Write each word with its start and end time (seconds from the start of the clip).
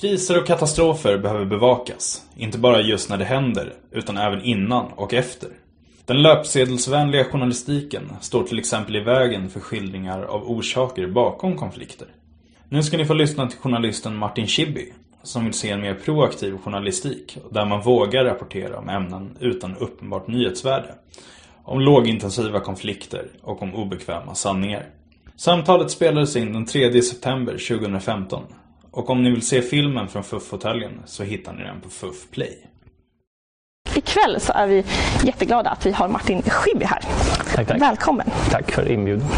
Kriser 0.00 0.38
och 0.38 0.46
katastrofer 0.46 1.18
behöver 1.18 1.44
bevakas, 1.44 2.22
inte 2.36 2.58
bara 2.58 2.80
just 2.80 3.10
när 3.10 3.18
det 3.18 3.24
händer, 3.24 3.74
utan 3.90 4.16
även 4.16 4.42
innan 4.42 4.86
och 4.86 5.14
efter. 5.14 5.48
Den 6.04 6.22
löpsedelsvänliga 6.22 7.24
journalistiken 7.24 8.12
står 8.20 8.42
till 8.42 8.58
exempel 8.58 8.96
i 8.96 9.00
vägen 9.00 9.50
för 9.50 9.60
skildringar 9.60 10.22
av 10.22 10.50
orsaker 10.50 11.06
bakom 11.06 11.56
konflikter. 11.56 12.08
Nu 12.68 12.82
ska 12.82 12.96
ni 12.96 13.04
få 13.04 13.14
lyssna 13.14 13.46
till 13.46 13.58
journalisten 13.58 14.16
Martin 14.16 14.46
Schibbye, 14.46 14.92
som 15.22 15.44
vill 15.44 15.54
se 15.54 15.70
en 15.70 15.80
mer 15.80 15.94
proaktiv 15.94 16.58
journalistik, 16.64 17.38
där 17.50 17.64
man 17.64 17.82
vågar 17.82 18.24
rapportera 18.24 18.78
om 18.78 18.88
ämnen 18.88 19.36
utan 19.40 19.76
uppenbart 19.76 20.28
nyhetsvärde. 20.28 20.94
Om 21.64 21.80
lågintensiva 21.80 22.60
konflikter 22.60 23.28
och 23.42 23.62
om 23.62 23.74
obekväma 23.74 24.34
sanningar. 24.34 24.86
Samtalet 25.36 25.90
spelades 25.90 26.36
in 26.36 26.52
den 26.52 26.66
3 26.66 27.02
september 27.02 27.52
2015 27.52 28.42
och 28.90 29.10
om 29.10 29.22
ni 29.22 29.30
vill 29.30 29.42
se 29.46 29.62
filmen 29.62 30.08
från 30.08 30.22
FUF-fåtöljen 30.22 30.92
så 31.04 31.22
hittar 31.22 31.52
ni 31.52 31.62
den 31.64 31.80
på 31.80 31.88
FUF 31.88 32.30
Play. 32.30 32.58
Ikväll 33.94 34.40
så 34.40 34.52
är 34.52 34.66
vi 34.66 34.84
jätteglada 35.22 35.70
att 35.70 35.86
vi 35.86 35.92
har 35.92 36.08
Martin 36.08 36.42
Schibbye 36.42 36.86
här. 36.86 37.02
Tack, 37.54 37.66
tack. 37.66 37.80
Välkommen. 37.82 38.26
Tack 38.50 38.70
för 38.72 38.90
inbjudan. 38.90 39.28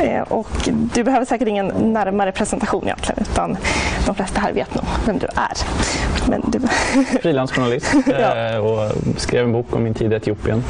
Eh, 0.00 0.22
Och 0.22 0.48
du 0.94 1.04
behöver 1.04 1.26
säkert 1.26 1.48
ingen 1.48 1.66
närmare 1.92 2.32
presentation 2.32 2.84
egentligen 2.84 3.22
utan 3.32 3.56
de 4.06 4.14
flesta 4.14 4.40
här 4.40 4.52
vet 4.52 4.74
nog 4.74 4.84
vem 5.06 5.18
du 5.18 5.26
är. 5.26 5.52
Men 6.30 6.42
du... 6.50 6.60
Frilansjournalist 7.22 7.94
Ja. 8.06 8.50
eh, 8.52 8.56
och 8.58 8.92
skrev 9.16 9.44
en 9.44 9.52
bok 9.52 9.76
om 9.76 9.82
min 9.82 9.94
tid 9.94 10.12
i 10.12 10.16
Etiopien. 10.16 10.62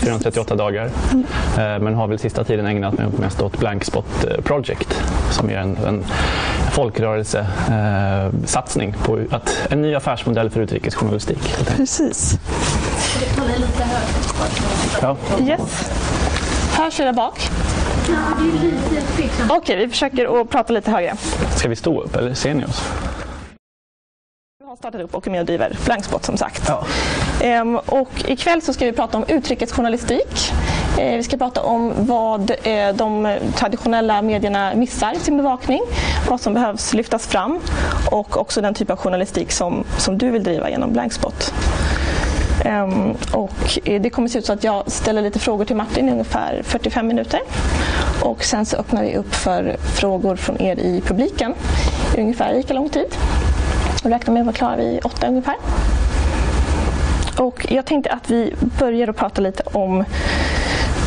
438 0.00 0.54
dagar. 0.56 0.84
Eh, 0.84 0.90
Men 1.80 1.94
har 1.94 2.06
väl 2.06 2.18
sista 2.18 2.44
tiden 2.44 2.66
ägnat 2.66 2.98
mig 2.98 3.06
mest 3.20 3.40
åt 3.42 3.58
Blankspot 3.58 4.24
eh, 4.24 4.40
Project 4.44 5.02
som 5.30 5.50
är 5.50 5.56
en, 5.56 5.76
en 5.86 6.04
folkrörelsesatsning 6.72 8.94
på 9.04 9.18
att, 9.30 9.66
en 9.70 9.82
ny 9.82 9.94
affärsmodell 9.94 10.50
för 10.50 10.60
utrikesjournalistik. 10.60 11.54
Precis. 11.76 12.38
Ja. 15.02 15.16
Yes. 15.46 15.90
Hörs 16.78 16.96
där 16.96 17.12
bak? 17.12 17.50
Okej, 19.48 19.76
vi 19.76 19.88
försöker 19.88 20.40
att 20.40 20.50
prata 20.50 20.72
lite 20.72 20.90
högre. 20.90 21.14
Ska 21.56 21.68
vi 21.68 21.76
stå 21.76 22.02
upp 22.02 22.16
eller 22.16 22.34
ser 22.34 22.54
ni 22.54 22.64
oss? 22.64 22.82
Har 24.70 24.76
startat 24.76 25.00
upp 25.00 25.14
och 25.14 25.26
är 25.26 25.30
med 25.30 25.40
och 25.40 25.46
driver 25.46 25.78
Blankspot 25.84 26.24
som 26.24 26.36
sagt. 26.36 26.62
Ja. 26.68 26.86
Ehm, 27.40 27.76
och 27.76 28.10
ikväll 28.26 28.62
så 28.62 28.72
ska 28.72 28.84
vi 28.84 28.92
prata 28.92 29.18
om 29.18 29.24
utrikesjournalistik. 29.28 30.52
Eh, 30.98 31.16
vi 31.16 31.22
ska 31.22 31.36
prata 31.36 31.62
om 31.62 31.92
vad 31.96 32.50
eh, 32.50 32.94
de 32.94 33.38
traditionella 33.56 34.22
medierna 34.22 34.74
missar 34.74 35.12
i 35.16 35.18
sin 35.18 35.36
bevakning, 35.36 35.80
vad 36.28 36.40
som 36.40 36.54
behövs 36.54 36.94
lyftas 36.94 37.26
fram 37.26 37.58
och 38.10 38.36
också 38.36 38.60
den 38.60 38.74
typ 38.74 38.90
av 38.90 38.96
journalistik 38.96 39.52
som, 39.52 39.84
som 39.98 40.18
du 40.18 40.30
vill 40.30 40.42
driva 40.42 40.70
genom 40.70 40.92
Blankspot. 40.92 41.54
Ehm, 42.64 43.14
och 43.32 43.78
eh, 43.84 44.02
det 44.02 44.10
kommer 44.10 44.28
se 44.28 44.38
ut 44.38 44.46
så 44.46 44.52
att 44.52 44.64
jag 44.64 44.90
ställer 44.90 45.22
lite 45.22 45.38
frågor 45.38 45.64
till 45.64 45.76
Martin 45.76 46.08
i 46.08 46.12
ungefär 46.12 46.62
45 46.64 47.06
minuter. 47.06 47.40
Och 48.22 48.44
sen 48.44 48.66
så 48.66 48.76
öppnar 48.76 49.02
vi 49.02 49.16
upp 49.16 49.34
för 49.34 49.76
frågor 49.80 50.36
från 50.36 50.62
er 50.62 50.76
i 50.76 51.02
publiken 51.06 51.54
i 52.16 52.20
ungefär 52.20 52.54
lika 52.54 52.74
lång 52.74 52.88
tid. 52.88 53.16
Och 54.04 54.10
räknar 54.10 54.34
med 54.34 54.40
att 54.40 54.46
vara 54.46 54.56
klara 54.56 54.76
vid 54.76 55.04
åtta 55.04 55.28
ungefär. 55.28 55.54
Och 57.38 57.66
jag 57.68 57.86
tänkte 57.86 58.10
att 58.10 58.30
vi 58.30 58.54
börjar 58.78 59.08
att 59.08 59.16
prata 59.16 59.40
lite 59.40 59.62
om, 59.72 60.04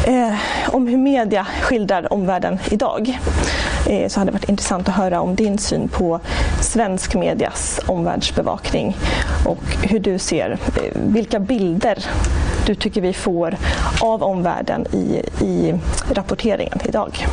eh, 0.08 0.34
om 0.68 0.88
hur 0.88 0.98
media 0.98 1.48
skildrar 1.62 2.14
omvärlden 2.14 2.60
idag. 2.72 3.20
Eh, 3.90 4.08
så 4.08 4.20
hade 4.20 4.32
det 4.32 4.34
varit 4.34 4.50
intressant 4.50 4.90
att 4.90 4.96
höra 4.96 5.22
om 5.22 5.36
din 5.36 5.58
syn 5.58 5.88
på 5.88 6.20
svensk 6.62 7.16
medias 7.16 7.80
omvärldsbevakning 7.86 8.98
och 9.46 9.64
hur 9.82 10.00
du 10.00 10.20
ser, 10.20 10.52
eh, 10.52 10.58
vilka 10.94 11.40
bilder 11.40 12.06
du 12.66 12.76
tycker 12.76 13.02
vi 13.02 13.14
får 13.14 13.58
av 14.02 14.24
omvärlden 14.24 14.86
i, 14.92 15.22
i 15.46 15.74
rapporteringen 16.14 16.80
idag. 16.86 17.26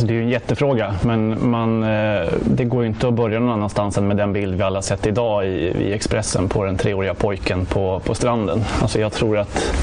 Alltså 0.00 0.08
det 0.08 0.14
är 0.14 0.16
ju 0.16 0.22
en 0.22 0.28
jättefråga, 0.28 0.94
men 1.02 1.50
man, 1.50 1.82
eh, 1.82 2.28
det 2.44 2.64
går 2.64 2.82
ju 2.82 2.88
inte 2.88 3.08
att 3.08 3.14
börja 3.14 3.40
någon 3.40 3.50
annanstans 3.50 3.98
än 3.98 4.08
med 4.08 4.16
den 4.16 4.32
bild 4.32 4.54
vi 4.54 4.62
alla 4.62 4.82
sett 4.82 5.06
idag 5.06 5.46
i, 5.46 5.48
i 5.48 5.92
Expressen 5.92 6.48
på 6.48 6.64
den 6.64 6.76
treåriga 6.76 7.14
pojken 7.14 7.66
på, 7.66 8.00
på 8.04 8.14
stranden. 8.14 8.64
Alltså 8.82 9.00
jag 9.00 9.12
tror 9.12 9.38
att 9.38 9.74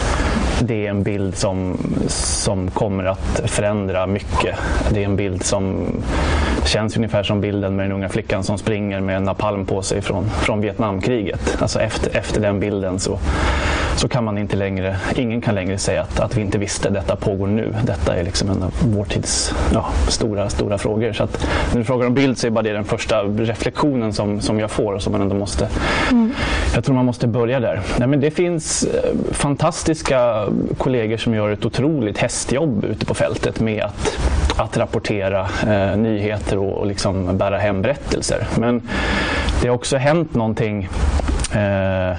det 0.61 0.85
är 0.85 0.89
en 0.89 1.03
bild 1.03 1.35
som, 1.35 1.78
som 2.07 2.72
kommer 2.72 3.03
att 3.03 3.41
förändra 3.45 4.07
mycket. 4.07 4.55
Det 4.89 5.01
är 5.01 5.05
en 5.05 5.16
bild 5.16 5.44
som 5.44 5.88
känns 6.66 6.97
ungefär 6.97 7.23
som 7.23 7.41
bilden 7.41 7.75
med 7.75 7.85
den 7.85 7.91
unga 7.91 8.09
flickan 8.09 8.44
som 8.44 8.57
springer 8.57 9.01
med 9.01 9.17
en 9.17 9.23
napalm 9.23 9.66
på 9.66 9.81
sig 9.81 10.01
från, 10.01 10.29
från 10.29 10.61
Vietnamkriget. 10.61 11.57
Alltså 11.59 11.79
efter, 11.79 12.17
efter 12.17 12.41
den 12.41 12.59
bilden 12.59 12.99
så, 12.99 13.19
så 13.97 14.08
kan 14.08 14.24
man 14.24 14.38
inte 14.38 14.56
längre, 14.56 14.97
ingen 15.16 15.41
kan 15.41 15.56
längre 15.56 15.78
säga 15.78 16.02
att, 16.02 16.19
att 16.19 16.38
vi 16.38 16.41
inte 16.41 16.58
visste 16.58 16.90
detta 16.90 17.16
pågår 17.16 17.47
nu. 17.47 17.75
Detta 17.84 18.16
är 18.16 18.24
liksom 18.24 18.50
en 18.50 18.63
av 18.63 18.74
vår 18.84 19.06
tids 19.06 19.56
ja, 19.74 19.90
stora, 20.08 20.50
stora 20.50 20.78
frågor. 20.78 21.13
Så 21.13 21.24
att 21.24 21.47
när 21.72 21.80
du 21.80 21.85
frågar 21.85 22.08
om 22.08 22.13
bild 22.13 22.38
så 22.38 22.47
är 22.47 22.52
bara 22.52 22.62
det 22.62 22.74
den 22.74 22.84
första 22.84 23.24
reflektionen 23.24 24.13
som, 24.13 24.41
som 24.41 24.59
jag 24.59 24.72
får 24.72 24.94
och 24.94 25.02
som 25.02 25.12
man 25.12 25.22
ändå 25.22 25.35
måste... 25.35 25.69
Jag 26.75 26.84
tror 26.84 26.96
man 26.96 27.06
måste 27.06 27.28
börja 27.28 27.59
där. 27.59 27.81
Nej, 27.97 28.08
men 28.08 28.19
det 28.19 28.31
finns 28.31 28.84
eh, 28.84 29.13
fantastiska 29.31 30.46
kollegor 30.78 31.18
som 31.18 31.34
gör 31.34 31.50
ett 31.50 31.66
otroligt 31.66 32.18
hästjobb 32.18 32.85
ute 32.85 33.06
på 33.06 33.14
fältet 33.14 33.59
med 33.59 33.84
att, 33.84 34.18
att 34.58 34.78
rapportera 34.78 35.47
eh, 35.68 35.97
nyheter 35.97 36.58
och, 36.58 36.78
och 36.78 36.88
liksom 36.88 37.38
bära 37.38 37.58
hem 37.58 37.81
berättelser. 37.81 38.47
Men 38.58 38.81
det 39.62 39.68
har 39.68 39.75
också 39.75 39.97
hänt 39.97 40.35
någonting 40.35 40.90
eh, 41.52 42.18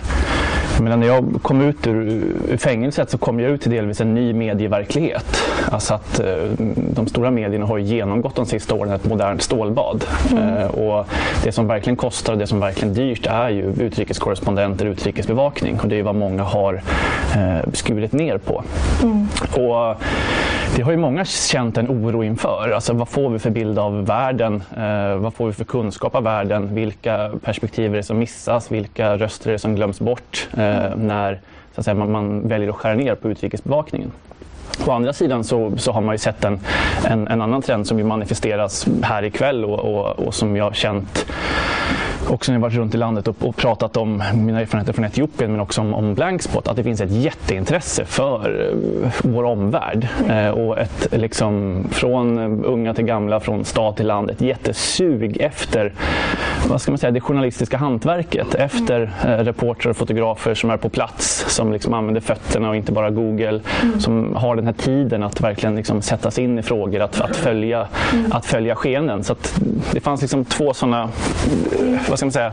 jag 0.78 0.84
menar, 0.84 0.96
när 0.96 1.06
jag 1.06 1.42
kom 1.42 1.60
ut 1.60 1.86
ur, 1.86 2.00
ur 2.48 2.56
fängelset 2.56 3.10
så 3.10 3.18
kom 3.18 3.40
jag 3.40 3.50
ut 3.50 3.60
till 3.60 3.70
delvis 3.70 4.00
en 4.00 4.14
ny 4.14 4.32
medieverklighet. 4.32 5.42
Alltså 5.70 5.94
att 5.94 6.20
eh, 6.20 6.26
de 6.76 7.06
stora 7.06 7.30
medierna 7.30 7.66
har 7.66 7.78
ju 7.78 7.84
genomgått 7.84 8.36
de 8.36 8.46
sista 8.46 8.74
åren 8.74 8.92
ett 8.92 9.04
modernt 9.04 9.42
stålbad. 9.42 10.04
Eh, 10.36 10.66
och 10.66 11.06
det 11.44 11.52
som 11.52 11.66
verkligen 11.66 11.96
kostar 11.96 12.32
och 12.32 12.38
det 12.38 12.46
som 12.46 12.60
verkligen 12.60 12.90
är 12.90 12.94
dyrt 12.94 13.26
är 13.26 13.48
ju 13.48 13.72
utrikeskorrespondenter 13.78 14.86
och 14.86 14.92
utrikesbevakning. 14.92 15.80
Och 15.80 15.88
det 15.88 15.98
är 15.98 16.02
vad 16.02 16.14
många 16.14 16.42
har 16.42 16.82
eh, 17.36 17.72
skurit 17.72 18.12
ner 18.12 18.38
på. 18.38 18.62
Och 19.52 20.02
det 20.76 20.82
har 20.82 20.90
ju 20.90 20.96
många 20.96 21.24
känt 21.24 21.78
en 21.78 21.88
oro 21.88 22.24
inför. 22.24 22.70
Alltså, 22.70 22.92
vad 22.92 23.08
får 23.08 23.30
vi 23.30 23.38
för 23.38 23.50
bild 23.50 23.78
av 23.78 24.06
världen? 24.06 24.62
Eh, 24.76 25.16
vad 25.16 25.34
får 25.34 25.46
vi 25.46 25.52
för 25.52 25.64
kunskap 25.64 26.14
av 26.14 26.22
världen? 26.22 26.74
Vilka 26.74 27.30
perspektiv 27.42 27.92
är 27.92 27.96
det 27.96 28.02
som 28.02 28.18
missas? 28.18 28.72
Vilka 28.72 29.16
röster 29.16 29.48
är 29.48 29.52
det 29.52 29.58
som 29.58 29.74
glöms 29.74 30.00
bort 30.00 30.48
eh, 30.52 30.96
när 30.96 31.40
så 31.74 31.80
att 31.80 31.84
säga, 31.84 31.94
man, 31.94 32.12
man 32.12 32.48
väljer 32.48 32.68
att 32.68 32.74
skära 32.74 32.94
ner 32.94 33.14
på 33.14 33.30
utrikesbevakningen? 33.30 34.12
Å 34.86 34.90
andra 34.90 35.12
sidan 35.12 35.44
så, 35.44 35.72
så 35.76 35.92
har 35.92 36.00
man 36.00 36.14
ju 36.14 36.18
sett 36.18 36.44
en, 36.44 36.60
en, 37.04 37.28
en 37.28 37.42
annan 37.42 37.62
trend 37.62 37.86
som 37.86 37.98
ju 37.98 38.04
manifesteras 38.04 38.86
här 39.02 39.22
ikväll 39.22 39.64
och, 39.64 39.78
och, 39.78 40.18
och 40.18 40.34
som 40.34 40.56
jag 40.56 40.64
har 40.64 40.72
känt 40.72 41.26
också 42.30 42.52
när 42.52 42.58
jag 42.58 42.62
varit 42.62 42.74
runt 42.74 42.94
i 42.94 42.98
landet 42.98 43.28
och, 43.28 43.36
och 43.40 43.56
pratat 43.56 43.96
om 43.96 44.22
mina 44.34 44.60
erfarenheter 44.60 44.92
från 44.92 45.04
Etiopien 45.04 45.50
men 45.50 45.60
också 45.60 45.80
om, 45.80 45.94
om 45.94 46.14
Blankspot, 46.14 46.68
att 46.68 46.76
det 46.76 46.82
finns 46.82 47.00
ett 47.00 47.10
jätteintresse 47.10 48.04
för 48.04 48.70
eh, 49.04 49.10
vår 49.22 49.44
omvärld. 49.44 50.08
Eh, 50.28 50.48
och 50.48 50.78
ett, 50.78 51.06
liksom, 51.12 51.84
från 51.90 52.38
unga 52.64 52.94
till 52.94 53.04
gamla, 53.04 53.40
från 53.40 53.64
stad 53.64 53.96
till 53.96 54.06
land, 54.06 54.30
ett 54.30 54.40
jättesug 54.40 55.36
efter 55.40 55.92
vad 56.68 56.80
ska 56.80 56.90
man 56.90 56.98
säga, 56.98 57.10
det 57.10 57.20
journalistiska 57.20 57.76
hantverket. 57.76 58.54
Efter 58.54 59.12
eh, 59.24 59.28
reportrar 59.28 59.90
och 59.90 59.96
fotografer 59.96 60.54
som 60.54 60.70
är 60.70 60.76
på 60.76 60.88
plats, 60.88 61.44
som 61.48 61.72
liksom 61.72 61.94
använder 61.94 62.20
fötterna 62.20 62.68
och 62.68 62.76
inte 62.76 62.92
bara 62.92 63.10
Google, 63.10 63.60
som 63.98 64.36
har 64.36 64.56
den 64.56 64.66
här 64.66 64.72
tiden 64.72 65.22
att 65.22 65.40
verkligen 65.40 65.76
liksom 65.76 66.02
sätta 66.02 66.30
sig 66.30 66.44
in 66.44 66.58
i 66.58 66.62
frågor, 66.62 67.00
att, 67.00 67.20
att, 67.20 67.36
följa, 67.36 67.88
att 68.30 68.46
följa 68.46 68.74
skeenden. 68.74 69.24
Så 69.24 69.34
det 69.92 70.00
fanns 70.00 70.20
liksom 70.20 70.44
två 70.44 70.74
sådana 70.74 71.08
vad 72.22 72.32
ska 72.32 72.40
man 72.40 72.52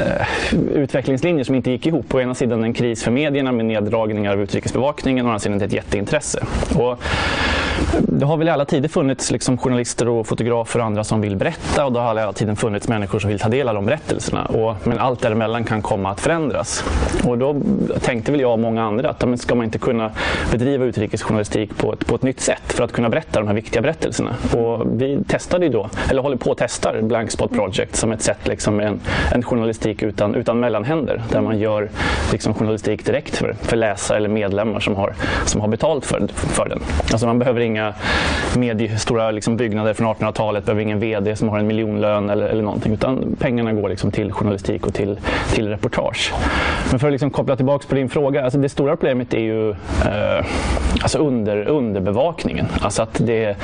eh, 0.00 0.26
utvecklingslinjer 0.74 1.44
som 1.44 1.54
inte 1.54 1.70
gick 1.70 1.86
ihop. 1.86 2.08
På 2.08 2.20
ena 2.20 2.34
sidan 2.34 2.64
en 2.64 2.72
kris 2.74 3.02
för 3.02 3.10
medierna 3.10 3.52
med 3.52 3.66
neddragningar 3.66 4.32
av 4.32 4.40
utrikesbevakningen 4.40 5.26
och 5.26 5.28
å 5.28 5.32
andra 5.32 5.38
sidan 5.38 5.62
ett 5.62 5.72
jätteintresse. 5.72 6.44
Och 6.74 7.02
det 7.98 8.26
har 8.26 8.36
väl 8.36 8.48
i 8.48 8.50
alla 8.50 8.64
tider 8.64 8.88
funnits 8.88 9.30
liksom 9.30 9.58
journalister 9.58 10.08
och 10.08 10.26
fotografer 10.26 10.80
och 10.80 10.86
andra 10.86 11.04
som 11.04 11.20
vill 11.20 11.36
berätta 11.36 11.86
och 11.86 11.92
det 11.92 12.00
har 12.00 12.16
hela 12.16 12.32
tiden 12.32 12.56
funnits 12.56 12.88
människor 12.88 13.18
som 13.18 13.30
vill 13.30 13.38
ta 13.38 13.48
del 13.48 13.68
av 13.68 13.74
de 13.74 13.86
berättelserna. 13.86 14.44
Och, 14.44 14.74
men 14.84 14.98
allt 14.98 15.20
däremellan 15.20 15.64
kan 15.64 15.82
komma 15.82 16.10
att 16.10 16.20
förändras. 16.20 16.84
Och 17.24 17.38
då 17.38 17.56
tänkte 18.00 18.32
väl 18.32 18.40
jag 18.40 18.52
och 18.52 18.58
många 18.58 18.82
andra 18.82 19.10
att 19.10 19.28
men 19.28 19.38
ska 19.38 19.54
man 19.54 19.64
inte 19.64 19.78
kunna 19.78 20.10
bedriva 20.52 20.84
utrikesjournalistik 20.84 21.76
på 21.76 21.92
ett, 21.92 22.06
på 22.06 22.14
ett 22.14 22.22
nytt 22.22 22.40
sätt 22.40 22.62
för 22.72 22.84
att 22.84 22.92
kunna 22.92 23.08
berätta 23.08 23.40
de 23.40 23.46
här 23.46 23.54
viktiga 23.54 23.82
berättelserna. 23.82 24.34
Och 24.56 25.00
vi 25.02 25.18
testade 25.28 25.66
ju 25.66 25.72
då, 25.72 25.90
eller 26.10 26.22
håller 26.22 26.36
på 26.36 26.52
att 26.52 26.58
testa 26.58 27.02
Blankspot 27.02 27.52
Project 27.52 27.96
som 27.96 28.12
ett 28.12 28.22
sätt 28.22 28.48
liksom 28.48 28.76
med 28.76 28.86
en, 28.86 29.00
en 29.32 29.42
journalistik 29.42 30.02
utan, 30.02 30.34
utan 30.34 30.60
mellanhänder 30.60 31.22
där 31.30 31.40
man 31.40 31.58
gör 31.58 31.90
liksom 32.32 32.54
journalistik 32.54 33.06
direkt 33.06 33.36
för, 33.36 33.56
för 33.62 33.76
läsare 33.76 34.16
eller 34.16 34.28
medlemmar 34.28 34.80
som 34.80 34.96
har, 34.96 35.14
som 35.44 35.60
har 35.60 35.68
betalt 35.68 36.06
för, 36.06 36.26
för 36.28 36.68
den. 36.68 36.80
Alltså 37.12 37.26
man 37.26 37.38
behöver 37.38 37.60
inga 37.68 37.94
mediestora 38.56 39.30
liksom 39.30 39.56
byggnader 39.56 39.94
från 39.94 40.06
1800-talet, 40.06 40.64
behöver 40.64 40.82
ingen 40.82 41.00
VD 41.00 41.36
som 41.36 41.48
har 41.48 41.58
en 41.58 41.66
miljonlön 41.66 42.30
eller, 42.30 42.46
eller 42.46 42.62
någonting. 42.62 42.92
Utan 42.92 43.36
pengarna 43.40 43.72
går 43.72 43.88
liksom 43.88 44.10
till 44.10 44.32
journalistik 44.32 44.86
och 44.86 44.94
till, 44.94 45.18
till 45.52 45.68
reportage. 45.68 46.32
Men 46.90 46.98
för 46.98 47.08
att 47.08 47.12
liksom 47.12 47.30
koppla 47.30 47.56
tillbaka 47.56 47.88
på 47.88 47.94
din 47.94 48.08
fråga. 48.08 48.44
Alltså 48.44 48.58
det 48.58 48.68
stora 48.68 48.96
problemet 48.96 49.34
är 49.34 49.40
ju 49.40 49.70
eh, 49.70 50.46
alltså 51.02 51.18
under, 51.18 51.68
underbevakningen. 51.68 52.66
Alltså 52.80 53.02
att 53.02 53.14
det, 53.26 53.56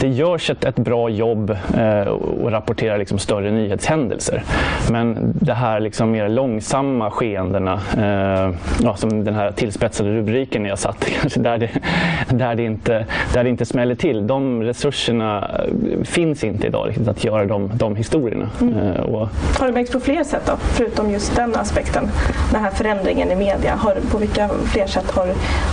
det 0.00 0.08
görs 0.08 0.50
ett, 0.50 0.64
ett 0.64 0.76
bra 0.76 1.08
jobb 1.08 1.50
eh, 1.76 2.00
och 2.08 2.50
rapporterar 2.50 2.98
liksom 2.98 3.18
större 3.18 3.50
nyhetshändelser. 3.50 4.42
Men 4.90 5.32
det 5.40 5.54
här 5.54 5.80
liksom 5.80 6.10
mer 6.10 6.28
långsamma 6.28 7.10
skeendena, 7.10 7.80
eh, 7.96 8.54
ja, 8.82 8.96
som 8.96 9.24
den 9.24 9.34
här 9.34 9.50
tillspetsade 9.52 10.10
rubriken 10.10 10.64
jag 10.64 10.78
satt, 10.78 11.06
kanske 11.20 11.40
där 11.40 11.58
det, 11.58 11.70
där, 12.28 12.54
det 12.54 12.62
inte, 12.62 13.06
där 13.34 13.44
det 13.46 13.50
inte 13.50 13.66
smäller 13.66 13.94
till. 13.94 14.26
De 14.26 14.62
resurserna 14.62 15.50
eh, 15.58 16.02
finns 16.04 16.44
inte 16.44 16.66
idag 16.66 16.88
riktigt 16.88 17.08
att 17.08 17.24
göra 17.24 17.44
de, 17.44 17.70
de 17.74 17.96
historierna. 17.96 18.50
Mm. 18.60 18.78
Eh, 18.78 19.00
och... 19.00 19.28
Har 19.58 19.66
det 19.66 19.72
märkts 19.72 19.92
på 19.92 20.00
fler 20.00 20.24
sätt 20.24 20.42
då, 20.46 20.56
förutom 20.56 21.10
just 21.10 21.36
den 21.36 21.56
aspekten? 21.56 22.08
Den 22.52 22.62
här 22.62 22.70
förändringen 22.70 23.30
i 23.30 23.36
media. 23.36 23.74
Har, 23.74 23.96
på 24.10 24.18
vilka 24.18 24.48
fler 24.48 24.86
sätt 24.86 25.10
har, 25.10 25.26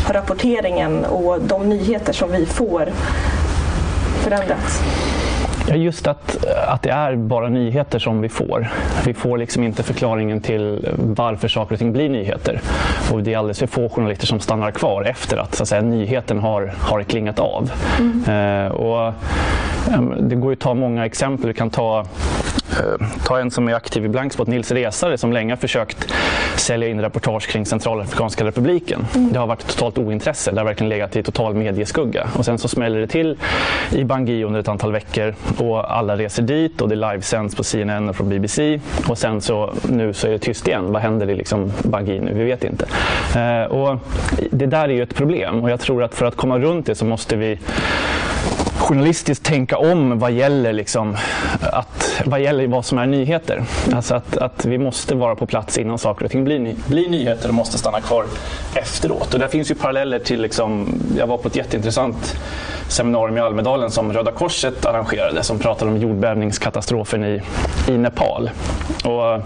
har 0.05 0.13
rapporteringen 0.13 1.05
och 1.05 1.41
de 1.41 1.69
nyheter 1.69 2.13
som 2.13 2.31
vi 2.31 2.45
får 2.45 2.89
förändrats? 4.23 4.81
Ja, 5.69 5.75
just 5.75 6.07
att, 6.07 6.45
att 6.67 6.81
det 6.81 6.89
är 6.89 7.15
bara 7.15 7.49
nyheter 7.49 7.99
som 7.99 8.21
vi 8.21 8.29
får. 8.29 8.67
Vi 9.05 9.13
får 9.13 9.37
liksom 9.37 9.63
inte 9.63 9.83
förklaringen 9.83 10.41
till 10.41 10.87
varför 10.97 11.47
saker 11.47 11.75
och 11.75 11.79
ting 11.79 11.93
blir 11.93 12.09
nyheter. 12.09 12.61
Och 13.11 13.23
det 13.23 13.33
är 13.33 13.37
alldeles 13.37 13.59
för 13.59 13.67
få 13.67 13.89
journalister 13.89 14.27
som 14.27 14.39
stannar 14.39 14.71
kvar 14.71 15.03
efter 15.03 15.37
att, 15.37 15.55
så 15.55 15.63
att 15.63 15.69
säga, 15.69 15.81
nyheten 15.81 16.39
har, 16.39 16.73
har 16.79 17.03
klingat 17.03 17.39
av. 17.39 17.71
Mm. 17.99 18.65
Eh, 18.65 18.71
och, 18.71 19.13
um, 19.97 20.15
det 20.29 20.35
går 20.35 20.51
ju 20.51 20.53
att 20.53 20.59
ta 20.59 20.73
många 20.73 21.05
exempel. 21.05 21.47
Vi 21.47 21.53
kan 21.53 21.69
ta 21.69 22.05
Eh, 22.55 22.62
ta 23.23 23.39
en 23.39 23.51
som 23.51 23.67
är 23.67 23.73
aktiv 23.73 24.05
i 24.05 24.07
Blankspot, 24.07 24.47
Nils 24.47 24.71
Resare, 24.71 25.17
som 25.17 25.33
länge 25.33 25.51
har 25.51 25.57
försökt 25.57 26.13
sälja 26.55 26.87
in 26.87 27.01
reportage 27.01 27.47
kring 27.47 27.65
Centralafrikanska 27.65 28.45
republiken. 28.45 29.05
Mm. 29.15 29.33
Det 29.33 29.39
har 29.39 29.47
varit 29.47 29.67
totalt 29.67 29.97
ointresse. 29.97 30.51
Det 30.51 30.59
har 30.59 30.65
verkligen 30.65 30.89
legat 30.89 31.15
i 31.15 31.23
total 31.23 31.53
medieskugga. 31.53 32.27
Och 32.37 32.45
sen 32.45 32.57
så 32.57 32.67
smäller 32.67 32.99
det 32.99 33.07
till 33.07 33.37
i 33.91 34.03
Bangui 34.03 34.43
under 34.43 34.59
ett 34.59 34.67
antal 34.67 34.91
veckor 34.91 35.35
och 35.57 35.97
alla 35.97 36.17
reser 36.17 36.43
dit 36.43 36.81
och 36.81 36.89
det 36.89 36.95
livesänds 36.95 37.55
på 37.55 37.63
CNN 37.63 38.09
och 38.09 38.15
från 38.15 38.29
BBC. 38.29 38.79
Och 39.09 39.17
sen 39.17 39.41
så 39.41 39.73
nu 39.89 40.13
så 40.13 40.27
är 40.27 40.31
det 40.31 40.39
tyst 40.39 40.67
igen. 40.67 40.91
Vad 40.91 41.01
händer 41.01 41.29
i 41.29 41.35
liksom 41.35 41.71
Bangui 41.83 42.19
nu? 42.19 42.33
Vi 42.33 42.43
vet 42.43 42.63
inte. 42.63 42.87
Eh, 43.39 43.71
och 43.71 43.99
det 44.51 44.65
där 44.65 44.83
är 44.83 44.93
ju 44.93 45.03
ett 45.03 45.15
problem 45.15 45.63
och 45.63 45.69
jag 45.69 45.79
tror 45.79 46.03
att 46.03 46.15
för 46.15 46.25
att 46.25 46.35
komma 46.35 46.59
runt 46.59 46.85
det 46.85 46.95
så 46.95 47.05
måste 47.05 47.35
vi 47.35 47.59
journalistiskt 48.83 49.45
tänka 49.45 49.77
om 49.77 50.19
vad 50.19 50.31
gäller, 50.31 50.73
liksom, 50.73 51.17
att, 51.61 52.21
vad 52.25 52.41
gäller 52.41 52.67
vad 52.67 52.85
som 52.85 52.97
är 52.97 53.05
nyheter. 53.05 53.63
Alltså 53.93 54.15
att, 54.15 54.37
att 54.37 54.65
vi 54.65 54.77
måste 54.77 55.15
vara 55.15 55.35
på 55.35 55.45
plats 55.45 55.77
innan 55.77 55.97
saker 55.97 56.25
och 56.25 56.31
ting 56.31 56.43
blir, 56.43 56.75
blir 56.87 57.09
nyheter 57.09 57.47
och 57.49 57.53
måste 57.53 57.77
stanna 57.77 58.01
kvar 58.01 58.25
efteråt. 58.75 59.33
Och 59.33 59.39
där 59.39 59.47
finns 59.47 59.71
ju 59.71 59.75
paralleller 59.75 60.19
till, 60.19 60.41
liksom, 60.41 60.99
jag 61.17 61.27
var 61.27 61.37
på 61.37 61.47
ett 61.47 61.55
jätteintressant 61.55 62.35
seminarium 62.87 63.37
i 63.37 63.41
Almedalen 63.41 63.91
som 63.91 64.13
Röda 64.13 64.31
Korset 64.31 64.85
arrangerade 64.85 65.43
som 65.43 65.59
pratade 65.59 65.91
om 65.91 65.97
jordbävningskatastrofen 65.97 67.23
i, 67.23 67.41
i 67.87 67.97
Nepal. 67.97 68.49
Och 69.03 69.41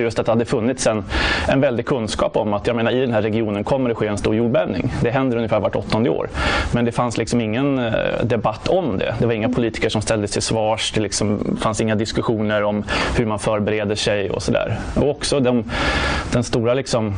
just 0.00 0.18
att 0.18 0.26
det 0.26 0.32
hade 0.32 0.44
funnits 0.44 0.86
en, 0.86 1.04
en 1.48 1.60
väldig 1.60 1.86
kunskap 1.86 2.36
om 2.36 2.54
att 2.54 2.66
jag 2.66 2.76
menar, 2.76 2.90
i 2.90 3.00
den 3.00 3.12
här 3.12 3.22
regionen 3.22 3.64
kommer 3.64 3.88
det 3.88 3.94
ske 3.94 4.06
en 4.06 4.18
stor 4.18 4.34
jordbävning. 4.34 4.92
Det 5.02 5.10
händer 5.10 5.36
ungefär 5.36 5.60
vart 5.60 5.76
åttonde 5.76 6.10
år. 6.10 6.28
Men 6.72 6.84
det 6.84 6.92
fanns 6.92 7.18
liksom 7.18 7.40
ingen 7.40 7.78
eh, 7.78 7.92
debatt 8.22 8.68
om 8.68 8.98
det. 8.98 9.14
Det 9.18 9.26
var 9.26 9.32
inga 9.32 9.48
politiker 9.48 9.88
som 9.88 10.02
ställdes 10.02 10.30
till 10.30 10.42
svars. 10.42 10.92
Det 10.92 11.00
liksom 11.00 11.56
fanns 11.60 11.80
inga 11.80 11.94
diskussioner 11.94 12.62
om 12.62 12.84
hur 13.16 13.26
man 13.26 13.38
förbereder 13.38 13.94
sig 13.94 14.30
och 14.30 14.42
sådär. 14.42 14.78
Och 14.96 15.10
också 15.10 15.40
de, 15.40 15.64
den 16.32 16.44
stora 16.44 16.74
liksom, 16.74 17.14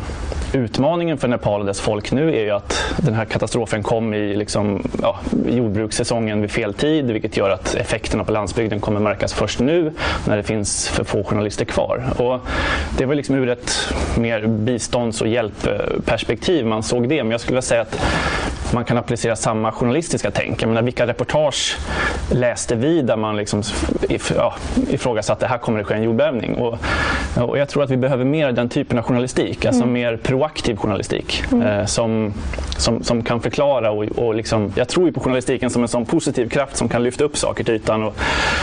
utmaningen 0.53 1.19
för 1.19 1.29
Nepal 1.29 1.61
och 1.61 1.67
dess 1.67 1.81
folk 1.81 2.13
nu 2.13 2.35
är 2.37 2.43
ju 2.43 2.51
att 2.51 2.95
den 2.97 3.15
här 3.15 3.25
katastrofen 3.25 3.83
kom 3.83 4.15
i 4.15 4.37
liksom, 4.37 4.83
ja, 5.03 5.19
jordbrukssäsongen 5.49 6.41
vid 6.41 6.51
fel 6.51 6.75
tid 6.75 7.11
vilket 7.11 7.37
gör 7.37 7.51
att 7.51 7.75
effekterna 7.75 8.25
på 8.25 8.33
landsbygden 8.33 8.81
kommer 8.81 9.01
märkas 9.01 9.33
först 9.33 9.61
nu 9.61 9.93
när 10.27 10.37
det 10.37 10.43
finns 10.43 10.89
för 10.89 11.05
få 11.05 11.25
journalister 11.25 11.65
kvar. 11.65 12.05
Och 12.17 12.41
det 12.99 13.07
var 13.07 13.15
liksom 13.15 13.35
ur 13.35 13.49
ett 13.49 13.93
mer 14.19 14.47
bistånds 14.47 15.21
och 15.21 15.29
hjälpperspektiv 15.29 16.67
man 16.67 16.83
såg 16.83 17.09
det. 17.09 17.25
Men 17.25 17.31
jag 17.31 17.41
skulle 17.41 17.55
vilja 17.55 17.63
säga 17.63 17.81
att 17.83 18.01
man 18.75 18.85
kan 18.85 18.99
applicera 18.99 19.37
samma 19.37 19.73
journalistiska 19.73 20.31
tänk. 20.31 20.63
Jag 20.63 20.69
menar, 20.69 20.83
vilka 20.83 21.07
reportage 21.07 21.77
läste 22.33 22.75
vi 22.75 23.03
där 23.03 23.17
man 23.17 23.37
liksom 23.37 23.63
ja, 24.37 24.55
ifrågasatte 24.91 25.45
att 25.45 25.51
här 25.51 25.59
kommer 25.59 25.79
det 25.79 25.85
ske 25.85 25.95
en 25.95 26.03
jordbävning? 26.03 26.55
Och, 26.55 26.79
och 27.37 27.59
jag 27.59 27.69
tror 27.69 27.83
att 27.83 27.91
vi 27.91 27.97
behöver 27.97 28.25
mer 28.25 28.53
den 28.53 28.69
typen 28.69 28.99
av 28.99 29.05
journalistik, 29.05 29.65
alltså 29.65 29.83
mm. 29.83 29.93
mer 29.93 30.17
proaktiv 30.17 30.77
journalistik 30.77 31.45
mm. 31.53 31.67
eh, 31.67 31.85
som, 31.87 32.33
som, 32.79 33.03
som 33.03 33.23
kan 33.23 33.41
förklara 33.41 33.91
och, 33.91 34.05
och 34.05 34.35
liksom, 34.35 34.73
jag 34.77 34.89
tror 34.89 35.07
ju 35.07 35.13
på 35.13 35.21
journalistiken 35.21 35.71
som 35.71 35.83
en 35.83 35.89
sån 35.89 36.07
positiv 36.07 36.49
kraft 36.49 36.77
som 36.77 36.89
kan 36.89 37.03
lyfta 37.03 37.25
upp 37.25 37.37
saker 37.37 37.65
till 37.65 37.75
ytan 37.75 38.03
och, 38.03 38.17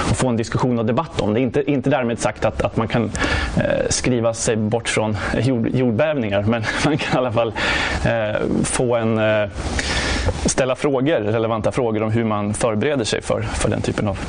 och 0.09 0.17
få 0.17 0.27
en 0.27 0.37
diskussion 0.37 0.79
och 0.79 0.85
debatt 0.85 1.21
om 1.21 1.33
det. 1.33 1.39
Inte, 1.39 1.71
inte 1.71 1.89
därmed 1.89 2.19
sagt 2.19 2.45
att, 2.45 2.61
att 2.61 2.77
man 2.77 2.87
kan 2.87 3.11
eh, 3.57 3.89
skriva 3.89 4.33
sig 4.33 4.55
bort 4.55 4.89
från 4.89 5.17
jord, 5.41 5.67
jordbävningar 5.67 6.43
men 6.43 6.63
man 6.85 6.97
kan 6.97 7.15
i 7.15 7.17
alla 7.17 7.31
fall 7.31 7.53
eh, 8.05 8.41
få 8.63 8.95
en 8.95 9.17
eh, 9.17 9.49
ställa 10.45 10.75
frågor, 10.75 11.19
relevanta 11.19 11.71
frågor 11.71 12.03
om 12.03 12.11
hur 12.11 12.23
man 12.23 12.53
förbereder 12.53 13.05
sig 13.05 13.21
för, 13.21 13.41
för 13.41 13.69
den 13.69 13.81
typen 13.81 14.07
av, 14.07 14.19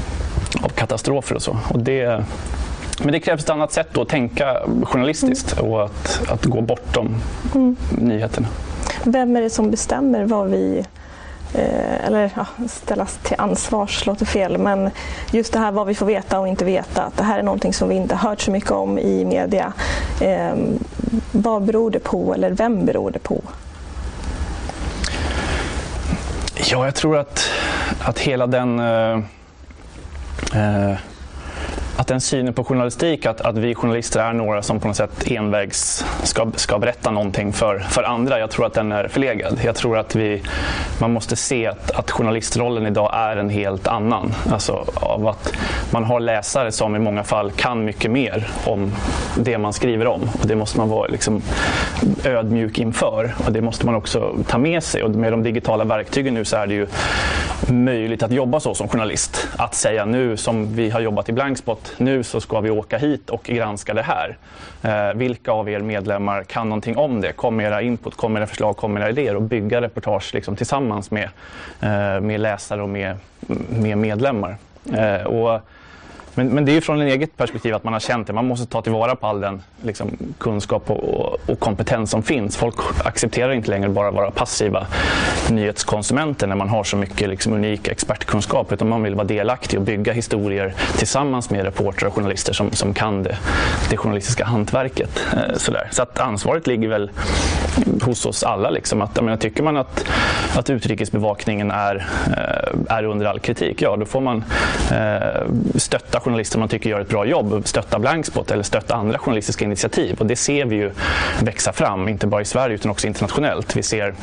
av 0.63 0.69
katastrofer 0.69 1.35
och 1.35 1.43
så. 1.43 1.59
Och 1.71 1.79
det, 1.79 2.25
men 3.03 3.13
det 3.13 3.21
krävs 3.21 3.43
ett 3.43 3.51
annat 3.51 3.73
sätt 3.73 3.99
att 3.99 4.09
tänka 4.09 4.57
journalistiskt 4.83 5.59
mm. 5.59 5.71
och 5.71 5.85
att, 5.85 6.23
att 6.29 6.45
gå 6.45 6.61
bortom 6.61 7.17
mm. 7.55 7.77
nyheterna. 7.91 8.49
Vem 9.05 9.37
är 9.37 9.41
det 9.41 9.51
som 9.51 9.71
bestämmer 9.71 10.25
vad 10.25 10.51
vi 10.51 10.85
Eh, 11.55 12.07
eller 12.07 12.31
ja, 12.37 12.47
ställas 12.69 13.19
till 13.23 13.37
ansvars 13.39 14.07
låter 14.07 14.27
fel, 14.27 14.59
men 14.59 14.91
just 15.33 15.53
det 15.53 15.59
här 15.59 15.73
vad 15.73 15.87
vi 15.87 15.95
får 15.95 16.07
veta 16.07 16.41
och 16.41 16.49
inte 16.49 16.65
veta, 16.65 17.03
att 17.03 17.17
det 17.17 17.25
här 17.25 17.39
är 17.39 17.43
någonting 17.43 17.73
som 17.73 17.89
vi 17.89 17.95
inte 17.95 18.17
hört 18.17 18.41
så 18.41 18.51
mycket 18.51 18.71
om 18.71 18.99
i 18.99 19.25
media. 19.25 19.73
Eh, 20.21 20.55
vad 21.33 21.63
beror 21.63 21.91
det 21.91 21.99
på 21.99 22.35
eller 22.35 22.51
vem 22.51 22.85
beror 22.85 23.11
det 23.11 23.19
på? 23.19 23.43
Ja, 26.71 26.85
jag 26.85 26.95
tror 26.95 27.19
att, 27.19 27.51
att 28.01 28.19
hela 28.19 28.47
den 28.47 28.81
eh, 28.81 29.19
eh, 30.55 30.97
att 31.97 32.07
den 32.07 32.21
synen 32.21 32.55
på 32.55 32.65
journalistik, 32.65 33.27
att, 33.27 33.41
att 33.41 33.59
vi 33.59 33.75
journalister 33.75 34.21
är 34.21 34.33
några 34.33 34.63
som 34.63 34.81
på 34.81 34.89
något 34.89 34.97
sätt 34.97 35.31
envägs 35.31 36.05
ska, 36.23 36.51
ska 36.57 36.79
berätta 36.79 37.11
någonting 37.11 37.53
för, 37.53 37.79
för 37.79 38.03
andra, 38.03 38.39
jag 38.39 38.51
tror 38.51 38.67
att 38.67 38.75
den 38.75 38.93
är 38.93 39.09
förlegad. 39.09 39.61
Jag 39.65 39.75
tror 39.75 39.99
att 39.99 40.17
vi, 40.17 40.43
man 41.01 41.13
måste 41.13 41.37
se 41.37 41.67
att, 41.67 41.91
att 41.91 42.11
journalistrollen 42.11 42.87
idag 42.87 43.11
är 43.15 43.37
en 43.37 43.51
helt 43.51 43.87
annan. 43.87 44.35
Alltså 44.51 44.85
av 44.95 45.27
att 45.29 45.53
man 45.91 46.05
har 46.05 46.21
läsare 46.21 46.73
som 46.73 46.97
i 46.97 46.99
många 46.99 47.25
fall 47.25 47.51
kan 47.51 47.85
mycket 47.85 48.11
mer 48.11 48.49
om 48.65 48.93
det 49.37 49.59
man 49.59 49.73
skriver 49.73 50.07
om. 50.07 50.21
Och 50.41 50.47
det 50.47 50.57
måste 50.57 50.79
man 50.79 50.89
vara 50.89 51.07
liksom 51.07 51.43
ödmjuk 52.25 52.79
inför 52.79 53.35
och 53.47 53.53
det 53.53 53.61
måste 53.61 53.87
man 53.87 53.95
också 53.95 54.37
ta 54.49 54.59
med 54.59 54.83
sig. 54.83 55.03
Och 55.03 55.11
med 55.11 55.33
de 55.33 55.43
digitala 55.43 55.85
verktygen 55.85 56.35
nu 56.35 56.45
så 56.45 56.57
är 56.57 56.67
det 56.67 56.75
ju 56.75 56.87
möjligt 57.69 58.23
att 58.23 58.33
jobba 58.33 58.61
så 58.61 58.75
som 58.75 58.89
journalist. 58.89 59.49
Att 59.57 59.75
säga 59.75 60.05
nu 60.05 60.37
som 60.37 60.75
vi 60.77 60.91
har 60.91 61.01
jobbat 61.01 61.29
i 61.29 61.33
Blankspot 61.33 61.82
nu 61.99 62.23
så 62.23 62.41
ska 62.41 62.61
vi 62.61 62.71
åka 62.71 62.99
hit 62.99 63.31
och 63.31 63.43
granska 63.43 63.95
det 63.95 64.03
här. 64.03 64.37
Eh, 64.83 65.15
vilka 65.15 65.53
av 65.53 65.69
er 65.69 65.81
medlemmar 65.81 66.43
kan 66.45 66.69
någonting 66.69 66.97
om 66.97 67.21
det? 67.21 67.33
Kom 67.33 67.57
med 67.57 67.67
era 67.67 67.83
input, 67.83 68.17
kom 68.17 68.33
med 68.33 68.41
era 68.41 68.47
förslag, 68.47 68.77
kom 68.77 68.93
med 68.93 69.01
era 69.01 69.11
idéer 69.11 69.37
och 69.37 69.43
bygga 69.43 69.81
reportage 69.81 70.35
liksom, 70.35 70.57
tillsammans 70.57 71.11
med, 71.11 71.29
eh, 71.81 72.21
med 72.21 72.41
läsare 72.41 72.83
och 72.83 72.89
med, 72.89 73.17
med 73.69 73.99
medlemmar. 73.99 74.57
Eh, 74.93 75.23
och 75.23 75.61
men, 76.35 76.49
men 76.49 76.65
det 76.65 76.77
är 76.77 76.81
från 76.81 77.01
en 77.01 77.07
eget 77.09 77.37
perspektiv 77.37 77.75
att 77.75 77.85
man 77.85 77.93
har 77.93 78.01
känt 78.01 78.27
det. 78.27 78.33
Man 78.33 78.47
måste 78.47 78.67
ta 78.67 78.83
tillvara 78.83 79.17
på 79.17 79.27
all 79.27 79.41
den 79.41 79.63
liksom, 79.83 80.11
kunskap 80.39 80.91
och, 80.91 81.51
och, 81.51 81.61
kompetens 81.61 82.11
som 82.11 82.23
finns. 82.23 82.57
Folk 82.57 82.75
accepterar 83.05 83.53
inte 83.53 83.71
längre 83.71 83.89
bara 83.89 84.11
vara 84.11 84.31
passiva 84.31 84.87
nyhetskonsumenter 85.51 86.47
när 86.47 86.57
man 86.57 86.69
har 86.69 86.85
så 86.85 86.97
mycket 86.97 87.29
liksom, 87.29 87.53
unik 87.53 87.89
expertkunskap. 87.89 88.73
Utan 88.73 88.89
man 88.89 89.03
vill 89.03 89.15
vara 89.15 89.27
delaktig 89.27 89.79
och 89.79 89.85
bygga 89.85 90.13
historier 90.13 90.75
tillsammans 90.99 91.51
med 91.51 91.65
reportrar 91.65 92.09
och 92.09 92.15
journalister 92.15 92.53
som, 92.53 92.73
som 92.73 92.95
kan 92.95 93.23
det, 93.23 93.39
det 93.91 93.97
journalistiska 93.97 94.45
hantverket. 94.45 95.23
Eh, 95.33 95.57
sådär. 95.57 95.89
Så 95.91 96.03
att 96.03 96.19
ansvaret 96.19 96.67
ligger 96.67 96.89
väl 96.89 97.11
hos 98.03 98.27
oss 98.27 98.43
alla. 98.43 98.71
Liksom. 98.71 99.03
Att, 99.03 99.23
menar, 99.25 99.37
tycker 99.37 99.63
man 99.63 99.77
att, 99.77 100.05
att 100.57 100.71
utrikesbevakningen 100.71 101.71
är, 101.71 102.07
eh, 102.27 102.97
är 102.97 103.05
under 103.05 103.27
all 103.27 103.39
kritik, 103.39 103.83
ja 103.83 103.97
då 103.97 104.05
får 104.05 104.21
man 104.21 104.45
eh, 104.91 105.43
stötta 105.75 106.21
journalister 106.23 106.59
man 106.59 106.69
tycker 106.69 106.91
gör 106.91 107.01
ett 107.01 107.09
bra 107.09 107.25
jobb, 107.25 107.63
stötta 107.65 107.99
Blankspot 107.99 108.51
eller 108.51 108.63
stötta 108.63 108.95
andra 108.95 109.19
journalistiska 109.19 109.65
initiativ. 109.65 110.17
Och 110.21 110.27
det 110.27 110.37
ser 110.37 110.65
vi 110.65 110.77
ju 110.77 110.91
växa 111.43 111.73
fram, 111.73 112.09
inte 112.09 112.27
bara 112.27 112.41
i 112.41 112.45
Sverige 112.45 112.75
utan 112.75 112.91
också 112.91 113.07
internationellt. 113.07 113.77
Vi 113.77 113.83
ser, 113.83 114.15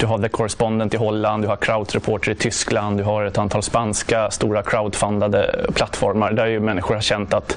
du 0.00 0.06
har 0.06 0.18
The 0.18 0.28
Correspondent 0.28 0.94
i 0.94 0.96
Holland, 0.96 1.44
du 1.44 1.48
har 1.48 1.56
Krautreporter 1.56 2.32
i 2.32 2.34
Tyskland, 2.34 2.98
du 2.98 3.04
har 3.04 3.24
ett 3.24 3.38
antal 3.38 3.62
spanska 3.62 4.30
stora 4.30 4.62
crowdfundade 4.62 5.66
plattformar 5.74 6.32
där 6.32 6.46
ju 6.46 6.60
människor 6.60 6.94
har 6.94 7.02
känt 7.02 7.34
att 7.34 7.56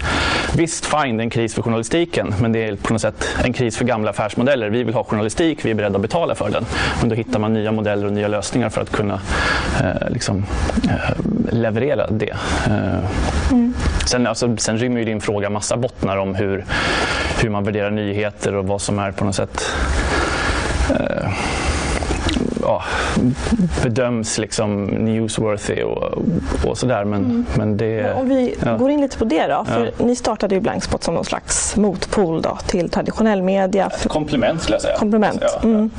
visst, 0.56 0.86
fine, 0.86 1.18
det 1.18 1.22
är 1.22 1.24
en 1.24 1.30
kris 1.30 1.56
för 1.56 1.62
journalistiken, 1.62 2.34
men 2.42 2.51
det 2.51 2.63
är 2.63 2.75
på 2.75 2.94
något 2.94 3.01
sätt 3.01 3.30
en 3.44 3.54
kris 3.54 3.77
för 3.77 3.86
gamla 3.86 4.10
affärsmodeller. 4.10 4.70
Vi 4.70 4.84
vill 4.84 4.94
ha 4.94 5.04
journalistik, 5.04 5.65
vi 5.65 5.72
är 5.72 5.75
beredda 5.75 5.96
att 5.96 6.01
betala 6.01 6.36
för 6.36 6.50
den. 6.50 6.65
Men 7.00 7.10
då 7.10 7.15
hittar 7.15 7.39
man 7.39 7.54
nya 7.54 7.72
modeller 7.72 8.06
och 8.06 8.13
nya 8.13 8.27
lösningar 8.27 8.70
för 8.70 8.82
att 8.82 8.92
kunna 8.92 9.20
eh, 9.82 10.10
liksom, 10.10 10.46
eh, 10.84 11.15
leverera 11.51 12.08
det. 12.08 12.36
Eh, 12.68 13.51
mm 13.51 13.74
sen, 14.08 14.27
alltså, 14.27 14.58
sen 14.58 14.77
rymmer 14.77 15.00
ju 15.00 15.05
din 15.05 15.22
fråga 15.22 15.50
massa 15.50 15.77
bottnar 15.77 16.17
om 16.17 16.36
hur, 16.36 16.65
hur 17.41 17.50
man 17.50 17.63
värderar 17.63 17.91
nyheter 17.91 18.55
och 18.55 18.67
vad 18.67 18.82
som 18.82 19.00
är 19.00 19.12
på 19.12 19.25
något 19.25 19.36
sätt 19.36 19.72
eh, 20.89 21.29
ja, 22.65 22.84
bedöms 23.84 24.38
liksom 24.38 24.86
newsworthy 24.86 25.84
och, 25.84 26.17
och 26.65 26.77
sådär. 26.77 27.05
Men, 27.05 27.25
mm. 27.25 27.46
men 27.58 27.77
det, 27.77 27.86
ja, 27.86 28.13
om 28.13 28.29
vi 28.29 28.55
ja. 28.65 28.77
går 28.77 28.91
in 28.91 29.01
lite 29.01 29.17
på 29.17 29.25
det 29.25 29.48
då. 29.48 29.65
För 29.65 29.91
Ni 29.98 30.15
startade 30.15 30.55
ju 30.55 30.62
Blankspot 30.62 31.03
som 31.03 31.13
någon 31.13 31.25
slags 31.25 31.75
motpol 31.75 32.41
då, 32.41 32.58
till 32.67 32.89
traditionell 32.89 33.41
media. 33.41 33.91
Komplement 34.08 34.62
skulle 34.62 34.75
jag 34.75 34.82
säga. 34.82 34.98
Komplement. 34.98 35.44
Mm. 35.63 35.89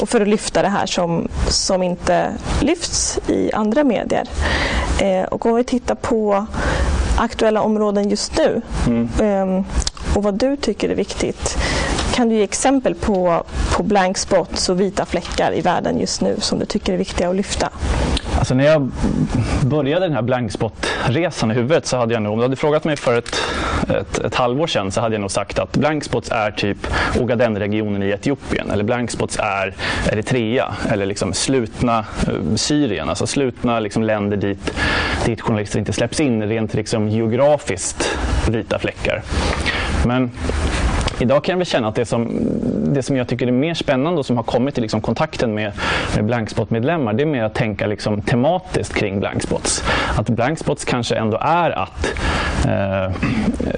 Och 0.00 0.08
för 0.08 0.20
att 0.20 0.28
lyfta 0.28 0.62
det 0.62 0.68
här 0.68 0.86
som, 0.86 1.28
som 1.48 1.82
inte 1.82 2.30
lyfts 2.60 3.18
i 3.28 3.52
andra 3.52 3.84
medier. 3.84 4.24
Eh, 5.00 5.24
och 5.24 5.46
om 5.46 5.54
vi 5.54 5.64
tittar 5.64 5.94
på 5.94 6.46
aktuella 7.16 7.62
områden 7.62 8.10
just 8.10 8.36
nu 8.36 8.62
mm. 8.86 9.08
eh, 9.20 9.64
och 10.16 10.22
vad 10.22 10.34
du 10.34 10.56
tycker 10.56 10.88
är 10.88 10.94
viktigt 10.94 11.58
kan 12.16 12.28
du 12.28 12.34
ge 12.34 12.42
exempel 12.42 12.94
på, 12.94 13.44
på 13.76 13.82
blank 13.82 14.18
spots 14.18 14.68
och 14.68 14.80
vita 14.80 15.06
fläckar 15.06 15.54
i 15.54 15.60
världen 15.60 16.00
just 16.00 16.20
nu 16.20 16.36
som 16.40 16.58
du 16.58 16.66
tycker 16.66 16.92
är 16.92 16.96
viktiga 16.96 17.28
att 17.28 17.36
lyfta? 17.36 17.70
Alltså 18.38 18.54
när 18.54 18.64
jag 18.64 18.90
började 19.62 20.06
den 20.06 20.14
här 20.14 20.22
blankspot-resan 20.22 21.50
i 21.50 21.54
huvudet 21.54 21.86
så 21.86 21.96
hade 21.96 22.14
jag 22.14 22.22
nog, 22.22 22.32
om 22.32 22.38
du 22.38 22.44
hade 22.44 22.56
frågat 22.56 22.84
mig 22.84 22.96
för 22.96 23.18
ett, 23.18 23.36
ett, 23.88 24.18
ett, 24.18 24.34
halvår 24.34 24.66
sedan 24.66 24.92
så 24.92 25.00
hade 25.00 25.14
jag 25.14 25.20
nog 25.20 25.30
sagt 25.30 25.58
att 25.58 25.76
blankspots 25.76 26.30
är 26.32 26.50
typ 26.50 26.78
Ogaden-regionen 27.20 28.02
i 28.02 28.10
Etiopien 28.10 28.70
eller 28.70 28.84
blankspots 28.84 29.38
är 29.42 29.74
Eritrea 30.12 30.74
eller 30.88 31.06
liksom 31.06 31.32
slutna 31.32 31.98
eh, 31.98 32.54
Syrien, 32.54 33.08
alltså 33.08 33.26
slutna 33.26 33.80
liksom 33.80 34.02
länder 34.02 34.36
dit, 34.36 34.74
dit 35.26 35.40
journalister 35.40 35.78
inte 35.78 35.92
släpps 35.92 36.20
in 36.20 36.42
rent 36.42 36.74
liksom 36.74 37.08
geografiskt 37.08 38.18
vita 38.48 38.78
fläckar. 38.78 39.22
Men 40.06 40.30
Idag 41.18 41.44
kan 41.44 41.52
jag 41.52 41.58
väl 41.58 41.66
känna 41.66 41.88
att 41.88 41.94
det 41.94 42.04
som, 42.04 42.28
det 42.94 43.02
som 43.02 43.16
jag 43.16 43.28
tycker 43.28 43.46
är 43.46 43.52
mer 43.52 43.74
spännande 43.74 44.18
och 44.18 44.26
som 44.26 44.36
har 44.36 44.44
kommit 44.44 44.78
i 44.78 44.80
liksom 44.80 45.00
kontakten 45.00 45.54
med, 45.54 45.72
med 46.16 46.24
Blankspot-medlemmar 46.24 47.12
det 47.12 47.22
är 47.22 47.26
mer 47.26 47.44
att 47.44 47.54
tänka 47.54 47.86
liksom 47.86 48.22
tematiskt 48.22 48.94
kring 48.94 49.20
Blankspots. 49.20 49.84
Att 50.16 50.28
Blankspots 50.28 50.84
kanske 50.84 51.16
ändå 51.16 51.38
är 51.40 51.70
att 51.70 52.14
eh, 52.66 53.14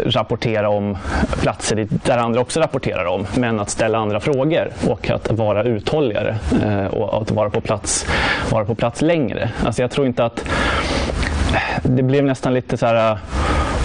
rapportera 0.07 0.69
om 0.69 0.97
platser 1.41 1.89
där 1.91 2.19
andra 2.19 2.41
också 2.41 2.61
rapporterar 2.61 3.05
om 3.05 3.27
men 3.37 3.61
att 3.61 3.71
ställa 3.71 3.99
andra 3.99 4.21
frågor 4.21 4.73
och 4.89 5.11
att 5.11 5.31
vara 5.31 5.65
uthålligare 5.65 6.37
eh, 6.65 6.87
och 6.87 7.23
att 7.23 7.31
vara 7.31 7.51
på 7.51 7.61
plats, 7.61 8.07
vara 8.51 8.65
på 8.65 8.75
plats 8.75 9.03
längre. 9.03 9.51
Alltså 9.65 9.83
jag 9.83 9.91
tror 9.91 10.07
inte 10.07 10.25
att 10.25 10.45
det 11.83 12.03
blev 12.03 12.25
nästan 12.25 12.55
lite 12.55 12.77
så 12.77 12.87
här 12.87 13.19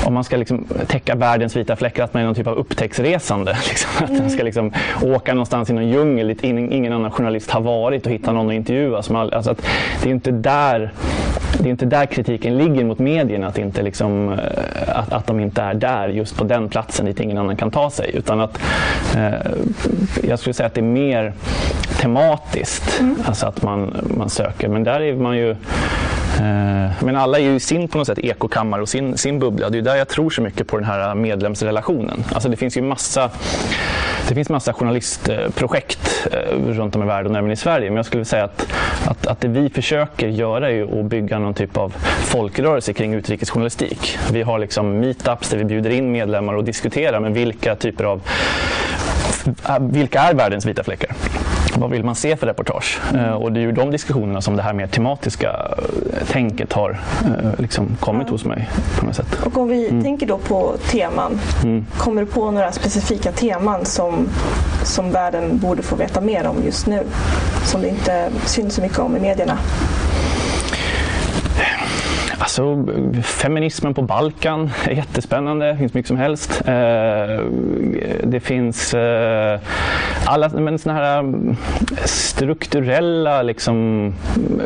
om 0.05 0.13
man 0.13 0.23
ska 0.23 0.37
liksom 0.37 0.65
täcka 0.87 1.15
världens 1.15 1.55
vita 1.55 1.75
fläckar, 1.75 2.03
att 2.03 2.13
man 2.13 2.21
är 2.21 2.25
någon 2.25 2.35
typ 2.35 2.47
av 2.47 2.57
upptäcktsresande. 2.57 3.57
Liksom. 3.69 4.05
Att 4.05 4.19
man 4.19 4.29
ska 4.29 4.43
liksom 4.43 4.71
åka 5.01 5.33
någonstans 5.33 5.69
i 5.69 5.73
någon 5.73 5.89
djungel 5.89 6.27
dit 6.27 6.43
ingen 6.43 6.93
annan 6.93 7.11
journalist 7.11 7.51
har 7.51 7.61
varit 7.61 8.05
och 8.05 8.11
hitta 8.11 8.31
någon 8.31 8.47
att 8.47 8.53
intervjua. 8.53 8.97
Alltså 8.97 9.51
att 9.51 9.65
det 10.03 10.09
är 10.09 10.13
inte 10.13 10.31
där 10.31 10.91
det 11.59 11.69
är 11.69 11.71
inte 11.71 11.85
där 11.85 12.05
kritiken 12.05 12.57
ligger 12.57 12.83
mot 12.85 12.99
medierna, 12.99 13.47
att, 13.47 13.57
inte 13.57 13.81
liksom, 13.81 14.33
eh, 14.33 14.97
att, 14.99 15.13
att 15.13 15.27
de 15.27 15.39
inte 15.39 15.61
är 15.61 15.73
där 15.73 16.07
just 16.07 16.37
på 16.37 16.43
den 16.43 16.69
platsen 16.69 17.05
dit 17.05 17.19
ingen 17.19 17.37
annan 17.37 17.57
kan 17.57 17.71
ta 17.71 17.89
sig. 17.89 18.11
Utan 18.13 18.39
att 18.39 18.59
eh, 19.15 19.33
jag 20.23 20.39
skulle 20.39 20.53
säga 20.53 20.67
att 20.67 20.73
det 20.73 20.81
är 20.81 20.83
mer 20.83 21.33
tematiskt, 22.01 22.99
mm. 22.99 23.15
alltså 23.25 23.45
att 23.45 23.61
man, 23.61 23.95
man 24.17 24.29
söker. 24.29 24.67
Men 24.67 24.83
där 24.83 25.01
är 25.01 25.15
man 25.15 25.37
ju 25.37 25.55
Eh. 26.39 27.03
men 27.05 27.15
alla 27.15 27.39
är 27.39 27.43
ju 27.43 27.59
sin 27.59 27.87
på 27.87 27.97
något 27.97 28.07
sätt 28.07 28.19
ekokammare 28.19 28.81
och 28.81 28.89
sin, 28.89 29.17
sin 29.17 29.39
bubbla. 29.39 29.69
Det 29.69 29.77
är 29.77 29.81
där 29.81 29.95
jag 29.95 30.07
tror 30.07 30.29
så 30.29 30.41
mycket 30.41 30.67
på 30.67 30.77
den 30.77 30.85
här 30.85 31.15
medlemsrelationen. 31.15 32.23
Alltså 32.33 32.49
det 32.49 32.57
finns 32.57 32.77
ju 32.77 32.81
massa 32.81 33.29
det 34.27 34.35
finns 34.35 34.49
massa 34.49 34.73
journalistprojekt 34.73 36.27
eh, 36.31 36.57
runt 36.67 36.95
om 36.95 37.03
i 37.03 37.05
världen 37.05 37.31
och 37.31 37.37
även 37.37 37.51
i 37.51 37.55
Sverige. 37.55 37.89
Men 37.89 37.95
jag 37.95 38.05
skulle 38.05 38.25
säga 38.25 38.43
att, 38.43 38.67
att, 39.05 39.27
att 39.27 39.41
det 39.41 39.47
vi 39.47 39.69
försöker 39.69 40.27
göra 40.27 40.71
är 40.71 40.99
att 40.99 41.05
bygga 41.05 41.39
någon 41.39 41.53
typ 41.53 41.77
av 41.77 41.93
folkrörelse 42.19 42.93
kring 42.93 43.13
utrikesjournalistik. 43.13 44.17
Vi 44.31 44.41
har 44.41 44.59
liksom 44.59 44.99
meetups 44.99 45.49
där 45.49 45.57
vi 45.57 45.65
bjuder 45.65 45.89
in 45.89 46.11
medlemmar 46.11 46.53
och 46.53 46.63
diskuterar 46.63 47.19
med 47.19 47.33
vilka 47.33 47.75
typer 47.75 48.03
av 48.03 48.21
vilka 49.79 50.19
är 50.19 50.33
världens 50.33 50.65
vita 50.65 50.83
fläckar? 50.83 51.11
Vad 51.77 51.89
vill 51.89 52.03
man 52.03 52.15
se 52.15 52.35
för 52.35 52.47
reportage? 52.47 53.01
Mm. 53.13 53.33
och 53.33 53.51
det 53.51 53.59
är 53.59 53.61
ju 53.61 53.71
de 53.71 53.91
diskussionerna 53.91 54.41
som 54.41 54.55
det 54.55 54.61
här 54.61 54.73
mer 54.73 54.87
tematiska 54.87 55.49
eh, 56.13 56.27
tänket 56.27 56.73
har 56.73 56.99
eh, 57.25 57.59
liksom 57.61 57.97
kommit 57.99 58.27
ja. 58.27 58.31
hos 58.31 58.45
mig 58.45 58.69
på 58.99 59.05
något 59.05 59.15
sätt. 59.15 59.39
Och 59.45 59.57
om 59.57 59.67
vi 59.67 59.89
mm. 59.89 60.03
tänker 60.03 60.27
då 60.27 60.37
på 60.37 60.75
teman, 60.91 61.39
mm. 61.63 61.85
kommer 61.97 62.21
du 62.21 62.27
på 62.27 62.51
några 62.51 62.71
specifika 62.71 63.31
teman 63.31 63.85
som, 63.85 64.27
som 64.83 65.11
världen 65.11 65.57
borde 65.57 65.83
få 65.83 65.95
veta 65.95 66.21
mer 66.21 66.47
om 66.47 66.55
just 66.65 66.87
nu? 66.87 67.03
Som 67.65 67.81
det 67.81 67.89
inte 67.89 68.29
syns 68.45 68.75
så 68.75 68.81
mycket 68.81 68.99
om 68.99 69.17
i 69.17 69.19
medierna? 69.19 69.57
Alltså, 72.37 72.85
feminismen 73.23 73.93
på 73.93 74.01
Balkan 74.01 74.69
är 74.85 74.91
jättespännande. 74.91 75.65
Det 75.65 75.77
finns 75.77 75.93
mycket 75.93 76.07
som 76.07 76.17
helst. 76.17 76.61
Eh, 76.65 77.45
det 78.23 78.39
finns 78.39 78.93
eh, 78.93 79.59
alla 80.25 80.49
men 80.49 80.79
såna 80.79 80.95
här 80.95 81.23
eh, 81.23 81.55
strukturella 82.05 83.41
liksom, 83.41 84.13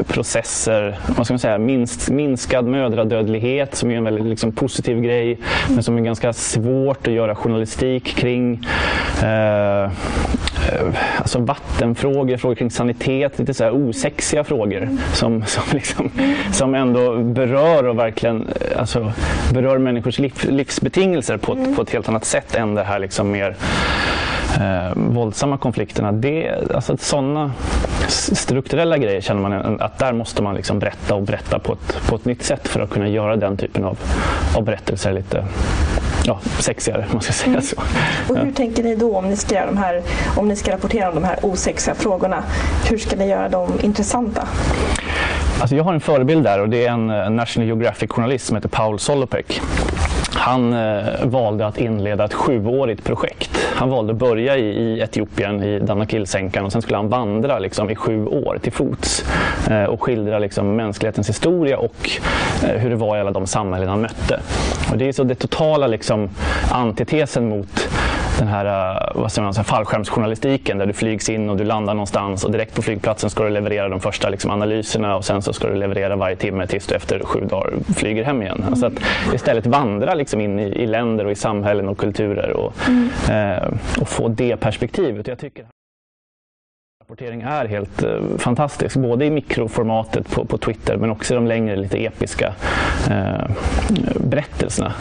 processer. 0.07 0.99
Vad 1.17 1.25
ska 1.25 1.33
man 1.33 1.39
säga? 1.39 1.57
Minst, 1.57 2.09
minskad 2.09 2.65
mödradödlighet 2.65 3.75
som 3.75 3.91
är 3.91 3.97
en 3.97 4.03
väldigt 4.03 4.25
liksom, 4.25 4.51
positiv 4.51 5.01
grej 5.01 5.39
men 5.69 5.83
som 5.83 5.97
är 5.97 6.01
ganska 6.01 6.33
svårt 6.33 7.07
att 7.07 7.13
göra 7.13 7.35
journalistik 7.35 8.15
kring. 8.15 8.67
Eh, 10.67 10.95
alltså 11.17 11.39
vattenfrågor, 11.39 12.37
frågor 12.37 12.55
kring 12.55 12.71
sanitet, 12.71 13.39
lite 13.39 13.53
så 13.53 13.63
här 13.63 13.71
osexiga 13.71 14.43
frågor 14.43 14.89
som, 15.13 15.45
som, 15.45 15.63
liksom, 15.71 16.11
som 16.51 16.75
ändå 16.75 17.17
berör 17.17 17.87
och 17.87 17.99
verkligen 17.99 18.47
eh, 18.47 18.79
alltså, 18.79 19.11
berör 19.53 19.77
människors 19.77 20.19
liv, 20.19 20.33
livsbetingelser 20.49 21.37
på, 21.37 21.53
mm. 21.53 21.75
på 21.75 21.81
ett 21.81 21.89
helt 21.89 22.09
annat 22.09 22.25
sätt 22.25 22.55
än 22.55 22.75
det 22.75 22.83
här 22.83 22.99
liksom 22.99 23.31
mer 23.31 23.55
eh, 24.59 24.95
våldsamma 24.95 25.57
konflikterna. 25.57 26.11
Det, 26.11 26.51
alltså, 26.73 26.97
sådana 26.97 27.53
strukturella 28.07 28.97
grejer 28.97 29.21
känner 29.21 29.41
man 29.41 29.81
att 29.81 29.99
där 29.99 30.13
måste 30.13 30.43
man 30.43 30.55
liksom 30.55 30.79
berätta 30.79 31.15
och 31.15 31.23
berätta 31.23 31.59
på 31.59 31.73
ett, 31.73 31.97
på 32.09 32.15
ett 32.15 32.25
nytt 32.25 32.43
sätt 32.43 32.67
för 32.67 32.79
att 32.79 32.89
kunna 32.89 33.07
göra 33.07 33.35
den 33.35 33.57
typen 33.57 33.83
av, 33.83 33.99
av 34.57 34.63
berättelser 34.63 35.13
lite 35.13 35.45
ja, 36.27 36.39
sexigare, 36.59 37.05
man 37.11 37.21
ska 37.21 37.33
säga 37.33 37.61
så. 37.61 37.75
Och 38.29 38.37
hur 38.37 38.45
ja. 38.45 38.51
tänker 38.55 38.83
ni 38.83 38.95
då 38.95 39.17
om 39.17 39.29
ni, 39.29 39.35
ska 39.35 39.65
de 39.65 39.77
här, 39.77 40.01
om 40.35 40.47
ni 40.47 40.55
ska 40.55 40.71
rapportera 40.71 41.09
om 41.09 41.15
de 41.15 41.23
här 41.23 41.45
osexiga 41.45 41.95
frågorna? 41.95 42.43
Hur 42.89 42.97
ska 42.97 43.15
ni 43.15 43.27
göra 43.27 43.49
dem 43.49 43.71
intressanta? 43.81 44.47
Alltså 45.59 45.75
jag 45.75 45.83
har 45.83 45.93
en 45.93 45.99
förebild 45.99 46.43
där 46.43 46.61
och 46.61 46.69
det 46.69 46.85
är 46.85 46.91
en 46.91 47.35
National 47.35 47.67
Geographic-journalist 47.67 48.45
som 48.45 48.55
heter 48.55 48.69
Paul 48.69 48.99
Solopek. 48.99 49.61
Han 50.37 50.73
eh, 50.73 51.25
valde 51.25 51.67
att 51.67 51.77
inleda 51.77 52.25
ett 52.25 52.33
sjuårigt 52.33 53.03
projekt. 53.03 53.51
Han 53.75 53.89
valde 53.89 54.13
att 54.13 54.19
börja 54.19 54.57
i, 54.57 54.65
i 54.65 54.99
Etiopien, 54.99 55.63
i 55.63 55.79
Danakilsänkan 55.79 56.65
och 56.65 56.71
sen 56.71 56.81
skulle 56.81 56.97
han 56.97 57.09
vandra 57.09 57.59
liksom, 57.59 57.89
i 57.89 57.95
sju 57.95 58.25
år 58.25 58.59
till 58.61 58.71
fots 58.71 59.25
eh, 59.69 59.83
och 59.83 60.03
skildra 60.03 60.39
liksom, 60.39 60.75
mänsklighetens 60.75 61.29
historia 61.29 61.77
och 61.77 62.09
eh, 62.63 62.69
hur 62.69 62.89
det 62.89 62.95
var 62.95 63.17
i 63.17 63.19
alla 63.19 63.31
de 63.31 63.47
samhällen 63.47 63.89
han 63.89 64.01
mötte. 64.01 64.39
Och 64.91 64.97
det 64.97 65.07
är 65.07 65.11
så 65.11 65.23
det 65.23 65.35
totala 65.35 65.87
liksom, 65.87 66.29
antitesen 66.71 67.49
mot 67.49 67.89
den 68.39 68.47
här 68.47 68.65
uh, 68.65 69.21
vad 69.21 69.31
säger 69.31 69.43
man, 69.43 69.63
fallskärmsjournalistiken 69.63 70.77
där 70.77 70.85
du 70.85 70.93
flygs 70.93 71.29
in 71.29 71.49
och 71.49 71.57
du 71.57 71.63
landar 71.63 71.93
någonstans 71.93 72.43
och 72.43 72.51
direkt 72.51 72.75
på 72.75 72.81
flygplatsen 72.81 73.29
ska 73.29 73.43
du 73.43 73.49
leverera 73.49 73.89
de 73.89 73.99
första 73.99 74.29
liksom, 74.29 74.51
analyserna 74.51 75.15
och 75.15 75.25
sen 75.25 75.41
så 75.41 75.53
ska 75.53 75.67
du 75.67 75.75
leverera 75.75 76.15
varje 76.15 76.35
timme 76.35 76.67
tills 76.67 76.87
du 76.87 76.95
efter 76.95 77.19
sju 77.19 77.39
dagar 77.39 77.73
flyger 77.95 78.23
hem 78.23 78.41
igen. 78.41 78.57
Mm. 78.57 78.69
Alltså 78.69 78.85
att 78.85 78.93
istället 79.33 79.65
vandra 79.65 80.13
liksom 80.13 80.41
in 80.41 80.59
i, 80.59 80.63
i, 80.63 80.87
länder 80.87 81.25
och 81.25 81.31
i 81.31 81.35
samhällen 81.35 81.89
och 81.89 81.97
kulturer 81.97 82.51
och, 82.51 82.73
mm. 82.87 83.09
uh, 83.31 84.01
och 84.01 84.09
få 84.09 84.27
det 84.27 84.57
perspektivet. 84.57 85.27
Jag 85.27 85.39
tycker 85.39 85.65
Rapportering 87.07 87.41
är 87.41 87.65
helt 87.65 88.03
eh, 88.03 88.37
fantastisk, 88.37 88.95
både 88.95 89.25
i 89.25 89.29
mikroformatet 89.29 90.31
på, 90.31 90.45
på 90.45 90.57
Twitter 90.57 90.97
men 90.97 91.11
också 91.11 91.33
i 91.33 91.35
de 91.35 91.47
längre, 91.47 91.75
lite 91.75 92.05
episka 92.05 92.53
eh, 93.09 93.49
berättelserna. 94.19 94.93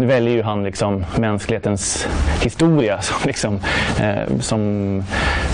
Nu 0.00 0.06
väljer 0.06 0.34
ju 0.34 0.42
han 0.42 0.64
liksom 0.64 1.04
mänsklighetens 1.18 2.08
historia 2.42 3.00
som, 3.02 3.16
liksom, 3.26 3.60
eh, 4.00 4.38
som, 4.40 5.02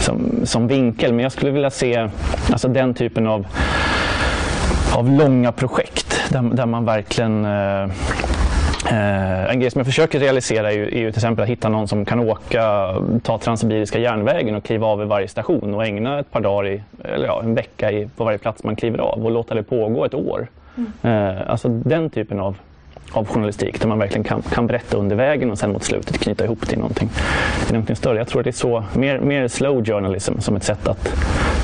som, 0.00 0.46
som 0.46 0.66
vinkel, 0.66 1.12
men 1.12 1.22
jag 1.22 1.32
skulle 1.32 1.50
vilja 1.50 1.70
se 1.70 2.08
alltså, 2.50 2.68
den 2.68 2.94
typen 2.94 3.26
av, 3.26 3.46
av 4.96 5.10
långa 5.10 5.52
projekt 5.52 6.22
där, 6.28 6.42
där 6.42 6.66
man 6.66 6.84
verkligen 6.84 7.44
eh, 7.44 7.88
Eh, 8.84 9.50
en 9.50 9.60
grej 9.60 9.70
som 9.70 9.78
jag 9.78 9.86
försöker 9.86 10.20
realisera 10.20 10.72
är 10.72 10.76
ju, 10.76 10.86
är 10.86 10.98
ju, 10.98 11.10
till 11.10 11.18
exempel 11.18 11.42
att 11.42 11.48
hitta 11.48 11.68
någon 11.68 11.88
som 11.88 12.04
kan 12.04 12.20
åka, 12.20 12.94
ta 13.22 13.38
Transsibiriska 13.38 13.98
järnvägen 13.98 14.54
och 14.54 14.64
kliva 14.64 14.86
av 14.86 14.98
vid 14.98 15.08
varje 15.08 15.28
station 15.28 15.74
och 15.74 15.86
ägna 15.86 16.18
ett 16.18 16.30
par 16.30 16.40
dagar, 16.40 16.68
i, 16.68 16.82
eller 17.04 17.26
ja, 17.26 17.42
en 17.42 17.54
vecka 17.54 17.92
i, 17.92 18.08
på 18.16 18.24
varje 18.24 18.38
plats 18.38 18.64
man 18.64 18.76
kliver 18.76 18.98
av 18.98 19.24
och 19.24 19.30
låta 19.30 19.54
det 19.54 19.62
pågå 19.62 20.04
ett 20.04 20.14
år. 20.14 20.48
Mm. 20.76 21.36
Eh, 21.36 21.50
alltså 21.50 21.68
den 21.68 22.10
typen 22.10 22.40
av 22.40 22.56
av 23.12 23.26
journalistik 23.26 23.80
där 23.80 23.88
man 23.88 23.98
verkligen 23.98 24.24
kan, 24.24 24.42
kan 24.42 24.66
berätta 24.66 24.96
under 24.96 25.16
vägen 25.16 25.50
och 25.50 25.58
sen 25.58 25.72
mot 25.72 25.84
slutet 25.84 26.18
knyta 26.18 26.44
ihop 26.44 26.68
till 26.68 26.78
någonting, 26.78 27.08
till 27.64 27.74
någonting 27.74 27.96
större. 27.96 28.18
Jag 28.18 28.28
tror 28.28 28.40
att 28.40 28.44
det 28.44 28.50
är 28.50 28.52
så, 28.52 28.84
mer, 28.94 29.18
mer 29.18 29.48
slow 29.48 29.84
journalism 29.84 30.40
som 30.40 30.56
ett 30.56 30.64
sätt 30.64 30.88
att 30.88 31.08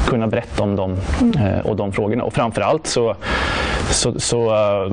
kunna 0.06 0.26
berätta 0.26 0.62
om 0.62 0.76
dem 0.76 0.96
mm. 1.20 1.46
eh, 1.46 1.66
och 1.66 1.76
de 1.76 1.92
frågorna. 1.92 2.24
Och 2.24 2.34
framförallt 2.34 2.86
så, 2.86 3.14
så, 3.90 4.20
så 4.20 4.54
uh, 4.54 4.92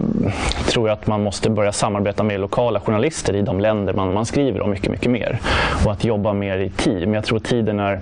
tror 0.68 0.89
jag 0.89 0.94
att 0.94 1.08
man 1.08 1.24
måste 1.24 1.50
börja 1.50 1.72
samarbeta 1.72 2.24
med 2.24 2.39
lokala 2.39 2.79
journalister 2.79 3.36
i 3.36 3.41
de 3.41 3.60
länder 3.60 3.94
man, 3.94 4.13
man 4.13 4.25
skriver 4.25 4.62
om 4.62 4.70
mycket, 4.70 4.91
mycket 4.91 5.12
mer. 5.12 5.39
Och 5.86 5.91
att 5.91 6.03
jobba 6.03 6.34
mer 6.34 6.58
i 6.58 6.70
team. 6.70 7.13
Jag 7.13 7.24
tror 7.24 7.39
tiden 7.39 7.79
är, 7.79 8.00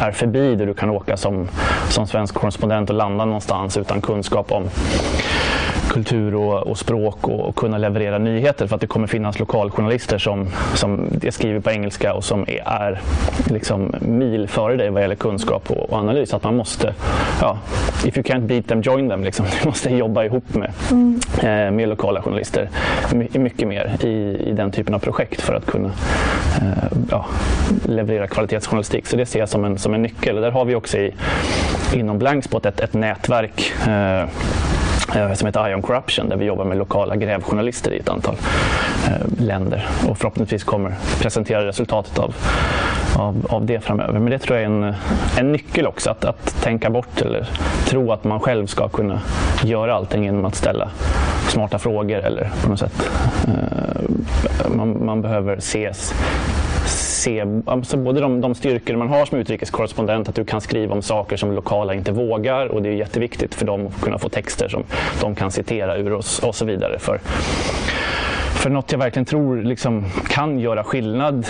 är 0.00 0.12
förbi 0.12 0.54
där 0.54 0.66
du 0.66 0.74
kan 0.74 0.90
åka 0.90 1.16
som, 1.16 1.48
som 1.88 2.06
svensk 2.06 2.34
korrespondent 2.34 2.90
och 2.90 2.96
landa 2.96 3.24
någonstans 3.24 3.76
utan 3.76 4.00
kunskap 4.00 4.52
om 4.52 4.64
kultur 5.90 6.34
och, 6.34 6.66
och 6.66 6.78
språk 6.78 7.28
och, 7.28 7.40
och, 7.40 7.56
kunna 7.56 7.78
leverera 7.78 8.18
nyheter 8.18 8.66
för 8.66 8.74
att 8.74 8.80
det 8.80 8.86
kommer 8.86 9.06
finnas 9.06 9.38
lokaljournalister 9.38 10.18
som, 10.18 10.48
som 10.74 11.20
skriver 11.30 11.60
på 11.60 11.70
engelska 11.70 12.14
och 12.14 12.24
som 12.24 12.42
är, 12.42 12.62
är 12.66 13.00
liksom 13.46 13.94
mil 14.00 14.48
före 14.48 14.76
dig 14.76 14.90
vad 14.90 15.02
gäller 15.02 15.14
kunskap 15.14 15.70
och, 15.70 15.90
och, 15.90 15.98
analys. 15.98 16.34
Att 16.34 16.44
man 16.44 16.56
måste, 16.56 16.94
ja, 17.40 17.58
if 18.04 18.18
you 18.18 18.26
can't 18.26 18.46
beat 18.46 18.66
them, 18.66 18.80
join 18.80 19.08
them. 19.08 19.24
Liksom. 19.24 19.46
Du 19.62 19.68
måste 19.68 19.90
jobba 19.90 20.24
ihop 20.24 20.54
med, 20.54 20.72
mm. 20.90 21.20
eh, 21.38 21.70
med 21.70 21.88
lokala 21.88 22.22
journalister 22.22 22.68
mycket 23.32 23.68
mer 23.68 23.96
i, 24.04 24.08
i 24.48 24.52
den 24.52 24.70
typen 24.70 24.94
av 24.94 24.98
projekt 24.98 25.40
för 25.40 25.54
att 25.54 25.66
kunna 25.66 25.90
eh, 26.60 26.98
ja, 27.10 27.26
leverera 27.84 28.26
kvalitetsjournalistik. 28.26 29.06
Så 29.06 29.16
det 29.16 29.26
ser 29.26 29.38
jag 29.38 29.48
som 29.48 29.64
en, 29.64 29.78
som 29.78 29.94
en 29.94 30.02
nyckel. 30.02 30.36
Och 30.36 30.42
där 30.42 30.50
har 30.50 30.64
vi 30.64 30.74
också 30.74 30.98
i, 30.98 31.14
inom 31.94 32.18
Blankspot 32.18 32.66
ett, 32.66 32.80
ett 32.80 32.94
nätverk 32.94 33.72
Eh, 33.86 34.28
Eh, 35.14 35.32
som 35.32 35.46
heter 35.46 35.70
Ion 35.70 35.82
Corruption 35.82 36.28
där 36.28 36.36
vi 36.36 36.44
jobbar 36.44 36.64
med 36.64 36.78
lokala 36.78 37.16
grävjournalister 37.16 37.90
i 37.92 37.98
ett 37.98 38.08
antal 38.08 38.36
eh, 39.06 39.44
länder 39.44 39.88
och 40.08 40.18
förhoppningsvis 40.18 40.64
kommer 40.64 40.94
presentera 41.20 41.66
resultatet 41.66 42.18
av, 42.18 42.34
av, 43.16 43.46
av 43.48 43.66
det 43.66 43.80
framöver. 43.80 44.12
Men 44.12 44.30
det 44.30 44.38
tror 44.38 44.58
jag 44.58 44.62
är 44.62 44.70
en, 44.70 44.94
en 45.38 45.52
nyckel 45.52 45.86
också, 45.86 46.10
att, 46.10 46.24
att 46.24 46.62
tänka 46.62 46.90
bort 46.90 47.20
eller 47.20 47.48
tro 47.86 48.12
att 48.12 48.24
man 48.24 48.40
själv 48.40 48.66
ska 48.66 48.88
kunna 48.88 49.20
göra 49.64 49.94
allting 49.94 50.24
genom 50.24 50.44
att 50.44 50.54
ställa 50.54 50.90
smarta 51.48 51.78
frågor 51.78 52.18
eller 52.18 52.50
på 52.62 52.70
något 52.70 52.78
sätt. 52.78 53.10
Eh, 53.48 54.70
man, 54.76 55.04
man 55.04 55.22
behöver 55.22 55.56
ses 55.56 56.14
se 57.20 57.44
alltså 57.66 57.96
både 57.96 58.20
de, 58.20 58.40
de 58.40 58.54
styrkor 58.54 58.96
man 58.96 59.08
har 59.08 59.26
som 59.26 59.38
utrikeskorrespondent, 59.38 60.28
att 60.28 60.34
du 60.34 60.44
kan 60.44 60.60
skriva 60.60 60.94
om 60.94 61.02
saker 61.02 61.36
som 61.36 61.52
lokala 61.52 61.94
inte 61.94 62.12
vågar 62.12 62.66
och 62.66 62.82
det 62.82 62.88
är 62.88 62.92
jätteviktigt 62.92 63.54
för 63.54 63.66
dem 63.66 63.86
att 63.86 64.00
kunna 64.00 64.18
få 64.18 64.28
texter 64.28 64.68
som 64.68 64.84
de 65.20 65.34
kan 65.34 65.50
citera 65.50 65.96
ur 65.96 66.12
och, 66.12 66.24
och 66.42 66.54
så 66.54 66.64
vidare. 66.64 66.98
För 66.98 67.20
för 68.60 68.70
något 68.70 68.92
jag 68.92 68.98
verkligen 68.98 69.26
tror 69.26 69.62
liksom 69.62 70.04
kan 70.28 70.58
göra 70.58 70.84
skillnad 70.84 71.46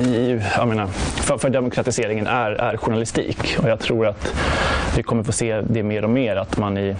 i, 0.00 0.40
menar, 0.66 0.86
för, 0.86 1.38
för, 1.38 1.50
demokratiseringen 1.50 2.26
är, 2.26 2.50
är 2.50 2.76
journalistik. 2.76 3.56
Och 3.62 3.68
jag 3.68 3.80
tror 3.80 4.06
att 4.06 4.34
vi 4.96 5.02
kommer 5.02 5.22
få 5.22 5.32
se 5.32 5.60
det 5.60 5.82
mer 5.82 6.04
och 6.04 6.10
mer 6.10 6.36
att 6.36 6.58
man 6.58 6.78
i, 6.78 6.96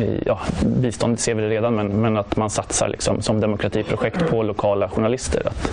i 0.00 0.22
ja, 0.26 0.40
biståndet 0.62 1.20
ser 1.20 1.34
vi 1.34 1.42
det 1.42 1.48
redan, 1.48 1.74
men, 1.74 2.00
men 2.00 2.16
att 2.16 2.36
man 2.36 2.50
satsar 2.50 2.88
liksom, 2.88 3.22
som 3.22 3.40
demokratiprojekt 3.40 4.30
på 4.30 4.42
lokala 4.42 4.88
journalister. 4.88 5.42
Att, 5.46 5.70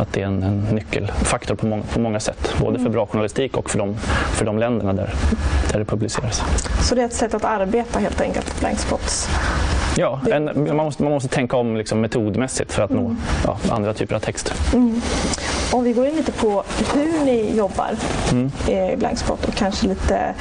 att 0.00 0.12
det 0.12 0.22
är 0.22 0.26
en, 0.26 0.42
en 0.42 0.60
nyckelfaktor 0.60 1.54
på, 1.54 1.66
må, 1.66 1.82
på 1.92 2.00
många 2.00 2.20
sätt, 2.20 2.54
både 2.60 2.78
för 2.78 2.90
bra 2.90 3.06
journalistik 3.06 3.56
och 3.56 3.70
för 3.70 3.78
de, 3.78 3.96
för 4.32 4.44
de 4.44 4.58
länderna 4.58 4.92
där, 4.92 5.14
där 5.72 5.78
det 5.78 5.84
publiceras. 5.84 6.42
Så 6.88 6.94
det 6.94 7.00
är 7.02 7.06
ett 7.06 7.12
sätt 7.12 7.34
att 7.34 7.44
arbeta 7.44 7.98
helt 7.98 8.20
enkelt, 8.20 8.60
blankspots? 8.60 9.28
Ja, 9.96 10.20
en, 10.30 10.44
man, 10.66 10.76
måste, 10.76 11.02
man 11.02 11.12
måste 11.12 11.28
tänka 11.28 11.56
om 11.56 11.76
liksom 11.76 12.00
metodmässigt 12.00 12.72
för 12.72 12.82
att 12.82 12.90
mm. 12.90 13.04
nå 13.04 13.16
ja, 13.44 13.58
andra 13.70 13.94
typer 13.94 14.16
av 14.16 14.20
texter. 14.20 14.56
Mm. 14.74 15.00
Om 15.72 15.84
vi 15.84 15.92
går 15.92 16.06
in 16.06 16.16
lite 16.16 16.32
på 16.32 16.62
hur 16.94 17.24
ni 17.24 17.56
jobbar 17.56 17.90
mm. 18.32 18.50
i 18.68 18.96
Blankspot 18.96 19.44
och 19.44 19.54
kanske 19.54 19.86
lite 19.86 20.34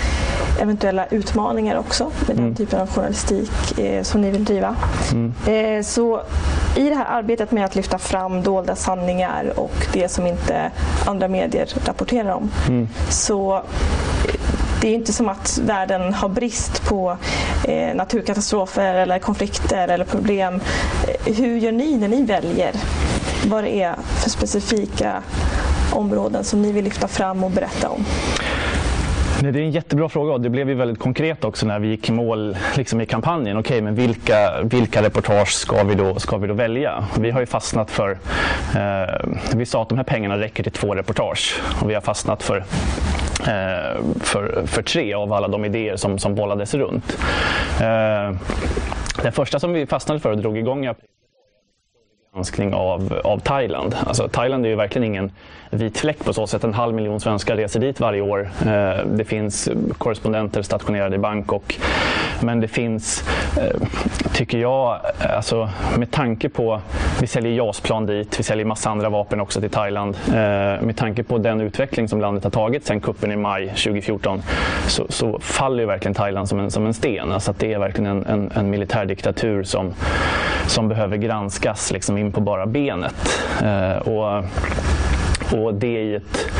eventuella 0.61 1.05
utmaningar 1.05 1.77
också 1.77 2.11
med 2.27 2.35
den 2.35 2.45
mm. 2.45 2.55
typen 2.55 2.81
av 2.81 2.89
journalistik 2.89 3.79
eh, 3.79 4.03
som 4.03 4.21
ni 4.21 4.31
vill 4.31 4.45
driva. 4.45 4.75
Mm. 5.11 5.33
Eh, 5.47 5.83
så 5.83 6.21
i 6.75 6.89
det 6.89 6.95
här 6.95 7.05
arbetet 7.05 7.51
med 7.51 7.65
att 7.65 7.75
lyfta 7.75 7.97
fram 7.97 8.43
dolda 8.43 8.75
sanningar 8.75 9.59
och 9.59 9.87
det 9.93 10.09
som 10.09 10.27
inte 10.27 10.71
andra 11.05 11.27
medier 11.27 11.67
rapporterar 11.85 12.33
om 12.33 12.51
mm. 12.67 12.87
så 13.09 13.63
det 14.83 14.89
är 14.89 14.93
inte 14.95 15.13
som 15.13 15.29
att 15.29 15.57
världen 15.57 16.13
har 16.13 16.29
brist 16.29 16.85
på 16.85 17.17
eh, 17.67 17.95
naturkatastrofer 17.95 18.95
eller 18.95 19.19
konflikter 19.19 19.87
eller 19.87 20.05
problem. 20.05 20.59
Hur 21.25 21.57
gör 21.57 21.71
ni 21.71 21.97
när 21.97 22.07
ni 22.07 22.23
väljer 22.23 22.73
vad 23.47 23.63
det 23.63 23.81
är 23.81 23.95
för 24.23 24.29
specifika 24.29 25.23
områden 25.91 26.43
som 26.43 26.61
ni 26.61 26.71
vill 26.71 26.83
lyfta 26.83 27.07
fram 27.07 27.43
och 27.43 27.51
berätta 27.51 27.89
om? 27.89 28.05
Nej, 29.43 29.51
det 29.51 29.59
är 29.59 29.63
en 29.63 29.71
jättebra 29.71 30.09
fråga 30.09 30.33
och 30.33 30.41
det 30.41 30.49
blev 30.49 30.69
ju 30.69 30.75
väldigt 30.75 30.99
konkret 30.99 31.43
också 31.43 31.65
när 31.65 31.79
vi 31.79 31.87
gick 31.87 32.09
i 32.09 32.11
mål 32.11 32.57
liksom 32.77 33.01
i 33.01 33.05
kampanjen. 33.05 33.57
Okej, 33.57 33.75
okay, 33.75 33.81
men 33.81 33.95
vilka, 33.95 34.61
vilka 34.63 35.01
reportage 35.01 35.47
ska 35.47 35.83
vi, 35.83 35.95
då, 35.95 36.19
ska 36.19 36.37
vi 36.37 36.47
då 36.47 36.53
välja? 36.53 37.07
Vi 37.19 37.31
har 37.31 37.39
ju 37.39 37.45
fastnat 37.45 37.91
för, 37.91 38.11
eh, 38.75 39.29
vi 39.55 39.65
sa 39.65 39.81
att 39.81 39.89
de 39.89 39.97
här 39.97 40.05
pengarna 40.05 40.37
räcker 40.37 40.63
till 40.63 40.71
två 40.71 40.95
reportage 40.95 41.61
och 41.81 41.89
vi 41.89 41.93
har 41.93 42.01
fastnat 42.01 42.43
för 42.43 42.63
Eh, 43.39 44.01
för, 44.19 44.65
för 44.65 44.81
tre 44.81 45.13
av 45.13 45.33
alla 45.33 45.47
de 45.47 45.65
idéer 45.65 45.95
som, 45.95 46.19
som 46.19 46.35
bollades 46.35 46.73
runt. 46.73 47.17
Eh, 47.81 48.35
den 49.23 49.31
första 49.31 49.59
som 49.59 49.73
vi 49.73 49.85
fastnade 49.85 50.19
för 50.19 50.31
och 50.31 50.37
drog 50.37 50.57
igång 50.57 50.85
i 50.85 50.87
april 50.87 51.09
granskning 52.33 52.73
av, 52.73 53.21
av 53.23 53.39
Thailand. 53.39 53.95
Alltså, 54.05 54.27
Thailand 54.27 54.65
är 54.65 54.69
ju 54.69 54.75
verkligen 54.75 55.03
ingen 55.03 55.31
vit 55.73 55.97
fläck 55.97 56.25
på 56.25 56.33
så 56.33 56.47
sätt. 56.47 56.63
En 56.63 56.73
halv 56.73 56.95
miljon 56.95 57.19
svenskar 57.19 57.55
reser 57.55 57.79
dit 57.79 57.99
varje 57.99 58.21
år. 58.21 58.49
Eh, 58.65 59.05
det 59.05 59.25
finns 59.25 59.69
korrespondenter 59.97 60.61
stationerade 60.61 61.15
i 61.15 61.19
Bangkok. 61.19 61.79
Men 62.41 62.59
det 62.59 62.67
finns, 62.67 63.23
eh, 63.57 63.87
tycker 64.33 64.57
jag, 64.57 64.99
alltså, 65.35 65.69
med 65.97 66.11
tanke 66.11 66.49
på, 66.49 66.81
vi 67.21 67.27
säljer 67.27 67.51
JAS-plan 67.53 68.05
dit, 68.05 68.39
vi 68.39 68.43
säljer 68.43 68.65
massa 68.65 68.89
andra 68.89 69.09
vapen 69.09 69.41
också 69.41 69.61
till 69.61 69.69
Thailand. 69.69 70.17
Eh, 70.27 70.33
med 70.81 70.97
tanke 70.97 71.23
på 71.23 71.37
den 71.37 71.61
utveckling 71.61 72.07
som 72.07 72.21
landet 72.21 72.43
har 72.43 72.51
tagit 72.51 72.85
sedan 72.85 73.01
kuppen 73.01 73.31
i 73.31 73.35
maj 73.35 73.67
2014 73.67 74.41
så, 74.87 75.05
så 75.09 75.39
faller 75.39 75.79
ju 75.79 75.85
verkligen 75.85 76.13
Thailand 76.13 76.49
som 76.49 76.59
en, 76.59 76.71
som 76.71 76.85
en 76.85 76.93
sten. 76.93 77.31
Alltså 77.31 77.51
att 77.51 77.59
det 77.59 77.73
är 77.73 77.79
verkligen 77.79 78.11
en, 78.11 78.25
en, 78.25 78.51
en 78.55 78.69
militärdiktatur 78.69 79.63
som, 79.63 79.93
som 80.67 80.87
behöver 80.87 81.17
granskas 81.17 81.91
liksom 81.91 82.17
in 82.17 82.31
på 82.31 82.41
bara 82.41 82.65
benet. 82.65 83.39
Eh, 83.63 83.97
och 83.97 84.43
och 85.53 85.73
det 85.73 86.01
i 86.01 86.15
ett 86.15 86.51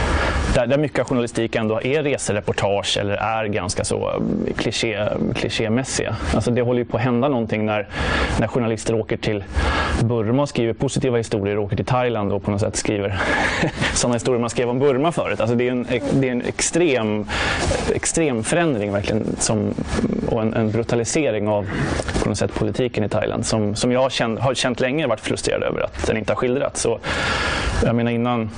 där, 0.54 0.68
där 0.68 0.78
mycket 0.78 1.00
av 1.00 1.06
journalistiken 1.06 1.62
ändå 1.62 1.82
är 1.82 2.04
resereportage 2.04 2.98
eller 2.98 3.14
är 3.14 3.46
ganska 3.46 3.84
så 3.84 4.10
eh, 4.10 4.54
kliché, 4.58 5.08
klichémässiga. 5.36 6.16
Alltså 6.34 6.52
det 6.52 6.62
håller 6.62 6.80
ju 6.80 6.86
på 6.86 6.98
att 6.98 7.04
hända 7.04 7.28
någonting 7.30 7.66
när, 7.66 7.88
när 8.40 8.48
journalister 8.48 8.96
åker 8.96 9.18
till 9.18 9.44
Burma 10.02 10.42
och 10.42 10.50
skriver 10.50 10.74
positiva 10.74 11.18
historier 11.18 11.58
och 11.58 11.64
åker 11.64 11.76
till 11.76 11.86
Thailand 11.86 12.34
och 12.34 12.44
på 12.44 12.52
något 12.52 12.62
sätt 12.62 12.76
skriver 12.76 13.20
sådana 13.94 14.16
historier 14.16 14.40
man 14.40 14.50
skrev 14.50 14.70
om 14.70 14.80
Burma 14.80 15.12
förut. 15.12 15.40
Alltså 15.40 15.56
det 15.56 15.68
är 15.68 15.72
en, 15.72 15.88
det 16.14 16.28
är 16.28 16.32
en 16.32 16.42
extrem, 16.42 17.26
extrem 17.94 18.44
förändring 18.44 18.92
verkligen 18.92 19.36
som, 19.40 19.74
och 20.28 20.42
en, 20.42 20.54
en, 20.54 20.72
brutalisering 20.72 21.48
av 21.48 21.70
på 22.24 22.30
något 22.30 22.38
sätt 22.38 22.54
politiken 22.54 23.04
i 23.04 23.10
Thailand 23.10 23.46
som, 23.46 23.76
som 23.76 23.92
jag 23.92 24.02
har 24.02 24.10
känt, 24.10 24.40
har 24.40 24.54
känt 24.54 24.80
länge 24.80 25.08
varit 25.08 25.20
frustrerad 25.20 25.64
över 25.64 25.82
att 25.82 26.08
den 26.08 26.18
inte 26.18 26.32
har 26.34 26.38
skildrats. 26.38 26.82
Så, 26.82 27.00
jag 27.86 27.96
menar 27.96 28.12
innan 28.12 28.50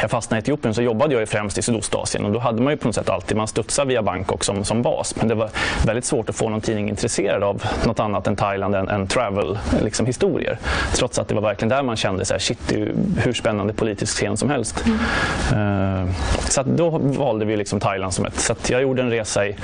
jag 0.00 0.10
fastnade 0.10 0.38
i 0.38 0.42
Etiopien 0.42 0.74
så 0.74 0.82
jobbade 0.82 1.14
jag 1.14 1.20
ju 1.20 1.26
främst 1.26 1.58
i 1.58 1.62
Sydostasien 1.62 2.24
och 2.24 2.32
då 2.32 2.38
hade 2.38 2.62
man 2.62 2.72
ju 2.72 2.76
på 2.76 2.88
något 2.88 2.94
sätt 2.94 3.08
alltid, 3.08 3.36
man 3.36 3.48
studsade 3.48 3.88
via 3.88 4.02
Bangkok 4.02 4.44
som, 4.44 4.64
som 4.64 4.82
bas. 4.82 5.16
Men 5.16 5.28
det 5.28 5.34
var 5.34 5.50
väldigt 5.86 6.04
svårt 6.04 6.28
att 6.28 6.36
få 6.36 6.48
någon 6.48 6.60
tidning 6.60 6.88
intresserad 6.88 7.42
av 7.42 7.62
något 7.86 8.00
annat 8.00 8.26
än 8.26 8.36
Thailand 8.36 8.74
än, 8.74 8.88
än 8.88 9.06
travel 9.06 9.58
liksom, 9.82 10.06
historier. 10.06 10.58
Trots 10.94 11.18
att 11.18 11.28
det 11.28 11.34
var 11.34 11.42
verkligen 11.42 11.68
där 11.68 11.82
man 11.82 11.96
kände 11.96 12.24
så 12.24 12.34
här, 12.34 12.38
shit, 12.38 12.58
det 12.68 12.74
är 12.74 12.78
ju 12.78 12.94
hur 13.16 13.32
spännande 13.32 13.72
politisk 13.72 14.14
scen 14.16 14.36
som 14.36 14.50
helst. 14.50 14.84
Mm. 15.52 16.04
Uh, 16.04 16.10
så 16.48 16.62
då 16.62 16.90
valde 16.98 17.44
vi 17.44 17.56
liksom 17.56 17.80
Thailand 17.80 18.14
som 18.14 18.26
ett. 18.26 18.40
Så 18.40 18.54
jag 18.68 18.82
gjorde 18.82 19.02
en 19.02 19.10
resa 19.10 19.46
i 19.46 19.56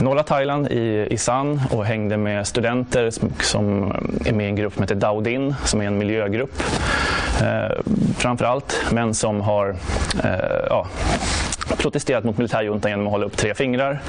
norra 0.00 0.22
Thailand, 0.22 0.68
i, 0.68 1.06
i 1.10 1.18
San 1.18 1.60
och 1.70 1.84
hängde 1.84 2.16
med 2.16 2.46
studenter 2.46 3.10
som, 3.10 3.32
som 3.40 3.82
är 4.24 4.32
med 4.32 4.46
i 4.46 4.48
en 4.48 4.56
grupp 4.56 4.74
som 4.74 4.82
heter 4.82 4.94
Daudin, 4.94 5.54
som 5.64 5.80
är 5.80 5.86
en 5.86 5.98
miljögrupp 5.98 6.62
eh, 7.42 7.78
framför 8.16 8.44
allt, 8.44 8.84
men 8.92 9.14
som 9.14 9.40
har 9.40 9.76
eh, 10.24 10.30
ja, 10.68 10.86
protesterat 11.78 12.24
mot 12.24 12.38
militärjuntan 12.38 12.90
genom 12.90 13.06
att 13.06 13.12
hålla 13.12 13.26
upp 13.26 13.36
tre 13.36 13.54
fingrar. 13.54 14.00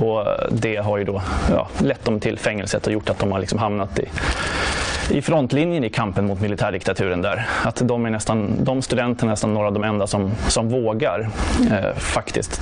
Och 0.00 0.26
det 0.50 0.76
har 0.76 0.98
ju 0.98 1.04
då 1.04 1.22
ja, 1.50 1.68
lett 1.78 2.04
dem 2.04 2.20
till 2.20 2.38
fängelset 2.38 2.86
och 2.86 2.92
gjort 2.92 3.10
att 3.10 3.18
de 3.18 3.32
har 3.32 3.38
liksom 3.38 3.58
hamnat 3.58 3.98
i 3.98 4.08
i 5.10 5.22
frontlinjen 5.22 5.84
i 5.84 5.90
kampen 5.90 6.26
mot 6.26 6.40
militärdiktaturen 6.40 7.22
där. 7.22 7.46
Att 7.64 7.82
de, 7.84 8.06
är 8.06 8.10
nästan, 8.10 8.64
de 8.64 8.82
studenterna 8.82 9.30
är 9.30 9.32
nästan 9.32 9.54
några 9.54 9.66
av 9.66 9.72
de 9.72 9.84
enda 9.84 10.06
som, 10.06 10.30
som 10.48 10.68
vågar 10.68 11.28
eh, 11.70 11.94
faktiskt 11.96 12.60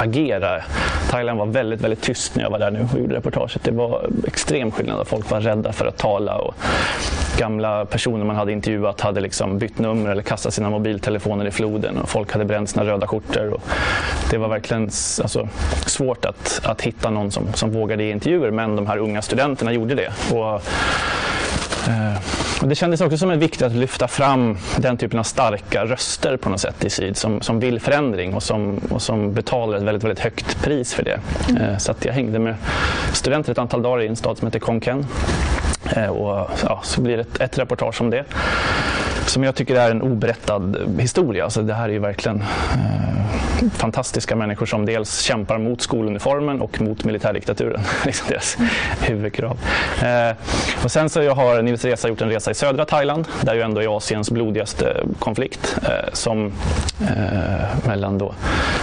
agera. 0.00 0.62
Thailand 1.10 1.38
var 1.38 1.46
väldigt, 1.46 1.80
väldigt 1.80 2.02
tyst 2.02 2.36
när 2.36 2.42
jag 2.42 2.50
var 2.50 2.58
där 2.58 2.70
nu 2.70 2.88
och 2.92 3.00
gjorde 3.00 3.16
reportaget. 3.16 3.64
Det 3.64 3.70
var 3.70 4.10
extrem 4.26 4.70
skillnad. 4.70 5.08
Folk 5.08 5.30
var 5.30 5.40
rädda 5.40 5.72
för 5.72 5.86
att 5.86 5.96
tala. 5.96 6.38
Och 6.38 6.54
gamla 7.38 7.84
personer 7.84 8.24
man 8.24 8.36
hade 8.36 8.52
intervjuat 8.52 9.00
hade 9.00 9.20
liksom 9.20 9.58
bytt 9.58 9.78
nummer 9.78 10.10
eller 10.10 10.22
kastat 10.22 10.54
sina 10.54 10.70
mobiltelefoner 10.70 11.46
i 11.46 11.50
floden 11.50 11.98
och 11.98 12.08
folk 12.08 12.32
hade 12.32 12.44
bränt 12.44 12.70
sina 12.70 12.84
röda 12.84 13.06
skjortor. 13.06 13.52
Och 13.52 13.62
det 14.30 14.38
var 14.38 14.48
verkligen 14.48 14.82
alltså, 14.82 15.48
svårt 15.86 16.24
att, 16.24 16.60
att 16.64 16.82
hitta 16.82 17.10
någon 17.10 17.30
som, 17.30 17.52
som 17.54 17.72
vågade 17.72 18.04
ge 18.04 18.10
intervjuer 18.10 18.50
men 18.50 18.76
de 18.76 18.86
här 18.86 18.98
unga 18.98 19.22
studenterna 19.22 19.72
gjorde 19.72 19.94
det. 19.94 20.34
Och 20.34 20.62
och 22.60 22.68
det 22.68 22.74
kändes 22.74 23.00
också 23.00 23.18
som 23.18 23.38
viktigt 23.38 23.62
att 23.62 23.72
lyfta 23.72 24.08
fram 24.08 24.58
den 24.76 24.96
typen 24.96 25.18
av 25.18 25.22
starka 25.22 25.84
röster 25.84 26.36
på 26.36 26.48
något 26.48 26.60
sätt 26.60 26.84
i 26.84 26.90
syd 26.90 27.16
som, 27.16 27.40
som 27.40 27.60
vill 27.60 27.80
förändring 27.80 28.34
och 28.34 28.42
som, 28.42 28.80
och 28.90 29.02
som 29.02 29.32
betalar 29.32 29.76
ett 29.76 29.82
väldigt, 29.82 30.04
väldigt 30.04 30.18
högt 30.18 30.62
pris 30.62 30.94
för 30.94 31.04
det. 31.04 31.20
Mm. 31.48 31.78
Så 31.78 31.90
att 31.90 32.04
jag 32.04 32.12
hängde 32.12 32.38
med 32.38 32.54
studenter 33.12 33.52
ett 33.52 33.58
antal 33.58 33.82
dagar 33.82 34.02
i 34.02 34.06
en 34.06 34.16
stad 34.16 34.38
som 34.38 34.46
heter 34.46 34.58
Konken. 34.58 35.06
Eh, 35.96 36.08
och 36.08 36.50
ja, 36.62 36.80
så 36.82 37.00
blir 37.00 37.16
det 37.16 37.22
ett, 37.22 37.40
ett 37.40 37.58
reportage 37.58 38.00
om 38.00 38.10
det 38.10 38.24
som 39.28 39.44
jag 39.44 39.54
tycker 39.54 39.76
är 39.76 39.90
en 39.90 40.02
oberättad 40.02 40.76
historia. 40.98 41.44
Alltså 41.44 41.62
det 41.62 41.74
här 41.74 41.88
är 41.88 41.92
ju 41.92 41.98
verkligen 41.98 42.40
eh, 42.40 43.68
fantastiska 43.70 44.36
människor 44.36 44.66
som 44.66 44.86
dels 44.86 45.20
kämpar 45.20 45.58
mot 45.58 45.80
skoluniformen 45.80 46.60
och 46.60 46.80
mot 46.80 47.04
militärdiktaturen. 47.04 47.80
liksom 48.04 48.26
deras 48.28 48.56
huvudkrav. 49.00 49.58
Eh, 50.02 50.36
och 50.84 50.90
sen 50.90 51.10
så 51.10 51.30
har 51.30 51.62
Nils 51.62 51.84
Resa 51.84 52.08
gjort 52.08 52.20
en 52.20 52.28
resa 52.28 52.50
i 52.50 52.54
södra 52.54 52.84
Thailand, 52.84 53.28
där 53.40 53.54
ju 53.54 53.62
ändå 53.62 53.82
är 53.82 53.96
Asiens 53.96 54.30
blodigaste 54.30 54.96
konflikt 55.18 55.78
eh, 55.82 56.12
som, 56.12 56.52
eh, 57.00 57.86
mellan 57.86 58.18
då 58.18 58.34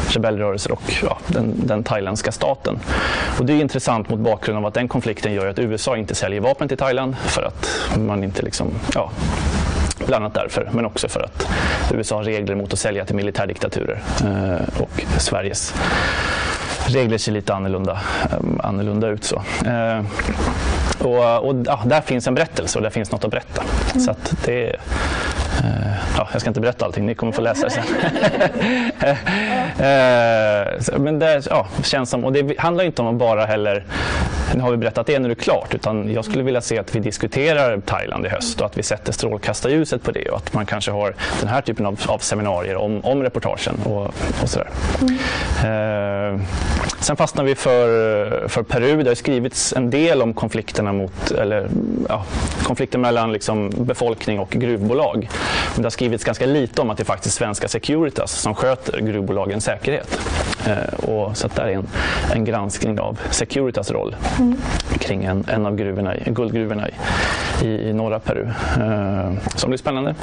rebellrörelser 0.10 0.72
och 0.72 0.94
ja, 1.04 1.18
den, 1.28 1.54
den 1.68 1.84
thailändska 1.84 2.32
staten. 2.32 2.80
Och 3.40 3.46
det 3.46 3.54
är 3.54 3.62
intressant 3.62 4.10
mot 4.10 4.20
bakgrund 4.20 4.58
av 4.58 4.66
att 4.66 4.74
den 4.74 4.88
konflikten 4.88 5.34
gör 5.34 5.48
att 5.48 5.60
USA 5.60 5.98
inte 5.98 6.16
säljer 6.16 6.42
vapen 6.42 6.68
till 6.68 6.78
Thailand 6.78 6.93
för 7.26 7.44
att 7.44 7.70
man 7.98 8.24
inte 8.24 8.42
liksom, 8.42 8.72
ja, 8.94 9.12
Bland 10.06 10.24
annat 10.26 10.34
därför, 10.34 10.70
men 10.72 10.86
också 10.86 11.08
för 11.08 11.22
att 11.22 11.48
USA 11.94 12.16
har 12.16 12.24
regler 12.24 12.56
mot 12.56 12.74
att 12.74 12.80
sälja 12.80 13.06
till 13.06 13.16
militärdiktaturer. 13.16 14.02
Eh, 14.24 14.82
och 14.82 15.02
Sveriges 15.18 15.74
regler 16.88 17.18
ser 17.18 17.32
lite 17.32 17.54
annorlunda, 17.54 18.00
eh, 18.32 18.38
annorlunda 18.60 19.08
ut. 19.08 19.24
Så. 19.24 19.44
Eh, 19.66 20.04
och, 21.00 21.50
och 21.50 21.56
ja, 21.66 21.82
där 21.86 22.02
finns 22.02 22.28
en 22.28 22.36
berättelse 22.36 22.80
och 22.80 22.84
där 22.84 22.90
finns 22.90 23.12
något 23.12 23.24
att 23.24 23.32
berätta. 23.32 23.64
Mm. 23.92 24.06
Så 24.06 24.12
att 24.12 24.34
det, 24.46 24.76
Eh, 25.64 25.70
ja, 26.18 26.30
jag 26.32 26.42
ska 26.42 26.50
inte 26.50 26.62
berätta 26.62 26.86
allting, 26.86 27.06
ni 27.06 27.16
kommer 27.16 27.32
få 27.32 27.42
läsa 27.42 27.66
det 27.66 27.72
sen. 27.72 27.84
Eh, 29.74 31.00
men 31.00 31.20
det 31.20 31.42
ja, 31.50 31.68
känns 31.84 32.10
som, 32.10 32.26
och 32.26 32.34
det 32.34 32.60
handlar 32.60 32.84
inte 32.84 33.02
om 33.02 33.08
att 33.08 33.16
bara 33.16 33.46
heller 33.46 33.86
nu 34.56 34.62
har 34.62 34.72
vi 34.72 34.78
berättat 34.78 35.08
det, 35.08 35.20
nu 35.20 35.26
är 35.26 35.30
det 35.30 35.36
klart. 35.36 35.76
Utan 35.76 36.14
jag 36.14 36.26
skulle 36.26 36.44
vilja 36.44 36.62
se 36.62 36.80
att 36.80 36.96
vi 36.96 37.00
diskuterar 37.00 37.80
Thailand 37.80 38.26
i 38.26 38.30
höst 38.30 38.60
och 38.60 38.66
att 38.66 38.78
vi 38.78 38.84
sätter 38.84 39.12
strålkastarljuset 39.14 40.04
på 40.04 40.12
det 40.12 40.30
och 40.30 40.38
att 40.38 40.54
man 40.54 40.66
kanske 40.66 40.92
har 40.92 41.16
den 41.40 41.50
här 41.50 41.62
typen 41.62 41.86
av, 41.86 42.00
av 42.08 42.18
seminarier 42.18 42.76
om, 42.76 43.02
om 43.06 43.24
reportagen 43.24 43.76
och, 43.86 44.06
och 44.42 44.50
sådär. 44.50 44.70
Mm. 45.02 46.36
Eh, 46.36 46.42
sen 47.00 47.16
fastnar 47.16 47.44
vi 47.44 47.56
för, 47.56 48.48
för 48.48 48.64
Peru. 48.64 49.04
Det 49.04 49.10
har 49.10 49.16
skrivits 49.16 49.74
en 49.74 49.90
del 49.90 50.22
om 50.22 50.34
konflikterna 50.34 50.94
mot, 50.94 51.32
eller 51.32 51.68
ja, 52.10 52.26
konflikter 52.64 53.00
mellan 53.00 53.34
liksom 53.34 53.72
befolkning 53.78 54.40
och 54.40 54.50
gruvbolag. 54.50 55.30
Men 55.74 55.82
det 55.82 55.86
har 55.86 55.92
skrivits 55.92 56.24
ganska 56.24 56.46
lite 56.46 56.82
om 56.82 56.90
att 56.90 56.98
det 56.98 57.04
är 57.04 57.06
faktiskt 57.06 57.36
svenska 57.36 57.68
Securitas 57.68 58.32
som 58.32 58.56
sköter 58.56 59.00
gruvbolagens 59.00 59.64
säkerhet. 59.64 60.20
Eh, 60.68 61.10
och 61.10 61.38
så 61.38 61.48
att 61.48 61.58
här 61.58 61.68
är 61.68 61.74
en, 61.74 61.88
en 62.34 62.46
granskning 62.46 63.00
av 63.00 63.20
Securitas 63.32 63.92
roll 63.92 64.16
mm. 64.40 64.58
kring 65.00 65.24
en, 65.24 65.46
en 65.48 65.66
av 65.66 65.76
gruvorna, 65.76 66.16
guldgruvorna 66.26 66.88
i, 67.62 67.68
i, 67.68 67.94
norra 67.94 68.20
Peru. 68.20 68.48
Eh, 68.78 69.34
som 69.56 69.70
blir 69.70 69.78
spännande. 69.78 70.16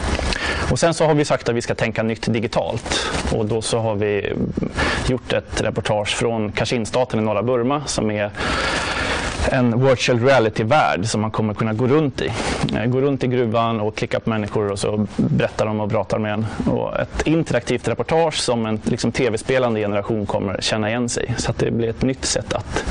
Och 0.71 0.79
sen 0.79 0.95
så 0.95 1.07
har 1.07 1.15
vi 1.15 1.25
sagt 1.25 1.49
att 1.49 1.55
vi 1.55 1.63
ska 1.63 1.75
tänka 1.75 2.03
nytt 2.03 2.33
digitalt 2.33 3.07
och 3.33 3.47
då 3.47 3.63
så 3.63 3.79
har 3.79 3.95
vi 3.95 4.33
gjort 5.09 5.33
ett 5.33 5.61
reportage 5.61 6.17
från 6.17 6.53
Kashin-staten 6.53 7.21
i 7.21 7.23
norra 7.23 7.43
Burma 7.43 7.83
som 7.87 8.11
är 8.11 8.31
en 9.49 9.87
virtual 9.87 10.21
reality-värld 10.21 11.07
som 11.07 11.21
man 11.21 11.31
kommer 11.31 11.55
kunna 11.55 11.73
gå 11.73 11.87
runt 11.87 12.21
i. 12.21 12.33
Eh, 12.77 12.85
gå 12.85 13.01
runt 13.01 13.25
i 13.25 13.27
gruvan 13.27 13.81
och 13.81 13.95
klicka 13.95 14.21
på 14.21 14.31
människor 14.31 14.73
och 14.73 14.79
så 14.79 15.07
berättar 15.17 15.67
de 15.67 15.81
och 15.81 15.91
pratar 15.91 16.19
med 16.19 16.33
en. 16.33 16.47
Och 16.67 17.01
ett 17.01 17.27
interaktivt 17.27 17.89
reportage 17.89 18.35
som 18.35 18.67
en 18.67 18.81
liksom, 18.85 19.13
tv-spelande 19.13 19.81
generation 19.81 20.27
kommer 20.27 20.61
känna 20.61 20.89
igen 20.89 21.09
sig. 21.09 21.35
Så 21.37 21.51
att 21.51 21.59
det 21.59 21.71
blir 21.71 21.89
ett 21.89 22.03
nytt 22.03 22.25
sätt 22.25 22.53
att 22.53 22.85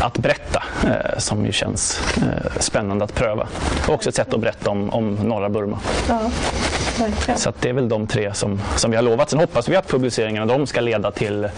att 0.00 0.18
berätta 0.18 0.62
eh, 0.84 1.18
som 1.18 1.46
ju 1.46 1.52
känns 1.52 2.00
eh, 2.16 2.60
spännande 2.60 3.04
att 3.04 3.14
pröva. 3.14 3.48
Och 3.88 3.94
också 3.94 4.08
ett 4.08 4.14
sätt 4.14 4.34
att 4.34 4.40
berätta 4.40 4.70
om, 4.70 4.90
om 4.90 5.14
norra 5.14 5.48
Burma. 5.48 5.78
Ja, 6.08 6.30
så 7.36 7.52
det 7.60 7.68
är 7.68 7.72
väl 7.72 7.88
de 7.88 8.06
tre 8.06 8.34
som, 8.34 8.60
som 8.76 8.90
vi 8.90 8.96
har 8.96 9.02
lovat. 9.02 9.30
Sen 9.30 9.38
hoppas 9.38 9.68
vi 9.68 9.76
att 9.76 9.88
publiceringarna 9.88 10.46
de 10.46 10.66
ska 10.66 10.80
leda 10.80 11.10
till 11.10 11.48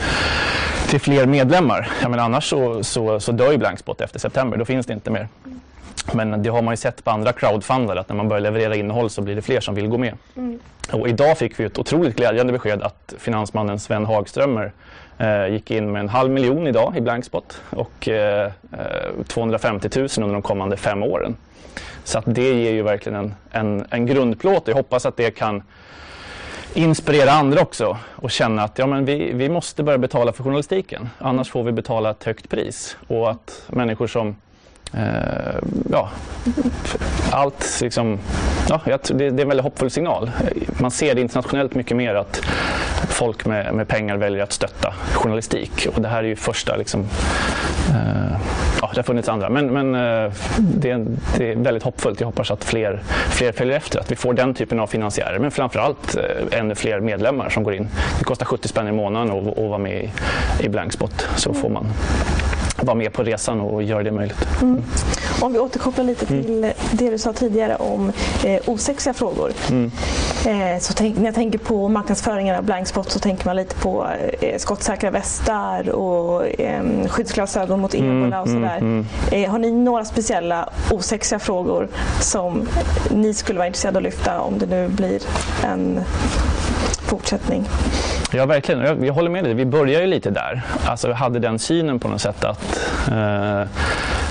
till 0.90 1.00
fler 1.00 1.26
medlemmar. 1.26 1.88
Jag 2.02 2.10
menar, 2.10 2.24
annars 2.24 2.48
så, 2.48 2.84
så, 2.84 3.20
så 3.20 3.32
dör 3.32 3.52
ju 3.52 3.58
Blankspot 3.58 4.00
efter 4.00 4.18
september, 4.18 4.56
då 4.56 4.64
finns 4.64 4.86
det 4.86 4.92
inte 4.92 5.10
mer. 5.10 5.28
Men 6.12 6.42
det 6.42 6.50
har 6.50 6.62
man 6.62 6.72
ju 6.72 6.76
sett 6.76 7.04
på 7.04 7.10
andra 7.10 7.32
crowdfundare 7.32 8.00
att 8.00 8.08
när 8.08 8.16
man 8.16 8.28
börjar 8.28 8.40
leverera 8.40 8.76
innehåll 8.76 9.10
så 9.10 9.22
blir 9.22 9.36
det 9.36 9.42
fler 9.42 9.60
som 9.60 9.74
vill 9.74 9.88
gå 9.88 9.98
med. 9.98 10.14
Mm. 10.36 10.58
Och 10.92 11.08
idag 11.08 11.38
fick 11.38 11.60
vi 11.60 11.64
ett 11.64 11.78
otroligt 11.78 12.16
glädjande 12.16 12.52
besked 12.52 12.82
att 12.82 13.14
finansmannen 13.18 13.78
Sven 13.78 14.04
Hagströmer 14.04 14.72
eh, 15.18 15.46
gick 15.46 15.70
in 15.70 15.92
med 15.92 16.00
en 16.00 16.08
halv 16.08 16.30
miljon 16.30 16.66
idag 16.66 16.96
i 16.96 17.00
Blankspot 17.00 17.62
och 17.70 18.08
eh, 18.08 18.50
250 19.26 19.88
000 19.96 20.08
under 20.18 20.32
de 20.32 20.42
kommande 20.42 20.76
fem 20.76 21.02
åren. 21.02 21.36
Så 22.04 22.18
att 22.18 22.24
det 22.26 22.52
ger 22.52 22.72
ju 22.72 22.82
verkligen 22.82 23.18
en, 23.18 23.34
en, 23.50 23.86
en 23.90 24.06
grundplåt. 24.06 24.68
Jag 24.68 24.74
hoppas 24.74 25.06
att 25.06 25.16
det 25.16 25.30
kan 25.30 25.62
inspirera 26.74 27.30
andra 27.30 27.60
också 27.60 27.96
och 28.16 28.30
känna 28.30 28.62
att 28.62 28.78
ja, 28.78 28.86
men 28.86 29.04
vi, 29.04 29.32
vi 29.32 29.48
måste 29.48 29.82
börja 29.82 29.98
betala 29.98 30.32
för 30.32 30.44
journalistiken. 30.44 31.08
Annars 31.18 31.50
får 31.50 31.62
vi 31.62 31.72
betala 31.72 32.10
ett 32.10 32.24
högt 32.24 32.48
pris. 32.48 32.96
Och 33.06 33.30
att 33.30 33.62
människor 33.66 34.06
som 34.06 34.36
eh, 34.94 35.58
ja, 35.90 36.10
allt 37.30 37.78
liksom, 37.82 38.18
ja, 38.68 38.80
det, 38.86 39.12
det, 39.12 39.24
är 39.24 39.30
en 39.30 39.48
väldigt 39.48 39.64
hoppfull 39.64 39.90
signal. 39.90 40.30
Man 40.80 40.90
ser 40.90 41.14
det 41.14 41.20
internationellt 41.20 41.74
mycket 41.74 41.96
mer 41.96 42.14
att 42.14 42.40
folk 43.08 43.46
med, 43.46 43.74
med 43.74 43.88
pengar 43.88 44.16
väljer 44.16 44.42
att 44.42 44.52
stötta 44.52 44.94
journalistik. 45.12 45.88
Och 45.94 46.02
det 46.02 46.08
här 46.08 46.24
är 46.24 46.28
ju 46.28 46.36
första 46.36 46.76
liksom, 46.76 47.06
Eh, 47.90 48.40
ja, 48.80 48.90
det 48.94 48.98
har 48.98 49.02
funnits 49.02 49.28
andra. 49.28 49.50
Men, 49.50 49.66
men 49.66 49.94
eh, 49.94 50.32
det, 50.58 50.90
är, 50.90 51.06
det, 51.38 51.52
är 51.52 51.56
väldigt 51.56 51.82
hoppfullt. 51.82 52.20
Jag 52.20 52.26
hoppas 52.26 52.50
att 52.50 52.64
fler, 52.64 53.02
fler 53.30 53.52
följer 53.52 53.76
efter. 53.76 54.00
Att 54.00 54.10
vi 54.10 54.16
får 54.16 54.34
den 54.34 54.54
typen 54.54 54.80
av 54.80 54.86
finansiärer. 54.86 55.38
Men 55.38 55.50
framförallt 55.50 56.16
eh, 56.16 56.58
ännu 56.60 56.74
fler 56.74 57.00
medlemmar 57.00 57.48
som 57.48 57.62
går 57.62 57.74
in. 57.74 57.88
Det 58.18 58.24
kostar 58.24 58.46
70 58.46 58.68
spänn 58.68 58.88
i 58.88 58.92
månaden 58.92 59.30
att 59.30 59.58
vara 59.58 59.78
med 59.78 60.04
i, 60.04 60.10
i 60.66 60.68
Blankspot. 60.68 61.28
Så 61.36 61.54
får 61.54 61.68
man 61.68 61.86
vara 62.82 62.96
med 62.96 63.12
på 63.12 63.22
resan 63.22 63.60
och 63.60 63.82
göra 63.82 64.02
det 64.02 64.10
möjligt. 64.10 64.48
Mm. 64.62 64.82
Om 65.40 65.52
vi 65.52 65.58
återkopplar 65.58 66.04
lite 66.04 66.26
till 66.26 66.58
mm. 66.58 66.72
det 66.92 67.10
du 67.10 67.18
sa 67.18 67.32
tidigare 67.32 67.76
om 67.76 68.12
eh, 68.44 68.60
osexiga 68.66 69.14
frågor. 69.14 69.52
Mm. 69.70 69.90
Eh, 70.46 70.78
så 70.80 70.92
tänk, 70.92 71.16
när 71.16 71.24
jag 71.24 71.34
tänker 71.34 71.58
på 71.58 71.88
marknadsföringen 71.88 72.56
av 72.56 72.64
blindspot 72.64 73.10
så 73.10 73.18
tänker 73.18 73.46
man 73.46 73.56
lite 73.56 73.74
på 73.74 74.06
eh, 74.40 74.58
skottsäkra 74.58 75.10
västar 75.10 75.90
och 75.90 76.60
eh, 76.60 76.82
skyddsglasögon 77.08 77.80
mot 77.80 77.94
ebola 77.94 78.26
mm, 78.26 78.40
och 78.40 78.48
sådär. 78.48 78.76
Mm, 78.76 79.06
mm. 79.30 79.44
Eh, 79.44 79.50
har 79.50 79.58
ni 79.58 79.70
några 79.70 80.04
speciella 80.04 80.68
osexiga 80.90 81.38
frågor 81.38 81.88
som 82.20 82.68
ni 83.10 83.34
skulle 83.34 83.58
vara 83.58 83.66
intresserade 83.66 83.98
av 83.98 84.00
att 84.00 84.12
lyfta 84.12 84.40
om 84.40 84.58
det 84.58 84.66
nu 84.66 84.88
blir 84.88 85.22
en 85.64 86.00
fortsättning? 87.10 87.68
Ja, 88.32 88.46
verkligen. 88.46 88.80
Jag, 88.80 89.06
jag 89.06 89.14
håller 89.14 89.30
med 89.30 89.44
dig. 89.44 89.54
Vi 89.54 89.66
börjar 89.66 90.00
ju 90.00 90.06
lite 90.06 90.30
där. 90.30 90.62
Alltså, 90.84 91.08
vi 91.08 91.14
hade 91.14 91.38
den 91.38 91.58
synen 91.58 91.98
på 91.98 92.08
något 92.08 92.20
sätt 92.20 92.44
att 92.44 92.80
eh, 93.08 93.60
att 93.60 94.29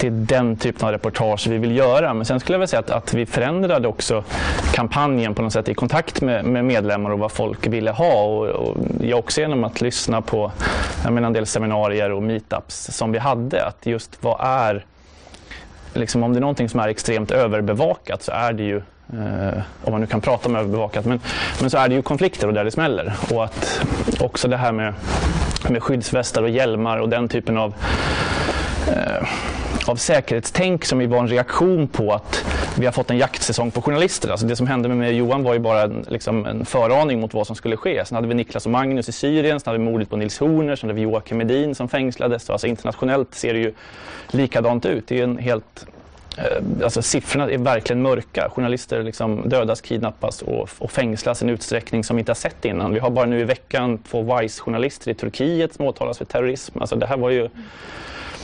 det 0.00 0.06
är 0.06 0.10
den 0.10 0.56
typen 0.56 0.86
av 0.86 0.92
reportage 0.92 1.46
vi 1.46 1.58
vill 1.58 1.76
göra. 1.76 2.14
Men 2.14 2.24
sen 2.26 2.40
skulle 2.40 2.54
jag 2.54 2.58
vilja 2.58 2.66
säga 2.66 2.80
att, 2.80 2.90
att 2.90 3.14
vi 3.14 3.26
förändrade 3.26 3.88
också 3.88 4.24
kampanjen 4.72 5.34
på 5.34 5.42
något 5.42 5.52
sätt 5.52 5.68
i 5.68 5.74
kontakt 5.74 6.20
med, 6.20 6.44
med 6.44 6.64
medlemmar 6.64 7.10
och 7.10 7.18
vad 7.18 7.32
folk 7.32 7.66
ville 7.66 7.90
ha. 7.90 8.22
Och, 8.22 8.46
och 8.46 8.76
jag 9.00 9.18
också 9.18 9.40
genom 9.40 9.64
att 9.64 9.80
lyssna 9.80 10.22
på 10.22 10.52
jag 11.04 11.12
menar, 11.12 11.26
en 11.26 11.32
del 11.32 11.46
seminarier 11.46 12.12
och 12.12 12.22
meetups 12.22 12.90
som 12.92 13.12
vi 13.12 13.18
hade. 13.18 13.64
Att 13.64 13.86
just 13.86 14.24
vad 14.24 14.36
är, 14.40 14.84
liksom, 15.94 16.22
om 16.22 16.32
det 16.32 16.38
är 16.38 16.40
någonting 16.40 16.68
som 16.68 16.80
är 16.80 16.88
extremt 16.88 17.30
överbevakat 17.30 18.22
så 18.22 18.32
är 18.32 18.52
det 18.52 18.62
ju 18.62 18.82
Eh, 19.12 19.62
om 19.84 19.92
man 19.92 20.00
nu 20.00 20.06
kan 20.06 20.20
prata 20.20 20.48
om 20.48 20.56
överbevakat. 20.56 21.04
Men, 21.04 21.20
men 21.60 21.70
så 21.70 21.78
är 21.78 21.88
det 21.88 21.94
ju 21.94 22.02
konflikter 22.02 22.46
och 22.46 22.54
där 22.54 22.64
det 22.64 22.70
smäller. 22.70 23.14
Och 23.32 23.44
att 23.44 23.80
också 24.20 24.48
det 24.48 24.56
här 24.56 24.72
med, 24.72 24.94
med 25.68 25.82
skyddsvästar 25.82 26.42
och 26.42 26.50
hjälmar 26.50 26.98
och 26.98 27.08
den 27.08 27.28
typen 27.28 27.56
av 27.56 27.74
eh, 28.88 29.28
av 29.90 29.96
säkerhetstänk 29.96 30.84
som 30.84 31.10
var 31.10 31.18
en 31.18 31.28
reaktion 31.28 31.88
på 31.88 32.12
att 32.12 32.44
vi 32.78 32.84
har 32.84 32.92
fått 32.92 33.10
en 33.10 33.18
jaktsäsong 33.18 33.70
på 33.70 33.82
journalister. 33.82 34.30
Alltså 34.30 34.46
det 34.46 34.56
som 34.56 34.66
hände 34.66 34.88
med 34.88 34.96
mig 34.96 35.08
och 35.08 35.14
Johan 35.14 35.42
var 35.42 35.52
ju 35.52 35.58
bara 35.58 35.82
en, 35.82 36.04
liksom 36.08 36.46
en 36.46 36.64
föraning 36.64 37.20
mot 37.20 37.34
vad 37.34 37.46
som 37.46 37.56
skulle 37.56 37.76
ske. 37.76 38.04
Sen 38.04 38.14
hade 38.14 38.28
vi 38.28 38.34
Niklas 38.34 38.66
och 38.66 38.72
Magnus 38.72 39.08
i 39.08 39.12
Syrien, 39.12 39.60
sen 39.60 39.70
hade 39.70 39.78
vi 39.78 39.90
mordet 39.90 40.10
på 40.10 40.16
Nils 40.16 40.38
Horner, 40.38 40.76
sen 40.76 40.88
hade 40.88 40.96
vi 40.96 41.02
Joakim 41.02 41.38
Medin 41.38 41.74
som 41.74 41.88
fängslades. 41.88 42.50
Alltså 42.50 42.66
internationellt 42.66 43.34
ser 43.34 43.52
det 43.52 43.58
ju 43.58 43.72
likadant 44.30 44.86
ut. 44.86 45.08
Det 45.08 45.18
är 45.18 45.24
en 45.24 45.38
helt 45.38 45.86
eh, 46.36 46.84
alltså 46.84 47.02
siffrorna 47.02 47.50
är 47.50 47.58
verkligen 47.58 48.02
mörka. 48.02 48.50
Journalister 48.50 49.02
liksom 49.02 49.48
dödas, 49.48 49.80
kidnappas 49.80 50.42
och, 50.42 50.68
och 50.78 50.90
fängslas 50.90 51.42
i 51.42 51.44
en 51.44 51.50
utsträckning 51.50 52.04
som 52.04 52.16
vi 52.16 52.20
inte 52.20 52.30
har 52.30 52.34
sett 52.36 52.64
innan. 52.64 52.94
Vi 52.94 53.00
har 53.00 53.10
bara 53.10 53.26
nu 53.26 53.40
i 53.40 53.44
veckan 53.44 53.98
två 53.98 54.22
Vice-journalister 54.22 55.10
i 55.10 55.14
Turkiet 55.14 55.74
som 55.74 55.84
åtalas 55.86 56.18
för 56.18 56.24
terrorism. 56.24 56.80
Alltså 56.80 56.96
det 56.96 57.06
här 57.06 57.16
var 57.16 57.30
ju... 57.30 57.48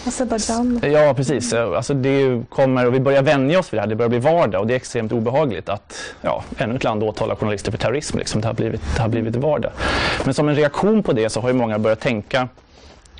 Azerbajdzjan. 0.06 0.80
Ja, 0.82 1.14
precis. 1.14 1.52
Eh, 1.52 1.76
alltså 1.76 1.94
det 1.94 2.42
kommer, 2.48 2.86
och 2.86 2.94
vi 2.94 3.00
börjar 3.00 3.22
vänja 3.22 3.58
oss 3.58 3.72
vid 3.72 3.78
det 3.78 3.82
här. 3.82 3.88
Det 3.88 3.96
börjar 3.96 4.10
bli 4.10 4.18
vardag 4.18 4.60
och 4.60 4.66
det 4.66 4.74
är 4.74 4.76
extremt 4.76 5.12
obehagligt 5.12 5.68
att 5.68 5.98
ja, 6.20 6.44
ännu 6.58 6.76
ett 6.76 6.84
land 6.84 7.02
åtalar 7.02 7.36
journalister 7.36 7.70
för 7.70 7.78
terrorism. 7.78 8.18
Liksom. 8.18 8.40
Det, 8.40 8.46
har 8.46 8.54
blivit, 8.54 8.80
det 8.96 9.02
har 9.02 9.08
blivit 9.08 9.36
vardag. 9.36 9.72
Men 10.24 10.34
som 10.34 10.48
en 10.48 10.54
reaktion 10.54 11.02
på 11.02 11.12
det 11.12 11.30
så 11.30 11.40
har 11.40 11.48
ju 11.48 11.54
många 11.54 11.78
börjat 11.78 12.00
tänka 12.00 12.48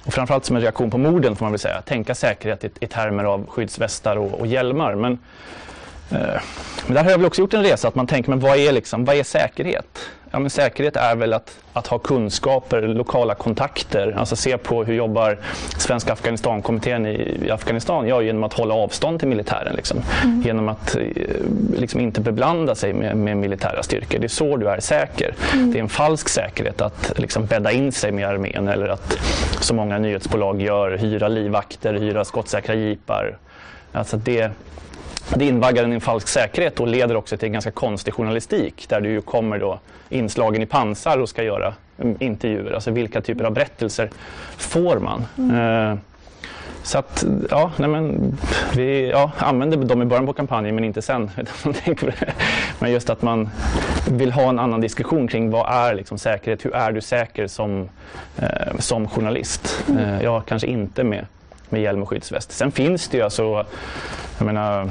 och 0.07 0.13
framförallt 0.13 0.45
som 0.45 0.57
en 0.57 0.63
reaktion 0.63 0.91
på 0.91 0.99
morden 0.99 1.37
får 1.37 1.45
man 1.45 1.53
väl 1.53 1.59
säga, 1.59 1.83
tänka 1.83 2.15
säkerhet 2.15 2.65
i, 2.65 2.71
i 2.81 2.87
termer 2.87 3.25
av 3.25 3.47
skyddsvästar 3.47 4.17
och, 4.17 4.41
och 4.41 4.47
hjälmar. 4.47 4.95
Men, 4.95 5.19
eh, 6.11 6.41
men 6.87 6.95
där 6.95 7.05
har 7.05 7.11
jag 7.11 7.19
väl 7.19 7.27
också 7.27 7.41
gjort 7.41 7.55
en 7.55 7.63
resa 7.63 7.89
att 7.89 7.95
man 7.95 8.07
tänker, 8.07 8.31
men 8.31 8.41
vad 8.41 8.59
är, 8.59 8.73
liksom, 8.73 9.05
vad 9.05 9.17
är 9.17 9.23
säkerhet? 9.23 9.99
Ja, 10.31 10.39
men 10.39 10.51
säkerhet 10.51 10.97
är 10.97 11.17
väl 11.17 11.33
att, 11.33 11.59
att 11.73 11.87
ha 11.87 11.99
kunskaper, 11.99 12.83
lokala 12.83 13.35
kontakter, 13.35 14.15
alltså 14.19 14.37
se 14.37 14.59
på 14.59 14.85
hur 14.85 14.95
jobbar 14.95 15.39
Svenska 15.79 16.13
Afghanistankommittén 16.13 17.07
i, 17.07 17.39
i 17.47 17.51
Afghanistan? 17.51 18.09
Ja, 18.09 18.23
genom 18.23 18.45
att 18.45 18.53
hålla 18.53 18.75
avstånd 18.75 19.19
till 19.19 19.29
militären. 19.29 19.77
Liksom. 19.77 19.99
Mm. 20.25 20.43
Genom 20.43 20.69
att 20.69 20.97
eh, 20.97 21.03
liksom 21.77 22.01
inte 22.01 22.21
beblanda 22.21 22.75
sig 22.75 22.93
med, 22.93 23.17
med, 23.17 23.37
militära 23.37 23.83
styrkor. 23.83 24.19
Det 24.19 24.27
är 24.27 24.29
så 24.29 24.57
du 24.57 24.69
är 24.69 24.81
säker. 24.81 25.35
Mm. 25.53 25.73
Det 25.73 25.79
är 25.79 25.83
en 25.83 25.89
falsk 25.89 26.29
säkerhet 26.29 26.81
att 26.81 27.13
liksom 27.17 27.47
bädda 27.47 27.73
in 27.73 27.93
sig 27.93 28.13
med 28.13 28.29
armén 28.29 28.69
eller 28.69 28.89
att, 28.89 29.19
som 29.61 29.77
många 29.77 29.99
nyhetsbolag 29.99 30.63
gör, 30.63 30.97
hyra 30.99 31.29
livvakter, 31.29 31.95
hyra 31.95 32.25
skottsäkra 32.25 32.75
jeepar. 32.75 33.37
Alltså 33.93 34.17
det, 34.17 34.51
det 35.35 35.45
invaggar 35.45 35.85
en 35.85 35.93
i 35.93 35.95
en 35.95 36.01
falsk 36.01 36.29
säkerhet 36.29 36.81
och 36.81 36.89
leder 36.89 37.17
också 37.17 37.37
till 37.37 37.47
en 37.47 37.53
ganska 37.53 37.71
konstig 37.71 38.15
journalistik 38.15 38.87
där 38.89 39.01
du 39.01 39.21
kommer 39.21 39.59
då 39.59 39.81
inslagen 40.09 40.63
i 40.63 40.67
pansar 40.67 41.19
och 41.19 41.29
ska 41.29 41.43
göra 41.43 41.75
intervjuer. 42.19 42.73
Alltså 42.73 42.91
vilka 42.91 43.21
typer 43.21 43.45
av 43.45 43.53
berättelser 43.53 44.11
får 44.57 44.99
man? 44.99 45.25
Mm. 45.39 45.91
Eh, 45.91 45.99
så 46.83 46.99
att, 46.99 47.25
ja, 47.51 47.73
nej 47.77 47.89
men, 47.89 48.37
vi 48.75 49.11
ja, 49.11 49.31
använde 49.39 49.77
dem 49.77 50.03
i 50.03 50.05
början 50.05 50.27
på 50.27 50.33
kampanjen 50.33 50.75
men 50.75 50.85
inte 50.85 51.03
sen. 51.03 51.31
men 52.79 52.93
just 52.93 53.11
att 53.11 53.23
man 53.23 53.51
vill 54.11 54.33
ha 54.33 54.49
en 54.49 54.59
annan 54.59 54.81
diskussion 54.81 55.29
kring 55.29 55.51
vad 55.51 55.73
är 55.73 55.95
liksom 55.95 56.19
säkerhet? 56.19 56.65
Hur 56.65 56.75
är 56.75 56.93
du 56.93 57.01
säker 57.01 57.47
som, 57.47 57.89
eh, 58.37 58.79
som 58.79 59.09
journalist? 59.09 59.85
Mm. 59.89 60.05
Eh, 60.05 60.23
ja, 60.23 60.41
kanske 60.41 60.69
inte 60.69 61.05
med, 61.05 61.27
med 61.69 61.83
hjälm 61.83 62.03
och 62.03 62.09
skyddsväst. 62.09 62.53
Sen 62.53 62.73
finns 62.73 63.09
det 63.09 63.17
ju 63.17 63.23
alltså, 63.23 63.67
jag 64.39 64.47
menar, 64.47 64.91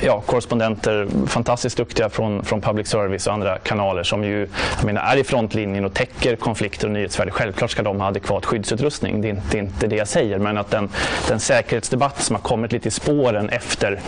ja, 0.00 0.20
korrespondenter, 0.20 1.08
fantastiskt 1.26 1.76
duktiga 1.76 2.08
från, 2.08 2.44
från 2.44 2.60
public 2.60 2.88
service 2.88 3.26
och 3.26 3.32
andra 3.32 3.58
kanaler 3.58 4.02
som 4.02 4.24
ju 4.24 4.48
jag 4.76 4.84
menar, 4.84 5.02
är 5.02 5.16
i 5.16 5.24
frontlinjen 5.24 5.84
och 5.84 5.94
täcker 5.94 6.36
konflikter 6.36 6.86
och 6.86 6.92
nyhetsvärde. 6.92 7.30
Självklart 7.30 7.70
ska 7.70 7.82
de 7.82 8.00
ha 8.00 8.08
adekvat 8.08 8.46
skyddsutrustning, 8.46 9.20
det 9.20 9.28
är 9.28 9.30
inte, 9.30 9.42
det, 9.50 9.58
är 9.58 9.62
inte 9.62 9.86
det 9.86 9.96
jag 9.96 10.08
säger. 10.08 10.38
Men 10.38 10.58
att 10.58 10.70
den, 10.70 10.88
den 11.28 11.40
säkerhetsdebatt 11.40 12.22
som 12.22 12.36
har 12.36 12.42
kommit 12.42 12.72
lite 12.72 12.88
i 12.88 12.90
spåren 12.90 13.48
efter 13.48 14.00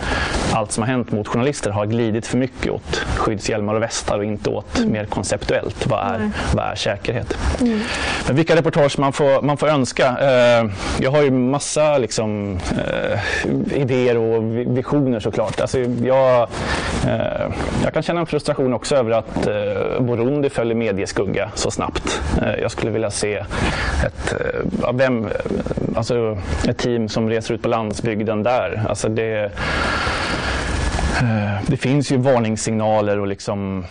allt 0.53 0.71
som 0.71 0.83
har 0.83 0.89
hänt 0.89 1.11
mot 1.11 1.27
journalister 1.27 1.69
har 1.69 1.85
glidit 1.85 2.27
för 2.27 2.37
mycket 2.37 2.71
åt 2.71 2.95
skyddshjälmar 3.17 3.75
och 3.75 3.81
västar 3.81 4.17
och 4.17 4.25
inte 4.25 4.49
åt 4.49 4.77
mm. 4.77 4.91
mer 4.91 5.05
konceptuellt. 5.05 5.87
Vad 5.87 5.99
är, 5.99 6.31
vad 6.53 6.65
är 6.65 6.75
säkerhet? 6.75 7.37
Mm. 7.61 7.79
Men 8.27 8.35
vilka 8.35 8.55
reportage 8.55 8.99
man 8.99 9.13
får, 9.13 9.41
man 9.41 9.57
får 9.57 9.67
önska? 9.67 10.07
Eh, 10.07 10.69
jag 10.99 11.11
har 11.11 11.23
ju 11.23 11.31
massa 11.31 11.97
liksom, 11.97 12.59
eh, 12.71 13.19
idéer 13.81 14.17
och 14.17 14.43
visioner 14.77 15.19
såklart. 15.19 15.59
Alltså, 15.67 16.05
jag, 16.05 16.41
eh, 17.07 17.51
jag 17.83 17.93
kan 17.93 18.03
känna 18.03 18.19
en 18.19 18.25
frustration 18.25 18.73
också 18.73 18.95
över 18.95 19.11
att 19.11 19.47
eh, 19.47 20.01
Burundi 20.01 20.49
följer 20.49 20.75
medieskugga 20.75 21.51
så 21.55 21.71
snabbt. 21.71 22.21
Eh, 22.41 22.61
jag 22.61 22.71
skulle 22.71 22.91
vilja 22.91 23.11
se 23.11 23.35
ett, 24.05 24.35
eh, 24.39 24.93
vem, 24.93 25.29
alltså 25.95 26.37
ett 26.67 26.77
team 26.77 27.09
som 27.09 27.29
reser 27.29 27.53
ut 27.53 27.61
på 27.61 27.67
landsbygden 27.67 28.43
där. 28.43 28.83
Alltså 28.89 29.09
det, 29.09 29.43
eh, 31.21 31.61
det 31.67 31.77
finns 31.77 32.11
ju 32.11 32.17
varningssignaler 32.17 33.19
och 33.19 33.27
liksom 33.27 33.85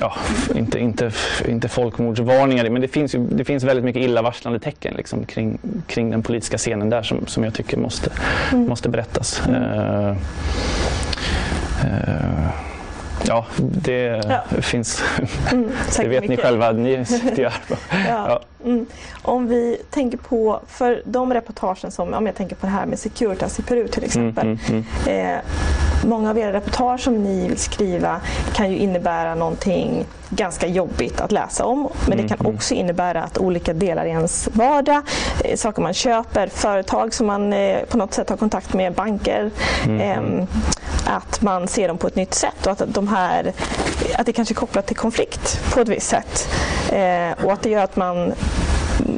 ja, 0.00 0.14
inte, 0.54 0.78
inte, 0.78 1.10
inte 1.48 1.68
folkmordsvarningar, 1.68 2.70
men 2.70 2.82
det 2.82 2.88
finns, 2.88 3.14
ju, 3.14 3.18
det 3.18 3.44
finns 3.44 3.64
väldigt 3.64 3.84
mycket 3.84 4.02
illavarslande 4.02 4.58
tecken 4.58 4.94
liksom, 4.96 5.24
kring, 5.24 5.58
kring 5.86 6.10
den 6.10 6.22
politiska 6.22 6.58
scenen 6.58 6.90
där 6.90 7.02
som, 7.02 7.26
som 7.26 7.44
jag 7.44 7.54
tycker 7.54 7.76
måste, 7.76 8.10
mm. 8.52 8.68
måste 8.68 8.88
berättas. 8.88 9.42
Mm. 9.48 10.16
Uh, 11.84 12.50
ja, 13.26 13.46
det 13.58 14.22
ja. 14.28 14.62
finns. 14.62 15.02
Mm, 15.52 15.70
det 15.96 16.08
vet 16.08 16.22
mycket. 16.22 16.28
ni 16.28 16.36
själva, 16.36 16.72
ni 16.72 17.04
sitter 17.06 17.52
här. 17.88 18.08
ja. 18.08 18.40
Mm. 18.64 18.86
Om 19.22 19.48
vi 19.48 19.76
tänker 19.90 20.18
på, 20.18 20.60
för 20.66 21.02
de 21.04 21.34
reportagen 21.34 21.90
som, 21.90 22.14
om 22.14 22.26
jag 22.26 22.34
tänker 22.34 22.56
på 22.56 22.66
det 22.66 22.72
här 22.72 22.86
med 22.86 22.98
Securitas 22.98 23.58
i 23.58 23.62
Peru 23.62 23.88
till 23.88 24.04
exempel. 24.04 24.46
Mm, 24.46 24.58
mm, 24.68 24.84
mm. 25.06 25.36
eh, 25.36 25.40
många 26.04 26.30
av 26.30 26.38
era 26.38 26.52
reportage 26.52 27.00
som 27.00 27.22
ni 27.22 27.48
vill 27.48 27.58
skriva 27.58 28.20
kan 28.54 28.70
ju 28.70 28.78
innebära 28.78 29.34
någonting 29.34 30.04
ganska 30.30 30.66
jobbigt 30.66 31.20
att 31.20 31.32
läsa 31.32 31.64
om. 31.64 31.88
Men 32.08 32.18
det 32.18 32.28
kan 32.28 32.40
mm, 32.40 32.54
också 32.54 32.74
innebära 32.74 33.22
att 33.22 33.38
olika 33.38 33.72
delar 33.72 34.04
i 34.04 34.08
ens 34.08 34.48
vardag, 34.52 35.02
eh, 35.44 35.56
saker 35.56 35.82
man 35.82 35.94
köper, 35.94 36.46
företag 36.46 37.14
som 37.14 37.26
man 37.26 37.52
eh, 37.52 37.78
på 37.84 37.98
något 37.98 38.14
sätt 38.14 38.30
har 38.30 38.36
kontakt 38.36 38.74
med, 38.74 38.92
banker, 38.92 39.50
eh, 40.00 40.20
att 41.16 41.42
man 41.42 41.68
ser 41.68 41.88
dem 41.88 41.98
på 41.98 42.06
ett 42.06 42.16
nytt 42.16 42.34
sätt 42.34 42.66
och 42.66 42.72
att, 42.72 42.82
de 42.86 43.08
här, 43.08 43.52
att 44.14 44.26
det 44.26 44.32
kanske 44.32 44.52
är 44.52 44.56
kopplat 44.56 44.86
till 44.86 44.96
konflikt 44.96 45.60
på 45.74 45.80
ett 45.80 45.88
visst 45.88 46.08
sätt. 46.08 46.48
Eh, 46.92 47.44
och 47.44 47.52
att 47.52 47.62
det 47.62 47.70
gör 47.70 47.84
att 47.84 47.96
man 47.96 48.32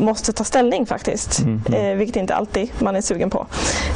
måste 0.00 0.33
ta 0.33 0.44
ställning 0.44 0.87
faktiskt, 0.87 1.38
mm. 1.38 1.62
eh, 1.72 1.96
vilket 1.96 2.16
inte 2.16 2.35
alltid 2.35 2.70
man 2.78 2.96
är 2.96 3.00
sugen 3.00 3.31
på. 3.31 3.46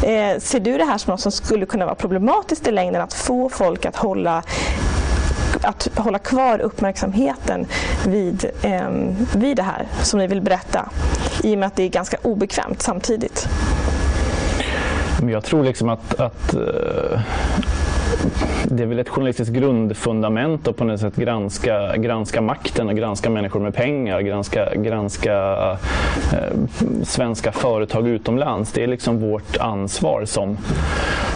Eh, 0.02 0.38
ser 0.38 0.60
du 0.60 0.78
det 0.78 0.84
här 0.84 0.98
som 0.98 1.10
något 1.10 1.20
som 1.20 1.32
skulle 1.32 1.66
kunna 1.66 1.84
vara 1.84 1.94
problematiskt 1.94 2.68
i 2.68 2.72
längden 2.72 3.02
att 3.02 3.14
få 3.14 3.48
folk 3.48 3.86
att 3.86 3.96
hålla 3.96 4.42
att 5.62 5.88
hålla 5.96 6.18
kvar 6.18 6.58
uppmärksamheten 6.58 7.66
vid, 8.06 8.50
eh, 8.62 8.90
vid 9.34 9.56
det 9.56 9.62
här 9.62 9.86
som 10.02 10.18
ni 10.18 10.26
vill 10.26 10.40
berätta 10.40 10.88
i 11.42 11.54
och 11.54 11.58
med 11.58 11.66
att 11.66 11.76
det 11.76 11.82
är 11.82 11.88
ganska 11.88 12.16
obekvämt 12.22 12.82
samtidigt? 12.82 13.48
Jag 15.30 15.44
tror 15.44 15.64
liksom 15.64 15.88
att, 15.88 16.20
att 16.20 16.54
uh 16.54 17.20
det 18.70 18.82
är 18.82 18.86
väl 18.86 18.98
ett 18.98 19.08
journalistiskt 19.08 19.54
grundfundament 19.54 20.68
att 20.68 20.76
på 20.76 20.84
något 20.84 21.00
sätt 21.00 21.16
granska, 21.16 21.96
granska 21.96 22.40
makten 22.40 22.88
och 22.88 22.96
granska 22.96 23.30
människor 23.30 23.60
med 23.60 23.74
pengar, 23.74 24.20
granska, 24.20 24.74
granska 24.74 25.32
eh, 26.32 26.58
svenska 27.02 27.52
företag 27.52 28.08
utomlands. 28.08 28.72
Det 28.72 28.82
är 28.82 28.86
liksom 28.86 29.20
vårt 29.20 29.56
ansvar 29.56 30.24
som, 30.24 30.58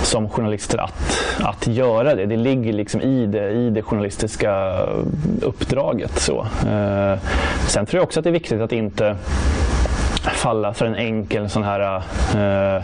som 0.02 0.28
journalister 0.28 0.78
att, 0.78 1.20
att 1.40 1.66
göra 1.66 2.14
det. 2.14 2.26
Det 2.26 2.37
ligger 2.37 2.72
liksom 2.72 3.00
i 3.00 3.26
det, 3.26 3.50
i 3.50 3.70
det 3.70 3.83
journalistiska 3.83 4.80
uppdraget. 5.42 6.18
Så. 6.18 6.46
Eh, 6.68 7.18
sen 7.66 7.87
tror 7.87 7.98
jag 7.98 8.04
också 8.04 8.20
att 8.20 8.24
det 8.24 8.30
är 8.30 8.33
viktigt 8.33 8.61
att 8.61 8.72
inte 8.72 9.16
falla 10.35 10.74
för 10.74 10.87
en 10.87 10.94
enkel 10.94 11.50
sån 11.50 11.62
här 11.62 11.96
eh, 12.37 12.83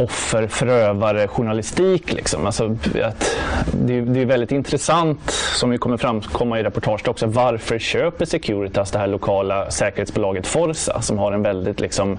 offer, 0.00 0.46
förövare, 0.46 1.28
journalistik. 1.28 2.12
Liksom. 2.12 2.46
Alltså, 2.46 2.76
att 3.02 3.36
det, 3.72 4.00
det, 4.00 4.20
är 4.20 4.26
väldigt 4.26 4.52
intressant, 4.52 5.30
som 5.30 5.72
ju 5.72 5.78
kommer 5.78 5.96
framkomma 5.96 6.60
i 6.60 6.62
reportaget 6.62 7.08
också, 7.08 7.26
varför 7.26 7.78
köper 7.78 8.24
Securitas 8.24 8.90
det 8.90 8.98
här 8.98 9.06
lokala 9.06 9.70
säkerhetsbolaget 9.70 10.46
Forza 10.46 11.02
som 11.02 11.18
har 11.18 11.32
en 11.32 11.42
väldigt 11.42 11.80
liksom, 11.80 12.18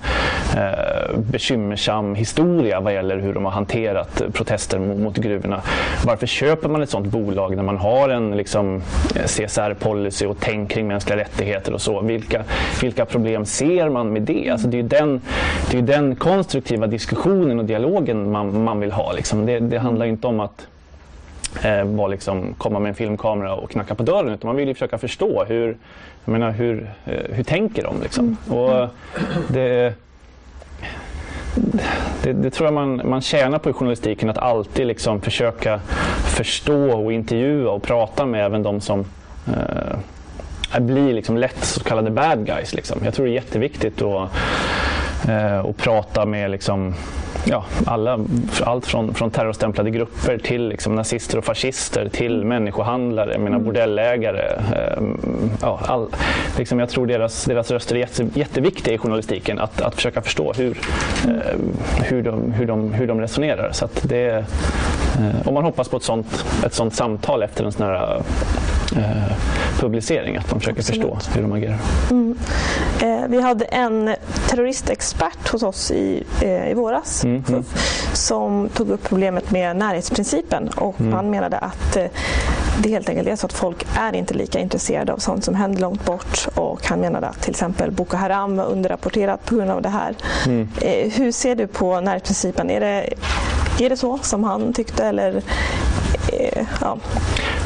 eh, 0.56 1.18
bekymmersam 1.18 2.16
historia 2.16 2.80
vad 2.80 2.94
gäller 2.94 3.18
hur 3.18 3.34
de 3.34 3.46
har 3.46 3.52
hanterat 3.52 4.22
protester 4.34 4.80
mot, 4.80 4.98
mot 4.98 5.18
gruvorna. 5.18 5.62
Varför 6.06 6.28
köper 6.28 6.70
man 6.70 6.82
ett 6.82 6.90
sådant 6.90 7.08
bolag 7.08 7.56
när 7.56 7.64
man 7.64 7.78
har 7.78 8.10
en 8.10 8.38
liksom, 8.38 8.82
CSR-policy 9.26 10.26
och 10.26 10.38
tänk 10.40 10.72
kring 10.72 10.88
mänskliga 10.88 11.18
rättigheter 11.18 11.74
och 11.74 11.82
så? 11.82 12.02
Vilka, 12.02 12.44
vilka 12.82 13.06
problem 13.06 13.46
ser 13.46 13.90
man 13.90 14.14
med 14.14 14.22
det? 14.22 14.50
Alltså, 14.50 14.68
det 14.68 14.78
är 14.78 14.82
ju 14.82 14.88
den, 14.88 15.22
det 15.72 15.78
är 15.78 15.82
den 15.82 16.16
konstruktiva 16.16 16.88
diskussionen 16.88 17.60
och 17.64 17.68
dialogen 17.68 18.32
man, 18.32 18.64
man 18.64 18.80
vill 18.80 18.92
ha. 18.92 19.12
Liksom. 19.12 19.46
Det, 19.46 19.60
det 19.60 19.78
handlar 19.78 20.06
inte 20.06 20.28
om 20.28 20.40
att 20.40 20.68
eh, 21.64 21.84
var 21.84 22.10
liksom, 22.10 22.54
komma 22.58 22.80
med 22.80 22.90
en 22.90 22.96
filmkamera 22.96 23.56
och 23.56 23.70
knacka 23.70 23.96
på 23.96 24.04
dörren. 24.04 24.34
Utan 24.34 24.48
man 24.48 24.56
vill 24.56 24.68
ju 24.68 24.74
försöka 24.74 24.98
förstå 24.98 25.44
hur, 25.44 25.78
jag 26.26 26.32
menar, 26.32 26.52
hur, 26.52 26.90
eh, 27.06 27.36
hur 27.36 27.44
tänker 27.44 27.84
de. 27.84 28.02
Liksom. 28.02 28.38
Mm. 28.48 28.60
Och 28.60 28.88
det, 29.48 29.94
det, 32.24 32.34
det, 32.34 32.50
tror 32.50 32.68
jag 32.68 32.74
man, 32.74 33.02
man 33.06 33.22
tjänar 33.22 33.60
på 33.60 33.70
i 33.70 33.74
journalistiken, 33.74 34.30
att 34.30 34.38
alltid 34.38 34.88
liksom 34.88 35.22
försöka 35.22 35.80
förstå 36.38 37.04
och 37.04 37.14
intervjua 37.14 37.72
och 37.72 37.84
prata 37.84 38.26
med 38.26 38.46
även 38.46 38.64
de 38.64 38.82
som 38.82 39.06
eh, 39.48 40.80
blir 40.80 41.14
liksom 41.14 41.38
lätt 41.38 41.64
så 41.64 41.84
kallade 41.84 42.12
bad 42.12 42.46
guys. 42.46 42.74
Liksom. 42.74 43.02
Jag 43.04 43.14
tror 43.14 43.26
det 43.26 43.32
är 43.32 43.36
jätteviktigt 43.36 44.02
att, 44.02 44.32
eh, 45.28 45.60
att 45.60 45.78
prata 45.78 46.26
med 46.26 46.52
liksom, 46.52 46.94
ja, 47.46 47.66
alla, 47.86 48.20
allt 48.64 48.86
från, 48.86 49.14
från 49.14 49.32
terrorstämplade 49.32 49.90
grupper 49.90 50.38
till 50.38 50.68
liksom 50.68 50.96
nazister 50.96 51.38
och 51.38 51.46
fascister 51.46 52.10
till 52.10 52.46
människohandlare, 52.46 53.38
mina 53.38 53.56
mm. 53.56 53.64
bordellägare. 53.64 54.62
Eh, 54.76 55.04
ja, 55.62 55.80
all, 55.88 56.08
liksom 56.58 56.80
jag 56.80 56.90
tror 56.90 57.08
deras, 57.08 57.46
deras 57.46 57.72
röster 57.72 57.96
är 57.96 58.00
jätte, 58.00 58.28
jätteviktiga 58.34 58.94
i 58.94 58.98
journalistiken. 58.98 59.60
Att, 59.60 59.82
att 59.82 59.96
försöka 59.96 60.22
förstå 60.22 60.54
hur, 60.54 60.78
eh, 61.28 61.60
hur, 62.04 62.22
de, 62.22 62.52
hur, 62.52 62.66
de, 62.66 62.94
hur 62.94 63.08
de 63.08 63.22
resonerar. 63.22 63.72
Så 63.72 63.90
det, 64.02 64.28
eh, 64.30 65.48
och 65.48 65.54
man 65.54 65.64
hoppas 65.64 65.90
på 65.90 65.98
ett 65.98 66.04
sånt, 66.04 66.46
ett 66.66 66.74
sånt 66.74 66.96
samtal 66.96 67.44
efter 67.44 67.64
en 67.64 67.72
sån 67.72 67.86
här 67.86 68.22
publicering, 69.80 70.38
att 70.38 70.50
de 70.50 70.60
försöker 70.60 70.80
Absolut. 70.80 71.02
förstå 71.02 71.32
hur 71.36 71.42
de 71.42 71.52
agerar. 71.52 71.78
Mm. 72.12 72.38
Eh, 73.02 73.28
vi 73.28 73.42
hade 73.42 73.66
en 73.66 74.16
terroristexpert 74.54 75.48
hos 75.48 75.64
oss 75.64 75.92
i, 75.92 76.24
eh, 76.42 76.72
i 76.72 76.74
våras 76.74 77.24
mm. 77.24 77.44
Mm. 77.50 77.64
som 78.14 78.70
tog 78.70 78.90
upp 78.90 79.04
problemet 79.04 79.52
med 79.52 79.76
närhetsprincipen 79.76 80.70
och 80.70 81.00
mm. 81.00 81.14
han 81.14 81.30
menade 81.30 81.58
att 81.58 81.96
eh, 81.96 82.06
det 82.84 82.90
helt 82.90 83.10
enkelt 83.10 83.28
är 83.28 83.36
så 83.36 83.46
att 83.46 83.54
folk 83.54 83.86
är 83.98 84.16
inte 84.16 84.34
lika 84.34 84.60
intresserade 84.60 85.14
av 85.14 85.18
sånt 85.18 85.44
som 85.44 85.56
händer 85.56 85.82
långt 85.82 86.06
bort 86.06 86.48
och 86.56 86.86
han 86.86 87.00
menade 87.00 87.28
att 87.28 87.42
till 87.42 87.50
exempel 87.50 87.92
Boko 87.92 88.18
Haram 88.18 88.58
var 88.58 88.66
underrapporterat 88.66 89.46
på 89.46 89.56
grund 89.56 89.72
av 89.72 89.82
det 89.82 89.90
här. 89.90 90.16
Mm. 90.46 90.70
Eh, 90.82 91.12
hur 91.12 91.32
ser 91.32 91.56
du 91.56 91.68
på 91.68 92.02
närhetsprincipen? 92.02 92.70
Är 92.70 92.80
det, 92.80 93.14
är 93.80 93.90
det 93.90 93.98
så 93.98 94.18
som 94.18 94.44
han 94.44 94.74
tyckte 94.74 95.06
eller 95.06 95.42
eh, 96.34 96.66
ja. 96.82 96.98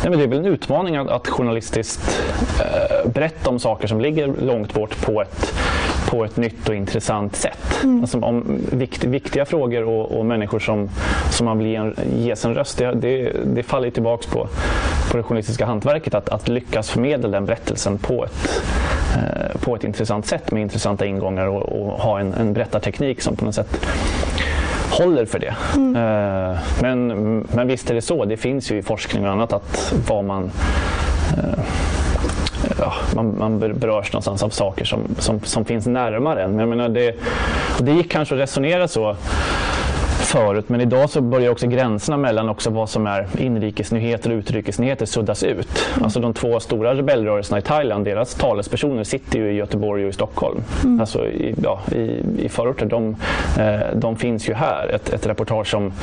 Nej, 0.01 0.09
men 0.09 0.19
det 0.19 0.25
är 0.25 0.27
väl 0.27 0.39
en 0.39 0.45
utmaning 0.45 0.95
att, 0.95 1.07
att 1.07 1.27
journalistiskt 1.27 2.21
eh, 2.59 3.09
berätta 3.09 3.49
om 3.49 3.59
saker 3.59 3.87
som 3.87 4.01
ligger 4.01 4.27
långt 4.27 4.73
bort 4.73 5.01
på 5.01 5.21
ett, 5.21 5.53
på 6.07 6.25
ett 6.25 6.37
nytt 6.37 6.69
och 6.69 6.75
intressant 6.75 7.35
sätt. 7.35 7.83
Mm. 7.83 8.01
Alltså 8.01 8.19
om 8.19 8.61
vikt, 8.71 9.03
viktiga 9.03 9.45
frågor 9.45 9.83
och, 9.83 10.19
och, 10.19 10.25
människor 10.25 10.59
som, 10.59 10.89
som 11.29 11.45
man 11.45 11.57
vill 11.57 11.67
ge, 11.67 11.91
ges 12.15 12.45
en 12.45 12.55
röst, 12.55 12.77
det, 12.77 12.91
det, 12.91 13.31
det 13.45 13.63
faller 13.63 13.89
tillbaka 13.89 14.29
på, 14.31 14.47
på 15.11 15.17
det 15.17 15.23
journalistiska 15.23 15.65
hantverket 15.65 16.13
att, 16.13 16.29
att 16.29 16.47
lyckas 16.47 16.89
förmedla 16.89 17.27
den 17.29 17.45
berättelsen 17.45 17.97
på 17.97 18.25
ett, 18.25 18.63
eh, 19.15 19.61
på 19.61 19.75
ett 19.75 19.83
intressant 19.83 20.25
sätt 20.25 20.51
med 20.51 20.61
intressanta 20.61 21.05
ingångar 21.05 21.47
och, 21.47 21.63
och 21.63 21.99
ha 22.01 22.19
en, 22.19 22.33
en 22.33 22.53
berättarteknik 22.53 23.21
som 23.21 23.35
på 23.35 23.45
något 23.45 23.55
sätt 23.55 23.85
håller 24.91 25.25
för 25.25 25.39
det. 25.39 25.55
Mm. 25.75 25.95
Eh, 25.95 26.57
men, 26.81 27.07
men 27.53 27.67
visst 27.67 27.89
är 27.89 27.95
det 27.95 28.01
så, 28.01 28.25
det 28.25 28.37
finns 28.37 28.71
ju 28.71 28.77
i 28.77 28.81
forskning 28.81 29.25
och 29.25 29.31
annat 29.31 29.53
att 29.53 29.93
vad 30.07 30.25
man 30.25 30.51
eh, 31.37 31.63
Ja, 32.79 32.93
man, 33.15 33.37
man 33.37 33.59
berörs 33.59 34.13
någonstans 34.13 34.43
av 34.43 34.49
saker 34.49 34.85
som, 34.85 35.01
som, 35.19 35.39
som 35.39 35.65
finns 35.65 35.85
närmare 35.85 36.43
en. 36.43 36.49
Men 36.51 36.59
jag 36.59 36.69
menar 36.69 36.89
det, 36.89 37.15
det 37.79 37.91
gick 37.91 38.11
kanske 38.11 38.35
att 38.35 38.41
resonera 38.41 38.87
så 38.87 39.15
förut. 40.27 40.69
Men 40.69 40.81
idag 40.81 41.09
så 41.09 41.21
börjar 41.21 41.51
också 41.51 41.67
gränserna 41.67 42.17
mellan 42.17 42.49
också 42.49 42.69
vad 42.69 42.89
som 42.89 43.07
är 43.07 43.27
inrikesnyheter 43.37 44.31
och 44.31 44.37
utrikesnyheter 44.37 45.05
suddas 45.05 45.43
ut. 45.43 45.85
Mm. 45.93 46.03
Alltså 46.03 46.19
de 46.19 46.33
två 46.33 46.59
stora 46.59 46.95
rebellrörelserna 46.95 47.59
i 47.59 47.61
Thailand, 47.61 48.05
deras 48.05 48.33
talespersoner 48.33 49.03
sitter 49.03 49.39
ju 49.39 49.51
i 49.51 49.55
Göteborg 49.55 50.03
och 50.03 50.09
i 50.09 50.13
Stockholm. 50.13 50.63
Mm. 50.83 50.99
Alltså 50.99 51.27
i, 51.27 51.55
ja, 51.63 51.81
i, 51.91 52.23
i 52.45 52.49
förorter. 52.49 52.85
De, 52.85 53.15
eh, 53.59 53.95
de 53.95 54.15
finns 54.15 54.49
ju 54.49 54.53
här. 54.53 54.87
Ett, 54.87 55.13
ett 55.13 55.27
reportage 55.27 55.75
om, 55.75 55.93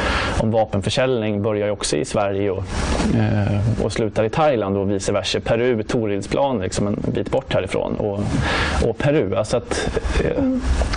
om 0.40 0.50
vapenförsäljning 0.50 1.42
börjar 1.42 1.66
ju 1.66 1.72
också 1.72 1.96
i 1.96 2.04
Sverige 2.04 2.50
och, 2.50 2.64
eh, 3.14 3.84
och 3.84 3.92
slutar 3.92 4.24
i 4.24 4.30
Thailand 4.30 4.76
och 4.76 4.90
vice 4.90 5.12
versa. 5.12 5.40
Peru, 5.40 5.82
Torilsplan, 5.82 6.58
liksom 6.58 6.87
en 6.87 6.96
bit 7.14 7.30
bort 7.30 7.54
härifrån. 7.54 7.94
Och, 7.94 8.20
och 8.88 8.98
Peru. 8.98 9.34
Alltså 9.37 9.56
att 9.56 10.00
eh, 10.24 10.44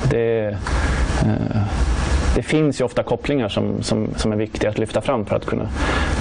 det 0.09 0.57
eh, 1.25 1.61
det 2.37 2.43
finns 2.43 2.81
ju 2.81 2.85
ofta 2.85 3.03
kopplingar 3.03 3.49
som, 3.49 3.83
som, 3.83 4.07
som 4.15 4.31
är 4.31 4.35
viktiga 4.35 4.69
att 4.69 4.77
lyfta 4.77 5.01
fram 5.01 5.25
för 5.25 5.35
att 5.35 5.45
kunna, 5.45 5.69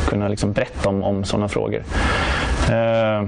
kunna 0.09 0.29
liksom 0.29 0.53
berätta 0.53 0.89
om, 0.89 1.03
om 1.03 1.25
sådana 1.25 1.49
frågor. 1.49 1.83
Eh, 2.71 3.23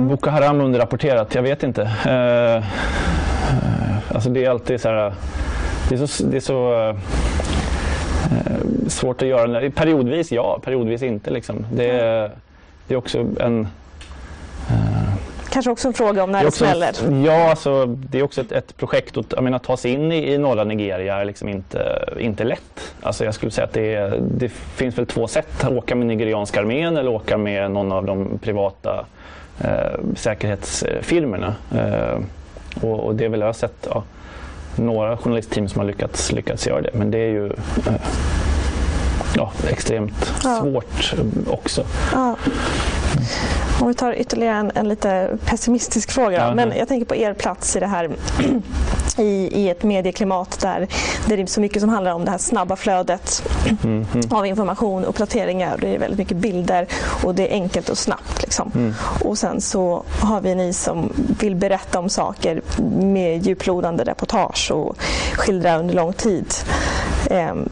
Boko 0.00 0.30
Haram 0.30 0.60
underrapporterat, 0.60 1.34
jag 1.34 1.42
vet 1.42 1.62
inte. 1.62 1.82
Eh, 1.82 2.64
alltså 4.14 4.30
det 4.30 4.44
är 4.44 4.50
alltid 4.50 4.80
så 4.80 4.88
här, 4.88 5.12
det 5.88 5.94
är 5.94 6.06
så, 6.06 6.24
det 6.26 6.36
är 6.36 6.40
så 6.40 6.88
eh, 6.88 6.96
svårt 8.88 9.22
att 9.22 9.28
göra. 9.28 9.70
Periodvis 9.70 10.32
ja, 10.32 10.60
periodvis 10.64 11.02
inte. 11.02 11.30
Liksom. 11.30 11.66
Det, 11.72 11.92
det 12.86 12.94
är 12.94 12.98
också 12.98 13.26
en 13.40 13.68
kanske 15.58 15.70
också 15.70 15.88
en 15.88 15.94
fråga 15.94 16.24
om 16.24 16.32
när 16.32 16.44
det, 16.44 16.50
smäller. 16.50 17.24
Ja, 17.26 17.50
alltså, 17.50 17.86
det 17.86 18.18
är 18.18 18.22
också 18.22 18.40
ett, 18.40 18.52
ett 18.52 18.76
projekt. 18.76 19.16
Att, 19.16 19.32
jag 19.32 19.44
menar, 19.44 19.58
ta 19.58 19.76
sig 19.76 19.92
in 19.92 20.12
i, 20.12 20.32
i 20.32 20.38
norra 20.38 20.64
Nigeria 20.64 21.16
är 21.16 21.24
liksom 21.24 21.48
inte, 21.48 22.08
inte 22.18 22.44
lätt. 22.44 22.94
Alltså, 23.00 23.24
jag 23.24 23.34
skulle 23.34 23.52
säga 23.52 23.64
att 23.64 23.72
det, 23.72 24.20
det 24.20 24.48
finns 24.48 24.98
väl 24.98 25.06
två 25.06 25.28
sätt. 25.28 25.64
Att 25.64 25.72
åka 25.72 25.94
med 25.94 26.06
nigerianska 26.06 26.60
armén 26.60 26.96
eller 26.96 27.10
åka 27.10 27.38
med 27.38 27.70
någon 27.70 27.92
av 27.92 28.04
de 28.04 28.38
privata 28.38 29.06
eh, 29.60 30.00
säkerhetsfirmorna. 30.16 31.54
Eh, 31.74 32.18
och, 32.82 33.00
och, 33.00 33.14
det 33.14 33.24
är 33.24 33.28
väl 33.28 33.40
jag 33.40 33.48
har 33.48 33.52
sett 33.52 33.88
ja, 33.90 34.04
några 34.76 35.16
journalistteam 35.16 35.68
som 35.68 35.78
har 35.78 35.86
lyckats, 35.86 36.32
lyckats 36.32 36.66
göra 36.66 36.80
det. 36.80 36.90
Men 36.94 37.10
det 37.10 37.18
är 37.18 37.30
ju 37.30 37.46
eh, 37.46 37.92
ja, 39.36 39.52
extremt 39.68 40.32
ja. 40.44 40.60
svårt 40.60 41.14
också. 41.46 41.84
Ja. 42.12 42.36
Om 43.80 43.88
vi 43.88 43.94
tar 43.94 44.12
ytterligare 44.12 44.56
en, 44.56 44.70
en 44.74 44.88
lite 44.88 45.38
pessimistisk 45.44 46.10
fråga. 46.10 46.54
Men 46.54 46.72
jag 46.76 46.88
tänker 46.88 47.06
på 47.06 47.16
er 47.16 47.34
plats 47.34 47.76
i 47.76 47.80
det 47.80 47.86
här 47.86 48.10
i, 49.18 49.62
i 49.62 49.70
ett 49.70 49.82
medieklimat 49.82 50.60
där, 50.60 50.88
det 51.26 51.34
är 51.34 51.46
så 51.46 51.60
mycket 51.60 51.80
som 51.80 51.90
handlar 51.90 52.12
om 52.12 52.24
det 52.24 52.30
här 52.30 52.38
snabba 52.38 52.76
flödet 52.76 53.42
mm, 53.84 54.06
mm. 54.14 54.26
av 54.30 54.46
information 54.46 55.02
och 55.02 55.08
uppdateringar. 55.08 55.78
Det 55.80 55.94
är 55.94 55.98
väldigt 55.98 56.18
mycket 56.18 56.36
bilder 56.36 56.86
och 57.24 57.34
det 57.34 57.48
är 57.48 57.52
enkelt 57.52 57.88
och 57.88 57.98
snabbt. 57.98 58.42
Liksom. 58.42 58.72
Mm. 58.74 58.94
Och 59.24 59.38
sen 59.38 59.60
så 59.60 60.02
har 60.20 60.40
vi 60.40 60.54
ni 60.54 60.72
som 60.72 61.12
vill 61.40 61.56
berätta 61.56 61.98
om 61.98 62.08
saker 62.08 62.62
med 63.00 63.46
djuplodande 63.46 64.04
reportage 64.04 64.70
och 64.70 64.96
skildra 65.34 65.78
under 65.78 65.94
lång 65.94 66.12
tid. 66.12 66.54
Um, 67.30 67.68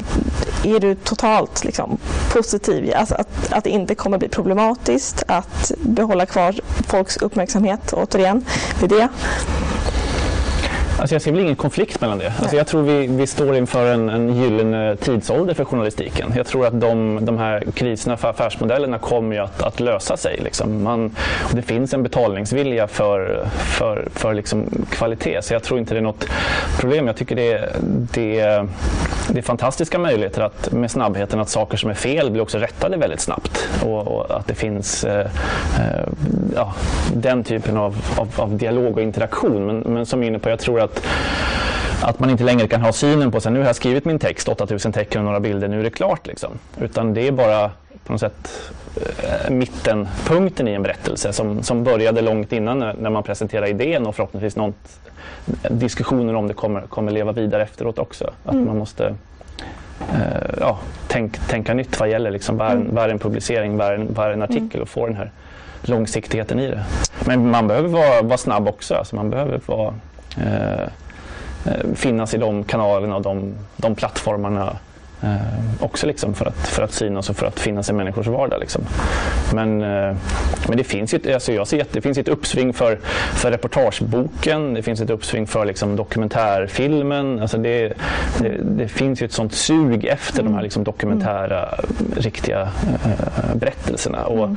är 0.65 0.81
du 0.81 0.95
totalt 0.95 1.46
liksom, 1.65 1.99
positiv? 2.33 2.93
Alltså 2.97 3.15
att, 3.15 3.53
att 3.53 3.65
det 3.65 3.71
inte 3.71 3.95
kommer 3.95 4.19
bli 4.19 4.29
problematiskt 4.29 5.23
att 5.29 5.73
behålla 5.79 6.27
kvar 6.27 6.55
folks 6.89 7.17
uppmärksamhet 7.17 7.93
återigen 7.93 8.45
vid 8.81 8.91
det? 8.91 9.09
Alltså 10.99 11.15
jag 11.15 11.23
ser 11.23 11.33
väl 11.33 11.41
ingen 11.41 11.57
konflikt 11.57 12.01
mellan 12.01 12.19
det. 12.19 12.33
Alltså 12.39 12.57
jag 12.57 12.67
tror 12.67 12.83
vi, 12.83 13.07
vi 13.07 13.27
står 13.27 13.57
inför 13.57 13.93
en, 13.93 14.09
en 14.09 14.37
gyllene 14.43 14.97
tidsålder 14.97 15.55
för 15.55 15.65
journalistiken. 15.65 16.33
Jag 16.37 16.47
tror 16.47 16.67
att 16.67 16.81
de, 16.81 17.19
de 17.23 17.39
här 17.39 17.65
kriserna 17.75 18.17
för 18.17 18.29
affärsmodellerna 18.29 18.99
kommer 18.99 19.41
att, 19.41 19.63
att 19.63 19.81
lösa 19.81 20.17
sig. 20.17 20.41
Liksom. 20.45 20.83
Man, 20.83 21.17
det 21.53 21.63
finns 21.63 21.95
en 21.95 22.03
betalningsvilja 22.03 22.87
för, 22.87 23.47
för, 23.57 24.09
för 24.15 24.35
liksom 24.35 24.87
kvalitet, 24.91 25.43
så 25.43 25.55
jag 25.55 25.63
tror 25.63 25.81
inte 25.81 25.95
det 25.95 26.01
är 26.01 26.03
något 26.03 26.27
problem. 26.81 27.07
Jag 27.07 27.17
tycker 27.17 27.37
det, 27.37 27.73
det, 28.13 28.67
det 29.29 29.39
är 29.39 29.43
fantastiska 29.43 29.99
möjligheter 29.99 30.43
att, 30.43 30.73
med 30.73 30.91
snabbheten 30.91 31.41
att 31.41 31.49
saker 31.49 31.77
som 31.77 31.91
är 31.91 31.95
fel 31.95 32.31
blir 32.31 32.43
också 32.43 32.59
rättade 32.59 32.97
väldigt 32.97 33.21
snabbt. 33.21 33.69
Och, 33.85 34.09
och 34.09 34.37
att 34.37 34.47
det 34.47 34.55
finns 34.55 35.05
eh, 35.05 35.27
eh, 35.81 36.07
ja, 36.55 36.75
den 37.15 37.45
typen 37.45 37.77
av, 37.77 37.97
av, 38.17 38.29
av, 38.37 38.57
dialog 38.57 38.97
och 38.97 39.03
interaktion. 39.03 39.67
Men, 39.67 39.79
men 39.79 40.07
som 40.07 40.23
är 40.23 40.27
inne 40.27 40.39
på, 40.39 40.51
jag 40.51 40.59
tror 40.59 40.81
att 40.81 40.86
att 42.03 42.19
man 42.19 42.31
inte 42.31 42.45
längre 42.45 42.69
kan 42.69 42.81
ha 42.81 42.93
synen 42.93 43.31
på 43.31 43.39
att 43.39 43.45
nu 43.45 43.59
har 43.59 43.67
jag 43.67 43.77
skrivit 43.77 44.05
min 44.05 44.19
text, 44.19 44.49
8000 44.49 44.93
tecken 44.93 45.21
och 45.21 45.25
några 45.25 45.41
bilder, 45.41 45.69
nu 45.69 45.81
är 45.81 45.85
det 45.85 45.91
klart. 45.91 46.27
Liksom. 46.27 46.59
Utan 46.81 47.15
det 47.15 47.29
är 47.29 47.33
bara 47.33 47.71
på 48.05 48.13
något 48.13 48.21
sätt 48.21 48.73
äh, 48.97 49.51
mittenpunkten 49.51 50.69
i 50.69 50.73
en 50.73 50.83
berättelse 50.83 51.33
som, 51.33 51.63
som 51.63 51.85
började 51.85 52.21
långt 52.21 52.53
innan 52.53 52.79
när, 52.79 53.11
man 53.11 53.23
presenterar 53.23 53.67
idén 53.67 54.07
och 54.07 54.15
förhoppningsvis 54.15 54.57
något, 54.57 55.01
diskussioner 55.71 56.35
om 56.35 56.49
det 56.49 56.55
kommer, 56.55 56.81
kommer 56.81 57.13
leva 57.13 57.33
vidare 57.33 57.63
efteråt 57.63 57.99
också. 57.99 58.33
Att 58.45 58.53
mm. 58.53 58.67
man 58.67 58.79
måste 58.79 59.15
äh, 60.01 60.55
ja, 60.61 60.79
tänk, 61.09 61.39
tänka 61.39 61.75
nytt 61.75 62.01
vad 62.01 62.11
gäller 62.11 62.31
liksom, 62.31 62.57
vad, 62.57 62.69
är, 62.69 62.75
mm. 62.75 62.95
vad 62.95 63.05
är 63.05 63.09
en 63.09 63.19
publicering, 63.19 63.77
vad 63.77 63.87
är 63.87 63.95
en, 63.95 64.15
vad 64.15 64.27
är 64.27 64.31
en 64.31 64.43
artikel 64.43 64.75
mm. 64.75 64.83
och 64.83 64.89
få 64.89 65.07
den 65.07 65.17
här 65.17 65.31
långsiktigheten 65.83 66.61
i 66.61 66.67
det. 66.67 66.85
Men 67.27 67.51
man 67.51 67.69
behöver 67.69 67.89
vara, 67.89 68.23
vara 68.23 68.39
snabb 68.39 68.69
också. 68.69 68.95
Alltså 68.95 69.17
man 69.17 69.31
behöver 69.31 69.61
vara, 69.67 69.87
eh, 69.89 69.89
eh 69.89 70.16
finnas 71.95 72.35
i 72.35 72.39
de 72.39 72.65
kanalerna 72.65 73.17
och 73.17 73.23
de, 73.23 73.55
de 73.77 73.95
plattformarna 73.95 74.77
Eh, 75.21 75.85
också 75.85 76.07
liksom 76.07 76.35
för, 76.35 76.47
att, 76.47 76.69
för 76.69 76.83
att 76.83 76.93
synas 76.93 77.31
och 77.31 77.37
för 77.37 77.47
att 77.47 77.61
finnas 77.61 77.91
i 77.91 77.93
människors 77.93 78.27
vardag. 78.27 78.61
Liksom. 78.61 78.83
Men, 79.55 79.83
eh, 79.83 80.17
men 80.69 80.77
det 80.77 80.85
finns 80.85 81.15
ju 81.15 81.19
ett, 81.19 81.35
alltså 81.35 81.53
jag 81.53 81.67
ser, 81.67 81.87
det 81.93 82.01
finns 82.01 82.19
ett 82.19 82.29
uppsving 82.29 82.73
för, 82.73 82.99
för 83.35 83.51
reportageboken, 83.51 84.75
det 84.75 84.83
finns 84.83 85.01
ett 85.01 85.11
uppsving 85.11 85.47
för 85.47 85.65
liksom, 85.65 85.97
dokumentärfilmen. 85.97 87.41
Alltså 87.41 87.59
det, 87.59 87.93
det, 88.39 88.57
det 88.63 88.89
finns 88.89 89.23
ju 89.23 89.27
ett 89.27 89.33
sånt 89.33 89.53
sug 89.53 90.05
efter 90.05 90.41
mm. 90.41 90.53
de 90.53 90.57
här 90.57 90.63
liksom, 90.63 90.85
dokumentära, 90.85 91.69
mm. 91.69 92.13
riktiga 92.17 92.61
äh, 92.61 93.55
berättelserna. 93.55 94.25
Och 94.25 94.45
mm. 94.45 94.57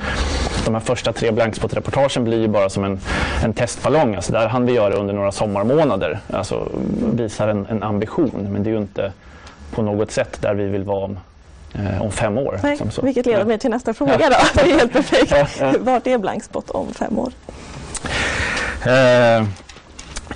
De 0.65 0.73
här 0.73 0.81
första 0.81 1.13
tre 1.13 1.31
blankspot-reportagen 1.31 2.23
blir 2.23 2.41
ju 2.41 2.47
bara 2.47 2.69
som 2.69 2.83
en, 2.83 2.99
en 3.43 3.53
testballong. 3.53 4.15
Alltså 4.15 4.31
där 4.31 4.47
hann 4.47 4.65
vi 4.65 4.73
göra 4.73 4.93
under 4.93 5.13
några 5.13 5.31
sommarmånader. 5.31 6.19
Alltså 6.33 6.67
visar 7.13 7.47
en, 7.47 7.65
en 7.65 7.83
ambition, 7.83 8.47
men 8.51 8.63
det 8.63 8.69
är 8.69 8.71
ju 8.71 8.77
inte 8.77 9.11
på 9.71 9.81
något 9.81 10.11
sätt 10.11 10.41
där 10.41 10.53
vi 10.53 10.65
vill 10.67 10.83
vara 10.83 11.05
om, 11.05 11.19
eh, 11.73 12.01
om 12.01 12.11
fem 12.11 12.37
år. 12.37 12.59
Nej, 12.63 12.79
liksom 12.81 13.05
vilket 13.05 13.25
leder 13.25 13.45
mig 13.45 13.59
till 13.59 13.69
nästa 13.69 13.93
fråga 13.93 14.17
ja. 14.19 14.29
då. 14.29 14.35
Det 14.63 14.71
är 14.71 14.79
helt 14.79 14.93
perfekt. 14.93 15.31
Ja, 15.31 15.47
ja. 15.59 15.73
Vart 15.79 16.07
är 16.07 16.17
Blankspot 16.17 16.69
om 16.69 16.93
fem 16.93 17.19
år? 17.19 17.31
Eh, 18.85 19.45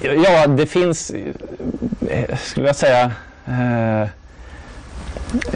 ja, 0.01 0.47
det 0.47 0.65
finns, 0.65 1.11
eh, 2.09 2.37
skulle 2.37 2.67
jag 2.67 2.75
säga, 2.75 3.11
eh, 3.45 4.07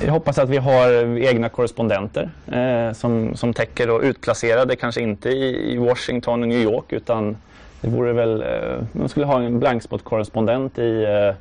jag 0.06 0.12
hoppas 0.12 0.38
att 0.38 0.50
vi 0.50 0.58
har 0.58 1.18
egna 1.18 1.50
korrespondenter 1.50 2.30
eh, 2.48 2.94
som, 2.94 3.36
som 3.36 3.54
täcker 3.54 3.90
och 3.90 4.02
utplacerade, 4.02 4.76
kanske 4.76 5.02
inte 5.02 5.30
i, 5.30 5.74
i 5.74 5.78
Washington 5.78 6.42
och 6.42 6.48
New 6.48 6.62
York 6.62 6.94
utan 6.94 7.38
det 7.82 7.90
vore 7.90 8.14
väl, 8.14 8.42
eh, 8.42 8.48
man 8.92 9.10
skulle 9.10 9.26
ha 9.26 9.42
en 9.42 9.60
blankspot-korrespondent 9.60 10.80
i 10.80 11.04
eh, 11.04 11.36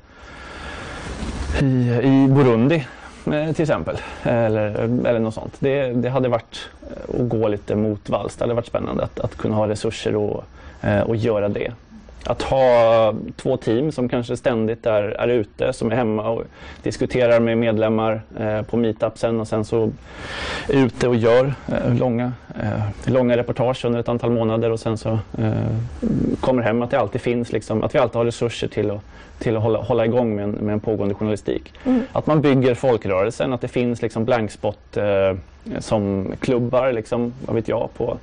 i, 1.62 2.00
i 2.02 2.28
Burundi 2.28 2.86
eh, 3.26 3.52
till 3.52 3.62
exempel. 3.62 3.96
Eller, 4.22 4.64
eller 5.06 5.18
något 5.18 5.34
sånt. 5.34 5.54
Det, 5.58 5.86
det 5.86 6.08
hade 6.08 6.28
varit 6.28 6.68
att 7.08 7.28
gå 7.28 7.48
lite 7.48 7.76
motvalls. 7.76 8.36
Det 8.36 8.44
hade 8.44 8.54
varit 8.54 8.66
spännande 8.66 9.04
att, 9.04 9.20
att 9.20 9.36
kunna 9.36 9.56
ha 9.56 9.68
resurser 9.68 10.16
och, 10.16 10.44
eh, 10.82 11.00
och 11.00 11.16
göra 11.16 11.48
det. 11.48 11.72
Att 12.26 12.42
ha 12.42 13.14
två 13.36 13.56
team 13.56 13.92
som 13.92 14.08
kanske 14.08 14.36
ständigt 14.36 14.86
är, 14.86 15.02
är 15.02 15.28
ute, 15.28 15.72
som 15.72 15.92
är 15.92 15.96
hemma 15.96 16.28
och 16.28 16.44
diskuterar 16.82 17.40
med 17.40 17.58
medlemmar 17.58 18.22
eh, 18.40 18.62
på 18.62 18.76
meetupsen 18.76 19.40
och 19.40 19.48
sen 19.48 19.64
så 19.64 19.90
är 20.68 20.84
ute 20.84 21.08
och 21.08 21.16
gör 21.16 21.54
eh, 21.68 21.94
långa, 21.94 22.32
eh, 22.62 23.12
långa 23.12 23.36
reportage 23.36 23.84
under 23.84 24.00
ett 24.00 24.08
antal 24.08 24.30
månader 24.30 24.70
och 24.70 24.80
sen 24.80 24.98
så 24.98 25.18
eh, 25.38 25.76
kommer 26.40 26.62
hem. 26.62 26.82
Att 26.82 26.90
det 26.90 27.00
alltid 27.00 27.20
finns, 27.20 27.52
liksom, 27.52 27.82
att 27.82 27.94
vi 27.94 27.98
alltid 27.98 28.16
har 28.16 28.24
resurser 28.24 28.68
till 28.68 28.90
att 28.90 29.00
till 29.38 29.56
att 29.56 29.62
hålla, 29.62 29.78
hålla 29.78 30.04
igång 30.04 30.36
med 30.36 30.44
en, 30.44 30.50
med 30.50 30.72
en 30.72 30.80
pågående 30.80 31.14
journalistik. 31.14 31.72
Mm. 31.84 32.02
Att 32.12 32.26
man 32.26 32.40
bygger 32.40 32.74
folkrörelsen, 32.74 33.52
att 33.52 33.60
det 33.60 33.68
finns 33.68 34.02
liksom 34.02 34.24
blankspot 34.24 34.96
eh, 34.96 35.36
som 35.78 36.32
klubbar, 36.40 36.92
liksom, 36.92 37.32
vad 37.46 37.56
vet 37.56 37.68
jag, 37.68 37.88
på 37.96 38.18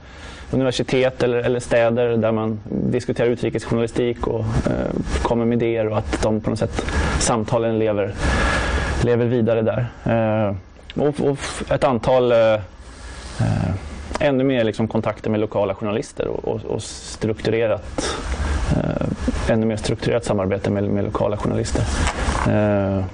universitet 0.52 1.24
eller, 1.24 1.38
eller 1.38 1.60
städer 1.60 2.18
där 2.18 2.32
man 2.32 2.60
diskuterar 2.66 3.28
utrikesjournalistik 3.28 4.28
och 4.28 4.40
eh, 4.40 5.22
kommer 5.22 5.46
med 5.46 5.64
idéer 5.64 5.88
och 5.88 5.98
att 5.98 6.24
de 6.24 6.42
på 6.42 6.50
något 6.50 6.60
sätt, 6.60 6.86
samtalen 7.20 7.80
lever, 7.80 8.14
lever 9.04 9.26
vidare 9.26 9.62
där. 9.62 9.88
Eh, 10.06 10.56
och, 11.04 11.30
och, 11.30 11.38
ett 11.72 11.84
antal 11.84 12.32
eh, 12.32 12.54
eh 13.40 13.74
ännu 14.20 14.44
mer 14.44 14.64
liksom 14.64 14.88
kontakter 14.88 15.30
med 15.30 15.40
lokala 15.40 15.76
journalister 15.76 16.28
och, 16.28 16.48
och, 16.48 16.66
och 16.66 16.84
strukturerat 16.84 18.16
eh, 18.78 19.52
ännu 19.54 19.66
mer 19.66 19.78
strukturerat 19.78 20.26
samarbete 20.26 20.70
med, 20.70 20.84
med 20.84 21.04
lokala 21.04 21.38
journalister. 21.38 21.84
Eh, 22.48 23.06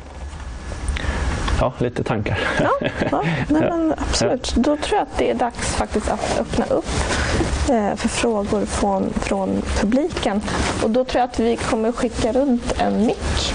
ja, 1.60 1.74
lite 1.78 2.04
tankar. 2.04 2.40
Ja, 2.60 2.88
ja 3.12 3.24
nej, 3.48 3.62
men 3.62 3.94
absolut. 3.98 4.56
Då 4.56 4.78
tror 4.78 4.98
jag 4.98 5.02
att 5.02 5.18
det 5.18 5.32
är 5.32 5.36
dags 5.36 5.76
faktiskt 5.76 6.12
att 6.12 6.40
öppna 6.40 6.66
upp 6.66 6.86
eh, 7.70 7.96
för 7.96 8.08
frågor 8.08 8.66
från, 8.66 9.14
från 9.14 9.62
publiken. 9.82 10.42
Och 10.84 10.90
då 10.90 11.06
tror 11.06 11.20
jag 11.20 11.30
att 11.30 11.40
vi 11.40 11.56
kommer 11.56 11.92
skicka 11.92 12.32
runt 12.32 12.82
en 12.82 13.06
mick 13.06 13.54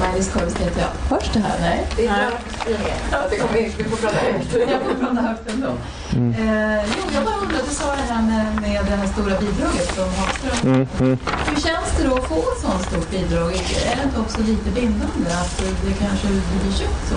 Maj-Lis 0.00 0.32
Korvsten 0.32 0.64
heter 0.64 0.80
jag. 0.80 1.16
Hörs 1.16 1.30
det 1.32 1.40
här? 1.40 1.60
Nej? 1.60 1.86
Det 1.96 2.06
är 2.06 2.10
Nej. 2.10 2.94
Ja, 3.12 3.18
det 3.30 3.36
kommer, 3.36 3.58
vi 3.78 3.84
får 3.84 3.96
prata 3.96 4.16
högt. 4.16 4.70
Jag 4.70 4.80
får 4.80 4.94
prata 5.04 5.20
högt 5.20 5.50
ändå. 5.52 5.70
Mm. 6.12 6.30
Eh, 6.32 6.84
jo, 6.96 7.02
jag 7.14 7.24
bara 7.24 7.36
undrar, 7.36 7.58
du 7.68 7.74
sa 7.74 7.84
det 7.84 8.12
här 8.12 8.22
med, 8.22 8.60
med 8.60 8.84
det 8.84 8.96
här 8.96 9.06
stora 9.06 9.40
bidraget 9.40 9.88
från 9.94 10.08
Hagström. 10.08 10.74
Mm, 10.74 10.88
mm. 11.00 11.18
Hur 11.48 11.60
känns 11.60 11.88
det 11.96 12.08
då 12.08 12.14
att 12.14 12.28
få 12.28 12.34
ett 12.34 12.60
sådant 12.62 12.82
stort 12.82 13.10
bidrag? 13.10 13.52
Är 13.90 13.96
det 13.96 14.02
inte 14.04 14.20
också 14.20 14.38
lite 14.40 14.70
bindande 14.70 15.30
att 15.42 15.58
det 15.58 15.92
kanske 16.04 16.26
blir 16.28 16.72
köpt 16.72 17.08
så? 17.08 17.16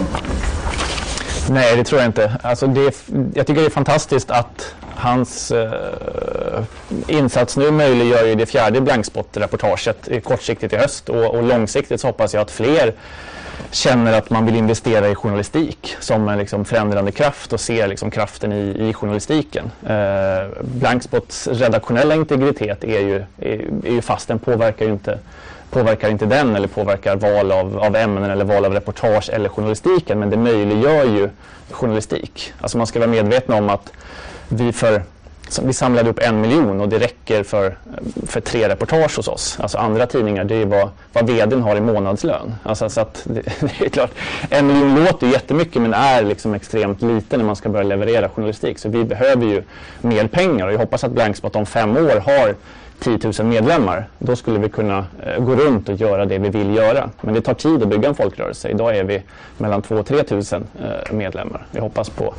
Nej, 1.54 1.76
det 1.76 1.84
tror 1.84 2.02
jag 2.02 2.10
inte. 2.10 2.38
Alltså 2.42 2.68
det, 2.68 3.04
jag 3.34 3.48
tycker 3.48 3.62
det 3.62 3.68
är 3.68 3.70
fantastiskt 3.70 4.32
att 4.32 4.76
hans 5.00 5.52
eh, 5.52 6.64
insats 7.08 7.58
nu 7.58 7.72
möjliggör 7.72 8.26
ju 8.26 8.36
det 8.36 8.46
fjärde 8.46 8.82
blankspot-reportaget 8.82 10.24
kortsiktigt 10.24 10.74
i 10.74 10.78
höst 10.78 11.10
och, 11.10 11.26
och, 11.26 11.44
långsiktigt 11.44 12.02
så 12.02 12.08
hoppas 12.08 12.34
jag 12.34 12.42
att 12.42 12.52
fler 12.52 12.94
känner 13.72 14.14
att 14.14 14.30
man 14.30 14.46
vill 14.46 14.56
investera 14.56 15.10
i 15.10 15.16
journalistik 15.16 15.96
som 16.00 16.30
en 16.30 16.40
liksom 16.40 16.66
förändrande 16.66 17.12
kraft 17.12 17.54
och 17.54 17.60
ser 17.60 17.88
liksom 17.88 18.12
kraften 18.12 18.54
i, 18.54 18.90
i 18.90 18.94
journalistiken. 18.94 19.72
Eh, 19.88 20.48
Blankspots 20.62 21.48
redaktionella 21.48 22.16
integritet 22.16 22.84
är 22.84 23.00
ju, 23.00 23.16
är, 23.38 23.86
är 23.86 23.92
ju 23.92 24.02
fast, 24.02 24.28
den 24.28 24.40
påverkar 24.40 24.86
ju 24.86 24.92
inte 24.92 25.20
påverkar 25.70 26.10
inte 26.10 26.26
den 26.26 26.56
eller 26.56 26.68
påverkar 26.68 27.16
val 27.16 27.52
av, 27.52 27.80
av 27.80 27.96
ämnen 27.96 28.32
eller 28.32 28.46
val 28.46 28.66
av 28.66 28.74
reportage 28.74 29.30
eller 29.30 29.50
journalistiken 29.50 30.20
men 30.20 30.30
det 30.30 30.38
möjliggör 30.38 31.06
ju 31.06 31.30
journalistik. 31.72 32.54
Alltså 32.62 32.78
man 32.78 32.88
ska 32.88 33.00
vara 33.00 33.10
medveten 33.10 33.54
om 33.54 33.70
att 33.70 33.92
vi 34.50 34.74
för 34.74 35.04
vi 35.62 35.74
samlade 35.74 36.10
upp 36.10 36.20
en 36.20 36.42
miljon 36.42 36.82
och 36.82 36.90
det 36.90 37.00
räcker 37.00 37.44
för, 37.44 37.78
för 38.28 38.42
tre 38.42 38.70
reportage 38.70 39.18
hos 39.18 39.28
oss. 39.28 39.58
Alltså 39.60 39.78
andra 39.78 40.06
tidningar, 40.06 40.44
det 40.44 40.56
är 40.56 40.66
vad, 40.66 40.90
vad 41.14 41.28
vdn 41.28 41.62
har 41.62 41.76
i 41.76 41.82
månadslön. 41.82 42.56
Alltså, 42.64 42.90
så 42.90 43.02
att 43.02 43.22
det, 43.24 43.42
det, 43.60 43.86
är 43.86 43.90
klart, 43.90 44.12
en 44.50 44.68
miljon 44.68 45.06
låter 45.06 45.28
jättemycket 45.28 45.82
men 45.82 45.94
är 45.94 46.24
liksom 46.24 46.54
extremt 46.54 47.02
lite 47.02 47.38
när 47.38 47.46
man 47.46 47.56
ska 47.56 47.70
börja 47.70 47.88
leverera 47.88 48.30
journalistik. 48.30 48.80
Så 48.80 48.90
vi 48.90 49.04
behöver 49.04 49.46
ju 49.46 49.64
mer 50.02 50.28
pengar 50.28 50.68
och 50.68 50.74
jag 50.74 50.80
hoppas 50.80 51.04
att 51.04 51.12
Blankspot 51.12 51.56
om 51.56 51.66
fem 51.66 51.98
år 51.98 52.20
har 52.20 52.56
10 53.00 53.20
000 53.40 53.48
medlemmar, 53.48 54.08
då 54.20 54.36
skulle 54.36 54.60
vi 54.60 54.70
kunna 54.70 55.06
eh, 55.24 55.44
gå 55.44 55.56
runt 55.56 55.90
och 55.90 55.96
göra 55.96 56.26
det 56.26 56.38
vi 56.38 56.50
vill 56.50 56.76
göra. 56.76 57.10
Men 57.22 57.34
det 57.34 57.42
tar 57.42 57.54
tid 57.54 57.84
att 57.84 57.90
bygga 57.90 58.10
en 58.10 58.16
folkrörelse. 58.16 58.70
Idag 58.70 58.98
är 58.98 59.04
vi 59.04 59.22
mellan 59.58 59.82
2 59.82 59.96
000 59.96 60.02
och 60.02 60.08
3 60.08 60.24
000 60.30 60.42
eh, 60.52 61.14
medlemmar. 61.14 61.66
Vi 61.72 61.80
hoppas 61.80 62.10
på, 62.10 62.34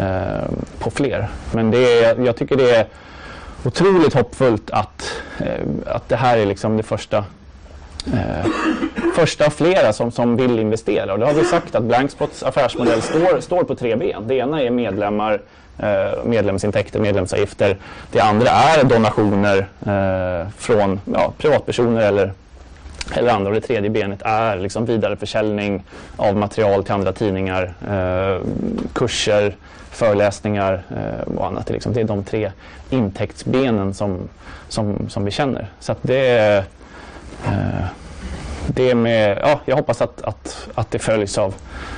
eh, 0.00 0.50
på 0.78 0.90
fler. 0.90 1.28
Men 1.52 1.70
det 1.70 2.04
är, 2.04 2.20
jag 2.24 2.36
tycker 2.36 2.56
det 2.56 2.70
är 2.76 2.86
otroligt 3.64 4.14
hoppfullt 4.14 4.70
att, 4.70 5.12
eh, 5.38 5.66
att 5.86 6.08
det 6.08 6.16
här 6.16 6.38
är 6.38 6.46
liksom 6.46 6.76
det 6.76 6.82
första 6.82 7.24
eh, 8.12 8.46
första 9.14 9.46
av 9.46 9.50
flera 9.50 9.92
som, 9.92 10.10
som 10.12 10.36
vill 10.36 10.58
investera. 10.58 11.12
Och 11.12 11.18
det 11.18 11.26
har 11.26 11.34
vi 11.34 11.44
sagt 11.44 11.74
att 11.74 11.82
Blankspots 11.82 12.42
affärsmodell 12.42 13.02
står, 13.02 13.40
står 13.40 13.64
på 13.64 13.74
tre 13.74 13.96
ben. 13.96 14.28
Det 14.28 14.34
ena 14.34 14.62
är 14.62 14.70
medlemmar, 14.70 15.40
Eh, 15.78 16.24
medlemsintäkter, 16.24 17.00
medlemsavgifter. 17.00 17.76
Det 18.12 18.20
andra 18.20 18.50
är 18.50 18.84
donationer 18.84 19.58
eh, 19.86 20.48
från 20.58 21.00
ja, 21.14 21.32
privatpersoner 21.38 22.00
eller 22.00 22.32
eller 23.14 23.32
andra. 23.32 23.48
Och 23.48 23.54
det 23.54 23.60
tredje 23.60 23.90
benet 23.90 24.22
är 24.22 24.56
liksom 24.56 24.86
vidareförsäljning 24.86 25.84
av 26.16 26.36
material 26.36 26.84
till 26.84 26.92
andra 26.92 27.12
tidningar, 27.12 27.74
eh, 27.90 28.40
kurser, 28.92 29.56
föreläsningar 29.90 30.82
eh, 30.90 31.32
och 31.36 31.46
annat. 31.46 31.70
Liksom. 31.70 31.92
Det 31.92 32.00
är 32.00 32.04
de 32.04 32.24
tre 32.24 32.52
intäktsbenen 32.90 33.94
som, 33.94 34.28
som, 34.68 35.08
som 35.08 35.24
vi 35.24 35.30
känner. 35.30 35.66
Så 35.80 35.92
att 35.92 35.98
det 36.02 36.28
är 36.28 36.64
eh, 37.46 37.86
det 38.66 38.94
med, 38.94 39.38
ja, 39.42 39.60
jag 39.64 39.76
hoppas 39.76 40.02
att, 40.02 40.22
att, 40.22 40.68
att 40.74 40.90
det 40.90 40.98
följs 40.98 41.38
av, 41.38 41.54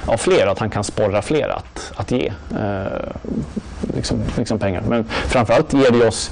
av 0.07 0.17
fler, 0.17 0.47
att 0.47 0.59
han 0.59 0.71
kan 0.71 0.85
sporra 0.85 1.23
fler 1.23 1.49
att, 1.49 1.93
att 1.97 2.11
ge 2.11 2.33
eh, 2.59 2.85
liksom, 3.95 4.23
liksom 4.37 4.59
pengar. 4.59 4.83
Men 4.89 5.05
framförallt 5.05 5.73
ger 5.73 5.91
det 5.91 6.07
oss 6.07 6.31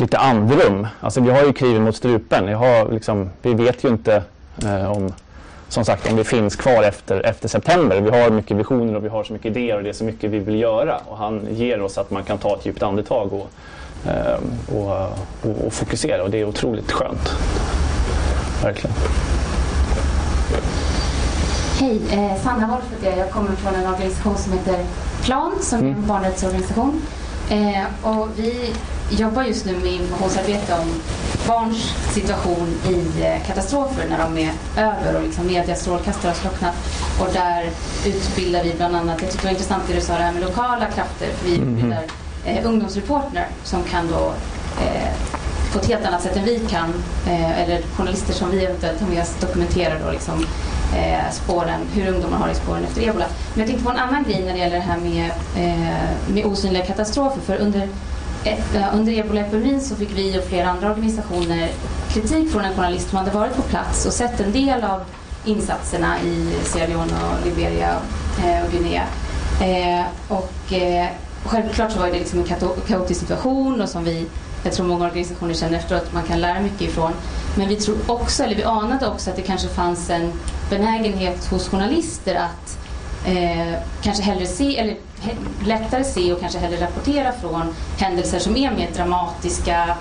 lite 0.00 0.18
andrum. 0.18 0.86
Alltså, 1.00 1.20
vi 1.20 1.30
har 1.30 1.44
ju 1.44 1.52
kniven 1.52 1.82
mot 1.82 1.96
strupen. 1.96 2.48
Jag 2.48 2.58
har, 2.58 2.92
liksom, 2.92 3.30
vi 3.42 3.54
vet 3.54 3.84
ju 3.84 3.88
inte 3.88 4.22
eh, 4.64 4.92
om 4.92 5.12
som 5.68 5.84
sagt, 5.84 6.10
om 6.10 6.16
vi 6.16 6.24
finns 6.24 6.56
kvar 6.56 6.82
efter, 6.82 7.26
efter 7.26 7.48
september. 7.48 8.00
Vi 8.00 8.10
har 8.10 8.30
mycket 8.30 8.56
visioner 8.56 8.96
och 8.96 9.04
vi 9.04 9.08
har 9.08 9.24
så 9.24 9.32
mycket 9.32 9.56
idéer 9.56 9.76
och 9.76 9.82
det 9.82 9.88
är 9.88 9.92
så 9.92 10.04
mycket 10.04 10.30
vi 10.30 10.38
vill 10.38 10.60
göra. 10.60 11.00
Och 11.08 11.16
han 11.16 11.46
ger 11.50 11.80
oss 11.80 11.98
att 11.98 12.10
man 12.10 12.24
kan 12.24 12.38
ta 12.38 12.56
ett 12.56 12.66
djupt 12.66 12.82
andetag 12.82 13.32
och, 13.32 13.48
eh, 14.10 14.38
och, 14.76 14.90
och, 15.42 15.66
och 15.66 15.72
fokusera 15.72 16.22
och 16.22 16.30
det 16.30 16.40
är 16.40 16.44
otroligt 16.44 16.92
skönt. 16.92 17.34
Verkligen. 18.62 18.96
Hej, 21.80 22.00
eh, 22.10 22.42
Sanna 22.42 22.66
Wolf 22.66 22.84
heter 22.90 23.10
jag. 23.10 23.18
Jag 23.26 23.30
kommer 23.32 23.56
från 23.56 23.74
en 23.74 23.86
organisation 23.86 24.36
som 24.36 24.52
heter 24.52 24.84
Plan 25.22 25.52
som 25.60 25.78
är 25.78 25.82
en 25.82 25.88
Mm. 25.94 26.06
barnrättsorganisation. 26.06 27.02
Eh, 27.50 28.08
och 28.10 28.28
vi 28.36 28.72
jobbar 29.10 29.42
just 29.42 29.64
nu 29.66 29.72
med 29.76 29.92
informationsarbete 29.92 30.74
om 30.74 30.92
barns 31.48 31.92
situation 32.14 32.68
i 32.90 33.22
eh, 33.22 33.46
katastrofer 33.46 34.04
när 34.10 34.18
de 34.18 34.38
är 34.38 34.52
över 34.76 35.16
och 35.16 35.22
liksom 35.22 35.46
medias 35.46 35.80
strålkastare 35.80 36.30
har 36.30 36.36
slocknat. 36.36 36.74
Och 37.20 37.28
där 37.32 37.70
utbildar 38.06 38.64
vi 38.64 38.74
bland 38.76 38.96
annat, 38.96 39.22
jag 39.22 39.30
tyckte 39.30 39.38
det 39.38 39.44
var 39.44 39.50
intressant 39.50 39.82
det 39.88 39.94
du 39.94 40.00
sa 40.00 40.12
det 40.12 40.22
här 40.24 40.32
med 40.32 40.42
lokala 40.42 40.86
krafter, 40.86 41.26
för 41.38 41.46
vi 41.48 41.54
utbildar 41.56 42.02
eh, 42.44 42.66
ungdomsreportrar 42.66 43.46
som 43.64 43.82
kan 43.82 44.08
då 44.08 44.32
eh, 44.84 45.08
på 45.76 45.82
ett 45.82 45.88
helt 45.88 46.06
annat 46.06 46.22
sätt 46.22 46.36
än 46.36 46.44
vi 46.44 46.58
kan, 46.70 46.94
eh, 47.26 47.60
eller 47.60 47.82
journalister 47.82 48.32
som 48.34 48.50
vi 48.50 48.64
eventuellt 48.64 49.00
har 49.00 49.08
med 49.08 49.22
oss, 49.22 49.34
dokumenterar 49.40 50.00
då 50.04 50.10
liksom, 50.10 50.46
eh, 50.96 51.32
spåren, 51.32 51.80
hur 51.94 52.08
ungdomar 52.08 52.38
har 52.38 52.46
det 52.46 52.52
i 52.52 52.56
spåren 52.56 52.84
efter 52.84 53.08
ebola. 53.08 53.26
Men 53.54 53.60
jag 53.60 53.66
tänkte 53.66 53.84
på 53.84 53.90
en 53.90 53.98
annan 53.98 54.24
grej 54.24 54.42
när 54.44 54.52
det 54.52 54.58
gäller 54.58 54.76
det 54.76 54.82
här 54.82 54.98
med, 54.98 55.30
eh, 55.56 56.34
med 56.34 56.44
osynliga 56.44 56.84
katastrofer. 56.84 57.40
För 57.40 57.56
under, 57.56 57.88
eh, 58.44 58.94
under 58.94 59.18
ebolaepidemin 59.18 59.80
så 59.80 59.96
fick 59.96 60.18
vi 60.18 60.38
och 60.38 60.44
flera 60.44 60.70
andra 60.70 60.90
organisationer 60.90 61.68
kritik 62.08 62.52
från 62.52 62.64
en 62.64 62.74
journalist 62.74 63.10
som 63.10 63.18
hade 63.18 63.30
varit 63.30 63.56
på 63.56 63.62
plats 63.62 64.06
och 64.06 64.12
sett 64.12 64.40
en 64.40 64.52
del 64.52 64.84
av 64.84 65.00
insatserna 65.44 66.20
i 66.20 66.56
Sierra 66.64 66.86
Leone 66.86 67.12
och 67.12 67.46
Liberia 67.46 67.90
eh, 68.44 68.64
och 68.64 68.70
Guinea. 68.70 69.04
Eh, 69.60 70.06
och 70.28 70.72
eh, 70.72 71.06
självklart 71.44 71.92
så 71.92 71.98
var 71.98 72.06
det 72.06 72.18
liksom 72.18 72.38
en 72.38 72.46
kaotisk 72.86 73.20
situation 73.20 73.80
och 73.80 73.88
som 73.88 74.04
vi, 74.04 74.26
jag 74.66 74.74
tror 74.74 74.86
många 74.86 75.04
organisationer 75.06 75.54
känner 75.54 75.78
efteråt 75.78 76.02
att 76.02 76.12
man 76.12 76.22
kan 76.22 76.40
lära 76.40 76.60
mycket 76.60 76.80
ifrån. 76.80 77.12
Men 77.54 77.68
vi 77.68 77.76
tror 77.76 77.96
också, 78.06 78.42
eller 78.42 78.54
vi 78.56 78.64
anade 78.64 79.06
också 79.08 79.30
att 79.30 79.36
det 79.36 79.42
kanske 79.42 79.68
fanns 79.68 80.10
en 80.10 80.32
benägenhet 80.70 81.46
hos 81.46 81.68
journalister 81.68 82.34
att 82.34 82.78
eh, 83.26 83.78
kanske 84.02 84.22
hellre 84.22 84.46
se, 84.46 84.78
eller 84.78 84.96
he- 85.22 85.66
lättare 85.66 86.04
se 86.04 86.32
och 86.32 86.40
kanske 86.40 86.58
hellre 86.58 86.80
rapportera 86.84 87.32
från 87.32 87.74
händelser 87.98 88.38
som 88.38 88.56
är 88.56 88.70
mer 88.70 88.88
dramatiska 88.96 89.96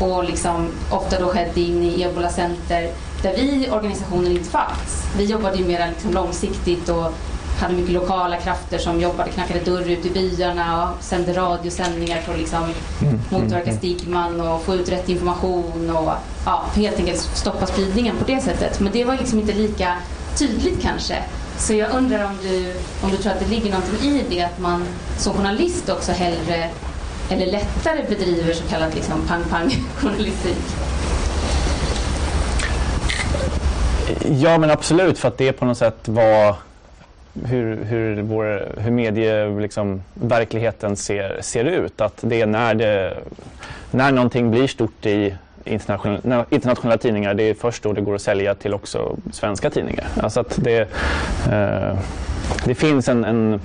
och 0.00 0.24
liksom 0.24 0.68
ofta 0.90 1.20
då 1.20 1.26
skedde 1.28 1.60
in 1.60 1.82
i 1.82 2.02
ebolacenter 2.02 2.90
där 3.22 3.36
vi 3.36 3.70
organisationen 3.70 4.32
inte 4.32 4.50
fanns. 4.50 5.04
Vi 5.16 5.24
jobbade 5.24 5.56
ju 5.56 5.64
mer 5.66 5.88
liksom 5.88 6.12
långsiktigt 6.12 6.88
och 6.88 7.12
hade 7.58 7.74
mycket 7.74 7.94
lokala 7.94 8.36
krafter 8.36 8.78
som 8.78 9.00
jobbade, 9.00 9.30
knackade 9.30 9.60
dörr 9.60 9.90
ut 9.90 10.06
i 10.06 10.10
byarna 10.10 10.82
och 10.82 11.04
sände 11.04 11.32
radiosändningar 11.32 12.20
för 12.20 12.32
att 12.32 12.38
liksom 12.38 12.74
motverka 13.30 13.72
stigman 13.72 14.40
och 14.40 14.62
få 14.62 14.74
ut 14.74 14.88
rätt 14.88 15.08
information 15.08 15.90
och 15.96 16.12
ja, 16.44 16.64
helt 16.74 16.98
enkelt 16.98 17.20
stoppa 17.20 17.66
spridningen 17.66 18.16
på 18.16 18.24
det 18.24 18.40
sättet. 18.40 18.80
Men 18.80 18.92
det 18.92 19.04
var 19.04 19.16
liksom 19.16 19.38
inte 19.38 19.52
lika 19.52 19.94
tydligt 20.38 20.82
kanske. 20.82 21.22
Så 21.58 21.74
jag 21.74 21.90
undrar 21.90 22.24
om 22.24 22.36
du, 22.42 22.74
om 23.02 23.10
du 23.10 23.16
tror 23.16 23.32
att 23.32 23.40
det 23.40 23.46
ligger 23.46 23.70
någonting 23.70 24.10
i 24.10 24.24
det 24.30 24.42
att 24.42 24.58
man 24.58 24.84
som 25.16 25.32
journalist 25.34 25.88
också 25.88 26.12
hellre 26.12 26.70
eller 27.30 27.46
lättare 27.46 28.04
bedriver 28.08 28.52
så 28.52 28.64
kallad 28.64 28.94
liksom 28.94 29.20
pang-pang-journalistik. 29.28 30.56
Ja 34.30 34.58
men 34.58 34.70
absolut 34.70 35.18
för 35.18 35.28
att 35.28 35.38
det 35.38 35.52
på 35.52 35.64
något 35.64 35.78
sätt 35.78 36.08
var 36.08 36.56
hur, 37.44 37.84
hur, 37.84 38.22
vår, 38.22 38.68
hur 38.76 38.90
medie, 38.90 39.60
liksom, 39.60 40.02
verkligheten 40.14 40.96
ser, 40.96 41.38
ser 41.40 41.64
ut. 41.64 42.00
Att 42.00 42.18
det 42.20 42.40
är 42.40 42.46
när, 42.46 42.74
det, 42.74 43.14
när 43.90 44.12
någonting 44.12 44.50
blir 44.50 44.66
stort 44.66 45.06
i 45.06 45.34
internationella, 45.64 46.44
internationella 46.50 46.98
tidningar, 46.98 47.34
det 47.34 47.42
är 47.42 47.54
först 47.54 47.82
då 47.82 47.92
det 47.92 48.00
går 48.00 48.14
att 48.14 48.22
sälja 48.22 48.54
till 48.54 48.74
också 48.74 49.16
svenska 49.32 49.70
tidningar. 49.70 50.06
Alltså 50.16 50.40
att 50.40 50.58
det, 50.64 50.80
eh, 51.50 51.98
det 52.64 52.74
finns 52.74 53.08
en, 53.08 53.24
en, 53.24 53.60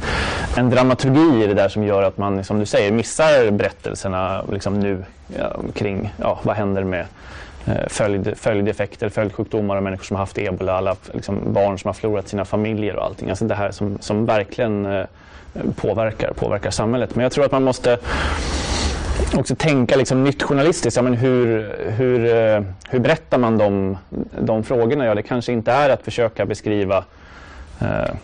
en 0.57 0.69
dramaturgi 0.69 1.43
i 1.43 1.47
det 1.47 1.53
där 1.53 1.69
som 1.69 1.83
gör 1.83 2.03
att 2.03 2.17
man, 2.17 2.43
som 2.43 2.59
du 2.59 2.65
säger, 2.65 2.91
missar 2.91 3.51
berättelserna 3.51 4.43
liksom 4.51 4.79
nu 4.79 5.03
ja, 5.37 5.61
kring 5.73 6.13
ja, 6.17 6.39
vad 6.43 6.55
händer 6.55 6.83
med 6.83 7.05
Eh, 7.65 7.87
följd, 7.87 8.37
följdeffekter, 8.37 9.09
följdsjukdomar 9.09 9.77
och 9.77 9.83
människor 9.83 10.03
som 10.03 10.15
har 10.15 10.21
haft 10.21 10.37
ebola, 10.37 10.73
alla 10.73 10.95
liksom, 11.13 11.53
barn 11.53 11.79
som 11.79 11.87
har 11.87 11.93
förlorat 11.93 12.27
sina 12.27 12.45
familjer 12.45 12.95
och 12.95 13.05
allting. 13.05 13.29
Alltså 13.29 13.45
det 13.45 13.55
här 13.55 13.71
som, 13.71 13.97
som 13.99 14.25
verkligen 14.25 14.85
eh, 14.85 15.05
påverkar, 15.75 16.33
påverkar 16.33 16.71
samhället. 16.71 17.15
Men 17.15 17.23
jag 17.23 17.31
tror 17.31 17.45
att 17.45 17.51
man 17.51 17.63
måste 17.63 17.97
också 19.35 19.55
tänka 19.55 19.95
liksom 19.95 20.23
nytt 20.23 20.43
journalistiskt. 20.43 20.97
Ja, 20.97 21.03
men 21.03 21.13
hur, 21.13 21.75
hur, 21.97 22.25
eh, 22.25 22.61
hur 22.89 22.99
berättar 22.99 23.37
man 23.37 23.57
de, 23.57 23.97
de 24.39 24.63
frågorna? 24.63 25.05
Ja, 25.05 25.15
det 25.15 25.23
kanske 25.23 25.51
inte 25.51 25.71
är 25.71 25.89
att 25.89 26.03
försöka 26.03 26.45
beskriva 26.45 27.03
eh, 27.81 28.15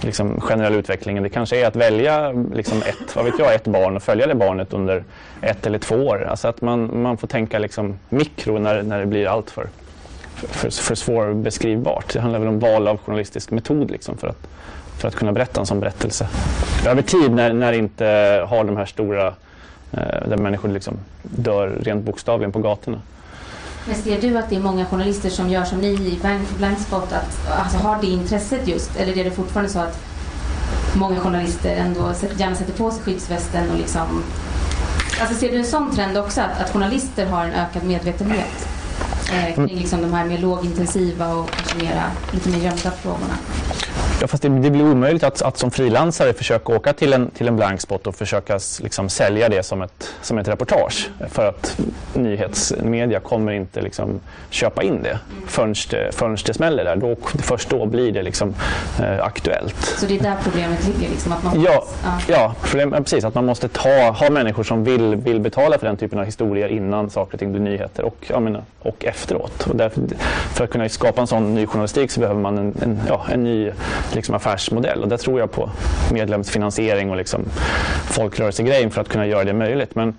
liksom 0.00 0.40
generell 0.40 0.74
utvecklingen. 0.74 1.22
Det 1.22 1.28
kanske 1.28 1.60
är 1.60 1.66
att 1.66 1.76
välja 1.76 2.32
liksom 2.32 2.78
ett, 2.78 3.16
vad 3.16 3.24
vet 3.24 3.38
jag, 3.38 3.54
ett 3.54 3.64
barn 3.64 3.96
och 3.96 4.02
följa 4.02 4.26
det 4.26 4.34
barnet 4.34 4.72
under 4.72 5.04
ett 5.40 5.66
eller 5.66 5.78
två 5.78 5.94
år. 5.94 6.26
Alltså 6.30 6.48
att 6.48 6.60
man, 6.60 7.02
man 7.02 7.16
får 7.16 7.26
tänka 7.28 7.58
liksom 7.58 7.98
mikro 8.08 8.58
när, 8.58 8.82
när 8.82 9.00
det 9.00 9.06
blir 9.06 9.26
allt 9.26 9.50
för, 9.50 9.68
för, 10.34 10.70
för 10.70 10.94
svårbeskrivbart. 10.94 12.12
Det 12.12 12.20
handlar 12.20 12.38
väl 12.38 12.48
om 12.48 12.58
val 12.58 12.88
av 12.88 12.98
journalistisk 12.98 13.50
metod 13.50 13.90
liksom 13.90 14.16
för, 14.16 14.28
att, 14.28 14.46
för 14.98 15.08
att 15.08 15.14
kunna 15.14 15.32
berätta 15.32 15.60
en 15.60 15.66
sån 15.66 15.80
berättelse. 15.80 16.28
Över 16.86 17.02
tid 17.02 17.30
när, 17.30 17.52
när 17.52 17.72
det 17.72 17.78
inte 17.78 18.06
har 18.48 18.64
de 18.64 18.76
här 18.76 18.86
stora 18.86 19.26
eh, 19.92 20.28
där 20.28 20.36
människor 20.36 20.68
liksom 20.68 20.96
dör 21.22 21.78
rent 21.82 22.04
bokstavligen 22.04 22.52
på 22.52 22.58
gatorna. 22.58 23.00
Men 23.86 23.96
ser 23.96 24.20
du 24.20 24.38
att 24.38 24.50
det 24.50 24.56
är 24.56 24.60
många 24.60 24.86
journalister 24.86 25.30
som 25.30 25.48
gör 25.50 25.64
som 25.64 25.78
ni 25.78 25.88
i 25.88 26.18
Blank- 26.22 26.56
Blankspot, 26.58 27.12
att 27.12 27.50
alltså, 27.58 27.78
har 27.78 27.98
det 28.00 28.06
intresset 28.06 28.68
just? 28.68 28.96
Eller 28.96 29.18
är 29.18 29.24
det 29.24 29.30
fortfarande 29.30 29.72
så 29.72 29.78
att 29.78 29.98
många 30.94 31.20
journalister 31.20 31.76
ändå 31.76 32.12
gärna 32.36 32.54
sätter 32.56 32.72
på 32.72 32.90
sig 32.90 33.02
skyddsvästen 33.02 33.70
och 33.70 33.76
liksom... 33.78 34.22
Alltså 35.20 35.34
ser 35.36 35.50
du 35.50 35.58
en 35.58 35.64
sån 35.66 35.94
trend 35.94 36.18
också, 36.18 36.40
att, 36.40 36.60
att 36.60 36.72
journalister 36.72 37.26
har 37.26 37.44
en 37.44 37.52
ökad 37.52 37.84
medvetenhet 37.84 38.68
eh, 39.32 39.54
kring 39.54 39.78
liksom 39.78 40.02
de 40.02 40.12
här 40.12 40.24
mer 40.24 40.38
lågintensiva 40.38 41.34
och 41.34 41.50
kanske 41.50 41.78
mera, 41.78 42.02
lite 42.32 42.48
mer 42.48 42.58
gömda 42.58 42.90
frågorna? 42.90 43.34
Ja, 44.24 44.28
fast 44.28 44.42
det, 44.42 44.48
det 44.48 44.70
blir 44.70 44.84
omöjligt 44.84 45.24
att, 45.24 45.42
att 45.42 45.58
som 45.58 45.70
frilansare 45.70 46.32
försöka 46.32 46.76
åka 46.76 46.92
till 46.92 47.12
en, 47.12 47.30
till 47.30 47.48
en 47.48 47.56
blankspot 47.56 48.06
och 48.06 48.14
försöka 48.14 48.58
liksom, 48.82 49.08
sälja 49.08 49.48
det 49.48 49.62
som 49.62 49.82
ett, 49.82 50.10
som 50.22 50.38
ett 50.38 50.48
reportage. 50.48 51.10
För 51.30 51.48
att 51.48 51.80
nyhetsmedia 52.14 53.20
kommer 53.20 53.52
inte 53.52 53.80
liksom, 53.80 54.20
köpa 54.50 54.82
in 54.82 55.02
det 55.02 55.18
förrän 55.46 55.74
det, 55.90 56.14
förrän 56.14 56.36
det 56.46 56.54
smäller 56.54 56.84
där. 56.84 56.96
Då, 56.96 57.16
först 57.38 57.70
då 57.70 57.86
blir 57.86 58.12
det 58.12 58.22
liksom, 58.22 58.54
eh, 59.00 59.24
aktuellt. 59.24 59.84
Så 59.84 60.06
det 60.06 60.18
är 60.18 60.22
där 60.22 60.36
problemet 60.42 60.86
ligger, 60.86 61.10
liksom, 61.10 61.32
att 61.32 61.42
man... 61.44 61.62
Ja, 61.62 61.84
ja 62.28 62.54
problem, 62.62 62.92
ja, 62.92 63.00
precis. 63.00 63.24
Att 63.24 63.34
man 63.34 63.46
måste 63.46 63.68
ta, 63.68 64.10
ha 64.10 64.30
människor 64.30 64.62
som 64.62 64.84
vill, 64.84 65.16
vill 65.16 65.40
betala 65.40 65.78
för 65.78 65.86
den 65.86 65.96
typen 65.96 66.18
av 66.18 66.24
historier 66.24 66.68
innan 66.68 67.10
saker 67.10 67.34
och 67.34 67.38
ting 67.38 67.52
blir 67.52 67.62
nyheter 67.62 68.04
och, 68.04 68.42
menar, 68.42 68.62
och 68.80 69.04
efteråt. 69.04 69.66
Och 69.66 69.76
därför, 69.76 70.02
för 70.54 70.64
att 70.64 70.70
kunna 70.70 70.88
skapa 70.88 71.20
en 71.20 71.26
sån 71.26 71.54
ny 71.54 71.66
journalistik 71.66 72.10
så 72.10 72.20
behöver 72.20 72.40
man 72.40 72.58
en, 72.58 72.74
en, 72.82 73.00
ja, 73.08 73.26
en 73.32 73.44
ny 73.44 73.72
liksom, 74.14 74.34
affärsmodell. 74.34 75.02
Och 75.02 75.08
där 75.08 75.16
tror 75.16 75.40
jag 75.40 75.50
på 75.50 75.70
medlemsfinansiering 76.12 77.10
och 77.10 77.16
liksom, 77.16 77.44
folkrörelsegrejen 78.04 78.90
för 78.90 79.00
att 79.00 79.08
kunna 79.08 79.26
göra 79.26 79.44
det 79.44 79.52
möjligt. 79.52 79.94
Men 79.94 80.18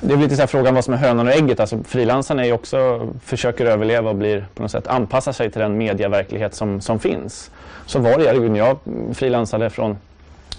det 0.00 0.14
är 0.14 0.18
lite 0.18 0.36
så 0.36 0.42
här 0.42 0.46
frågan 0.46 0.74
vad 0.74 0.84
som 0.84 0.94
är 0.94 0.98
hönan 0.98 1.28
och 1.28 1.34
ägget. 1.34 1.60
Alltså, 1.60 1.78
frilansarna 1.84 2.46
är 2.46 2.52
också, 2.52 3.08
försöker 3.24 3.66
överleva 3.66 4.10
och 4.10 4.16
blir 4.16 4.46
på 4.54 4.62
något 4.62 4.70
sätt 4.70 4.86
anpassa 4.86 5.32
sig 5.32 5.50
till 5.50 5.60
den 5.60 5.78
medieverklighet 5.78 6.54
som, 6.54 6.80
som 6.80 6.98
finns. 6.98 7.50
Så 7.86 7.98
var 7.98 8.18
det 8.18 8.48
när 8.48 8.58
jag 8.58 8.78
frilansade 9.14 9.70
från 9.70 9.96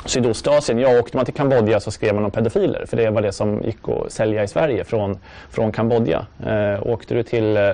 Sydostasien. 0.05 0.79
Jag 0.79 0.99
åkte 0.99 1.17
man 1.17 1.25
till 1.25 1.33
Kambodja 1.33 1.79
så 1.79 1.91
skrev 1.91 2.15
man 2.15 2.25
om 2.25 2.31
pedofiler 2.31 2.85
för 2.85 2.97
det 2.97 3.09
var 3.09 3.21
det 3.21 3.31
som 3.31 3.61
gick 3.61 3.77
att 3.89 4.11
sälja 4.11 4.43
i 4.43 4.47
Sverige 4.47 4.83
från, 4.83 5.19
från 5.49 5.71
Kambodja. 5.71 6.25
Eh, 6.45 6.87
åkte 6.87 7.13
du 7.13 7.23
till, 7.23 7.57
eh, 7.57 7.71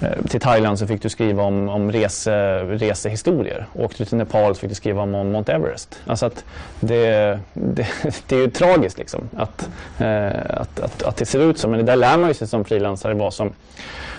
Eh, 0.00 0.24
till 0.28 0.40
Thailand 0.40 0.78
så 0.78 0.86
fick 0.86 1.02
du 1.02 1.08
skriva 1.08 1.42
om, 1.42 1.68
om 1.68 1.92
rese, 1.92 2.64
resehistorier. 2.64 3.66
Åkte 3.74 3.98
du 3.98 4.04
till 4.04 4.18
Nepal 4.18 4.54
så 4.54 4.60
fick 4.60 4.68
du 4.68 4.74
skriva 4.74 5.02
om, 5.02 5.14
om 5.14 5.32
Mount 5.32 5.52
Everest. 5.52 6.00
Alltså 6.06 6.26
att 6.26 6.44
det, 6.80 7.38
det, 7.52 7.86
det 8.26 8.36
är 8.36 8.40
ju 8.40 8.50
tragiskt 8.50 8.98
liksom 8.98 9.28
att, 9.36 9.68
eh, 9.98 10.60
att, 10.60 10.80
att, 10.80 11.02
att, 11.02 11.16
det 11.16 11.26
ser 11.26 11.50
ut 11.50 11.58
så. 11.58 11.68
Men 11.68 11.78
det 11.78 11.84
där 11.84 11.96
lär 11.96 12.18
man 12.18 12.28
ju 12.28 12.34
sig 12.34 12.48
som 12.48 12.64
frilansare 12.64 13.14
vad 13.14 13.34
som, 13.34 13.52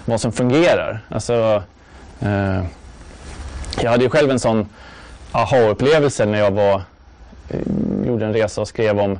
vad 0.05 0.21
som 0.21 0.31
fungerar. 0.31 0.99
Alltså, 1.09 1.63
eh, 2.19 2.63
jag 3.81 3.91
hade 3.91 4.03
ju 4.03 4.09
själv 4.09 4.31
en 4.31 4.39
sån 4.39 4.69
aha-upplevelse 5.31 6.25
när 6.25 6.39
jag 6.39 6.51
var 6.51 6.81
eh, 7.49 7.59
gjorde 8.05 8.25
en 8.25 8.33
resa 8.33 8.61
och 8.61 8.67
skrev 8.67 8.99
om, 8.99 9.19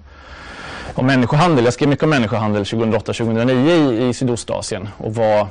om 0.93 1.05
människohandel. 1.05 1.66
Jag 1.66 1.74
skrev 1.74 1.89
mycket 1.89 2.03
om 2.03 2.09
människohandel 2.09 2.64
2008-2009 2.64 3.70
i, 3.70 4.07
i 4.09 4.14
Sydostasien 4.14 4.89
och 4.97 5.16
var 5.16 5.47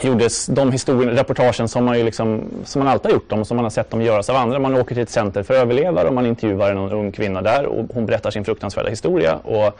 gjordes 0.00 0.46
de 0.46 0.72
historien, 0.72 1.16
reportagen 1.16 1.68
som 1.68 1.84
man, 1.84 1.98
ju 1.98 2.04
liksom, 2.04 2.44
som 2.64 2.78
man 2.78 2.88
alltid 2.88 3.10
har 3.10 3.12
gjort 3.12 3.30
dem, 3.30 3.40
och 3.40 3.46
som 3.46 3.56
man 3.56 3.64
har 3.64 3.70
sett 3.70 3.90
dem 3.90 4.02
göras 4.02 4.30
av 4.30 4.36
andra. 4.36 4.58
Man 4.58 4.76
åker 4.76 4.94
till 4.94 5.02
ett 5.02 5.10
center 5.10 5.42
för 5.42 5.54
överlevare 5.54 6.08
och 6.08 6.14
man 6.14 6.26
intervjuar 6.26 6.70
en 6.70 6.78
ung 6.78 7.12
kvinna 7.12 7.42
där 7.42 7.66
och 7.66 7.86
hon 7.94 8.06
berättar 8.06 8.30
sin 8.30 8.44
fruktansvärda 8.44 8.90
historia. 8.90 9.36
Och 9.36 9.78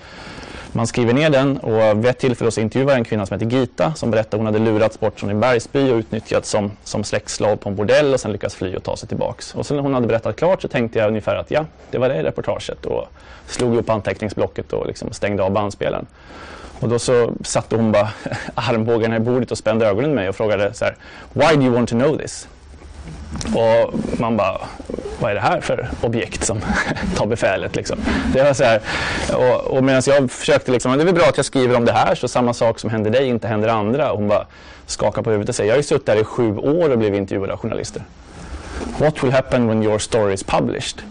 man 0.73 0.87
skriver 0.87 1.13
ner 1.13 1.31
den 1.31 1.59
och 1.59 1.99
vid 1.99 2.07
ett 2.07 2.19
tillfälle 2.19 2.51
så 2.51 2.61
intervjuar 2.61 2.95
en 2.95 3.05
kvinna 3.05 3.27
som 3.27 3.35
heter 3.35 3.59
Gita 3.59 3.95
som 3.95 4.11
berättar 4.11 4.39
att 4.39 4.45
hon 4.45 4.47
hade 4.47 4.59
lurats 4.59 5.01
bort 5.01 5.21
från 5.21 5.31
en 5.31 5.41
bergsby 5.41 5.91
och 5.91 5.97
utnyttjats 5.97 6.51
som, 6.51 6.71
som 6.85 7.05
släktslav 7.05 7.57
på 7.57 7.69
en 7.69 7.77
bordell 7.77 8.15
och 8.15 8.21
sen 8.21 8.33
lyckats 8.33 8.55
fly 8.55 8.77
och 8.77 8.83
ta 8.83 8.97
sig 8.97 9.09
tillbaks. 9.09 9.55
Och 9.55 9.67
sen 9.67 9.77
när 9.77 9.83
hon 9.83 9.95
hade 9.95 10.07
berättat 10.07 10.37
klart 10.37 10.63
så 10.63 10.69
tänkte 10.69 10.99
jag 10.99 11.09
ungefär 11.09 11.37
att 11.37 11.51
ja, 11.51 11.65
det 11.91 11.99
var 11.99 12.09
det 12.09 12.23
reportaget 12.23 12.87
och 12.87 13.07
slog 13.47 13.77
upp 13.77 13.91
anteckningsblocket 13.91 14.73
och 14.73 14.87
liksom 14.87 15.13
stängde 15.13 15.43
av 15.43 15.51
bandspelaren. 15.51 16.07
Och 16.83 16.89
då 16.89 16.99
så 16.99 17.33
satte 17.43 17.76
hon 17.76 17.93
bara 17.93 18.09
armbågarna 18.55 19.16
i 19.16 19.20
bordet 19.20 19.51
och 19.51 19.59
spände 19.59 19.87
ögonen 19.87 20.11
med 20.11 20.16
mig 20.16 20.28
och 20.28 20.37
frågade 20.37 20.74
så 20.74 20.85
här, 20.85 20.97
Why 21.33 21.57
do 21.57 21.62
you 21.62 21.74
want 21.74 21.89
to 21.89 21.95
know 21.95 22.18
this? 22.18 22.49
Och 23.55 23.95
man 24.20 24.37
bara, 24.37 24.61
vad 25.20 25.30
är 25.30 25.35
det 25.35 25.41
här 25.41 25.61
för 25.61 25.89
objekt 26.01 26.45
som 26.45 26.61
tar 27.16 27.26
befälet? 27.26 27.76
Liksom. 27.76 27.99
Det 28.33 28.43
var 28.43 28.53
så 28.53 28.64
här, 28.64 28.80
och, 29.33 29.76
och 29.76 29.85
medan 29.85 30.03
jag 30.07 30.30
försökte, 30.30 30.72
liksom, 30.72 30.93
det 30.93 31.03
är 31.03 31.05
väl 31.05 31.14
bra 31.14 31.24
att 31.24 31.37
jag 31.37 31.47
skriver 31.47 31.76
om 31.76 31.85
det 31.85 31.93
här 31.93 32.14
så 32.14 32.28
samma 32.28 32.55
sak 32.55 32.78
som 32.78 32.91
händer 32.91 33.11
dig 33.11 33.26
inte 33.26 33.49
händer 33.49 33.68
andra. 33.68 34.12
Och 34.12 34.18
hon 34.18 34.28
bara 34.28 34.47
skakar 34.87 35.22
på 35.22 35.30
huvudet 35.30 35.49
och 35.49 35.55
säger, 35.55 35.68
jag 35.68 35.74
har 35.74 35.78
ju 35.78 35.83
suttit 35.83 36.07
där 36.07 36.20
i 36.20 36.24
sju 36.24 36.57
år 36.57 36.91
och 36.91 36.99
blivit 36.99 37.18
intervjuad 37.18 37.51
av 37.51 37.59
journalister. 37.59 38.03
What 38.99 39.24
will 39.24 39.33
happen 39.33 39.68
when 39.68 39.83
your 39.83 39.99
story 39.99 40.35
is 40.35 40.45
published? 40.45 41.03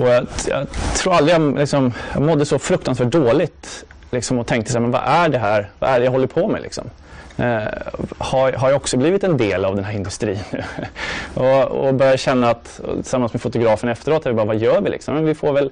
Och 0.00 0.08
jag, 0.08 0.26
jag 0.48 0.66
tror 0.96 1.14
aldrig 1.14 1.34
jag, 1.34 1.58
liksom, 1.58 1.92
jag 2.12 2.22
mådde 2.22 2.46
så 2.46 2.58
fruktansvärt 2.58 3.10
dåligt 3.10 3.84
liksom, 4.12 4.38
och 4.38 4.46
tänkte 4.46 4.72
så 4.72 4.78
här, 4.78 4.82
men 4.82 4.90
vad 4.90 5.02
är 5.04 5.28
det 5.28 5.38
här? 5.38 5.70
Vad 5.78 5.90
är 5.90 5.98
det 5.98 6.04
jag 6.04 6.12
håller 6.12 6.26
på 6.26 6.48
med? 6.48 6.62
Liksom? 6.62 6.90
Eh, 7.36 7.62
har, 8.18 8.52
har 8.52 8.68
jag 8.68 8.76
också 8.76 8.96
blivit 8.96 9.24
en 9.24 9.36
del 9.36 9.64
av 9.64 9.76
den 9.76 9.84
här 9.84 9.92
industrin 9.92 10.38
nu. 10.50 10.64
och, 11.34 11.62
och 11.62 11.94
började 11.94 12.18
känna 12.18 12.50
att, 12.50 12.80
tillsammans 12.94 13.32
med 13.32 13.42
fotografen 13.42 13.88
efteråt, 13.88 14.26
vi 14.26 14.32
bara, 14.32 14.46
vad 14.46 14.56
gör 14.56 14.80
vi 14.80 14.90
liksom? 14.90 15.14
Men 15.14 15.24
vi 15.24 15.34
får 15.34 15.52
väl 15.52 15.70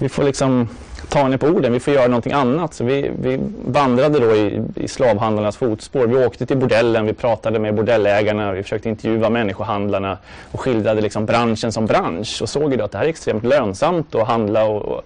vi 0.00 0.08
får 0.08 0.22
liksom 0.22 0.68
ta 1.08 1.18
henne 1.18 1.38
på 1.38 1.46
orden, 1.46 1.72
vi 1.72 1.80
får 1.80 1.94
göra 1.94 2.06
någonting 2.06 2.32
annat. 2.32 2.74
Så 2.74 2.84
vi, 2.84 3.10
vi 3.22 3.40
vandrade 3.64 4.18
då 4.18 4.36
i, 4.36 4.62
i 4.74 4.88
slavhandlarnas 4.88 5.56
fotspår. 5.56 6.06
Vi 6.06 6.26
åkte 6.26 6.46
till 6.46 6.56
bordellen, 6.56 7.06
vi 7.06 7.12
pratade 7.12 7.58
med 7.58 7.74
bordellägarna, 7.74 8.52
vi 8.52 8.62
försökte 8.62 8.88
intervjua 8.88 9.30
människohandlarna 9.30 10.18
och 10.52 10.60
skildrade 10.60 11.00
liksom 11.00 11.26
branschen 11.26 11.72
som 11.72 11.86
bransch 11.86 12.42
och 12.42 12.48
såg 12.48 12.70
ju 12.70 12.76
då 12.76 12.84
att 12.84 12.92
det 12.92 12.98
här 12.98 13.04
är 13.04 13.08
extremt 13.08 13.44
lönsamt 13.44 14.14
att 14.14 14.26
handla 14.26 14.64
och, 14.64 14.82
och 14.82 15.02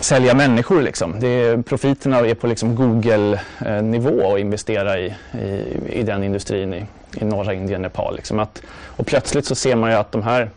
sälja 0.00 0.34
människor. 0.34 0.82
Liksom. 0.82 1.20
Det 1.20 1.28
är, 1.28 1.62
profiterna 1.62 2.18
är 2.18 2.34
på 2.34 2.46
liksom 2.46 2.74
Google-nivå 2.74 4.34
att 4.34 4.40
investera 4.40 4.98
i, 4.98 5.14
i, 5.40 5.64
i, 5.88 6.02
den 6.02 6.24
industrin 6.24 6.74
i, 6.74 6.84
i 7.20 7.24
norra 7.24 7.54
Indien, 7.54 7.82
Nepal. 7.82 8.16
Liksom. 8.16 8.38
Att, 8.38 8.62
och 8.96 9.06
plötsligt 9.06 9.46
så 9.46 9.54
ser 9.54 9.76
man 9.76 9.90
ju 9.90 9.96
att 9.96 10.12
de 10.12 10.22
här 10.22 10.50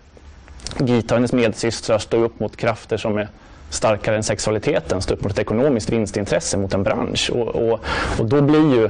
Gita 0.79 1.13
och 1.13 1.17
hennes 1.17 1.33
medsystrar 1.33 1.97
står 1.97 2.23
upp 2.23 2.39
mot 2.39 2.57
krafter 2.57 2.97
som 2.97 3.17
är 3.17 3.27
starkare 3.69 4.15
än 4.15 4.23
sexualiteten, 4.23 5.01
står 5.01 5.15
upp 5.15 5.23
mot 5.23 5.31
ett 5.31 5.39
ekonomiskt 5.39 5.89
vinstintresse 5.89 6.57
mot 6.57 6.73
en 6.73 6.83
bransch. 6.83 7.29
Och, 7.33 7.47
och, 7.47 7.79
och 8.19 8.25
då 8.25 8.41
blir 8.41 8.75
ju 8.75 8.89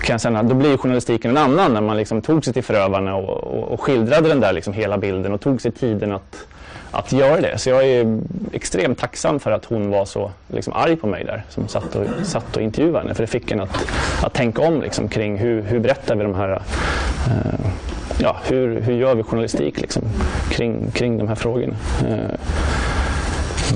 kan 0.00 0.14
jag 0.14 0.20
säga, 0.20 0.42
då 0.42 0.54
blir 0.54 0.76
journalistiken 0.76 1.30
en 1.30 1.36
annan 1.36 1.74
när 1.74 1.80
man 1.80 1.96
liksom 1.96 2.22
tog 2.22 2.44
sig 2.44 2.54
till 2.54 2.64
förövarna 2.64 3.14
och, 3.14 3.44
och, 3.44 3.72
och 3.72 3.80
skildrade 3.80 4.28
den 4.28 4.40
där 4.40 4.52
liksom 4.52 4.72
hela 4.72 4.98
bilden 4.98 5.32
och 5.32 5.40
tog 5.40 5.60
sig 5.60 5.72
tiden 5.72 6.12
att 6.12 6.46
att 6.90 7.12
göra 7.12 7.40
det. 7.40 7.58
Så 7.58 7.70
jag 7.70 7.84
är 7.84 8.18
extremt 8.52 8.98
tacksam 8.98 9.40
för 9.40 9.50
att 9.50 9.64
hon 9.64 9.90
var 9.90 10.04
så 10.04 10.30
liksom, 10.48 10.72
arg 10.72 10.96
på 10.96 11.06
mig 11.06 11.24
där 11.24 11.42
som 11.48 11.68
satt 11.68 11.94
och, 11.96 12.06
satt 12.22 12.56
och 12.56 12.62
intervjuade 12.62 12.98
henne. 12.98 13.14
För 13.14 13.22
det 13.22 13.26
fick 13.26 13.50
en 13.50 13.60
att, 13.60 13.86
att 14.22 14.34
tänka 14.34 14.62
om 14.62 14.82
liksom, 14.82 15.08
kring 15.08 15.38
hur, 15.38 15.62
hur 15.62 15.78
berättar 15.78 16.16
vi 16.16 16.22
de 16.22 16.34
här 16.34 16.50
uh, 16.50 17.70
ja, 18.18 18.36
hur, 18.48 18.80
hur 18.80 18.94
gör 18.94 19.14
vi 19.14 19.22
journalistik 19.22 19.80
liksom, 19.80 20.02
kring, 20.50 20.90
kring 20.90 21.18
de 21.18 21.28
här 21.28 21.34
frågorna. 21.34 21.76
Uh, 22.08 22.34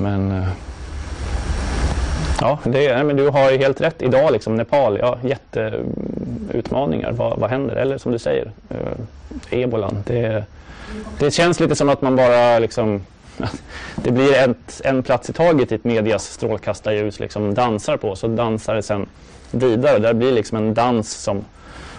men 0.00 0.32
eh, 0.32 0.48
Ja, 2.40 2.58
det, 2.64 2.94
nej, 2.94 3.04
men 3.04 3.16
du 3.16 3.28
har 3.28 3.50
ju 3.50 3.58
helt 3.58 3.80
rätt. 3.80 4.02
Idag, 4.02 4.32
liksom, 4.32 4.56
Nepal, 4.56 4.98
ja, 4.98 5.18
jätteutmaningar. 5.22 7.12
Vad, 7.12 7.38
vad 7.38 7.50
händer? 7.50 7.76
Eller 7.76 7.98
som 7.98 8.12
du 8.12 8.18
säger, 8.18 8.50
eh, 8.70 8.78
ebolan. 9.50 10.02
Det, 10.06 10.44
det 11.18 11.30
känns 11.30 11.60
lite 11.60 11.76
som 11.76 11.88
att 11.88 12.02
man 12.02 12.16
bara 12.16 12.58
liksom, 12.58 13.02
det 13.94 14.10
blir 14.10 14.34
ett, 14.34 14.80
en 14.84 15.02
plats 15.02 15.30
i 15.30 15.32
taget 15.32 15.72
i 15.72 15.74
ett 15.74 15.84
medias 15.84 16.24
strålkastarljus 16.24 17.20
liksom 17.20 17.54
dansar 17.54 17.96
på, 17.96 18.16
så 18.16 18.28
dansar 18.28 18.74
det 18.74 18.82
sen 18.82 19.06
vidare. 19.50 19.98
Det 19.98 20.14
blir 20.14 20.32
liksom 20.32 20.58
en 20.58 20.74
dans 20.74 21.10
som, 21.10 21.44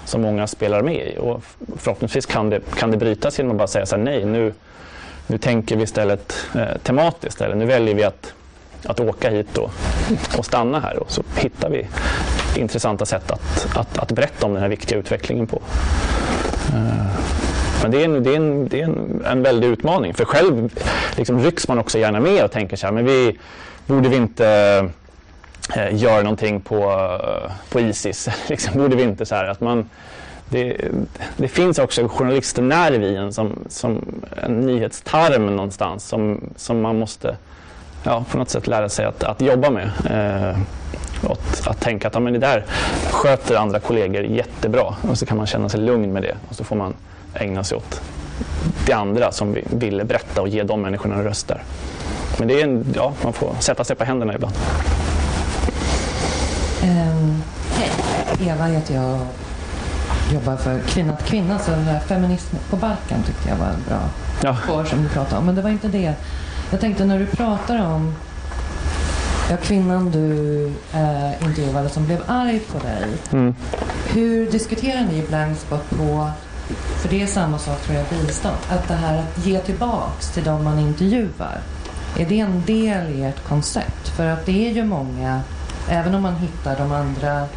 som 0.05 0.21
många 0.21 0.47
spelar 0.47 0.81
med 0.81 1.07
i. 1.07 1.17
Och 1.19 1.43
förhoppningsvis 1.77 2.25
kan 2.25 2.49
det, 2.49 2.59
kan 2.77 2.91
det 2.91 2.97
brytas 2.97 3.37
genom 3.37 3.51
att 3.51 3.57
bara 3.57 3.67
säga 3.67 3.85
så 3.85 3.95
här, 3.95 4.03
nej, 4.03 4.25
nu, 4.25 4.53
nu 5.27 5.37
tänker 5.37 5.75
vi 5.75 5.83
istället 5.83 6.47
eh, 6.55 6.77
tematiskt. 6.83 7.41
Eller 7.41 7.55
nu 7.55 7.65
väljer 7.65 7.95
vi 7.95 8.03
att, 8.03 8.33
att 8.85 8.99
åka 8.99 9.29
hit 9.29 9.57
och, 9.57 9.71
och 10.37 10.45
stanna 10.45 10.79
här 10.79 10.99
och 10.99 11.11
så 11.11 11.23
hittar 11.37 11.69
vi 11.69 11.87
intressanta 12.55 13.05
sätt 13.05 13.31
att, 13.31 13.77
att, 13.77 13.97
att 13.97 14.11
berätta 14.11 14.45
om 14.45 14.53
den 14.53 14.61
här 14.61 14.69
viktiga 14.69 14.97
utvecklingen 14.97 15.47
på. 15.47 15.61
Eh, 16.73 17.05
men 17.81 17.91
det 17.91 18.01
är 18.01 18.05
en, 18.05 18.23
det 18.23 18.31
är 18.31 18.35
en, 18.35 18.67
det 18.67 18.81
är 18.81 18.83
en, 18.83 19.25
en 19.25 19.43
väldig 19.43 19.67
utmaning. 19.67 20.13
För 20.13 20.25
själv 20.25 20.79
liksom, 21.15 21.39
rycks 21.39 21.67
man 21.67 21.79
också 21.79 21.99
gärna 21.99 22.19
med 22.19 22.43
och 22.43 22.51
tänker 22.51 22.77
så 22.77 22.87
här, 22.87 22.93
men 22.93 23.05
vi 23.05 23.39
borde 23.85 24.09
vi 24.09 24.15
inte 24.15 24.47
eh, 25.75 25.95
göra 25.95 26.21
någonting 26.21 26.61
på, 26.61 26.75
eh, 26.75 27.51
på 27.69 27.79
Isis? 27.79 28.29
liksom, 28.49 28.81
borde 28.81 28.95
vi 28.95 29.03
inte 29.03 29.25
så 29.25 29.35
här 29.35 29.45
att 29.45 29.61
man 29.61 29.89
det, 30.49 30.77
det, 31.37 31.47
finns 31.47 31.79
också 31.79 32.07
journalistnerv 32.07 33.03
i 33.03 33.15
en 33.15 33.33
som, 33.33 33.59
som 33.69 34.21
en 34.43 34.59
nyhetstarm 34.59 35.55
någonstans 35.55 36.07
som, 36.07 36.49
som 36.55 36.81
man 36.81 36.99
måste 36.99 37.37
ja, 38.03 38.25
på 38.31 38.37
något 38.37 38.49
sätt 38.49 38.67
lära 38.67 38.89
sig 38.89 39.05
att, 39.05 39.23
att 39.23 39.41
jobba 39.41 39.69
med. 39.69 39.89
Eh, 40.09 40.57
att, 41.31 41.67
att 41.67 41.81
tänka 41.81 42.07
att 42.07 42.13
ja, 42.13 42.19
men 42.19 42.33
det 42.33 42.39
där 42.39 42.65
sköter 43.11 43.55
andra 43.55 43.79
kollegor 43.79 44.23
jättebra 44.23 44.95
och 45.09 45.17
så 45.17 45.25
kan 45.25 45.37
man 45.37 45.45
känna 45.45 45.69
sig 45.69 45.79
lugn 45.79 46.13
med 46.13 46.23
det 46.23 46.35
och 46.49 46.55
så 46.55 46.63
får 46.63 46.75
man 46.75 46.93
ägna 47.33 47.63
sig 47.63 47.77
åt 47.77 48.01
det 48.85 48.93
andra 48.93 49.31
som 49.31 49.53
vi 49.53 49.63
ville 49.69 50.03
berätta 50.03 50.41
och 50.41 50.47
ge 50.47 50.63
de 50.63 50.81
människorna 50.81 51.23
röster. 51.23 51.63
Men 52.39 52.47
det 52.47 52.61
är 52.61 52.63
en, 52.63 52.85
ja, 52.95 53.13
man 53.23 53.33
får 53.33 53.55
sätta 53.59 53.83
sig 53.83 53.95
på 53.95 54.03
händerna 54.03 54.35
ibland. 54.35 54.55
Um, 56.83 57.43
Hej, 57.71 57.91
Eva 58.49 58.65
heter 58.65 58.95
jag 58.95 59.19
jobbar 60.33 60.55
för 60.55 60.79
Kvinna 60.79 61.15
till 61.15 61.25
kvinna. 61.25 61.59
Så 61.59 61.71
feminism 62.07 62.55
på 62.69 62.75
Balkan 62.75 63.23
tyckte 63.23 63.49
jag 63.49 63.55
var 63.55 63.67
en 63.67 63.83
bra 63.87 63.99
ja. 64.43 64.57
spår 64.63 64.83
som 64.83 65.03
du 65.03 65.09
pratade 65.09 65.37
om. 65.37 65.45
Men 65.45 65.55
det 65.55 65.61
var 65.61 65.69
inte 65.69 65.87
det. 65.87 66.13
Jag 66.71 66.79
tänkte 66.79 67.05
när 67.05 67.19
du 67.19 67.25
pratar 67.25 67.85
om 67.85 68.15
ja, 69.49 69.57
kvinnan 69.57 70.11
du 70.11 70.65
eh, 70.93 71.43
intervjuade 71.43 71.89
som 71.89 72.05
blev 72.05 72.19
arg 72.27 72.59
på 72.59 72.79
dig. 72.79 73.07
Mm. 73.31 73.55
Hur 74.07 74.51
diskuterar 74.51 75.01
ni 75.11 75.19
ibland 75.19 75.55
på 75.69 76.29
för 76.97 77.09
det 77.09 77.21
är 77.21 77.27
samma 77.27 77.57
sak 77.59 77.81
tror 77.81 77.97
jag 77.97 78.05
bistånd. 78.07 78.57
Att 78.69 78.87
det 78.87 78.93
här 78.93 79.19
att 79.19 79.45
ge 79.45 79.59
tillbaks 79.59 80.31
till 80.31 80.43
de 80.43 80.63
man 80.63 80.79
intervjuar. 80.79 81.59
Är 82.17 82.25
det 82.25 82.39
en 82.39 82.63
del 82.65 83.09
i 83.11 83.23
ert 83.23 83.47
koncept? 83.47 84.07
För 84.07 84.25
att 84.25 84.45
det 84.45 84.69
är 84.69 84.73
ju 84.73 84.83
många, 84.83 85.41
även 85.89 86.15
om 86.15 86.21
man 86.21 86.35
hittar 86.35 86.77
de 86.77 86.91
andra 86.91 87.47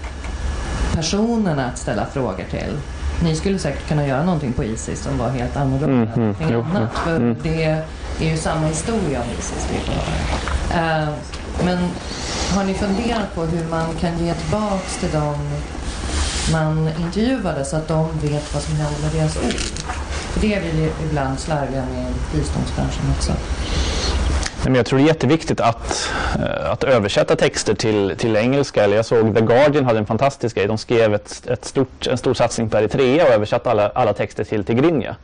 personerna 0.98 1.66
att 1.66 1.78
ställa 1.78 2.06
frågor 2.06 2.44
till. 2.50 2.78
Ni 3.22 3.36
skulle 3.36 3.58
säkert 3.58 3.88
kunna 3.88 4.06
göra 4.06 4.24
någonting 4.24 4.52
på 4.52 4.64
Isis 4.64 5.02
som 5.02 5.18
var 5.18 5.28
helt 5.28 5.56
annorlunda. 5.56 6.12
Mm, 6.12 6.34
mm, 6.40 6.60
annat, 6.60 6.98
för 7.04 7.16
mm. 7.16 7.36
det 7.42 7.64
är 7.64 7.84
ju 8.30 8.36
samma 8.36 8.66
historia 8.66 9.20
om 9.20 9.26
Isis 9.38 9.68
vi 9.72 9.78
får 9.78 9.92
höra. 9.92 11.02
Uh, 11.02 11.14
men 11.64 11.78
har 12.54 12.64
ni 12.64 12.74
funderat 12.74 13.34
på 13.34 13.44
hur 13.44 13.68
man 13.70 13.94
kan 14.00 14.18
ge 14.18 14.34
tillbaks 14.34 14.96
till 15.00 15.10
dem 15.10 15.36
man 16.52 16.90
intervjuade 17.00 17.64
så 17.64 17.76
att 17.76 17.88
de 17.88 18.08
vet 18.22 18.54
vad 18.54 18.62
som 18.62 18.76
händer 18.76 19.00
med 19.02 19.12
deras 19.12 19.36
ord? 19.36 19.60
För 20.32 20.40
det 20.40 20.54
är 20.54 20.60
vi 20.60 20.90
ibland 21.08 21.38
slarviga 21.38 21.82
med 21.94 22.10
i 22.10 22.36
biståndsbranschen 22.36 23.04
också 23.16 23.32
jag 24.64 24.86
tror 24.86 24.98
det 24.98 25.04
är 25.04 25.06
jätteviktigt 25.06 25.60
att, 25.60 26.10
eh, 26.38 26.70
att 26.70 26.84
översätta 26.84 27.36
texter 27.36 27.74
till, 27.74 28.14
till 28.18 28.36
engelska. 28.36 28.88
jag 28.88 29.04
såg 29.04 29.34
The 29.34 29.40
Guardian 29.40 29.84
hade 29.84 29.98
en 29.98 30.06
fantastisk 30.06 30.56
grej. 30.56 30.66
De 30.66 30.78
skrev 30.78 31.14
ett, 31.14 31.46
ett 31.46 31.64
stort, 31.64 32.06
en 32.06 32.18
stor 32.18 32.34
satsning 32.34 32.68
på 32.68 32.78
Eritrea 32.78 33.24
och 33.24 33.30
översatte 33.30 33.70
alla, 33.70 33.88
alla 33.88 34.12
texter 34.12 34.44
till 34.44 34.64
tigrinja. 34.64 35.16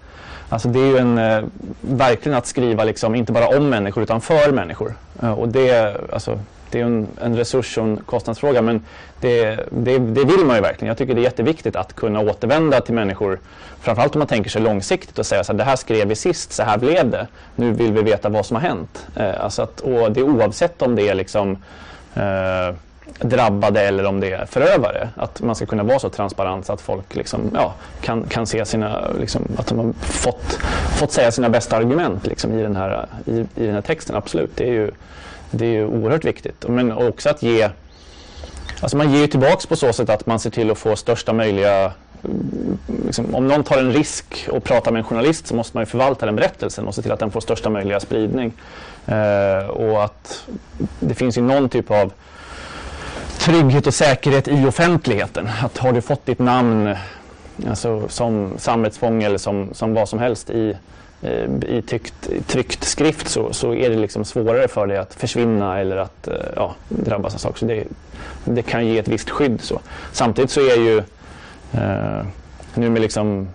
Alltså 0.49 0.69
det 0.69 0.81
är 0.81 0.87
ju 0.87 0.99
en, 0.99 1.19
eh, 1.19 1.45
verkligen 1.81 2.39
att 2.39 2.47
skriva 2.47 2.85
liksom, 2.85 3.15
inte 3.15 3.33
bara 3.33 3.57
om 3.59 3.69
människor 3.69 4.03
utan 4.03 4.21
för 4.21 4.53
människor. 4.53 4.95
Eh, 5.23 5.33
och 5.33 5.49
det, 5.49 5.97
alltså, 6.13 6.39
det 6.75 6.81
är 6.81 6.85
en, 6.85 7.09
en 7.23 7.37
resurs 7.37 7.79
och 7.79 7.85
en 7.85 7.97
kostnadsfråga 7.97 8.63
men 8.63 8.85
det, 9.21 9.57
det, 9.71 9.99
det, 9.99 10.25
vill 10.25 10.45
man 10.45 10.57
ju 10.57 10.63
verkligen. 10.63 10.89
Jag 10.89 10.99
tycker 10.99 11.15
det 11.15 11.21
är 11.21 11.23
jätteviktigt 11.23 11.77
att 11.77 11.97
kunna 11.97 12.21
återvända 12.21 12.81
till 12.81 12.95
människor. 12.95 13.39
Framförallt 13.81 14.15
om 14.15 14.19
man 14.19 14.29
tänker 14.29 14.51
sig 14.51 14.63
långsiktigt 14.63 15.19
och 15.19 15.27
säga 15.27 15.43
här, 15.49 15.55
det 15.55 15.65
här 15.65 15.77
skrev 15.77 16.09
vi 16.09 16.15
sist, 16.15 16.53
så 16.53 16.63
här 16.63 16.79
blev 16.79 17.11
det. 17.11 17.27
Nu 17.57 17.73
vill 17.73 17.93
vi 17.93 18.03
veta 18.03 18.29
vad 18.29 18.47
som 18.47 18.57
har 18.57 18.63
hänt. 18.63 19.07
Eh, 19.17 19.45
alltså 19.45 19.63
att, 19.63 19.81
och 19.81 20.13
det 20.13 20.21
är 20.21 20.25
oavsett 20.25 20.83
om 20.83 20.97
det 20.97 21.09
är 21.09 21.15
liksom 21.15 21.63
eh, 22.15 22.75
drabbade 23.19 23.81
eller 23.81 24.07
om 24.07 24.21
det 24.21 24.33
är 24.33 24.47
förövare. 24.47 25.09
Att 25.17 25.43
man 25.43 25.57
ska 25.57 25.67
kunna 25.67 25.83
vara 25.83 25.99
så 25.99 26.09
transparent 26.09 26.67
så 26.67 26.73
att 26.73 26.81
folk 26.81 27.15
liksom, 27.15 27.41
ja, 27.55 27.75
kan, 28.01 28.25
kan 28.25 28.47
se 28.47 28.65
sina, 28.65 29.11
liksom, 29.21 29.43
att 29.59 29.67
de 29.67 29.79
har 29.79 29.93
fått, 30.01 30.59
fått 30.99 31.13
säga 31.13 31.31
sina 31.31 31.49
bästa 31.49 31.77
argument 31.77 32.27
liksom, 32.27 32.59
i, 32.59 32.63
den 32.63 32.77
här, 32.77 33.07
i, 33.27 33.39
i 33.39 33.67
den 33.67 33.75
här 33.75 33.83
texten. 33.83 34.17
Absolut, 34.17 34.57
det 34.57 34.65
är 34.65 34.73
ju, 34.73 34.91
det 35.55 35.67
är 35.67 35.73
ju 35.73 35.87
oerhört 35.87 36.25
viktigt. 36.25 36.69
Men 36.69 36.93
också 36.93 37.29
att 37.31 37.43
ge 37.43 37.71
Alltså 38.81 38.97
man 38.97 39.13
ger 39.13 39.27
tillbaks 39.27 39.67
på 39.67 39.77
så 39.77 39.93
sätt 39.93 40.11
att 40.11 40.27
man 40.27 40.41
ser 40.41 40.51
till 40.51 40.71
att 40.71 40.79
få 40.79 40.97
största 40.97 41.33
möjliga 41.33 41.93
liksom, 43.05 43.35
om 43.35 43.49
någon 43.49 43.65
tar 43.65 43.79
en 43.79 43.93
risk 43.93 44.49
och 44.51 44.65
pratar 44.65 44.93
med 44.93 44.99
en 44.99 45.05
journalist 45.05 45.47
så 45.47 45.55
måste 45.55 45.77
man 45.77 45.83
ju 45.83 45.87
förvalta 45.87 46.27
den 46.27 46.37
berättelsen 46.37 46.87
och 46.87 46.95
se 46.95 47.03
till 47.03 47.13
att 47.13 47.19
den 47.19 47.31
får 47.31 47.41
största 47.41 47.71
möjliga 47.71 48.01
spridning. 48.01 48.53
Eh, 49.07 49.67
och 49.67 50.05
att 50.05 50.45
det 51.01 51.15
finns 51.15 51.39
ju 51.39 51.43
någon 51.43 51.69
typ 51.69 51.91
av 51.91 52.13
trygghet 53.39 53.87
och 53.87 53.95
säkerhet 53.95 54.49
i 54.49 54.67
offentligheten. 54.67 55.49
Att 55.63 55.79
har 55.79 55.93
du 55.93 56.01
fått 56.01 56.27
ditt 56.27 56.39
namn 56.39 56.95
alltså, 57.69 58.09
som 58.09 58.53
samvetsfånge 58.59 59.27
eller 59.27 59.39
som, 59.39 59.69
som 59.73 59.95
vad 59.95 60.09
som 60.09 60.19
helst 60.19 60.51
i, 60.51 60.77
Eh, 61.25 61.77
i 61.77 61.83
tyckt, 61.83 62.31
tryckt 62.47 62.85
skrift 62.85 63.29
så, 63.29 63.53
så 63.53 63.75
är 63.75 63.91
det 63.91 63.97
liksom 63.97 64.25
svårare 64.25 64.69
för 64.69 64.87
dig 64.87 64.97
att 64.97 65.15
försvinna 65.15 65.81
eller 65.81 65.97
att 65.97 66.29
eh, 66.29 66.35
ja, 66.57 66.75
drabbas 66.89 67.35
av 67.35 67.39
saker. 67.39 67.59
Så 67.59 67.67
det, 67.67 67.85
det 68.45 68.63
kan 68.63 68.87
ge 68.87 68.99
ett 68.99 69.09
visst 69.09 69.31
skydd. 69.31 69.61
Så. 69.61 69.81
Samtidigt 70.13 70.51
så 70.51 70.61
är 70.61 70.77
ju 70.77 70.99
eh, 71.73 72.27
nu 72.75 72.91
med 72.91 73.03
liksom 73.03 73.49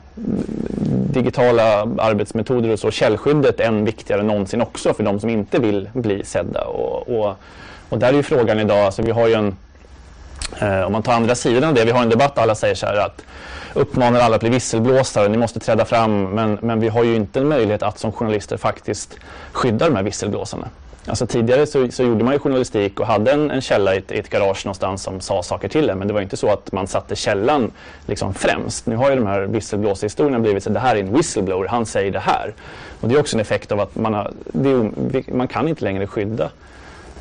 digitala 1.13 1.81
arbetsmetoder 1.97 2.71
och 2.73 2.79
så 2.79 2.91
källskyddet 2.91 3.59
än 3.59 3.85
viktigare 3.85 4.21
än 4.21 4.27
någonsin 4.27 4.61
också 4.61 4.93
för 4.93 5.03
de 5.03 5.19
som 5.19 5.29
inte 5.29 5.59
vill 5.59 5.89
bli 5.93 6.23
sedda. 6.23 6.61
Och, 6.61 7.09
och, 7.09 7.35
och 7.89 7.97
där 7.97 8.07
är 8.07 8.13
ju 8.13 8.23
frågan 8.23 8.59
idag, 8.59 8.79
alltså 8.79 9.01
vi 9.01 9.11
har 9.11 9.27
ju 9.27 9.33
en 9.33 9.55
Eh, 10.61 10.81
om 10.81 10.91
man 10.91 11.03
tar 11.03 11.13
andra 11.13 11.35
sidan 11.35 11.63
av 11.69 11.73
det, 11.73 11.85
vi 11.85 11.91
har 11.91 12.01
en 12.01 12.09
debatt 12.09 12.35
där 12.35 12.41
alla 12.41 12.55
säger 12.55 12.75
så 12.75 12.85
här 12.85 12.95
att 12.95 13.21
uppmanar 13.73 14.19
alla 14.19 14.35
att 14.35 14.41
bli 14.41 14.49
visselblåsare, 14.49 15.27
ni 15.27 15.37
måste 15.37 15.59
träda 15.59 15.85
fram, 15.85 16.23
men, 16.23 16.57
men 16.61 16.79
vi 16.79 16.87
har 16.87 17.03
ju 17.03 17.15
inte 17.15 17.39
en 17.39 17.47
möjlighet 17.47 17.83
att 17.83 17.99
som 17.99 18.11
journalister 18.11 18.57
faktiskt 18.57 19.17
skydda 19.51 19.89
de 19.89 19.95
här 19.95 20.03
visselblåsarna. 20.03 20.67
Alltså 21.05 21.27
tidigare 21.27 21.65
så, 21.65 21.91
så 21.91 22.03
gjorde 22.03 22.23
man 22.23 22.33
ju 22.33 22.39
journalistik 22.39 22.99
och 22.99 23.07
hade 23.07 23.31
en, 23.31 23.51
en 23.51 23.61
källa 23.61 23.95
i 23.95 23.97
ett, 23.97 24.11
i 24.11 24.19
ett, 24.19 24.29
garage 24.29 24.65
någonstans 24.65 25.03
som 25.03 25.21
sa 25.21 25.43
saker 25.43 25.67
till 25.67 25.89
en. 25.89 25.99
Men 25.99 26.07
det 26.07 26.13
var 26.13 26.21
inte 26.21 26.37
så 26.37 26.51
att 26.51 26.71
man 26.71 26.87
satte 26.87 27.15
källan 27.15 27.71
liksom 28.05 28.33
främst. 28.33 28.85
Nu 28.85 28.95
har 28.95 29.09
ju 29.09 29.15
de 29.15 29.27
här 29.27 29.41
visselblåsarhistorierna 29.41 30.39
blivit 30.39 30.63
så 30.63 30.69
att 30.69 30.73
det 30.73 30.79
här 30.79 30.95
är 30.95 30.99
en 30.99 31.13
whistleblower, 31.13 31.67
han 31.67 31.85
säger 31.85 32.11
det 32.11 32.19
här. 32.19 32.53
Och 33.01 33.09
det 33.09 33.15
är 33.15 33.19
också 33.19 33.35
en 33.35 33.41
effekt 33.41 33.71
av 33.71 33.79
att 33.79 33.95
man, 33.95 34.13
har, 34.13 34.31
är, 34.53 35.33
man 35.33 35.47
kan 35.47 35.67
inte 35.67 35.83
längre 35.83 36.07
skydda 36.07 36.49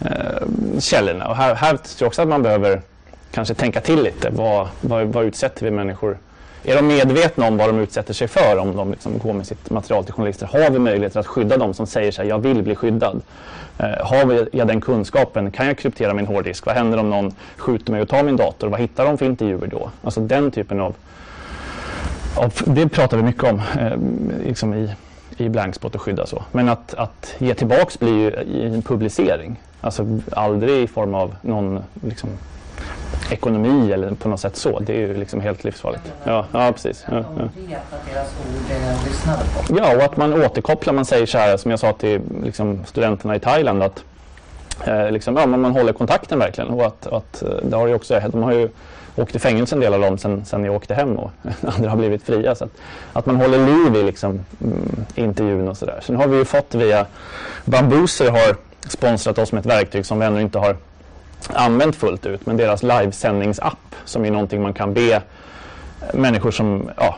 eh, 0.01 0.81
källorna. 0.81 1.29
Och 1.29 1.37
här, 1.37 1.55
här 1.55 1.77
tror 1.77 1.97
jag 1.99 2.07
också 2.07 2.23
att 2.23 2.29
man 2.29 2.43
behöver 2.43 2.83
kanske 3.31 3.55
tänka 3.55 3.81
till 3.81 4.03
lite. 4.03 4.31
Vad, 4.31 4.69
vad, 4.81 5.07
vad 5.07 5.25
utsätter 5.25 5.65
vi 5.65 5.71
människor 5.71 6.19
är 6.65 6.77
de 6.77 6.87
medvetna 6.87 7.47
om 7.47 7.57
vad 7.57 7.69
de 7.69 7.79
utsätter 7.79 8.15
sig 8.15 8.29
för 8.29 8.59
om 8.59 8.77
de 8.77 8.91
liksom 8.91 9.19
går 9.19 9.33
med 9.33 9.47
sitt 9.47 9.71
material 9.71 10.05
till 10.05 10.15
journalister? 10.15 10.47
Har 10.47 10.71
vi 10.71 10.79
möjligheter 10.79 11.21
att 11.21 11.27
skydda 11.27 11.57
dem 11.57 11.75
som 11.75 11.87
säger 11.87 12.13
sig 12.13 12.29
jag 12.29 12.39
vill 12.39 12.63
bli 12.63 12.75
skyddad? 12.75 13.21
Eh, 13.79 14.07
har 14.07 14.49
jag 14.53 14.69
den 14.69 14.81
kunskapen? 14.81 15.51
Kan 15.51 15.67
jag 15.67 15.79
kryptera 15.79 16.15
min 16.15 16.27
hårddisk? 16.27 16.67
Vad 16.67 16.75
händer 16.75 16.99
om 16.99 17.11
någon 17.11 17.35
skjuter 17.57 17.93
mig 17.93 18.03
och 18.03 18.09
tar 18.09 18.23
min 18.23 18.37
dator? 18.37 18.69
Vad 18.69 18.81
hittar 18.81 19.05
de 19.05 19.19
för 19.19 19.27
intervjuer 19.27 19.67
då? 19.67 19.91
Alltså 20.03 20.21
den 20.21 20.51
typen 20.51 20.81
av... 20.81 20.95
av 22.37 22.53
det 22.65 22.89
pratar 22.89 23.17
vi 23.17 23.23
mycket 23.23 23.45
om 23.45 23.63
eh, 23.79 23.93
liksom 24.47 24.75
i, 24.75 24.95
i 25.37 25.49
Blankspot 25.49 25.95
och 25.95 26.03
skydda 26.03 26.27
så. 26.27 26.45
Men 26.53 26.69
att, 26.69 26.95
att 26.95 27.35
ge 27.39 27.55
tillbaks 27.55 27.99
blir 27.99 28.19
ju 28.19 28.31
i 28.31 28.67
en 28.67 28.83
publicering. 28.83 29.61
Alltså 29.81 30.21
aldrig 30.33 30.83
i 30.83 30.87
form 30.87 31.15
av 31.15 31.35
någon 31.43 31.83
liksom, 32.05 32.31
ekonomi 33.31 33.93
eller 33.93 34.11
på 34.11 34.29
något 34.29 34.41
sätt 34.41 34.57
så. 34.57 34.79
Det 34.81 34.93
är 34.93 35.01
ju 35.01 35.17
liksom 35.17 35.41
helt 35.41 35.65
livsfarligt. 35.65 36.13
Ja, 36.25 36.47
ja 36.53 36.73
precis. 36.73 37.07
Ja, 37.11 37.25
ja. 37.39 37.49
ja, 39.69 39.97
och 39.97 40.03
att 40.03 40.17
man 40.17 40.45
återkopplar. 40.45 40.95
Man 40.95 41.05
säger 41.05 41.27
så 41.27 41.39
här 41.39 41.57
som 41.57 41.71
jag 41.71 41.81
sa 41.81 41.93
till 41.93 42.21
liksom, 42.45 42.85
studenterna 42.87 43.37
i 43.37 43.41
Thailand 43.41 43.83
att 43.83 44.05
eh, 44.87 45.11
liksom, 45.11 45.37
ja, 45.37 45.47
man, 45.47 45.61
man 45.61 45.73
håller 45.73 45.93
kontakten 45.93 46.39
verkligen. 46.39 46.71
Och 46.71 46.87
att, 46.87 47.07
att, 47.07 47.43
eh, 47.43 47.49
det 47.63 47.77
har 47.77 47.87
ju 47.87 47.95
också, 47.95 48.21
de 48.33 48.43
har 48.43 48.53
ju 48.53 48.69
åkt 49.17 49.35
i 49.35 49.39
fängelse 49.39 49.75
en 49.77 49.81
del 49.81 49.95
av 49.95 50.01
dem 50.01 50.19
sen, 50.19 50.45
sen 50.45 50.65
jag 50.65 50.75
åkte 50.75 50.95
hem 50.95 51.17
och 51.17 51.31
andra 51.77 51.91
har 51.91 51.97
blivit 51.97 52.23
fria. 52.23 52.55
Så 52.55 52.65
att, 52.65 52.71
att 53.13 53.27
man 53.27 53.37
håller 53.37 53.59
liv 53.59 53.97
i 53.97 54.03
liksom, 54.03 54.41
mm, 54.61 55.05
intervjun 55.15 55.69
och 55.69 55.77
sådär. 55.77 56.01
Sen 56.03 56.17
har 56.17 56.27
vi 56.27 56.37
ju 56.37 56.45
fått 56.45 56.75
via 56.75 57.07
Bambuser 57.65 58.31
har 58.31 58.57
sponsrat 58.89 59.39
oss 59.39 59.53
med 59.53 59.61
ett 59.61 59.67
verktyg 59.67 60.07
som 60.07 60.19
vi 60.19 60.27
ännu 60.27 60.41
inte 60.41 60.59
har 60.59 60.77
använt 61.49 61.97
fullt 61.97 62.27
ut. 62.27 62.47
Men 62.47 62.57
deras 62.57 62.83
livesändningsapp 62.83 63.95
som 64.05 64.25
är 64.25 64.31
någonting 64.31 64.63
man 64.63 64.75
kan 64.75 64.95
be 64.95 65.23
människor 66.13 66.51
som 66.51 66.91
ja, 66.97 67.17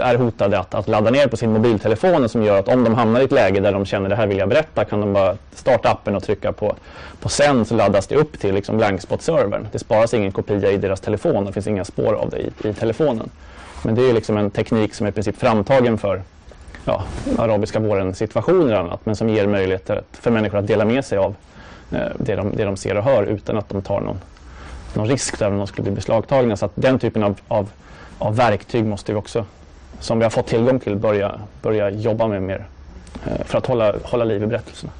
är 0.00 0.14
hotade 0.14 0.58
att, 0.58 0.74
att 0.74 0.88
ladda 0.88 1.10
ner 1.10 1.26
på 1.26 1.36
sin 1.36 1.52
mobiltelefon 1.52 2.28
som 2.28 2.42
gör 2.42 2.58
att 2.58 2.68
om 2.68 2.84
de 2.84 2.94
hamnar 2.94 3.20
i 3.20 3.24
ett 3.24 3.32
läge 3.32 3.60
där 3.60 3.72
de 3.72 3.84
känner 3.86 4.08
det 4.08 4.16
här 4.16 4.26
vill 4.26 4.38
jag 4.38 4.48
berätta 4.48 4.84
kan 4.84 5.00
de 5.00 5.12
bara 5.12 5.36
starta 5.54 5.90
appen 5.90 6.16
och 6.16 6.22
trycka 6.22 6.52
på, 6.52 6.76
på 7.20 7.28
sänd 7.28 7.66
så 7.66 7.74
laddas 7.74 8.06
det 8.06 8.16
upp 8.16 8.40
till 8.40 8.54
liksom 8.54 8.76
Blankspot-servern. 8.76 9.66
Det 9.72 9.78
sparas 9.78 10.14
ingen 10.14 10.32
kopia 10.32 10.70
i 10.70 10.76
deras 10.76 11.00
telefon, 11.00 11.44
det 11.44 11.52
finns 11.52 11.66
inga 11.66 11.84
spår 11.84 12.14
av 12.14 12.30
det 12.30 12.38
i, 12.38 12.68
i 12.68 12.74
telefonen. 12.74 13.30
Men 13.84 13.94
det 13.94 14.10
är 14.10 14.12
liksom 14.12 14.36
en 14.36 14.50
teknik 14.50 14.94
som 14.94 15.06
är 15.06 15.10
i 15.10 15.12
princip 15.12 15.38
framtagen 15.38 15.98
för 15.98 16.22
ja, 16.84 17.04
arabiska 17.38 17.78
våren 17.78 18.14
situationer 18.14 18.74
och 18.74 18.80
annat 18.80 19.06
men 19.06 19.16
som 19.16 19.28
ger 19.28 19.46
möjligheter 19.46 20.02
för 20.12 20.30
människor 20.30 20.58
att 20.58 20.66
dela 20.66 20.84
med 20.84 21.04
sig 21.04 21.18
av 21.18 21.34
Eh, 21.90 22.08
det 22.18 22.36
de, 22.36 22.56
det 22.56 22.64
de 22.64 22.76
ser 22.76 22.96
och 22.96 23.04
hör 23.04 23.22
utan 23.22 23.58
att 23.58 23.68
de 23.68 23.82
tar 23.82 24.00
någon, 24.00 24.20
någon 24.94 25.08
risk 25.08 25.38
där 25.38 25.50
om 25.50 25.58
de 25.58 25.66
skulle 25.66 25.82
bli 25.82 25.92
beslagtagna. 25.92 26.56
Så 26.56 26.64
att 26.64 26.72
den 26.74 26.98
typen 26.98 27.22
av, 27.22 27.40
av, 27.48 27.70
av 28.18 28.36
verktyg 28.36 28.84
måste 28.84 29.12
vi 29.12 29.18
också, 29.18 29.44
som 30.00 30.18
vi 30.18 30.24
har 30.24 30.30
fått 30.30 30.46
tillgång 30.46 30.80
till, 30.80 30.96
börja, 30.96 31.40
börja 31.62 31.90
jobba 31.90 32.26
med 32.26 32.42
mer 32.42 32.66
eh, 33.26 33.44
för 33.44 33.58
att 33.58 33.66
hålla, 33.66 33.94
hålla 34.04 34.24
liv 34.24 34.42
i 34.42 34.46
berättelserna. 34.46 34.92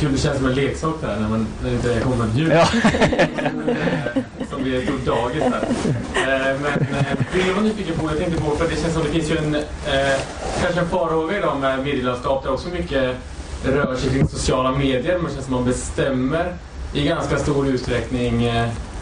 Kul, 0.00 0.12
det 0.12 0.18
känns 0.18 0.36
som 0.36 0.46
en 0.46 0.54
leksak 0.54 0.94
där 1.00 1.16
när, 1.20 1.28
man, 1.28 1.46
när 1.62 1.70
det 1.70 1.76
inte 1.76 2.00
kommer 2.00 2.26
ljud. 2.34 2.52
Ja. 2.52 2.68
som 4.50 4.64
vid 4.64 4.74
ett 4.74 4.84
stort 4.84 5.06
dagis 5.06 5.42
där. 5.42 5.68
Eh, 6.14 6.60
men 6.60 6.96
eh, 6.98 7.06
det 7.32 7.46
jag 7.46 7.54
var 7.54 7.62
nyfiken 7.62 7.94
på, 7.94 8.10
jag 8.10 8.18
tänkte 8.18 8.42
på, 8.42 8.50
för 8.50 8.68
det 8.68 8.76
känns 8.76 8.94
som 8.94 9.02
det 9.02 9.08
finns 9.08 9.30
ju 9.30 9.36
en, 9.36 9.54
eh, 9.54 10.20
kanske 10.62 10.80
en 10.80 10.88
farhåga 10.88 11.38
idag 11.38 11.60
med 11.60 11.78
medielandskap 11.78 12.44
där 12.44 12.52
också 12.52 12.68
mycket 12.68 13.16
rör 13.64 13.96
sig 13.96 14.10
kring 14.10 14.28
sociala 14.28 14.72
medier. 14.72 15.18
Man 15.18 15.30
känns 15.32 15.44
som 15.44 15.54
man 15.54 15.64
bestämmer 15.64 16.54
i 16.94 17.04
ganska 17.04 17.36
stor 17.36 17.68
utsträckning 17.68 18.52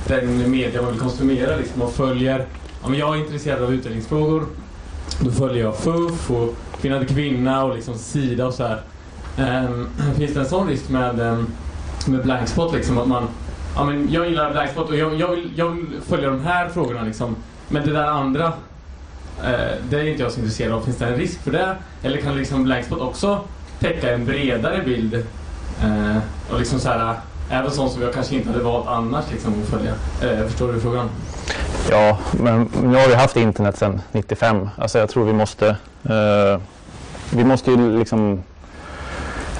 den 0.06 0.50
media 0.50 0.82
man 0.82 0.90
vill 0.90 1.00
konsumera. 1.00 1.56
Liksom, 1.56 1.82
och 1.82 1.92
följer, 1.92 2.46
om 2.82 2.94
jag 2.94 3.16
är 3.16 3.20
intresserad 3.20 3.62
av 3.62 3.74
utvecklingsfrågor, 3.74 4.46
då 5.20 5.30
följer 5.30 5.64
jag 5.64 5.76
FUF 5.76 6.30
och 6.30 6.54
Kvinna 6.80 6.98
till 6.98 7.08
kvinna 7.08 7.64
och 7.64 7.74
liksom 7.74 7.98
Sida 7.98 8.46
och 8.46 8.54
så 8.54 8.62
här. 8.62 8.80
Um, 9.38 9.88
finns 10.18 10.34
det 10.34 10.40
en 10.40 10.46
sån 10.46 10.68
risk 10.68 10.88
med, 10.88 11.20
um, 11.20 11.46
med 12.06 12.22
blankspot 12.22 12.74
liksom 12.74 12.98
att 12.98 13.08
man 13.08 13.28
ja, 13.76 13.84
men 13.84 14.12
jag 14.12 14.28
gillar 14.28 14.50
blankspot 14.50 14.88
och 14.88 14.96
jag, 14.96 15.14
jag, 15.14 15.30
vill, 15.30 15.50
jag 15.56 15.70
vill 15.70 15.86
följa 16.08 16.30
de 16.30 16.40
här 16.40 16.68
frågorna 16.68 17.02
liksom. 17.02 17.36
Men 17.68 17.86
det 17.86 17.92
där 17.92 18.06
andra 18.06 18.46
uh, 18.46 18.52
det 19.90 20.00
är 20.00 20.04
inte 20.04 20.22
jag 20.22 20.32
så 20.32 20.40
intresserad 20.40 20.72
av. 20.72 20.80
Finns 20.80 20.96
det 20.96 21.06
en 21.06 21.16
risk 21.16 21.42
för 21.42 21.50
det? 21.50 21.76
Eller 22.02 22.16
kan 22.16 22.36
liksom 22.36 22.64
blankspot 22.64 23.00
också 23.00 23.40
täcka 23.78 24.14
en 24.14 24.24
bredare 24.24 24.82
bild 24.82 25.14
uh, 25.84 26.18
och 26.50 26.58
liksom 26.58 26.80
så 26.80 26.88
här 26.88 27.16
Även 27.50 27.70
sånt 27.70 27.92
som 27.92 28.02
jag 28.02 28.14
kanske 28.14 28.34
inte 28.34 28.48
hade 28.48 28.64
valt 28.64 28.86
annars 28.88 29.24
liksom, 29.32 29.62
att 29.62 29.68
följa. 29.68 29.92
Eh, 30.22 30.46
förstår 30.46 30.72
du 30.72 30.80
frågan? 30.80 31.08
Ja, 31.90 32.18
men 32.32 32.68
nu 32.82 32.96
har 32.96 33.08
vi 33.08 33.14
haft 33.14 33.36
internet 33.36 33.78
sedan 33.78 34.00
95. 34.12 34.68
Alltså 34.76 34.98
jag 34.98 35.08
tror 35.08 35.24
vi 35.24 35.32
måste... 35.32 35.68
Eh, 36.04 36.60
vi 37.30 37.44
måste 37.44 37.70
ju 37.70 37.98
liksom 37.98 38.42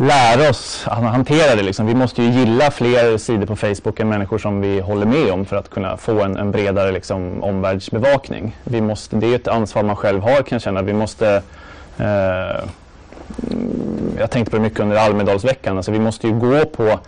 lära 0.00 0.50
oss 0.50 0.84
att 0.86 1.02
hantera 1.02 1.54
det. 1.56 1.62
Liksom. 1.62 1.86
Vi 1.86 1.94
måste 1.94 2.22
ju 2.22 2.30
gilla 2.30 2.70
fler 2.70 3.18
sidor 3.18 3.46
på 3.46 3.56
Facebook 3.56 4.00
än 4.00 4.08
människor 4.08 4.38
som 4.38 4.60
vi 4.60 4.80
håller 4.80 5.06
med 5.06 5.30
om 5.30 5.44
för 5.44 5.56
att 5.56 5.70
kunna 5.70 5.96
få 5.96 6.22
en, 6.22 6.36
en 6.36 6.50
bredare 6.50 6.92
liksom, 6.92 7.42
omvärldsbevakning. 7.42 8.56
Vi 8.64 8.80
måste, 8.80 9.16
det 9.16 9.26
är 9.26 9.34
ett 9.34 9.48
ansvar 9.48 9.82
man 9.82 9.96
själv 9.96 10.22
har 10.22 10.36
kan 10.36 10.46
jag 10.50 10.62
känna. 10.62 10.82
Vi 10.82 10.92
måste... 10.92 11.42
Eh, 11.98 12.06
jag 14.18 14.30
tänkte 14.30 14.50
på 14.50 14.56
det 14.56 14.62
mycket 14.62 14.80
under 14.80 14.96
Almedalsveckan. 14.96 15.76
Alltså 15.76 15.92
vi 15.92 15.98
måste 15.98 16.26
ju 16.26 16.38
gå 16.38 16.64
på 16.64 16.98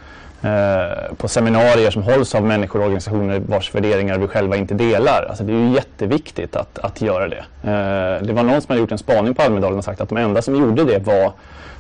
Eh, 0.43 1.14
på 1.16 1.28
seminarier 1.28 1.91
som 1.91 2.03
hålls 2.03 2.34
av 2.34 2.45
människor 2.45 2.78
och 2.78 2.84
organisationer 2.84 3.39
vars 3.39 3.74
värderingar 3.74 4.18
vi 4.18 4.26
själva 4.26 4.57
inte 4.57 4.74
delar. 4.74 5.26
Alltså 5.28 5.45
det 5.45 5.53
är 5.53 5.57
ju 5.57 5.74
jätteviktigt 5.74 6.57
att, 6.57 6.78
att 6.78 7.01
göra 7.01 7.28
det. 7.28 7.45
Eh, 7.62 8.26
det 8.26 8.32
var 8.32 8.43
någon 8.43 8.61
som 8.61 8.66
hade 8.68 8.80
gjort 8.80 8.93
en 8.93 8.99
spaning 8.99 9.34
på 9.34 9.43
Almedalen 9.43 9.78
och 9.78 9.84
sagt 9.84 10.01
att 10.01 10.09
de 10.09 10.18
enda 10.18 10.43
som 10.43 10.57
gjorde 10.57 10.84
det 10.84 10.99
var 10.99 11.32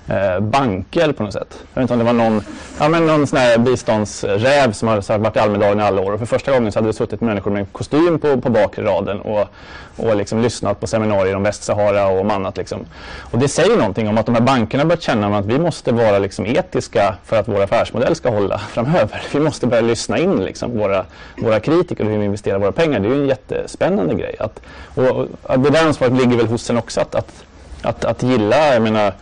eh, 0.08 0.40
banker 0.40 1.12
på 1.12 1.22
något 1.22 1.32
sätt. 1.32 1.58
Jag 1.74 1.82
vet 1.82 1.82
inte 1.82 1.92
om 1.92 1.98
det 1.98 2.04
var 2.04 2.12
någon, 2.12 2.42
ja, 2.78 2.88
men 2.88 3.06
någon 3.06 3.26
sån 3.26 3.38
här 3.38 3.58
biståndsräv 3.58 4.72
som 4.72 4.88
har 4.88 5.18
varit 5.18 5.36
i 5.36 5.38
Almedalen 5.38 5.80
i 5.80 5.82
alla 5.82 6.00
år 6.00 6.12
och 6.12 6.18
för 6.18 6.26
första 6.26 6.52
gången 6.52 6.72
så 6.72 6.78
hade 6.78 6.88
det 6.88 6.92
suttit 6.92 7.20
människor 7.20 7.50
med 7.50 7.72
kostym 7.72 8.18
på, 8.18 8.40
på 8.40 8.50
bakre 8.50 8.84
raden 8.84 9.20
och, 9.20 9.48
och 9.96 10.16
liksom 10.16 10.42
lyssnat 10.42 10.80
på 10.80 10.86
seminarier 10.86 11.36
om 11.36 11.42
Västsahara 11.42 12.06
och 12.06 12.20
om 12.20 12.30
annat. 12.30 12.56
Liksom. 12.56 12.86
Och 13.30 13.38
det 13.38 13.48
säger 13.48 13.76
någonting 13.76 14.08
om 14.08 14.18
att 14.18 14.26
de 14.26 14.34
här 14.34 14.42
bankerna 14.42 14.84
börjat 14.84 15.02
känna 15.02 15.38
att 15.38 15.46
vi 15.46 15.58
måste 15.58 15.92
vara 15.92 16.18
liksom 16.18 16.46
etiska 16.46 17.14
för 17.24 17.36
att 17.36 17.48
vår 17.48 17.62
affärsmodell 17.62 18.14
ska 18.14 18.30
hålla 18.30 18.58
framöver. 18.72 19.22
Vi 19.32 19.40
måste 19.40 19.66
börja 19.66 19.82
lyssna 19.82 20.18
in 20.18 20.44
liksom 20.44 20.78
våra, 20.78 21.04
våra 21.36 21.60
kritiker 21.60 22.04
och 22.04 22.10
hur 22.10 22.18
vi 22.18 22.24
investerar 22.24 22.58
våra 22.58 22.72
pengar. 22.72 23.00
Det 23.00 23.08
är 23.08 23.14
ju 23.14 23.22
en 23.22 23.28
jättespännande 23.28 24.14
grej. 24.14 24.36
Att, 24.38 24.60
och, 24.94 25.08
och 25.42 25.60
det 25.60 25.70
där 25.70 25.86
ansvaret 25.86 26.12
ligger 26.12 26.36
väl 26.36 26.46
hos 26.46 26.70
en 26.70 26.78
också 26.78 27.00
att, 27.00 27.14
att, 27.14 27.44
att, 27.82 28.04
att 28.04 28.22
gilla, 28.22 28.72
jag 28.72 28.82
menar 28.82 29.12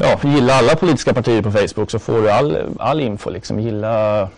ja, 0.00 0.18
gilla 0.22 0.54
alla 0.54 0.76
politiska 0.76 1.14
partier 1.14 1.42
på 1.42 1.50
Facebook 1.50 1.90
så 1.90 1.98
får 1.98 2.22
du 2.22 2.30
all, 2.30 2.58
all 2.78 3.00
info. 3.00 3.30
Liksom. 3.30 3.60
Gilla, 3.60 4.28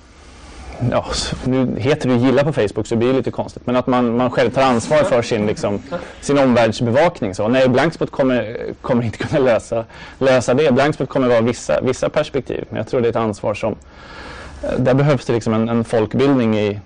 ja, 0.91 1.05
nu 1.45 1.77
heter 1.79 2.09
det 2.09 2.15
ju 2.15 2.21
gilla 2.21 2.45
på 2.45 2.53
Facebook 2.53 2.87
så 2.87 2.95
det 2.95 2.99
blir 2.99 3.13
lite 3.13 3.31
konstigt. 3.31 3.67
Men 3.67 3.77
att 3.77 3.87
man, 3.87 4.17
man 4.17 4.31
själv 4.31 4.51
tar 4.51 4.63
ansvar 4.63 5.03
för 5.03 5.23
sin, 5.23 5.47
liksom, 5.47 5.83
sin 6.21 6.39
omvärldsbevakning. 6.39 7.35
Så, 7.35 7.49
nej, 7.49 7.69
Blankspot 7.69 8.11
kommer, 8.11 8.57
kommer 8.81 9.03
inte 9.03 9.19
kunna 9.19 9.45
lösa, 9.45 9.85
lösa 10.19 10.55
det. 10.55 10.73
Blankspot 10.73 11.09
kommer 11.09 11.29
vara 11.29 11.41
vissa, 11.41 11.81
vissa 11.81 12.09
perspektiv. 12.09 12.65
Men 12.69 12.77
jag 12.77 12.89
tror 12.89 13.01
det 13.01 13.07
är 13.07 13.11
ett 13.11 13.17
ansvar 13.17 13.55
som... 13.55 13.77
Där 14.79 14.95
behövs 14.95 15.27
det 15.27 15.33
liksom 15.33 15.55
en, 15.55 15.69
en 15.69 15.85
folkbildning 15.85 16.59
i, 16.59 16.81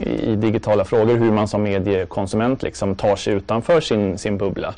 i 0.00 0.36
digitala 0.36 0.84
frågor, 0.84 1.16
hur 1.16 1.32
man 1.32 1.48
som 1.48 1.62
mediekonsument 1.62 2.62
liksom 2.62 2.94
tar 2.94 3.16
sig 3.16 3.34
utanför 3.34 3.80
sin, 3.80 4.18
sin 4.18 4.38
bubbla. 4.38 4.74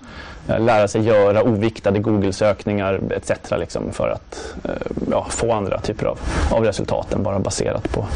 Eh, 0.49 0.61
lära 0.61 0.89
sig 0.89 1.03
göra 1.03 1.43
oviktade 1.43 1.99
Google-sökningar 1.99 3.01
etc. 3.11 3.31
Liksom 3.51 3.93
för 3.93 4.09
att 4.09 4.55
eh, 4.65 4.71
ja, 5.11 5.27
få 5.31 5.53
andra 5.53 5.81
typer 5.81 6.07
av, 6.07 6.19
av 6.51 6.65
resultat 6.65 7.13
än 7.13 7.23
bara 7.23 7.39
baserat 7.39 7.93
på 7.93 8.07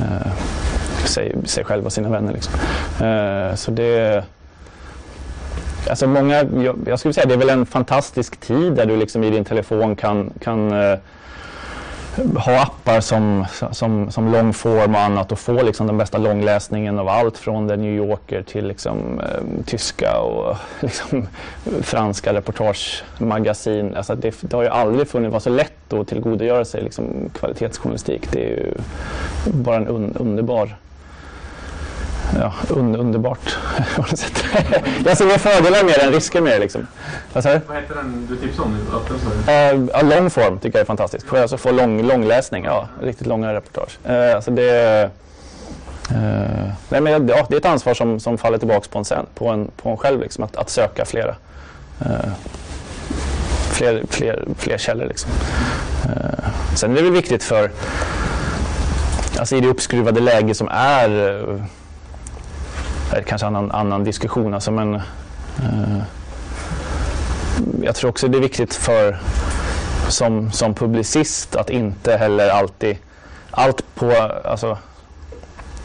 eh, 0.00 0.32
sig, 1.04 1.34
sig 1.44 1.64
själv 1.64 1.86
och 1.86 1.92
sina 1.92 2.08
vänner. 2.08 2.32
Liksom. 2.32 2.54
Eh, 3.06 3.54
så 3.54 3.70
det 3.70 4.24
Alltså 5.90 6.06
många, 6.06 6.34
jag, 6.34 6.76
jag 6.86 6.98
skulle 6.98 7.14
säga 7.14 7.26
det 7.26 7.34
är 7.34 7.38
väl 7.38 7.50
en 7.50 7.66
fantastisk 7.66 8.36
tid 8.36 8.72
där 8.72 8.86
du 8.86 8.96
liksom 8.96 9.24
i 9.24 9.30
din 9.30 9.44
telefon 9.44 9.96
kan, 9.96 10.30
kan 10.40 10.72
eh, 10.72 10.98
ha 12.16 12.62
appar 12.62 13.00
som, 13.00 13.44
som, 13.72 14.10
som 14.10 14.32
långform 14.32 14.94
och 14.94 15.00
annat 15.00 15.32
och 15.32 15.38
få 15.38 15.62
liksom 15.62 15.86
den 15.86 15.98
bästa 15.98 16.18
långläsningen 16.18 16.98
av 16.98 17.08
allt 17.08 17.38
från 17.38 17.68
The 17.68 17.76
New 17.76 17.94
Yorker 17.94 18.42
till 18.42 18.66
liksom, 18.66 19.20
eh, 19.20 19.64
tyska 19.66 20.18
och 20.18 20.56
liksom, 20.80 21.26
franska 21.82 22.32
reportagemagasin. 22.32 23.94
Alltså 23.94 24.14
det, 24.14 24.34
det 24.40 24.56
har 24.56 24.62
ju 24.62 24.68
aldrig 24.68 25.08
funnits, 25.08 25.32
var 25.32 25.40
så 25.40 25.50
lätt 25.50 25.92
att 25.92 26.08
tillgodogöra 26.08 26.64
sig 26.64 26.82
liksom, 26.82 27.30
kvalitetsjournalistik. 27.34 28.32
Det 28.32 28.44
är 28.44 28.48
ju 28.48 28.74
bara 29.52 29.76
en 29.76 29.88
un, 29.88 30.16
underbar 30.18 30.76
ja, 32.34 32.52
un 32.68 32.96
underbart. 32.96 33.38
jag 35.04 35.18
ser 35.18 35.26
mer 35.26 35.38
fördelar 35.38 35.84
med 35.84 35.98
än 35.98 36.12
risker 36.12 36.40
med 36.40 36.52
det. 36.52 36.58
Liksom. 36.58 36.86
Vad, 37.32 37.44
Vad 37.44 37.76
heter 37.76 37.94
den 37.94 38.26
du 38.30 38.36
tipsade 38.36 38.68
om? 38.68 38.74
Uh, 38.74 40.02
uh, 40.02 40.08
longform 40.08 40.58
tycker 40.58 40.78
jag 40.78 40.82
är 40.82 40.86
fantastiskt. 40.86 41.26
Får 41.26 41.38
alltså 41.38 41.56
få 41.56 41.70
lång, 41.70 42.02
långläsning, 42.02 42.64
ja, 42.64 42.88
riktigt 43.02 43.26
långa 43.26 43.54
reportage. 43.54 43.98
Uh, 44.10 44.34
alltså 44.34 44.50
det, 44.50 45.10
uh, 46.12 46.68
nej, 46.88 47.00
men, 47.00 47.28
ja, 47.28 47.46
det 47.48 47.54
är 47.54 47.58
ett 47.58 47.64
ansvar 47.66 47.94
som, 47.94 48.20
som 48.20 48.38
faller 48.38 48.58
tillbaka 48.58 48.88
på 48.90 48.98
en, 48.98 49.04
sen, 49.04 49.26
på 49.34 49.48
en, 49.48 49.70
på 49.76 49.90
en 49.90 49.96
själv, 49.96 50.20
liksom, 50.20 50.44
att, 50.44 50.56
att 50.56 50.70
söka 50.70 51.04
flera. 51.04 51.36
Uh, 52.00 52.32
fler, 53.72 54.04
fler, 54.10 54.44
fler 54.58 54.78
källor. 54.78 55.06
Liksom. 55.06 55.30
Uh, 56.06 56.74
sen 56.74 56.90
är 56.90 56.96
det 56.96 57.02
väl 57.02 57.12
viktigt 57.12 57.42
för, 57.42 57.70
alltså 59.38 59.56
i 59.56 59.60
det 59.60 59.68
uppskruvade 59.68 60.20
läge 60.20 60.54
som 60.54 60.68
är 60.72 61.08
det 61.08 61.62
är 61.62 61.85
kanske 63.26 63.46
en 63.46 63.56
annan, 63.56 63.70
annan 63.70 64.04
diskussion. 64.04 64.54
Alltså, 64.54 64.70
men, 64.70 64.94
eh, 64.94 66.02
jag 67.82 67.94
tror 67.94 68.10
också 68.10 68.28
det 68.28 68.38
är 68.38 68.42
viktigt 68.42 68.74
för 68.74 69.18
som, 70.08 70.52
som 70.52 70.74
publicist 70.74 71.56
att 71.56 71.70
inte 71.70 72.16
heller 72.16 72.48
alltid 72.48 72.96
allt 73.50 73.94
på 73.94 74.12
alltså, 74.44 74.78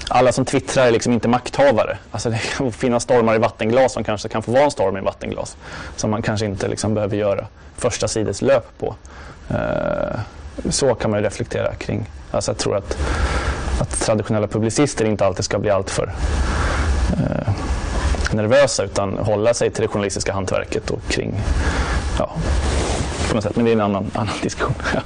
alla 0.10 0.32
som 0.32 0.46
twittrar 0.46 0.86
är 0.88 0.92
liksom 0.92 1.14
inte 1.14 1.28
makthavare. 1.28 1.98
Alltså 2.12 2.30
det 2.30 2.38
kan 2.58 2.72
finnas 2.72 3.04
stormar 3.04 3.36
i 3.36 3.38
vattenglas 3.38 3.94
som 3.94 4.04
kanske 4.04 4.30
kan 4.30 4.42
få 4.42 4.52
vara 4.52 4.64
en 4.64 4.72
storm 4.72 4.98
i 4.98 5.02
vattenglas. 5.02 5.58
Som 5.96 6.12
man 6.12 6.22
kanske 6.22 6.46
inte 6.46 6.68
liksom 6.68 6.94
behöver 6.94 7.18
göra 7.18 7.48
första 7.78 8.08
sides 8.08 8.42
löp 8.42 8.78
på. 8.80 8.96
Eh, 9.50 10.20
så 10.70 10.96
kan 10.96 11.12
man 11.12 11.20
ju 11.20 11.26
reflektera 11.26 11.76
kring. 11.76 12.06
Alltså 12.32 12.52
jag 12.52 12.58
tror 12.58 12.78
att, 12.78 12.98
att 13.82 14.00
traditionella 14.00 14.48
publicister 14.48 15.06
inte 15.06 15.26
alltid 15.26 15.46
ska 15.46 15.60
bli 15.60 15.70
alltför 15.70 16.14
Eh, 17.20 17.54
nervösa 18.32 18.84
utan 18.84 19.18
hålla 19.18 19.54
sig 19.54 19.72
till 19.72 19.82
det 19.82 19.88
journalistiska 19.88 20.34
hantverket 20.34 20.90
och 20.90 21.02
kring, 21.10 21.40
ja, 22.18 22.36
på 23.30 23.36
något 23.36 23.44
sätt. 23.44 23.56
Men 23.56 23.66
det 23.66 23.72
är 23.72 23.76
en 23.76 23.82
annan, 23.82 24.12
annan 24.14 24.36
diskussion. 24.42 24.76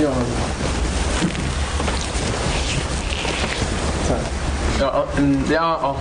ja. 0.00 0.12
Ja, 4.80 5.04
mm, 5.18 5.44
ja, 5.50 5.78
ja, 5.82 5.96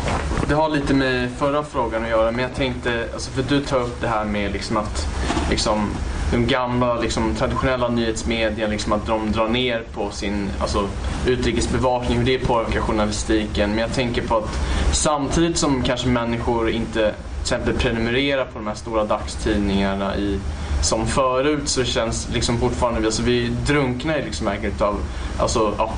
det 0.48 0.54
har 0.54 0.70
lite 0.70 0.94
med 0.94 1.30
förra 1.38 1.64
frågan 1.64 2.04
att 2.04 2.10
göra 2.10 2.32
men 2.32 2.40
jag 2.40 2.56
tänkte, 2.56 3.06
alltså 3.14 3.32
för 3.32 3.44
du 3.44 3.62
tar 3.62 3.80
upp 3.80 4.02
det 4.02 4.08
här 4.08 4.26
med 4.26 4.52
liksom 4.52 4.78
att 4.78 5.08
liksom, 5.50 5.90
de 6.32 6.46
gamla 6.46 7.00
liksom, 7.00 7.36
traditionella 7.36 7.88
nyhetsmedierna, 7.88 8.72
liksom, 8.72 8.94
att 8.94 9.06
de 9.06 9.32
drar 9.32 9.48
ner 9.48 9.84
på 9.94 10.12
sin 10.12 10.50
alltså, 10.60 10.88
utrikesbevakning, 11.28 12.18
hur 12.18 12.26
det 12.26 12.40
påverkar 12.40 12.82
journalistiken. 12.82 13.70
Men 13.70 13.80
jag 13.80 13.94
tänker 13.94 14.22
på 14.22 14.38
att 14.38 14.60
samtidigt 14.94 15.58
som 15.58 15.84
kanske 15.84 16.08
människor 16.08 16.70
inte 16.70 17.14
till 17.44 17.56
exempel 17.56 17.74
prenumererar 17.74 18.46
på 18.46 18.60
de 18.60 18.68
här 18.68 18.76
stora 18.76 19.06
dagstidningarna 19.06 20.18
i, 20.18 20.40
som 20.82 21.08
förut 21.08 21.70
så 21.70 21.84
känns 21.84 22.30
liksom 22.34 22.58
fortfarande, 22.58 23.06
alltså 23.08 23.24
vi 23.24 23.52
drunknar 23.68 24.18
i 24.18 24.24
liksom 24.24 24.48
av 24.80 25.00
alltså, 25.40 25.74
ja, 25.78 25.94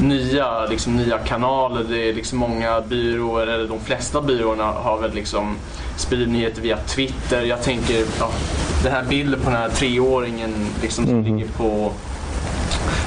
nya, 0.00 0.66
liksom, 0.66 0.96
nya 0.96 1.18
kanaler. 1.18 1.84
Det 1.88 2.08
är 2.08 2.14
liksom 2.14 2.38
många 2.38 2.80
byråer, 2.80 3.46
eller 3.46 3.68
de 3.68 3.80
flesta 3.80 4.20
byråerna 4.20 4.64
har 4.64 4.98
väl 4.98 5.14
liksom 5.14 5.56
sprider 5.96 6.26
nyheter 6.26 6.62
via 6.62 6.76
Twitter. 6.76 7.42
Jag 7.42 7.62
tänker, 7.62 8.04
ja, 8.18 8.30
den 8.82 8.92
här 8.92 9.04
bilden 9.04 9.40
på 9.40 9.50
den 9.50 9.58
här 9.58 9.68
treåringen 9.68 10.54
liksom, 10.82 11.06
som 11.06 11.14
mm. 11.14 11.36
ligger 11.36 11.52
på 11.52 11.92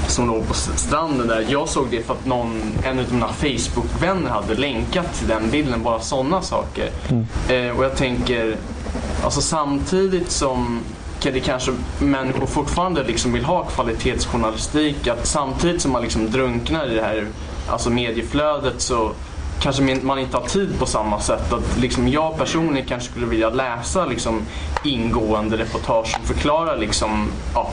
som 0.08 0.28
låg 0.28 0.48
på 0.48 0.54
stranden 0.54 1.28
där. 1.28 1.46
Jag 1.50 1.70
såg 1.70 1.88
det 1.92 2.04
för 2.04 2.14
att 2.14 2.26
någon, 2.26 2.62
en 2.84 3.00
av 3.00 3.14
mina 3.14 3.28
Facebook-vänner 3.28 4.30
hade 4.30 4.56
länkat 4.56 5.14
till 5.20 5.28
den 5.28 5.50
bilden. 5.52 5.84
Bara 5.84 6.00
sådana 6.00 6.42
saker. 6.42 6.90
Mm. 7.10 7.26
Eh, 7.50 7.78
och 7.78 7.86
jag 7.86 7.96
tänker, 7.96 8.56
alltså 9.24 9.42
samtidigt 9.42 10.32
som 10.32 10.80
det 11.22 11.40
kanske 11.40 11.72
människor 12.00 12.46
fortfarande 12.46 13.04
liksom 13.04 13.34
vill 13.34 13.46
ha 13.46 13.64
kvalitetsjournalistik. 13.64 15.08
Att 15.08 15.26
samtidigt 15.26 15.82
som 15.82 15.92
man 15.92 16.02
liksom 16.02 16.32
drunknar 16.32 16.92
i 16.92 16.96
det 16.96 17.02
här 17.02 17.28
alltså 17.68 17.90
medieflödet 17.90 18.82
så 18.82 19.12
kanske 19.60 19.84
man 20.02 20.20
inte 20.20 20.38
har 20.38 20.46
tid 20.46 20.80
på 20.80 20.86
samma 20.86 21.20
sätt. 21.20 21.54
Att 21.54 21.78
liksom 21.82 22.08
jag 22.08 22.38
personligen 22.38 22.88
kanske 22.88 23.10
skulle 23.10 23.26
vilja 23.26 23.50
läsa 23.50 24.06
liksom 24.06 24.42
ingående 24.84 25.58
reportage 25.58 26.08
som 26.08 26.24
förklarar 26.24 26.78
liksom, 26.78 27.28
ja, 27.54 27.72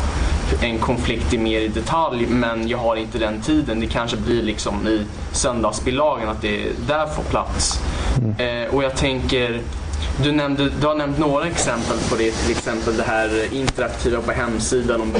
en 0.60 0.78
konflikt 0.78 1.34
i 1.34 1.38
mer 1.38 1.60
i 1.60 1.68
detalj 1.68 2.26
men 2.26 2.68
jag 2.68 2.78
har 2.78 2.96
inte 2.96 3.18
den 3.18 3.40
tiden. 3.40 3.80
Det 3.80 3.86
kanske 3.86 4.16
blir 4.16 4.42
liksom 4.42 4.88
i 4.88 5.06
söndagsbilagan 5.32 6.28
att 6.28 6.42
det 6.42 6.64
där 6.86 7.06
får 7.06 7.22
plats. 7.22 7.80
Mm. 8.18 8.64
Eh, 8.64 8.74
och 8.74 8.84
jag 8.84 8.96
tänker 8.96 9.60
du, 10.22 10.32
nämnde, 10.32 10.70
du 10.80 10.86
har 10.86 10.94
nämnt 10.94 11.18
några 11.18 11.46
exempel 11.46 11.96
på 12.10 12.16
det, 12.16 12.30
till 12.30 12.50
exempel 12.50 12.96
det 12.96 13.02
här 13.02 13.54
interaktiva 13.54 14.20
på 14.20 14.32
hemsidan 14.32 15.00
om 15.00 15.12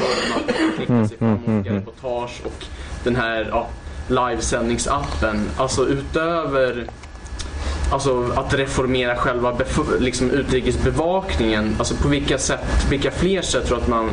klickar 0.75 1.07
sig 1.07 1.17
fram 1.17 1.39
olika 1.47 1.73
reportage 1.73 2.41
och 2.45 2.65
den 3.03 3.15
här 3.15 3.47
ja, 3.51 3.67
livesändningsappen. 4.07 5.49
Alltså 5.57 5.87
utöver 5.87 6.87
alltså, 7.91 8.31
att 8.35 8.53
reformera 8.53 9.15
själva 9.15 9.57
liksom, 9.99 10.31
utrikesbevakningen, 10.31 11.75
alltså 11.79 11.95
på 11.95 12.07
vilka, 12.07 12.37
sätt, 12.37 12.85
vilka 12.89 13.11
fler 13.11 13.41
sätt 13.41 13.65
tror 13.65 13.77
du 13.77 13.83
att 13.83 13.89
man 13.89 14.09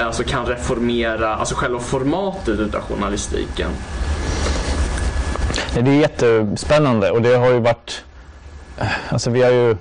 alltså, 0.00 0.24
kan 0.24 0.46
reformera 0.46 1.36
alltså, 1.36 1.54
själva 1.54 1.78
formatet 1.78 2.60
utav 2.60 2.80
journalistiken? 2.80 3.70
Det 5.74 5.90
är 5.90 5.94
jättespännande 5.94 7.10
och 7.10 7.22
det 7.22 7.36
har 7.36 7.50
ju 7.50 7.58
varit, 7.58 8.04
alltså 9.08 9.30
vi 9.30 9.42
har 9.42 9.50
ju 9.50 9.76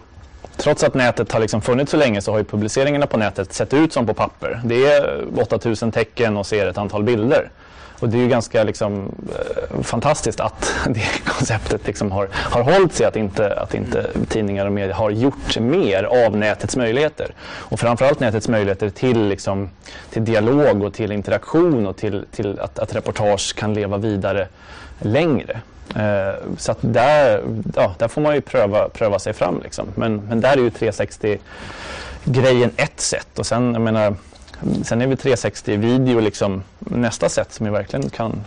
Trots 0.58 0.84
att 0.84 0.94
nätet 0.94 1.32
har 1.32 1.40
liksom 1.40 1.62
funnits 1.62 1.92
så 1.92 1.98
länge 1.98 2.22
så 2.22 2.32
har 2.32 2.38
ju 2.38 2.44
publiceringarna 2.44 3.08
på 3.08 3.18
nätet 3.18 3.54
sett 3.54 3.74
ut 3.74 3.94
som 3.94 4.08
på 4.08 4.14
papper. 4.14 4.62
Det 4.66 4.86
är 4.86 5.24
8000 5.42 5.92
tecken 5.92 6.38
och 6.38 6.46
ser 6.46 6.68
ett 6.68 6.78
antal 6.78 7.04
bilder. 7.04 7.50
Och 8.00 8.10
det 8.10 8.18
är 8.18 8.22
ju 8.22 8.28
ganska 8.28 8.64
liksom, 8.64 9.12
eh, 9.30 9.82
fantastiskt 9.82 10.40
att 10.40 10.74
det 10.88 11.26
konceptet 11.26 11.88
liksom 11.88 12.12
har, 12.12 12.30
har 12.34 12.62
hållit 12.62 12.94
sig, 12.94 13.06
att 13.06 13.16
inte, 13.16 13.60
att 13.60 13.74
inte 13.74 14.06
tidningar 14.30 14.66
och 14.66 14.72
medier 14.72 14.94
har 14.94 15.10
gjort 15.10 15.60
mer 15.60 16.04
av 16.04 16.38
nätets 16.38 16.76
möjligheter. 16.76 17.34
Och 17.42 17.80
framförallt 17.80 18.20
nätets 18.20 18.48
möjligheter 18.48 18.90
till, 18.90 19.28
liksom, 19.28 19.70
till 20.10 20.26
dialog 20.26 20.84
och 20.84 20.94
till 20.94 21.12
interaktion 21.12 21.88
och 21.88 21.98
till, 21.98 22.26
till 22.32 22.60
att, 22.60 22.80
att 22.80 22.96
reportage 22.96 23.56
kan 23.56 23.74
leva 23.74 23.98
vidare 23.98 24.48
längre. 25.00 25.62
Eh, 25.96 26.34
så 26.58 26.72
att 26.72 26.78
där, 26.82 27.44
ja, 27.76 27.96
där 27.98 28.08
får 28.08 28.22
man 28.22 28.36
ju 28.36 28.42
pröva, 28.42 28.90
pröva 28.90 29.20
sig 29.20 29.34
fram. 29.34 29.62
Liksom. 29.64 29.88
Men, 29.96 30.16
men 30.16 30.42
där 30.42 30.54
är 30.54 30.58
ju 30.58 30.70
360-grejen 30.70 32.72
ett 32.78 33.00
sätt. 33.00 33.40
Och 33.40 33.46
sen, 33.46 33.74
jag 33.74 33.82
menar, 33.82 34.16
sen 34.84 35.02
är 35.02 35.08
vi 35.08 35.16
360-video 35.16 36.20
liksom 36.20 36.64
nästa 36.80 37.30
sätt 37.30 37.54
som 37.54 37.66
vi 37.66 37.72
verkligen 37.72 38.10
kan 38.10 38.44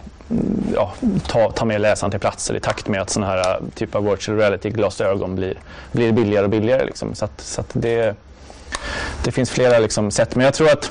ja, 0.74 0.94
ta, 1.26 1.50
ta 1.50 1.64
med 1.64 1.80
läsaren 1.80 2.10
till 2.10 2.20
platser 2.20 2.54
i 2.54 2.60
takt 2.60 2.88
med 2.88 3.02
att 3.02 3.10
sådana 3.10 3.32
här 3.32 3.60
typ 3.74 3.94
av 3.94 4.04
virtual 4.04 4.38
reality-glasögon 4.38 5.34
blir, 5.34 5.54
blir 5.92 6.12
billigare 6.12 6.44
och 6.44 6.50
billigare. 6.50 6.84
Liksom. 6.84 7.14
Så, 7.14 7.24
att, 7.24 7.40
så 7.40 7.60
att 7.60 7.70
det, 7.72 8.14
det 9.24 9.32
finns 9.32 9.50
flera 9.50 9.78
liksom, 9.78 10.10
sätt. 10.10 10.36
Men 10.36 10.44
jag 10.44 10.54
tror 10.54 10.70
att 10.70 10.90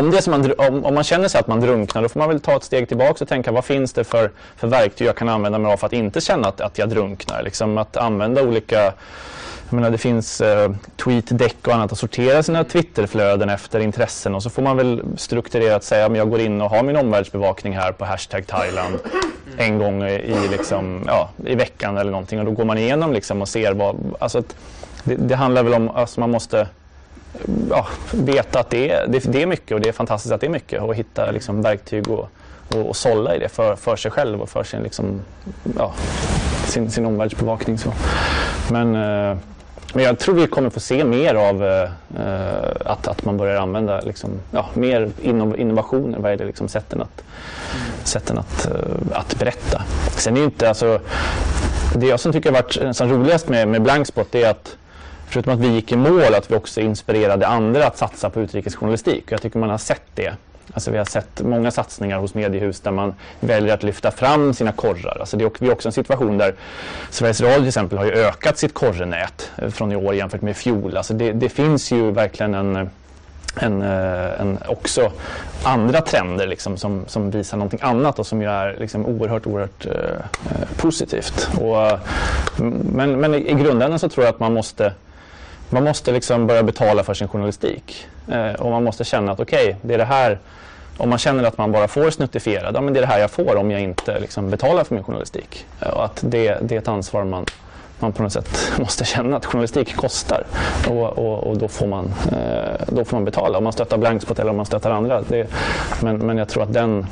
om, 0.00 0.10
det 0.10 0.26
man, 0.26 0.52
om, 0.58 0.84
om, 0.84 0.94
man 0.94 1.04
känner 1.04 1.28
sig 1.28 1.40
att 1.40 1.46
man 1.46 1.60
drunknar 1.60 2.02
då 2.02 2.08
får 2.08 2.20
man 2.20 2.28
väl 2.28 2.40
ta 2.40 2.56
ett 2.56 2.64
steg 2.64 2.88
tillbaka 2.88 3.24
och 3.24 3.28
tänka 3.28 3.52
vad 3.52 3.64
finns 3.64 3.92
det 3.92 4.04
för, 4.04 4.30
för 4.56 4.68
verktyg 4.68 5.08
jag 5.08 5.16
kan 5.16 5.28
använda 5.28 5.58
mig 5.58 5.72
av 5.72 5.76
för 5.76 5.86
att 5.86 5.92
inte 5.92 6.20
känna 6.20 6.48
att, 6.48 6.60
att 6.60 6.78
jag 6.78 6.88
drunknar. 6.88 7.42
Liksom 7.42 7.78
att 7.78 7.96
använda 7.96 8.42
olika 8.42 8.92
jag 9.68 9.76
menar, 9.76 9.90
det 9.90 9.98
finns 9.98 10.40
eh, 10.40 10.70
TweetDeck 10.96 11.56
och 11.66 11.74
annat 11.74 11.92
att 11.92 11.98
sortera 11.98 12.42
sina 12.42 12.64
Twitterflöden 12.64 13.48
efter 13.48 13.80
intressen 13.80 14.34
och 14.34 14.42
så 14.42 14.50
får 14.50 14.62
man 14.62 14.76
väl 14.76 15.02
strukturerat 15.16 15.84
säga 15.84 16.06
att 16.06 16.16
jag 16.16 16.30
går 16.30 16.40
in 16.40 16.60
och 16.60 16.70
har 16.70 16.82
min 16.82 16.96
omvärldsbevakning 16.96 17.76
här 17.76 17.92
på 17.92 18.04
hashtag 18.04 18.46
Thailand 18.46 18.98
en 19.56 19.78
gång 19.78 20.04
i, 20.04 20.48
liksom, 20.50 21.02
ja, 21.06 21.30
i 21.46 21.54
veckan 21.54 21.96
eller 21.96 22.10
någonting 22.10 22.38
och 22.38 22.44
då 22.44 22.50
går 22.50 22.64
man 22.64 22.78
igenom 22.78 23.12
liksom 23.12 23.42
och 23.42 23.48
ser 23.48 23.72
vad... 23.72 24.14
Alltså 24.18 24.42
det, 25.04 25.14
det 25.14 25.36
handlar 25.36 25.62
väl 25.62 25.74
om 25.74 25.88
att 25.88 25.96
alltså 25.96 26.20
man 26.20 26.30
måste 26.30 26.68
ja, 27.70 27.86
veta 28.12 28.60
att 28.60 28.70
det 28.70 28.90
är, 28.90 29.06
det, 29.06 29.32
det, 29.32 29.42
är 29.42 29.46
mycket 29.46 29.72
och 29.72 29.80
det 29.80 29.88
är 29.88 29.92
fantastiskt 29.92 30.32
att 30.32 30.40
det 30.40 30.46
är 30.46 30.50
mycket 30.50 30.82
och 30.82 30.94
hitta 30.94 31.30
liksom, 31.30 31.62
verktyg 31.62 32.08
och, 32.08 32.28
och, 32.74 32.88
och 32.88 32.96
sålla 32.96 33.36
i 33.36 33.38
det 33.38 33.48
för, 33.48 33.76
för 33.76 33.96
sig 33.96 34.10
själv 34.10 34.42
och 34.42 34.48
för 34.48 34.64
sin, 34.64 34.82
liksom, 34.82 35.20
ja, 35.78 35.94
sin, 36.66 36.90
sin 36.90 37.06
omvärldsbevakning. 37.06 37.78
Så. 37.78 37.92
Men, 38.70 38.94
eh, 38.94 39.36
men 39.94 40.04
jag 40.04 40.18
tror 40.18 40.34
vi 40.34 40.46
kommer 40.46 40.70
få 40.70 40.80
se 40.80 41.04
mer 41.04 41.34
av 41.34 41.64
eh, 41.64 41.90
att, 42.84 43.08
att 43.08 43.24
man 43.24 43.36
börjar 43.36 43.60
använda 43.60 44.00
liksom, 44.00 44.30
ja, 44.50 44.66
mer 44.74 45.10
innovationer 45.56 46.18
vad 46.18 46.30
gäller 46.30 46.46
liksom 46.46 46.68
sätten 46.68 47.02
att, 47.02 47.24
mm. 47.74 47.86
sätten 48.04 48.38
att, 48.38 48.66
eh, 48.66 48.72
att 49.18 49.38
berätta. 49.38 49.82
Sen 50.10 50.36
är 50.36 50.44
inte, 50.44 50.68
alltså, 50.68 51.00
det 51.94 52.06
jag 52.06 52.20
som 52.20 52.32
tycker 52.32 52.52
har 52.52 52.62
varit 52.62 52.80
eh, 52.82 52.92
som 52.92 53.10
roligast 53.10 53.48
med, 53.48 53.68
med 53.68 53.82
Blankspot 53.82 54.34
är 54.34 54.50
att 54.50 54.76
förutom 55.28 55.52
att 55.52 55.60
vi 55.60 55.68
gick 55.68 55.92
i 55.92 55.96
mål, 55.96 56.34
att 56.34 56.50
vi 56.50 56.56
också 56.56 56.80
inspirerade 56.80 57.46
andra 57.46 57.86
att 57.86 57.98
satsa 57.98 58.30
på 58.30 58.40
utrikesjournalistik. 58.40 59.24
Och 59.26 59.32
jag 59.32 59.42
tycker 59.42 59.58
man 59.58 59.70
har 59.70 59.78
sett 59.78 60.06
det. 60.14 60.32
Alltså 60.72 60.90
vi 60.90 60.98
har 60.98 61.04
sett 61.04 61.42
många 61.42 61.70
satsningar 61.70 62.18
hos 62.18 62.34
mediehus 62.34 62.80
där 62.80 62.90
man 62.90 63.14
väljer 63.40 63.74
att 63.74 63.82
lyfta 63.82 64.10
fram 64.10 64.54
sina 64.54 64.72
korrar. 64.72 65.16
Alltså 65.20 65.36
det 65.36 65.44
är 65.44 65.72
också 65.72 65.88
en 65.88 65.92
situation 65.92 66.38
där 66.38 66.54
Sveriges 67.10 67.40
Radio 67.40 67.58
till 67.58 67.68
exempel 67.68 67.98
har 67.98 68.04
ju 68.04 68.12
ökat 68.12 68.58
sitt 68.58 68.74
korrenät 68.74 69.50
eh, 69.58 69.70
från 69.70 69.92
i 69.92 69.96
år 69.96 70.14
jämfört 70.14 70.42
med 70.42 70.50
i 70.50 70.54
fjol. 70.54 70.96
Alltså 70.96 71.14
det, 71.14 71.32
det 71.32 71.48
finns 71.48 71.92
ju 71.92 72.10
verkligen 72.10 72.54
en 72.54 72.90
en, 73.60 73.82
eh, 73.82 74.40
en, 74.40 74.58
också 74.68 75.12
andra 75.62 76.00
trender 76.00 76.46
liksom, 76.46 76.76
som, 76.76 77.04
som 77.06 77.30
visar 77.30 77.56
någonting 77.56 77.80
annat 77.82 78.18
och 78.18 78.26
som 78.26 78.42
ju 78.42 78.48
är 78.48 78.76
liksom, 78.78 79.06
oerhört, 79.06 79.46
oerhört 79.46 79.86
eh, 79.86 79.92
eh 79.92 80.68
positivt. 80.76 81.48
Och, 81.60 81.86
mm, 82.58 82.90
men, 82.92 83.20
men 83.20 83.34
i, 83.34 83.50
i 83.50 83.54
grunden 83.54 83.98
så 83.98 84.08
tror 84.08 84.26
jag 84.26 84.34
att 84.34 84.40
man 84.40 84.52
måste 84.52 84.92
man 85.70 85.84
måste 85.84 86.12
liksom 86.12 86.46
börja 86.46 86.62
betala 86.62 87.04
för 87.04 87.14
sin 87.14 87.28
journalistik. 87.28 88.06
Eh, 88.28 88.52
och 88.52 88.70
man 88.70 88.84
måste 88.84 89.04
känna 89.04 89.32
att 89.32 89.40
okej, 89.40 89.64
okay, 89.64 89.76
det 89.82 89.94
är 89.94 89.98
det 89.98 90.04
här. 90.04 90.38
Om 90.98 91.10
man 91.10 91.18
känner 91.18 91.44
att 91.44 91.58
man 91.58 91.72
bara 91.72 91.88
får 91.88 92.10
snuttifierad, 92.10 92.76
ja 92.76 92.80
men 92.80 92.94
det 92.94 93.00
är 93.00 93.02
det 93.02 93.06
här 93.06 93.18
jag 93.18 93.30
får 93.30 93.56
om 93.56 93.70
jag 93.70 93.80
inte 93.80 94.20
liksom 94.20 94.50
betalar 94.50 94.84
för 94.84 94.94
min 94.94 95.04
journalistik. 95.04 95.66
Eh, 95.80 95.88
och 95.88 96.04
att 96.04 96.20
det, 96.26 96.58
det 96.62 96.74
är 96.74 96.78
ett 96.78 96.88
ansvar 96.88 97.24
man, 97.24 97.44
man 97.98 98.12
på 98.12 98.22
något 98.22 98.32
sätt 98.32 98.72
måste 98.78 99.04
känna 99.04 99.36
att 99.36 99.46
journalistik 99.46 99.96
kostar. 99.96 100.46
Och, 100.88 101.18
och, 101.18 101.44
och 101.44 101.58
då, 101.58 101.68
får 101.68 101.86
man, 101.86 102.14
eh, 102.32 102.86
då 102.88 103.04
får 103.04 103.16
man 103.16 103.24
betala. 103.24 103.58
Om 103.58 103.64
man 103.64 103.72
stöttar 103.72 103.98
Blankspot 103.98 104.38
eller 104.38 104.50
om 104.50 104.56
man 104.56 104.66
stöttar 104.66 104.90
andra. 104.90 105.22
Det, 105.28 105.46
men, 106.02 106.16
men 106.16 106.38
jag 106.38 106.48
tror 106.48 106.62
att 106.62 106.72
den, 106.72 107.06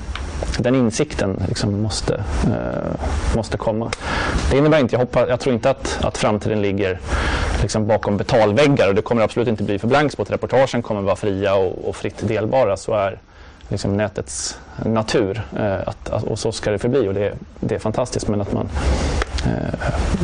den 0.59 0.75
insikten 0.75 1.43
liksom 1.49 1.83
måste, 1.83 2.15
eh, 2.47 3.37
måste 3.37 3.57
komma. 3.57 3.91
Det 4.51 4.59
innebär 4.59 4.79
inte, 4.79 4.95
jag, 4.95 5.01
hoppas, 5.01 5.29
jag 5.29 5.41
tror 5.41 5.55
inte 5.55 5.71
att, 5.71 5.99
att 6.03 6.19
framtiden 6.19 6.63
ligger 6.63 7.01
liksom 7.63 7.87
bakom 7.87 8.17
betalväggar 8.17 8.89
och 8.89 8.95
det 8.95 9.03
kommer 9.03 9.23
absolut 9.23 9.49
inte 9.49 9.63
bli 9.63 9.79
för 9.79 9.89
Blankspot. 9.89 10.31
Reportagen 10.31 10.83
kommer 10.83 11.03
vara 11.03 11.17
fria 11.17 11.55
och, 11.55 11.89
och 11.89 11.97
fritt 11.97 12.29
delbara. 12.29 12.77
Så 12.77 12.95
är 12.95 13.19
liksom 13.69 13.97
nätets 13.97 14.59
natur 14.85 15.43
eh, 15.59 15.89
att, 15.89 16.25
och 16.25 16.39
så 16.39 16.53
ska 16.53 16.71
det 16.71 16.79
förbli 16.79 17.09
och 17.09 17.15
det, 17.15 17.33
det 17.61 17.75
är 17.75 17.79
fantastiskt 17.79 18.29
men 18.29 18.41
att 18.41 18.53
man 18.53 18.69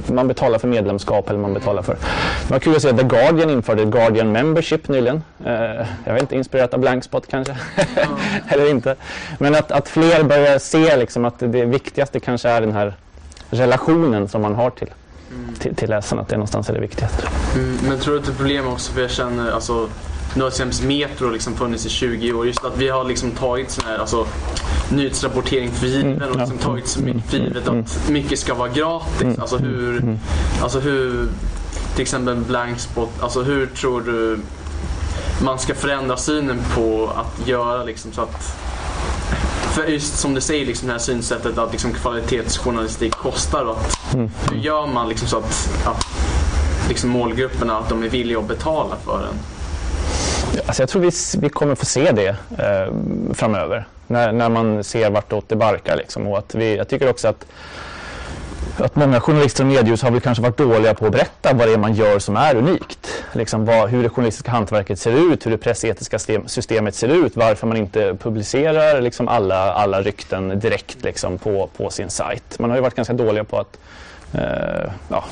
man 0.06 0.28
betalar 0.28 0.58
för 0.58 0.68
medlemskap 0.68 1.30
eller 1.30 1.38
man 1.38 1.54
betalar 1.54 1.82
för... 1.82 1.92
Det 2.46 2.52
var 2.52 2.58
kul 2.58 2.76
att 2.76 2.82
se 2.82 2.88
att 2.88 2.98
The 2.98 3.04
Guardian 3.04 3.50
införde 3.50 3.84
Guardian 3.84 4.32
Membership 4.32 4.88
nyligen. 4.88 5.22
Eh, 5.44 5.86
jag 6.04 6.12
vet 6.12 6.22
inte, 6.22 6.36
inspirerat 6.36 6.74
av 6.74 6.80
Blankspot 6.80 7.26
kanske? 7.26 7.56
eller 8.48 8.70
inte. 8.70 8.96
Men 9.38 9.54
att, 9.54 9.72
att 9.72 9.88
fler 9.88 10.22
börjar 10.22 10.58
se 10.58 10.96
liksom 10.96 11.24
att 11.24 11.38
det 11.38 11.64
viktigaste 11.64 12.20
kanske 12.20 12.48
är 12.48 12.60
den 12.60 12.72
här 12.72 12.94
relationen 13.50 14.28
som 14.28 14.42
man 14.42 14.54
har 14.54 14.70
till, 14.70 14.90
mm. 15.30 15.54
till, 15.54 15.74
till 15.74 15.90
läsarna. 15.90 16.22
Att 16.22 16.28
det 16.28 16.36
någonstans 16.36 16.70
är 16.70 16.74
det 16.74 16.80
viktigaste. 16.80 17.28
Mm, 17.54 17.76
men 17.88 17.98
tror 17.98 18.14
du 18.14 18.20
att 18.20 18.26
det 18.26 18.32
är 18.32 18.36
problem 18.36 18.68
också? 18.68 18.92
För 18.92 19.00
jag 19.00 19.10
känner 19.10 19.50
alltså 19.50 19.88
exempelvis 20.36 20.82
Metro 20.82 21.30
liksom 21.30 21.56
funnits 21.56 21.86
i 21.86 21.88
20 21.88 22.32
år. 22.32 22.46
Just 22.46 22.64
att 22.64 22.78
vi 22.78 22.88
har 22.88 23.04
liksom 23.04 23.30
tagit 23.30 23.70
sån 23.70 23.84
här, 23.84 23.98
alltså, 23.98 24.26
nyhetsrapportering 24.88 25.70
för 25.70 25.86
given 25.86 26.12
mm, 26.12 26.30
och 26.30 26.36
liksom 26.36 26.56
ja. 26.60 26.66
tagit 26.66 26.88
så 26.88 27.00
mycket 27.00 27.30
för 27.30 27.36
givet 27.36 27.62
att 27.62 27.68
mm. 27.68 27.84
mycket 28.08 28.38
ska 28.38 28.54
vara 28.54 28.68
gratis. 28.68 29.22
Mm, 29.22 29.40
alltså 29.40 29.56
hur, 29.56 30.18
alltså 30.62 30.80
hur 30.80 31.28
till 31.94 32.02
exempel 32.02 32.36
Blankspot, 32.36 33.22
alltså 33.22 33.42
hur 33.42 33.66
tror 33.66 34.00
du 34.00 34.38
man 35.44 35.58
ska 35.58 35.74
förändra 35.74 36.16
synen 36.16 36.58
på 36.74 37.10
att 37.16 37.48
göra 37.48 37.84
liksom 37.84 38.12
så 38.12 38.22
att 38.22 38.56
för 39.70 39.86
just 39.86 40.18
som 40.18 40.34
du 40.34 40.40
säger, 40.40 40.66
liksom 40.66 40.86
det 40.88 40.92
här 40.92 41.00
synsättet 41.00 41.58
att 41.58 41.72
liksom 41.72 41.92
kvalitetsjournalistik 41.92 43.12
kostar. 43.12 43.64
Och 43.64 43.76
att, 43.76 44.14
mm. 44.14 44.30
Hur 44.50 44.56
gör 44.56 44.86
man 44.86 45.08
liksom 45.08 45.28
så 45.28 45.36
att, 45.36 45.70
att 45.84 46.06
liksom 46.88 47.10
målgrupperna 47.10 47.78
att 47.78 47.88
de 47.88 48.02
är 48.02 48.08
villiga 48.08 48.38
att 48.38 48.48
betala 48.48 48.96
för 49.04 49.18
den? 49.18 49.34
Alltså 50.66 50.82
jag 50.82 50.88
tror 50.88 51.02
vi, 51.02 51.10
vi 51.38 51.48
kommer 51.48 51.74
få 51.74 51.84
se 51.84 52.12
det 52.12 52.28
eh, 52.58 52.94
framöver. 53.34 53.86
När, 54.06 54.32
när 54.32 54.48
man 54.48 54.84
ser 54.84 55.10
vartåt 55.10 55.48
det 55.48 55.56
barkar. 55.56 55.96
Liksom. 55.96 56.26
Och 56.26 56.38
att 56.38 56.54
vi, 56.54 56.76
jag 56.76 56.88
tycker 56.88 57.10
också 57.10 57.28
att, 57.28 57.46
att 58.78 58.96
många 58.96 59.20
journalister 59.20 59.64
och 59.64 59.70
mediehus 59.70 60.02
har 60.02 60.10
väl 60.10 60.20
kanske 60.20 60.42
varit 60.42 60.56
dåliga 60.56 60.94
på 60.94 61.06
att 61.06 61.12
berätta 61.12 61.52
vad 61.52 61.68
det 61.68 61.72
är 61.72 61.78
man 61.78 61.94
gör 61.94 62.18
som 62.18 62.36
är 62.36 62.54
unikt. 62.56 63.24
Liksom 63.32 63.64
vad, 63.64 63.90
hur 63.90 64.02
det 64.02 64.08
journalistiska 64.08 64.50
hantverket 64.50 64.98
ser 64.98 65.32
ut, 65.32 65.46
hur 65.46 65.50
det 65.50 65.58
pressetiska 65.58 66.18
systemet 66.46 66.94
ser 66.94 67.08
ut, 67.08 67.36
varför 67.36 67.66
man 67.66 67.76
inte 67.76 68.14
publicerar 68.14 69.00
liksom 69.00 69.28
alla, 69.28 69.72
alla 69.72 70.02
rykten 70.02 70.60
direkt 70.60 71.04
liksom 71.04 71.38
på, 71.38 71.68
på 71.76 71.90
sin 71.90 72.10
sajt. 72.10 72.58
Man 72.58 72.70
har 72.70 72.76
ju 72.76 72.82
varit 72.82 72.94
ganska 72.94 73.14
dåliga 73.14 73.44
på 73.44 73.58
att 73.58 73.78
eh, 74.32 74.92
ja, 75.08 75.24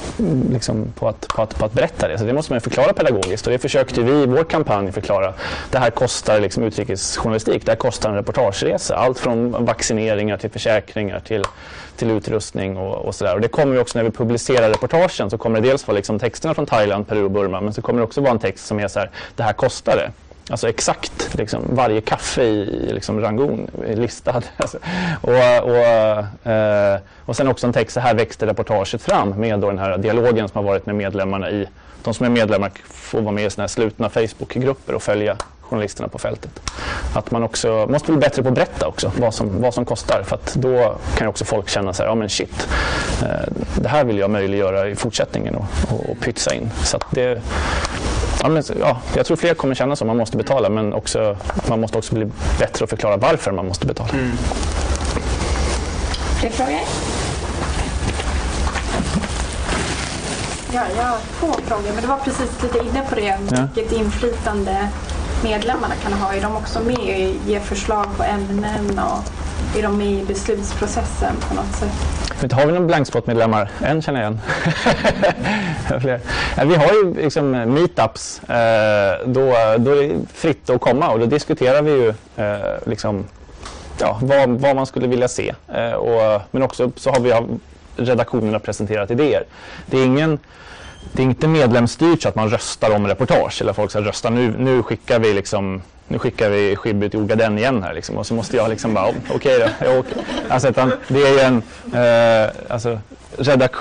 liksom 0.51 0.93
på, 0.95 1.09
att, 1.09 1.29
på, 1.29 1.43
att, 1.43 1.59
på 1.59 1.65
att 1.65 1.73
berätta 1.73 2.09
det. 2.09 2.19
Så 2.19 2.25
det 2.25 2.33
måste 2.33 2.53
man 2.53 2.61
förklara 2.61 2.93
pedagogiskt 2.93 3.47
och 3.47 3.53
det 3.53 3.59
försökte 3.59 4.03
vi 4.03 4.13
i 4.13 4.27
vår 4.27 4.45
kampanj 4.45 4.93
förklara. 4.93 5.35
Det 5.71 5.79
här 5.79 5.91
kostar 5.91 6.41
liksom 6.41 6.63
utrikesjournalistik, 6.63 7.67
det 7.67 7.73
här 7.73 7.77
kostar 7.77 8.11
en 8.11 8.15
reportageresa. 8.15 8.97
Allt 8.97 9.19
från 9.19 9.65
vaccineringar 9.65 10.37
till 10.37 10.51
försäkringar 10.51 11.21
till, 11.21 11.45
till 11.97 12.11
utrustning 12.11 12.77
och, 12.77 12.95
och 13.07 13.15
sådär. 13.15 13.35
Och 13.35 13.41
det 13.41 13.49
kommer 13.49 13.75
ju 13.75 13.81
också 13.81 13.99
när 13.99 14.05
vi 14.05 14.11
publicerar 14.11 14.69
reportagen 14.71 15.31
så 15.31 15.39
kommer 15.39 15.61
det 15.61 15.69
dels 15.69 15.87
vara 15.87 15.97
liksom 15.97 16.19
texterna 16.19 16.55
från 16.55 16.67
Thailand, 16.67 17.09
Peru 17.09 17.25
och 17.25 17.31
Burma 17.31 17.61
men 17.61 17.73
så 17.73 17.83
kommer 17.83 18.01
det 18.01 18.05
också 18.05 18.21
vara 18.21 18.33
en 18.33 18.39
text 18.39 18.67
som 18.67 18.81
är 18.81 18.89
så 18.89 18.99
här, 18.99 19.11
det 19.37 19.43
här 19.43 19.53
kostar 19.53 19.97
det. 19.97 20.11
Alltså 20.51 20.69
exakt 20.69 21.35
liksom, 21.35 21.63
varje 21.69 22.01
kaffe 22.01 22.43
i 22.43 22.93
liksom, 22.93 23.21
Rangoon 23.21 23.71
är 23.87 23.97
listad. 23.97 24.43
Alltså, 24.57 24.79
och, 25.21 25.71
och, 25.71 26.53
eh, 26.53 26.99
och 27.25 27.37
sen 27.37 27.49
också 27.49 27.67
en 27.67 27.73
text, 27.73 27.95
så 27.95 28.01
här 28.01 28.15
växte 28.15 28.47
reportaget 28.47 29.03
fram 29.03 29.31
med 29.31 29.61
då 29.61 29.67
den 29.67 29.79
här 29.79 29.99
dialogen 29.99 30.49
som 30.49 30.65
har 30.65 30.73
varit 30.73 30.87
med 30.87 30.95
medlemmarna 30.95 31.51
i, 31.51 31.67
de 32.03 32.15
som 32.15 32.27
är 32.27 32.31
medlemmar 32.31 32.73
får 32.85 33.21
vara 33.21 33.35
med 33.35 33.45
i 33.45 33.51
såna 33.51 33.63
här 33.63 33.69
slutna 33.69 34.09
Facebookgrupper 34.09 34.95
och 34.95 35.03
följa 35.03 35.37
journalisterna 35.61 36.09
på 36.09 36.19
fältet. 36.19 36.61
Att 37.15 37.31
man 37.31 37.43
också 37.43 37.87
måste 37.91 38.13
bli 38.13 38.21
bättre 38.21 38.43
på 38.43 38.49
att 38.49 38.55
berätta 38.55 38.87
också 38.87 39.13
vad 39.19 39.35
som, 39.35 39.63
vad 39.63 39.75
som 39.75 39.85
kostar 39.85 40.23
för 40.23 40.37
att 40.37 40.55
då 40.55 40.99
kan 41.17 41.25
ju 41.25 41.29
också 41.29 41.45
folk 41.45 41.69
känna 41.69 41.93
så 41.93 42.03
här, 42.03 42.11
ja 42.11 42.15
men 42.15 42.29
shit, 42.29 42.69
eh, 43.23 43.53
det 43.77 43.89
här 43.89 44.05
vill 44.05 44.19
jag 44.19 44.31
möjliggöra 44.31 44.89
i 44.89 44.95
fortsättningen 44.95 45.55
och, 45.55 45.67
och, 45.91 46.11
och 46.11 46.21
pytsa 46.21 46.55
in. 46.55 46.71
Så 46.85 46.97
att 46.97 47.05
det, 47.11 47.43
Ja, 48.43 48.49
men, 48.49 48.63
ja, 48.81 49.01
jag 49.15 49.27
tror 49.27 49.37
fler 49.37 49.55
kommer 49.55 49.75
känna 49.75 49.97
så. 49.97 50.05
Man 50.05 50.17
måste 50.17 50.37
betala 50.37 50.69
men 50.69 50.93
också, 50.93 51.37
man 51.69 51.81
måste 51.81 51.99
också 51.99 52.15
bli 52.15 52.27
bättre 52.59 52.85
att 52.85 52.91
förklara 52.91 53.17
varför 53.17 53.53
man 53.53 53.67
måste 53.67 53.87
betala. 53.87 54.11
Mm. 54.13 54.37
Fler 56.41 56.51
frågor? 56.51 56.81
Ja, 60.73 60.83
jag 60.97 61.05
har 61.05 61.19
två 61.41 61.53
frågor, 61.67 61.93
men 61.95 62.03
det 62.03 62.09
var 62.09 62.19
precis 62.19 62.63
lite 62.63 62.79
inne 62.79 63.03
på 63.09 63.15
det. 63.15 63.39
Ja. 63.51 63.69
Vilket 63.75 63.99
inflytande 63.99 64.89
medlemmarna 65.43 65.95
kan 66.03 66.13
ha. 66.13 66.35
Är 66.35 66.41
de 66.41 66.57
också 66.57 66.81
med 66.81 66.97
och 66.99 67.49
ger 67.49 67.61
förslag 67.61 68.07
på 68.17 68.23
ämnen 68.25 68.99
och 68.99 69.25
är 69.79 69.83
de 69.83 69.99
med 69.99 70.13
i 70.13 70.25
beslutsprocessen 70.25 71.37
på 71.49 71.55
något 71.55 71.75
sätt? 71.75 71.93
Men 72.41 72.51
har 72.51 72.67
vi 72.67 72.73
någon 72.73 72.87
blankspot-medlemmar? 72.87 73.71
En 73.81 74.03
känner 74.03 74.23
jag 74.23 74.33
igen. 74.33 74.41
vi 76.69 76.75
har 76.75 76.93
ju 76.93 77.15
liksom 77.15 77.51
meetups. 77.51 78.43
Eh, 78.43 79.27
då, 79.27 79.41
då 79.79 79.91
är 79.91 80.09
det 80.09 80.21
fritt 80.35 80.71
att 80.71 80.81
komma 80.81 81.09
och 81.09 81.19
då 81.19 81.27
diskuterar 81.27 81.83
vi 81.83 81.91
ju 81.91 82.09
eh, 82.37 82.59
liksom, 82.87 83.25
ja, 83.99 84.19
vad, 84.23 84.49
vad 84.49 84.77
man 84.77 84.87
skulle 84.87 85.07
vilja 85.07 85.29
se. 85.29 85.55
Eh, 85.75 85.93
och, 85.93 86.43
men 86.51 86.63
också 86.63 86.93
så 86.97 87.11
har 87.11 87.21
vi 87.21 87.35
redaktionerna 87.97 88.59
presenterat 88.59 89.11
idéer. 89.11 89.45
Det 89.87 89.99
är 89.99 90.05
ingen 90.05 90.39
det 91.13 91.23
är 91.23 91.27
inte 91.27 91.49
medlemsstyrt 91.49 92.23
så 92.23 92.29
att 92.29 92.35
man 92.35 92.51
röstar 92.51 92.95
om 92.95 93.07
reportage 93.07 93.63
eller 93.63 93.73
folk 93.73 93.91
ska 93.91 94.01
rösta 94.01 94.31
nu, 94.31 94.55
nu 94.59 94.83
skickar 94.83 95.19
vi 95.19 95.33
liksom 95.33 95.83
nu 96.09 96.19
skickar 96.19 96.51
vi 96.51 96.77
Skibby 96.77 97.11
till 97.11 97.21
Ogaden 97.21 97.59
igen 97.59 97.83
här 97.83 97.95
liksom. 97.95 98.17
och 98.17 98.27
så 98.27 98.35
måste 98.35 98.57
jag 98.57 98.71
liksom 98.71 98.95
bara, 98.95 99.09
okej 99.09 99.35
okay 99.35 99.59
då, 99.59 99.87
jag 99.87 99.99
åker. 99.99 100.17
Alltså, 100.49 100.69
utan 100.69 100.93
det 101.09 101.23
är 101.23 101.33
ju 101.33 101.41
en, 101.41 101.63
eh, 101.95 102.51
alltså, 102.69 103.01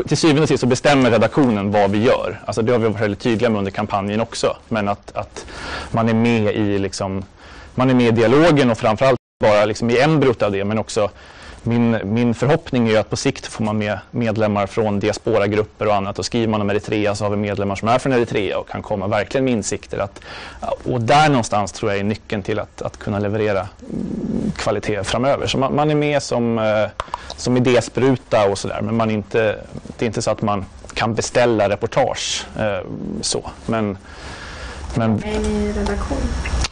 till 0.07 0.17
syvende 0.17 0.41
och 0.41 0.47
sist 0.47 0.61
så 0.61 0.67
bestämmer 0.67 1.11
redaktionen 1.11 1.71
vad 1.71 1.91
vi 1.91 2.03
gör. 2.03 2.39
Alltså 2.45 2.61
det 2.61 2.71
har 2.71 2.80
vi 2.80 2.88
varit 2.88 3.01
väldigt 3.01 3.19
tydliga 3.19 3.49
med 3.49 3.59
under 3.59 3.71
kampanjen 3.71 4.21
också. 4.21 4.57
Men 4.69 4.88
att, 4.88 5.17
att 5.17 5.45
man 5.91 6.09
är 6.09 6.13
med 6.13 6.55
i 6.55 6.80
liksom, 6.80 7.25
man 7.75 7.89
är 7.89 7.93
med 7.93 8.07
i 8.07 8.11
dialogen 8.11 8.71
och 8.71 8.78
framförallt 8.78 9.17
bara 9.43 9.65
liksom 9.65 9.89
i 9.89 9.99
embryot 9.99 10.41
av 10.41 10.51
det 10.51 10.65
men 10.65 10.78
också 10.78 11.09
min, 11.68 11.97
min 12.03 12.34
förhoppning 12.34 12.89
är 12.89 12.99
att 12.99 13.09
på 13.09 13.18
sikt 13.18 13.45
får 13.45 13.63
man 13.63 13.78
med 13.78 13.99
medlemmar 14.11 14.68
från 14.68 14.99
diasporagrupper 14.99 15.88
och 15.88 15.95
annat 15.95 16.20
och 16.20 16.26
skriver 16.26 16.47
man 16.47 16.61
om 16.61 16.70
Eritrea 16.70 17.15
så 17.15 17.26
har 17.26 17.30
vi 17.30 17.38
medlemmar 17.38 17.76
som 17.76 17.88
är 17.88 17.99
från 17.99 18.13
Eritrea 18.13 18.59
och 18.59 18.70
kan 18.70 18.82
komma 18.82 19.07
verkligen 19.07 19.45
med 19.45 19.53
insikter. 19.53 19.97
Att, 19.97 20.22
och 20.84 21.01
där 21.01 21.30
någonstans 21.30 21.72
tror 21.72 21.91
jag 21.91 21.99
är 21.99 22.03
nyckeln 22.03 22.43
till 22.43 22.59
att, 22.59 22.82
att 22.82 22.97
kunna 22.97 23.20
leverera 23.20 23.68
kvalitet 24.55 25.03
framöver. 25.03 25.47
Så 25.47 25.57
man, 25.57 25.76
man 25.76 25.91
är 25.91 25.95
med 25.95 26.24
som, 26.24 26.59
eh, 26.59 26.88
som 27.36 27.57
idéspruta 27.57 28.49
och 28.49 28.57
sådär 28.57 28.82
men 28.82 28.95
man 28.95 29.11
inte, 29.11 29.55
det 29.97 30.05
är 30.05 30.07
inte 30.07 30.22
så 30.22 30.32
att 30.32 30.41
man 30.41 30.65
kan 30.93 31.13
beställa 31.13 31.70
reportage. 31.70 32.45
Eh, 32.59 32.80
så. 33.22 33.49
Men, 33.65 33.97
men, 34.97 35.23
är 35.23 35.39
ni 35.39 35.73
redaktion? 35.73 36.17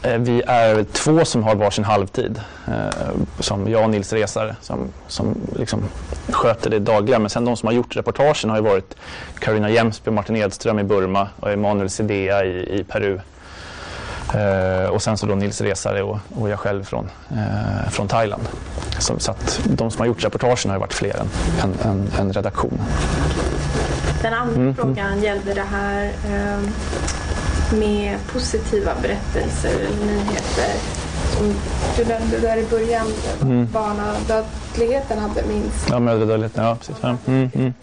Eh, 0.02 0.18
vi 0.18 0.42
är 0.46 0.84
två 0.84 1.24
som 1.24 1.42
har 1.42 1.54
varsin 1.54 1.84
halvtid. 1.84 2.40
Eh, 2.68 2.74
som 3.40 3.70
jag 3.70 3.84
och 3.84 3.90
Nils 3.90 4.12
Resare 4.12 4.56
som, 4.60 4.88
som 5.08 5.34
liksom 5.56 5.82
sköter 6.28 6.70
det 6.70 6.78
dagliga. 6.78 7.18
Men 7.18 7.30
sen 7.30 7.44
de 7.44 7.56
som 7.56 7.66
har 7.66 7.74
gjort 7.74 7.96
reportagen 7.96 8.50
har 8.50 8.56
ju 8.56 8.62
varit 8.62 8.96
Karina 9.38 9.70
Jemsby, 9.70 10.10
Martin 10.10 10.36
Edström 10.36 10.78
i 10.78 10.84
Burma 10.84 11.28
och 11.40 11.50
Emanuel 11.50 11.90
Sidea 11.90 12.44
i, 12.44 12.80
i 12.80 12.84
Peru. 12.84 13.20
Uh, 14.34 14.90
och 14.90 15.02
sen 15.02 15.18
så 15.18 15.26
då 15.26 15.34
Nils 15.34 15.60
Resare 15.60 16.02
och, 16.02 16.18
och 16.34 16.48
jag 16.48 16.58
själv 16.58 16.84
från, 16.84 17.10
uh, 17.32 17.90
från 17.90 18.08
Thailand. 18.08 18.42
Så, 18.98 19.18
så, 19.18 19.30
att 19.30 19.60
de 19.64 19.90
som 19.90 20.00
har 20.00 20.06
gjort 20.06 20.24
reportagen 20.24 20.70
har 20.70 20.78
varit 20.78 20.92
fler 20.92 21.16
än, 21.16 21.28
än, 21.62 21.90
än, 21.90 22.08
än 22.18 22.32
redaktionen. 22.32 22.80
Den 24.22 24.34
andra 24.34 24.54
mm. 24.54 24.74
frågan 24.74 25.22
gällde 25.22 25.54
det 25.54 25.64
här 25.70 26.04
uh, 26.04 26.68
med 27.72 28.18
positiva 28.32 28.92
berättelser 29.02 29.70
eller 29.70 30.06
nyheter. 30.06 30.74
Som 31.36 31.54
du 31.96 32.04
nämnde 32.04 32.38
där 32.38 32.56
i 32.56 32.64
början, 32.70 33.06
mm. 33.42 33.68
barnadödligheten 33.72 35.18
hade 35.18 35.42
minst. 35.42 35.88
Ja, 35.90 35.98
mödradödligheten, 35.98 36.64
ja 36.64 36.76
precis. 36.76 37.04
Mm, 37.04 37.50
mm. 37.54 37.74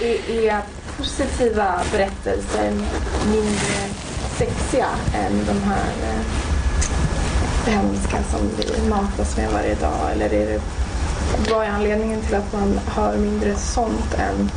Är, 0.00 0.44
är 0.44 0.60
positiva 0.96 1.80
berättelser 1.92 2.70
mindre 3.26 3.88
sexiga 4.38 4.88
än 5.14 5.32
de 5.46 5.62
här 5.62 5.92
eh, 6.02 6.20
hemska 7.72 8.16
som 8.30 8.40
vi 8.58 8.88
matas 8.88 9.36
med 9.36 9.50
varje 9.52 9.74
dag? 9.74 10.12
Eller 10.12 10.34
är 10.34 10.46
det, 10.46 10.60
vad 11.50 11.64
är 11.64 11.70
anledningen 11.70 12.20
till 12.20 12.34
att 12.34 12.52
man 12.52 12.80
hör 12.86 13.16
mindre 13.16 13.54
sånt 13.54 14.14
än 14.14 14.50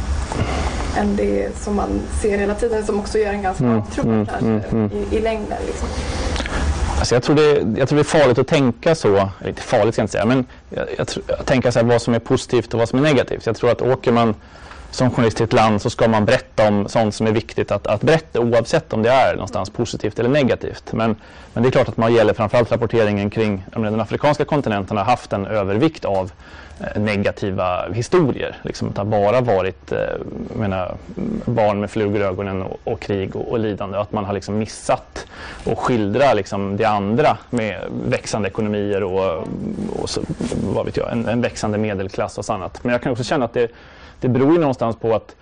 än 0.97 1.15
det 1.15 1.57
som 1.57 1.75
man 1.75 2.01
ser 2.21 2.37
hela 2.37 2.55
tiden 2.55 2.85
som 2.85 2.99
också 2.99 3.17
gör 3.17 3.33
en 3.33 3.41
ganska 3.41 3.63
mm, 3.63 3.79
avtrupp 3.79 4.05
mm, 4.05 4.27
mm, 4.41 4.61
mm, 4.71 4.91
i, 4.91 5.15
i 5.15 5.21
längden. 5.21 5.57
Liksom. 5.65 5.87
Alltså 6.97 7.15
jag, 7.15 7.23
tror 7.23 7.35
det, 7.35 7.79
jag 7.79 7.89
tror 7.89 7.97
det 7.97 8.01
är 8.01 8.19
farligt 8.21 8.37
att 8.37 8.47
tänka 8.47 8.95
så, 8.95 9.29
eller 9.41 9.53
farligt 9.53 9.93
ska 9.93 10.01
jag 10.01 10.03
inte 10.03 10.11
säga, 10.11 10.25
men 10.25 10.45
jag, 10.69 10.87
jag, 10.97 11.07
jag 11.27 11.45
tänker 11.45 11.71
så 11.71 11.79
här, 11.79 11.85
vad 11.85 12.01
som 12.01 12.13
är 12.13 12.19
positivt 12.19 12.73
och 12.73 12.79
vad 12.79 12.89
som 12.89 12.99
är 12.99 13.03
negativt. 13.03 13.45
Jag 13.45 13.55
tror 13.55 13.71
att 13.71 13.81
åker 13.81 14.11
man 14.11 14.35
som 14.91 15.11
journalist 15.11 15.37
till 15.37 15.43
ett 15.43 15.53
land 15.53 15.81
så 15.81 15.89
ska 15.89 16.07
man 16.07 16.25
berätta 16.25 16.67
om 16.67 16.87
sånt 16.87 17.15
som 17.15 17.27
är 17.27 17.31
viktigt 17.31 17.71
att, 17.71 17.87
att 17.87 18.01
berätta 18.01 18.39
oavsett 18.39 18.93
om 18.93 19.03
det 19.03 19.09
är 19.09 19.33
någonstans 19.33 19.69
positivt 19.69 20.19
eller 20.19 20.29
negativt. 20.29 20.93
Men, 20.93 21.15
men 21.53 21.63
det 21.63 21.69
är 21.69 21.71
klart 21.71 21.89
att 21.89 21.97
man 21.97 22.13
gäller 22.13 22.33
framförallt 22.33 22.71
rapporteringen 22.71 23.29
kring 23.29 23.65
den 23.71 24.01
afrikanska 24.01 24.45
kontinenten 24.45 24.97
har 24.97 25.03
haft 25.03 25.33
en 25.33 25.45
övervikt 25.45 26.05
av 26.05 26.31
Eh, 26.72 26.72
Eh, 26.79 27.01
negativa 27.01 27.89
historier. 27.93 28.55
Liksom, 28.61 28.91
det 28.91 28.99
har 28.99 29.05
bara 29.05 29.41
varit 29.41 29.91
eh, 29.91 29.99
menar, 30.55 30.95
barn 31.45 31.79
med 31.79 31.91
flugor 31.91 32.21
i 32.21 32.23
ögonen 32.23 32.61
och, 32.61 32.79
och 32.83 32.99
krig 32.99 33.35
och, 33.35 33.51
och, 33.51 33.59
lidande. 33.59 33.97
Att 33.97 34.11
man 34.11 34.25
har 34.25 34.33
liksom 34.33 34.57
missat 34.57 35.27
att 35.65 35.77
skildra 35.77 36.33
liksom, 36.33 36.77
det 36.77 36.85
andra 36.85 37.37
med 37.49 37.81
växande 38.05 38.47
ekonomier 38.47 39.03
och, 39.03 39.47
och 39.99 40.09
så, 40.09 40.21
vad 40.73 40.85
vet 40.85 40.97
jag, 40.97 41.11
en, 41.11 41.27
en 41.27 41.41
växande 41.41 41.77
medelklass 41.77 42.37
och 42.37 42.49
annat. 42.49 42.83
Men 42.83 42.91
jag 42.91 43.01
kan 43.01 43.11
också 43.11 43.23
känna 43.23 43.45
att 43.45 43.53
det, 43.53 43.71
det 44.19 44.27
beror 44.27 44.53
ju 44.53 44.59
någonstans 44.59 44.95
på 44.95 45.15
att 45.15 45.35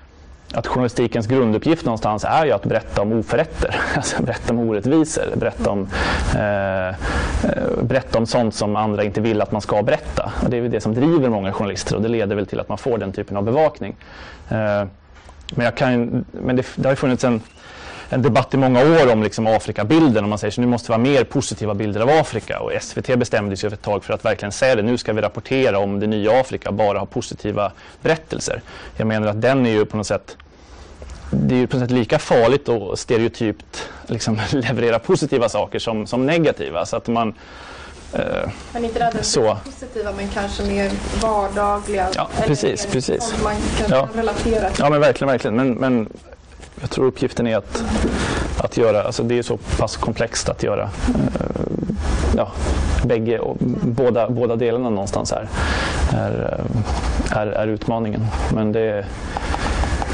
att 0.53 0.67
journalistikens 0.67 1.27
grunduppgift 1.27 1.85
någonstans 1.85 2.23
är 2.23 2.45
ju 2.45 2.51
att 2.51 2.63
berätta 2.63 3.01
om 3.01 3.11
oförrätter, 3.11 3.75
alltså 3.95 4.23
berätta 4.23 4.53
om 4.53 4.59
orättvisor, 4.59 5.23
berätta 5.35 5.69
om, 5.69 5.87
eh, 6.35 6.95
berätta 7.83 8.17
om 8.17 8.25
sånt 8.25 8.55
som 8.55 8.75
andra 8.75 9.03
inte 9.03 9.21
vill 9.21 9.41
att 9.41 9.51
man 9.51 9.61
ska 9.61 9.83
berätta. 9.83 10.31
Och 10.43 10.49
det 10.49 10.57
är 10.57 10.61
väl 10.61 10.71
det 10.71 10.81
som 10.81 10.93
driver 10.93 11.29
många 11.29 11.53
journalister 11.53 11.95
och 11.95 12.01
det 12.01 12.07
leder 12.07 12.35
väl 12.35 12.45
till 12.45 12.59
att 12.59 12.69
man 12.69 12.77
får 12.77 12.97
den 12.97 13.11
typen 13.11 13.37
av 13.37 13.43
bevakning. 13.43 13.95
Eh, 14.49 14.85
men, 15.55 15.65
jag 15.65 15.77
kan, 15.77 16.25
men 16.31 16.55
det, 16.55 16.65
det 16.75 16.83
har 16.83 16.91
ju 16.91 16.95
funnits 16.95 17.23
en, 17.23 17.41
en 18.13 18.21
debatt 18.21 18.53
i 18.53 18.57
många 18.57 18.81
år 18.81 19.11
om 19.11 19.23
liksom 19.23 19.47
Afrikabilden. 19.47 20.23
Om 20.23 20.29
man 20.29 20.39
säger 20.39 20.51
så 20.51 20.61
nu 20.61 20.67
måste 20.67 20.87
det 20.87 20.91
vara 20.91 21.01
mer 21.01 21.23
positiva 21.23 21.73
bilder 21.73 22.01
av 22.01 22.09
Afrika. 22.09 22.59
Och 22.59 22.71
SVT 22.81 23.19
bestämde 23.19 23.57
sig 23.57 23.69
för 23.69 23.77
ett 23.77 23.83
tag 23.83 24.03
för 24.03 24.13
att 24.13 24.25
verkligen 24.25 24.51
säga 24.51 24.75
det. 24.75 24.81
Nu 24.81 24.97
ska 24.97 25.13
vi 25.13 25.21
rapportera 25.21 25.79
om 25.79 25.99
det 25.99 26.07
nya 26.07 26.39
Afrika, 26.39 26.71
bara 26.71 26.99
ha 26.99 27.05
positiva 27.05 27.71
berättelser. 28.01 28.61
Jag 28.97 29.07
menar 29.07 29.27
att 29.27 29.41
den 29.41 29.65
är 29.65 29.71
ju 29.71 29.85
på 29.85 29.97
något 29.97 30.07
sätt 30.07 30.37
det 31.31 31.55
är 31.55 31.59
ju 31.59 31.67
på 31.67 31.77
något 31.77 31.89
sätt 31.89 31.97
lika 31.97 32.19
farligt 32.19 32.69
och 32.69 32.99
stereotypt 32.99 33.89
liksom, 34.07 34.39
leverera 34.51 34.99
positiva 34.99 35.49
saker 35.49 35.79
som, 35.79 36.07
som 36.07 36.25
negativa. 36.25 36.85
Så 36.85 36.97
att 36.97 37.07
man, 37.07 37.33
eh, 38.13 38.23
men 38.73 38.85
inte 38.85 38.99
nödvändigtvis 38.99 39.35
positiva 39.65 40.11
men 40.11 40.27
kanske 40.27 40.63
mer 40.63 40.91
vardagliga. 41.21 42.07
Ja, 42.15 42.29
precis. 42.45 42.85
precis. 42.85 43.33
Man 43.43 43.55
kan 43.77 43.89
ja. 43.89 44.09
relatera 44.15 44.69
till. 44.69 44.83
Ja, 44.83 44.89
men 44.89 45.01
verkligen. 45.01 45.31
verkligen. 45.31 45.55
Men, 45.55 45.73
men 45.73 46.09
jag 46.81 46.89
tror 46.89 47.05
uppgiften 47.05 47.47
är 47.47 47.57
att, 47.57 47.83
att 48.57 48.77
göra, 48.77 49.03
alltså 49.03 49.23
det 49.23 49.37
är 49.37 49.43
så 49.43 49.57
pass 49.57 49.97
komplext 49.97 50.49
att 50.49 50.63
göra 50.63 50.83
eh, 50.83 51.61
ja, 52.37 52.51
bägge 53.05 53.39
och 53.39 53.57
båda, 53.81 54.29
båda 54.29 54.55
delarna 54.55 54.89
någonstans 54.89 55.31
här 55.31 55.47
är, 56.13 56.59
eh, 57.31 57.37
är, 57.37 57.47
är 57.47 57.67
utmaningen. 57.67 58.25
Men 58.53 58.71
det 58.71 59.05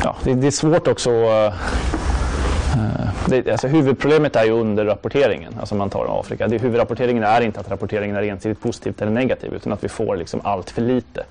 ja, 0.04 0.16
det, 0.24 0.34
det, 0.34 0.48
är 0.48 0.52
svårt 0.52 0.88
också 0.88 1.12
eh, 1.12 1.45
eh, 1.45 3.08
det, 3.26 3.52
alltså 3.52 3.68
huvudproblemet 3.68 4.36
är 4.36 4.45
ju 4.45 4.52
underrapporteringen, 4.52 5.54
alltså 5.60 5.76
man 5.76 5.89
tar 5.89 6.20
Afrika. 6.20 6.48
Det, 6.48 6.58
huvudrapporteringen 6.58 7.24
är 7.24 7.41
inte 7.41 7.60
att 7.60 7.72
rapporteringen 7.72 8.15
är 8.15 8.24
ensidigt 8.24 8.61
positivt 8.61 9.02
eller 9.02 9.11
negativ 9.11 9.53
utan 9.53 9.74
att 9.74 9.84
vi 9.84 9.90
får 9.90 10.15
liksom 10.15 10.41
allt 10.44 10.69
för 10.69 10.82
lite 10.82 11.24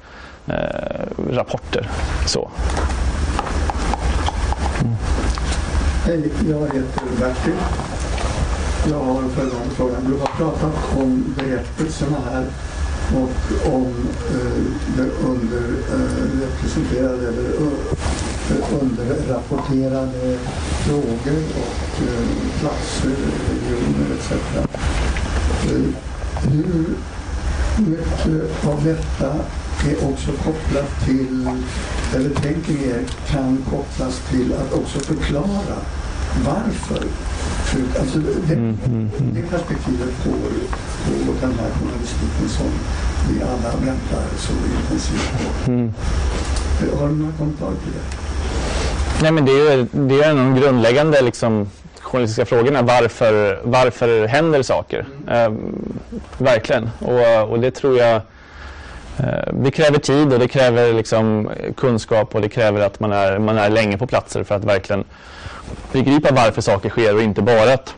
eh, 0.46 0.54
rapporter. 1.30 1.88
Så. 2.26 2.50
Mm. 4.86 4.98
Hej, 6.04 6.32
jag 6.48 6.60
heter 6.60 7.02
Bertil. 7.20 7.54
Jag 8.90 8.98
har 8.98 9.22
en 9.22 9.30
följande 9.30 9.70
fråga. 9.70 10.00
Du 10.00 10.12
har 10.12 10.26
pratat 10.26 10.74
om 10.98 11.34
berättelserna 11.38 12.18
här 12.30 12.46
och 13.16 13.30
om 13.74 13.94
eh, 14.30 14.62
det 14.96 15.10
underrepresenterade 15.28 17.22
eh, 17.22 17.28
eller 17.28 17.50
uh, 17.60 17.68
underrapporterade 18.82 20.38
frågor 20.86 21.42
och 21.56 22.02
eh, 22.02 22.26
platser, 22.60 23.16
regioner 23.50 24.08
etc. 24.18 24.32
Eh, 25.66 25.86
hur 26.52 26.86
mycket 27.78 28.64
av 28.66 28.84
detta 28.84 29.30
är 29.90 30.08
också 30.12 30.32
kopplat 30.32 31.04
till, 31.04 31.50
eller 32.14 32.30
tänker 32.30 32.72
ni 32.72 32.84
er 32.88 33.04
kan 33.30 33.64
kopplas 33.70 34.20
till 34.30 34.54
att 34.54 34.72
också 34.72 34.98
förklara 34.98 35.76
varför 36.44 37.06
Alltså 38.00 38.18
det, 38.18 38.54
mm, 38.54 38.78
mm, 38.86 39.10
mm. 39.18 39.34
det 39.34 39.42
perspektivet 39.42 40.24
på, 40.24 40.30
på 40.30 41.32
den 41.40 41.52
här 41.58 41.70
journalistiken 41.70 42.48
som 42.48 42.66
vi 43.28 43.42
alla 43.42 43.76
väntar 43.76 44.24
så 44.38 44.52
intensivt 44.52 45.32
på. 45.32 45.70
Mm. 45.70 45.94
Har 46.98 47.08
du 47.08 47.14
några 47.14 47.32
kommentarer 47.32 47.74
till 47.84 47.92
det? 47.92 48.16
Nej, 49.22 49.32
men 49.32 49.44
det 49.44 49.52
är 49.52 49.76
ju 49.76 49.86
det 49.92 50.22
är 50.22 50.30
en 50.30 50.38
av 50.38 50.44
de 50.44 50.60
grundläggande 50.60 51.22
liksom, 51.22 51.70
journalistiska 52.00 52.46
frågorna. 52.46 52.82
Varför, 52.82 53.60
varför 53.64 54.26
händer 54.26 54.62
saker? 54.62 55.06
Mm. 55.28 55.52
Eh, 55.52 55.58
verkligen. 56.38 56.90
Och, 56.98 57.50
och 57.50 57.60
det 57.60 57.70
tror 57.70 57.98
jag 57.98 58.20
det 59.52 59.70
kräver 59.70 59.98
tid 59.98 60.32
och 60.32 60.38
det 60.38 60.48
kräver 60.48 60.92
liksom 60.92 61.50
kunskap 61.76 62.34
och 62.34 62.40
det 62.40 62.48
kräver 62.48 62.80
att 62.80 63.00
man 63.00 63.12
är, 63.12 63.38
man 63.38 63.58
är 63.58 63.70
länge 63.70 63.98
på 63.98 64.06
platser 64.06 64.44
för 64.44 64.54
att 64.54 64.64
verkligen 64.64 65.04
begripa 65.92 66.34
varför 66.34 66.62
saker 66.62 66.88
sker 66.88 67.14
och 67.14 67.22
inte 67.22 67.42
bara 67.42 67.72
att 67.72 67.94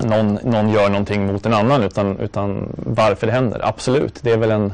någon, 0.00 0.38
någon 0.44 0.68
gör 0.68 0.88
någonting 0.88 1.26
mot 1.26 1.46
en 1.46 1.54
annan 1.54 1.82
utan, 1.82 2.18
utan 2.18 2.72
varför 2.76 3.26
det 3.26 3.32
händer. 3.32 3.60
Absolut, 3.64 4.18
det 4.20 4.32
är 4.32 4.36
väl 4.36 4.50
en, 4.50 4.72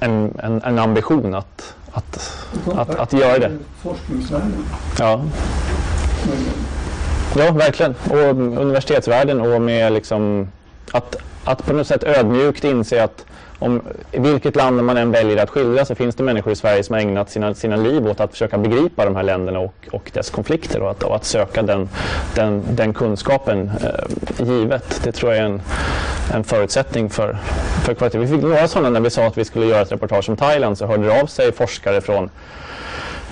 en, 0.00 0.38
en, 0.42 0.62
en 0.62 0.78
ambition 0.78 1.34
att, 1.34 1.74
att, 1.92 2.44
att, 2.74 2.94
att, 2.94 3.12
göra 3.12 3.38
det. 3.38 3.58
Ja. 4.98 5.24
ja, 7.36 7.52
verkligen. 7.52 7.94
Och 8.10 8.28
universitetsvärlden 8.60 9.40
och 9.40 9.62
med 9.62 9.92
liksom 9.92 10.48
att, 10.92 11.16
att 11.44 11.66
på 11.66 11.72
något 11.72 11.86
sätt 11.86 12.04
ödmjukt 12.04 12.64
inse 12.64 13.04
att 13.04 13.24
om 13.58 13.82
i 14.12 14.18
vilket 14.18 14.56
land 14.56 14.84
man 14.84 14.96
än 14.96 15.10
väljer 15.10 15.42
att 15.42 15.50
skildra 15.50 15.84
så 15.84 15.94
finns 15.94 16.14
det 16.14 16.22
människor 16.22 16.52
i 16.52 16.56
Sverige 16.56 16.82
som 16.82 16.94
har 16.94 17.00
ägnat 17.00 17.30
sina, 17.30 17.54
sina 17.54 17.76
liv 17.76 18.06
åt 18.06 18.20
att 18.20 18.30
försöka 18.30 18.58
begripa 18.58 19.04
de 19.04 19.16
här 19.16 19.22
länderna 19.22 19.58
och, 19.58 19.88
och 19.92 20.10
dess 20.14 20.30
konflikter 20.30 20.82
och 20.82 20.90
att, 20.90 21.02
och 21.02 21.16
att 21.16 21.24
söka 21.24 21.62
den, 21.62 21.88
den, 22.34 22.62
den 22.70 22.94
kunskapen 22.94 23.70
eh, 23.82 24.46
givet. 24.46 25.00
Det 25.04 25.12
tror 25.12 25.32
jag 25.32 25.40
är 25.40 25.46
en, 25.46 25.62
en 26.34 26.44
förutsättning 26.44 27.10
för, 27.10 27.38
för 27.84 27.94
kvalitet. 27.94 28.18
Vi 28.18 28.26
fick 28.26 28.42
några 28.42 28.68
sådana 28.68 28.90
när 28.90 29.00
vi 29.00 29.10
sa 29.10 29.26
att 29.26 29.38
vi 29.38 29.44
skulle 29.44 29.66
göra 29.66 29.82
ett 29.82 29.92
reportage 29.92 30.28
om 30.28 30.36
Thailand 30.36 30.78
så 30.78 30.86
hörde 30.86 31.06
det 31.06 31.22
av 31.22 31.26
sig 31.26 31.52
forskare 31.52 32.00
från 32.00 32.30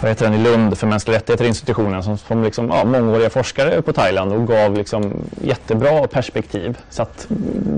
vad 0.05 0.10
heter 0.10 0.31
den, 0.31 0.35
i 0.35 0.44
Lund 0.44 0.78
för 0.78 0.86
mänskliga 0.86 1.16
rättigheter 1.16 1.44
institutionen 1.44 2.02
som, 2.02 2.18
som 2.18 2.43
liksom, 2.43 2.68
ja, 2.68 2.85
mångåriga 2.85 3.31
forskare 3.31 3.82
på 3.82 3.93
Thailand 3.93 4.32
och 4.32 4.47
gav 4.47 4.74
liksom 4.74 5.12
jättebra 5.43 6.06
perspektiv. 6.06 6.78
Så 6.90 7.02
att, 7.02 7.26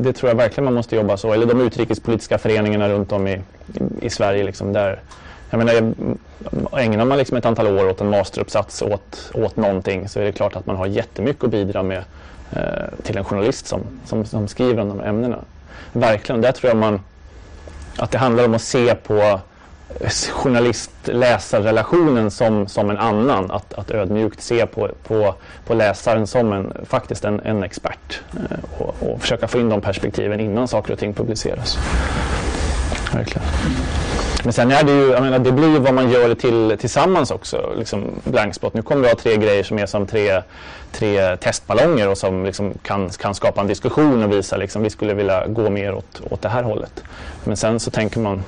det 0.02 0.12
tror 0.12 0.30
jag 0.30 0.36
verkligen 0.36 0.64
man 0.64 0.74
måste 0.74 0.96
jobba 0.96 1.16
så. 1.16 1.32
Eller 1.32 1.46
de 1.46 1.60
utrikespolitiska 1.60 2.38
föreningarna 2.38 2.88
runt 2.88 3.12
om 3.12 3.28
i, 3.28 3.40
i 4.00 4.10
Sverige. 4.10 4.44
Liksom, 4.44 4.72
där, 4.72 5.00
jag 5.50 5.58
menar, 5.58 5.94
ägnar 6.78 7.04
man 7.04 7.18
liksom 7.18 7.36
ett 7.36 7.46
antal 7.46 7.66
år 7.66 7.88
åt 7.88 8.00
en 8.00 8.10
masteruppsats 8.10 8.82
åt, 8.82 9.30
åt 9.34 9.56
någonting 9.56 10.08
så 10.08 10.20
är 10.20 10.24
det 10.24 10.32
klart 10.32 10.56
att 10.56 10.66
man 10.66 10.76
har 10.76 10.86
jättemycket 10.86 11.44
att 11.44 11.50
bidra 11.50 11.82
med 11.82 12.04
eh, 12.52 12.62
till 13.02 13.16
en 13.16 13.24
journalist 13.24 13.66
som, 13.66 13.80
som, 14.04 14.24
som 14.24 14.48
skriver 14.48 14.82
om 14.82 14.88
de 14.88 15.00
här 15.00 15.06
ämnena. 15.06 15.38
Verkligen, 15.92 16.40
där 16.40 16.52
tror 16.52 16.70
jag 16.70 16.76
man 16.76 17.00
att 17.98 18.10
det 18.10 18.18
handlar 18.18 18.44
om 18.44 18.54
att 18.54 18.62
se 18.62 18.94
på 18.94 19.40
journalist-läsarrelationen 20.32 22.30
som, 22.30 22.66
som 22.68 22.90
en 22.90 22.98
annan. 22.98 23.50
Att, 23.50 23.74
att 23.74 23.90
ödmjukt 23.90 24.40
se 24.42 24.66
på, 24.66 24.90
på, 25.06 25.34
på 25.66 25.74
läsaren 25.74 26.26
som 26.26 26.52
en, 26.52 26.72
faktiskt 26.84 27.24
en, 27.24 27.40
en 27.40 27.62
expert 27.62 28.20
eh, 28.32 28.58
och, 28.78 28.94
och, 29.00 29.20
försöka 29.20 29.48
få 29.48 29.60
in 29.60 29.68
de 29.68 29.80
perspektiven 29.80 30.40
innan 30.40 30.68
saker 30.68 30.92
och 30.92 30.98
ting 30.98 31.14
publiceras. 31.14 31.78
Verkligen. 33.12 33.48
Men 34.46 34.52
sen 34.52 34.70
är 34.70 34.84
det 34.84 34.92
ju, 34.92 35.10
jag 35.10 35.22
menar, 35.22 35.38
det 35.38 35.52
blir 35.52 35.68
ju 35.68 35.78
vad 35.78 35.94
man 35.94 36.10
gör 36.10 36.34
till, 36.34 36.76
tillsammans 36.80 37.30
också, 37.30 37.72
liksom 37.76 38.04
blankspot. 38.24 38.74
Nu 38.74 38.82
kommer 38.82 39.02
vi 39.02 39.08
ha 39.08 39.16
tre 39.16 39.36
grejer 39.36 39.62
som 39.62 39.78
är 39.78 39.86
som 39.86 40.06
tre, 40.06 40.42
tre 40.92 41.36
testballonger 41.36 42.08
och 42.08 42.18
som 42.18 42.44
liksom 42.44 42.74
kan, 42.82 43.10
kan 43.10 43.34
skapa 43.34 43.60
en 43.60 43.66
diskussion 43.66 44.22
och 44.22 44.32
visa 44.32 44.56
liksom, 44.56 44.82
vi 44.82 44.90
skulle 44.90 45.14
vilja 45.14 45.46
gå 45.46 45.70
mer 45.70 45.94
åt, 45.94 46.20
åt 46.30 46.42
det 46.42 46.48
här 46.48 46.62
hållet. 46.62 47.04
Men 47.44 47.56
sen 47.56 47.80
så 47.80 47.90
tänker 47.90 48.20
man 48.20 48.42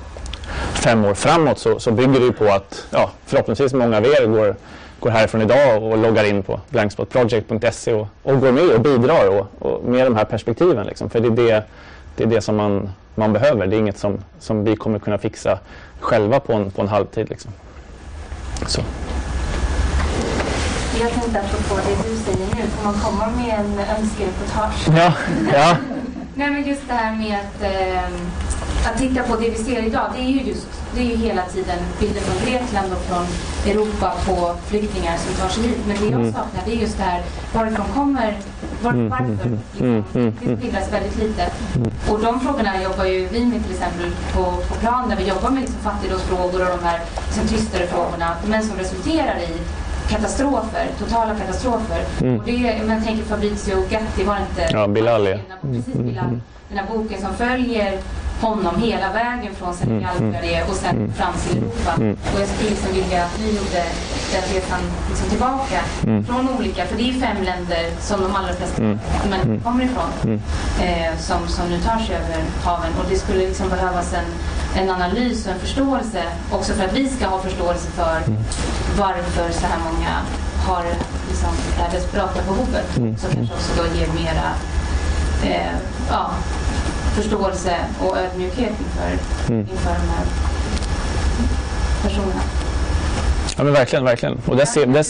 fem 0.73 1.05
år 1.05 1.13
framåt 1.13 1.59
så, 1.59 1.79
så 1.79 1.91
bygger 1.91 2.19
det 2.19 2.31
på 2.31 2.45
att 2.45 2.85
ja, 2.91 3.11
förhoppningsvis 3.25 3.73
många 3.73 3.97
av 3.97 4.05
er 4.05 4.25
går, 4.25 4.55
går 4.99 5.09
härifrån 5.09 5.41
idag 5.41 5.83
och 5.83 5.97
loggar 5.97 6.23
in 6.23 6.43
på 6.43 6.59
blankspotproject.se 6.69 7.93
och, 7.93 8.07
och 8.23 8.39
går 8.39 8.51
med 8.51 8.69
och 8.69 8.81
bidrar 8.81 9.27
och, 9.27 9.47
och 9.59 9.83
med 9.83 10.05
de 10.05 10.15
här 10.15 10.25
perspektiven. 10.25 10.87
Liksom. 10.87 11.09
För 11.09 11.19
det 11.19 11.27
är 11.27 11.31
det, 11.31 11.63
det, 12.15 12.23
är 12.23 12.27
det 12.27 12.41
som 12.41 12.55
man, 12.55 12.89
man 13.19 13.33
behöver. 13.33 13.67
Det 13.67 13.75
är 13.75 13.79
inget 13.79 13.97
som, 13.97 14.17
som 14.39 14.63
vi 14.63 14.75
kommer 14.75 14.99
kunna 14.99 15.17
fixa 15.17 15.59
själva 15.99 16.39
på 16.39 16.53
en, 16.53 16.71
på 16.71 16.81
en 16.81 16.87
halvtid. 16.87 17.29
Liksom. 17.29 17.51
Så. 18.67 18.81
Jag 21.01 21.11
tänkte 21.11 21.39
apropå 21.39 21.75
det 21.87 22.09
du 22.09 22.15
säger 22.15 22.55
nu, 22.55 22.67
får 22.67 22.83
man 22.85 22.93
komma 22.93 23.27
med 23.27 23.59
en 23.59 23.79
önskereportage? 23.79 24.87
Ja, 24.97 25.13
ja. 25.53 25.77
Nej 26.35 26.51
men 26.51 26.67
just 26.67 26.87
det 26.87 26.93
här 26.93 27.15
med 27.15 27.39
att 27.39 27.63
eh, 27.63 28.19
att 28.85 28.97
titta 28.97 29.23
på 29.23 29.35
det 29.35 29.49
vi 29.49 29.55
ser 29.55 29.83
idag, 29.83 30.11
det 30.15 30.21
är 30.21 30.29
ju 30.29 30.41
just 30.41 30.67
det 30.95 31.01
är 31.01 31.05
ju 31.05 31.15
hela 31.15 31.41
tiden 31.41 31.79
bilder 31.99 32.21
från 32.21 32.45
Grekland 32.45 32.93
och 32.93 33.01
från 33.01 33.25
Europa 33.71 34.13
på 34.25 34.55
flyktingar 34.65 35.17
som 35.17 35.33
tar 35.33 35.49
sig 35.49 35.63
hit. 35.63 35.77
Men 35.87 35.97
det 35.97 36.03
jag 36.03 36.13
mm. 36.13 36.33
saknar 36.33 36.61
det 36.65 36.71
är 36.71 36.75
just 36.75 36.97
det 36.97 37.03
här 37.03 37.23
varifrån 37.53 37.85
kommer, 37.93 38.37
var, 38.83 38.91
mm, 38.91 39.09
varför. 39.09 39.57
Mm, 39.79 40.03
liksom. 40.13 40.33
Det 40.39 40.57
skildras 40.57 40.93
väldigt 40.93 41.17
lite. 41.17 41.43
Och 42.09 42.19
de 42.19 42.39
frågorna 42.39 42.83
jobbar 42.83 43.05
ju 43.05 43.27
vi 43.27 43.45
med 43.45 43.63
till 43.63 43.73
exempel 43.73 44.11
på, 44.33 44.43
på 44.43 44.75
plan 44.75 45.09
där 45.09 45.15
vi 45.15 45.27
jobbar 45.27 45.49
med 45.49 45.61
liksom 45.61 45.79
fattigdomsfrågor 45.79 46.61
och 46.61 46.77
de 46.77 46.83
här 46.83 46.99
liksom, 47.25 47.47
tystare 47.47 47.87
frågorna 47.87 48.35
men 48.45 48.63
som 48.63 48.77
resulterar 48.77 49.37
i 49.37 49.49
katastrofer, 50.09 50.87
totala 50.99 51.35
katastrofer. 51.35 52.03
Mm. 52.21 52.39
Och 52.39 52.45
det, 52.45 52.81
men 52.85 52.95
jag 52.95 53.05
tänker 53.05 53.23
Fabrizio 53.23 53.75
Gatti, 53.89 54.23
var 54.23 54.35
det 54.35 54.41
inte? 54.49 54.77
Ja, 54.77 54.87
Bilal. 54.87 55.27
Ja. 55.27 55.37
Precis, 55.61 55.93
Bilal. 55.93 56.39
Den 56.69 56.77
här 56.77 56.85
boken 56.93 57.21
som 57.21 57.33
följer 57.33 57.99
honom 58.41 58.81
hela 58.81 59.13
vägen 59.13 59.55
från 59.55 59.73
Senegal 59.73 60.17
mm. 60.17 60.69
och 60.69 60.75
sen 60.75 60.95
mm. 60.95 61.13
fram 61.13 61.33
till 61.33 61.57
Europa. 61.57 61.93
Mm. 61.97 62.17
Och 62.33 62.41
jag 62.41 62.47
skulle 62.47 62.69
liksom 62.69 62.93
vilja 62.93 63.23
att 63.23 63.39
vi 63.39 63.47
gjorde 63.57 63.83
den 64.33 64.43
resan 64.53 64.79
liksom 65.09 65.29
tillbaka 65.29 65.79
mm. 66.03 66.25
från 66.25 66.49
olika, 66.49 66.85
för 66.85 66.97
det 66.97 67.09
är 67.09 67.13
fem 67.13 67.43
länder 67.43 67.83
som 67.99 68.21
de 68.21 68.35
allra 68.35 68.53
flesta 68.53 68.81
mm. 68.81 68.99
mm. 69.33 69.61
kommer 69.61 69.83
ifrån, 69.83 70.11
mm. 70.23 70.39
eh, 70.81 71.17
som, 71.19 71.47
som 71.47 71.69
nu 71.69 71.79
tar 71.79 71.99
sig 71.99 72.15
över 72.15 72.43
haven. 72.63 72.91
Och 72.99 73.05
det 73.09 73.15
skulle 73.15 73.39
liksom 73.39 73.69
behövas 73.69 74.13
en, 74.13 74.29
en 74.81 74.89
analys 74.89 75.45
och 75.45 75.51
en 75.53 75.59
förståelse 75.59 76.23
också 76.51 76.73
för 76.73 76.85
att 76.85 76.93
vi 76.93 77.09
ska 77.09 77.27
ha 77.27 77.39
förståelse 77.39 77.87
för 77.91 78.21
varför 78.97 79.51
så 79.51 79.65
här 79.67 79.79
många 79.91 80.13
har 80.67 80.83
liksom, 81.29 81.49
det 81.75 81.83
här 81.83 81.91
desperata 81.91 82.41
behovet. 82.47 82.93
Som 82.93 83.31
kanske 83.31 83.53
också 83.53 83.71
då 83.77 83.99
ger 83.99 84.07
mera 84.07 84.47
eh, 85.43 85.73
ja, 86.09 86.31
förståelse 87.21 87.75
och 88.01 88.17
ödmjukhet 88.17 88.71
inför, 88.79 89.53
mm. 89.53 89.61
inför 89.61 89.89
de 89.89 90.07
här 90.09 90.25
personerna. 92.03 92.41
Ja 93.57 93.63
men 93.63 93.73
verkligen, 93.73 94.05
verkligen. 94.05 94.37
Och 94.45 94.55
det 94.55 94.65
ser, 94.65 94.85
det 94.85 95.03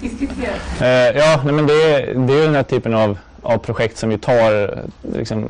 diskuterat. 0.00 0.80
Eh, 0.80 0.88
ja, 0.88 1.40
nej, 1.44 1.52
men 1.52 1.66
det 1.66 1.82
är, 1.82 2.14
det 2.14 2.34
är 2.34 2.44
den 2.44 2.54
här 2.54 2.62
typen 2.62 2.94
av, 2.94 3.18
av 3.42 3.58
projekt 3.58 3.98
som 3.98 4.10
ju 4.10 4.18
tar, 4.18 4.84
liksom, 5.14 5.44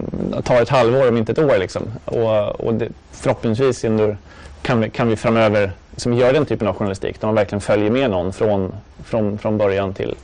tar 0.45 0.63
ett 0.63 0.69
halvår 0.69 1.09
om 1.09 1.17
inte 1.17 1.33
ett 1.33 1.39
år. 1.39 1.59
Liksom. 1.59 1.83
Och, 2.05 2.61
och 2.61 2.75
det, 2.75 2.89
förhoppningsvis 3.13 3.85
ändå 3.85 4.17
kan 4.63 4.81
vi, 4.81 4.91
kan 4.91 5.09
vi 5.09 5.17
framöver 5.17 5.73
liksom, 5.91 6.15
göra 6.15 6.33
den 6.33 6.47
typen 6.47 6.69
av 6.69 6.75
journalistik 6.75 7.21
där 7.21 7.29
man 7.29 7.35
verkligen 7.35 7.61
följer 7.61 7.91
med 7.91 8.11
någon 8.11 8.33
från, 8.33 8.75
från, 9.05 9.39
från 9.39 9.59
början 9.59 9.95
till, 9.95 10.15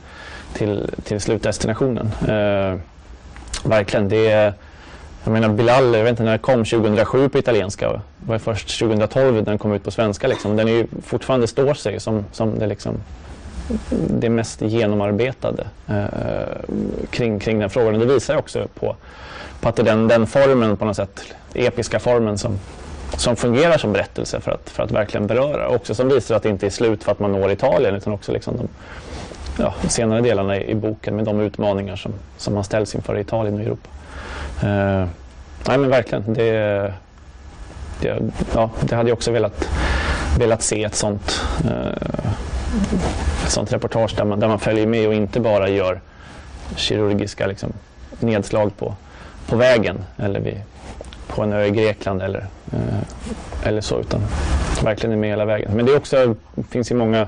till, 0.53 0.89
till 1.03 1.21
slutdestinationen. 1.21 2.11
Eh, 2.21 2.79
verkligen. 3.63 4.09
Det 4.09 4.31
är, 4.31 4.53
jag 5.23 5.33
menar 5.33 5.49
Bilal, 5.49 5.95
jag 5.95 6.03
vet 6.03 6.09
inte 6.09 6.23
när 6.23 6.31
den 6.31 6.39
kom, 6.39 6.65
2007 6.65 7.29
på 7.29 7.37
italienska. 7.37 7.91
Det 7.91 8.01
var 8.17 8.39
först 8.39 8.79
2012 8.79 9.33
när 9.33 9.41
den 9.41 9.57
kom 9.57 9.73
ut 9.73 9.83
på 9.83 9.91
svenska. 9.91 10.27
Liksom. 10.27 10.55
Den 10.55 10.67
är 10.67 10.71
ju 10.71 10.87
fortfarande 11.03 11.47
står 11.47 11.73
sig 11.73 11.99
som, 11.99 12.25
som 12.31 12.59
det 12.59 12.67
liksom 12.67 12.97
det 14.07 14.29
mest 14.29 14.61
genomarbetade 14.61 15.67
eh, 15.87 16.05
kring, 17.09 17.39
kring 17.39 17.59
den 17.59 17.69
frågan. 17.69 17.93
Och 17.93 17.99
det 17.99 18.13
visar 18.13 18.37
också 18.37 18.67
på, 18.73 18.95
på 19.61 19.69
att 19.69 19.75
det 19.75 19.81
är 19.81 19.85
den, 19.85 20.07
den 20.07 20.27
formen 20.27 20.77
på 20.77 20.85
något 20.85 20.95
sätt, 20.95 21.23
episka 21.53 21.99
formen 21.99 22.37
som, 22.37 22.59
som 23.17 23.35
fungerar 23.35 23.77
som 23.77 23.93
berättelse 23.93 24.39
för 24.39 24.51
att, 24.51 24.69
för 24.69 24.83
att 24.83 24.91
verkligen 24.91 25.27
beröra. 25.27 25.67
Också 25.67 25.95
som 25.95 26.09
visar 26.09 26.35
att 26.35 26.43
det 26.43 26.49
inte 26.49 26.65
är 26.65 26.69
slut 26.69 27.03
för 27.03 27.11
att 27.11 27.19
man 27.19 27.31
når 27.31 27.51
Italien 27.51 27.95
utan 27.95 28.13
också 28.13 28.31
liksom 28.31 28.57
de 28.57 28.67
ja, 29.63 29.73
senare 29.89 30.21
delarna 30.21 30.57
i, 30.57 30.71
i, 30.71 30.75
boken 30.75 31.15
med 31.15 31.25
de 31.25 31.39
utmaningar 31.39 31.95
som, 31.95 32.13
som 32.37 32.53
man 32.53 32.63
ställs 32.63 32.95
inför 32.95 33.17
i 33.17 33.21
Italien 33.21 33.55
och 33.55 33.61
Europa. 33.61 33.89
Eh, 34.63 35.07
nej 35.67 35.77
men 35.77 35.89
verkligen, 35.89 36.33
det, 36.33 36.51
det, 38.01 38.19
ja, 38.53 38.69
det 38.81 38.95
hade 38.95 39.09
jag 39.09 39.15
också 39.15 39.31
velat, 39.31 39.69
velat 40.39 40.61
se 40.61 40.83
ett 40.83 40.95
sånt, 40.95 41.41
eh, 41.65 42.11
ett 43.45 43.51
sånt 43.51 43.73
reportage 43.73 44.13
där 44.17 44.25
man, 44.25 44.39
där 44.39 44.47
man 44.47 44.59
följer 44.59 44.87
med 44.87 45.07
och 45.07 45.13
inte 45.13 45.39
bara 45.39 45.69
gör 45.69 46.01
kirurgiska 46.75 47.47
liksom, 47.47 47.73
nedslag 48.19 48.77
på, 48.77 48.95
på 49.47 49.55
vägen 49.55 50.03
eller 50.17 50.39
vid, 50.39 50.61
på 51.27 51.43
en 51.43 51.53
ö 51.53 51.65
i 51.65 51.71
Grekland 51.71 52.21
eller, 52.21 52.45
eh, 52.73 53.67
eller 53.67 53.81
så 53.81 53.99
utan 53.99 54.21
verkligen 54.83 55.13
är 55.13 55.17
med 55.17 55.29
hela 55.29 55.45
vägen. 55.45 55.71
Men 55.75 55.85
det 55.85 55.91
är 55.91 55.97
också, 55.97 56.35
finns 56.69 56.91
ju 56.91 56.95
många 56.95 57.27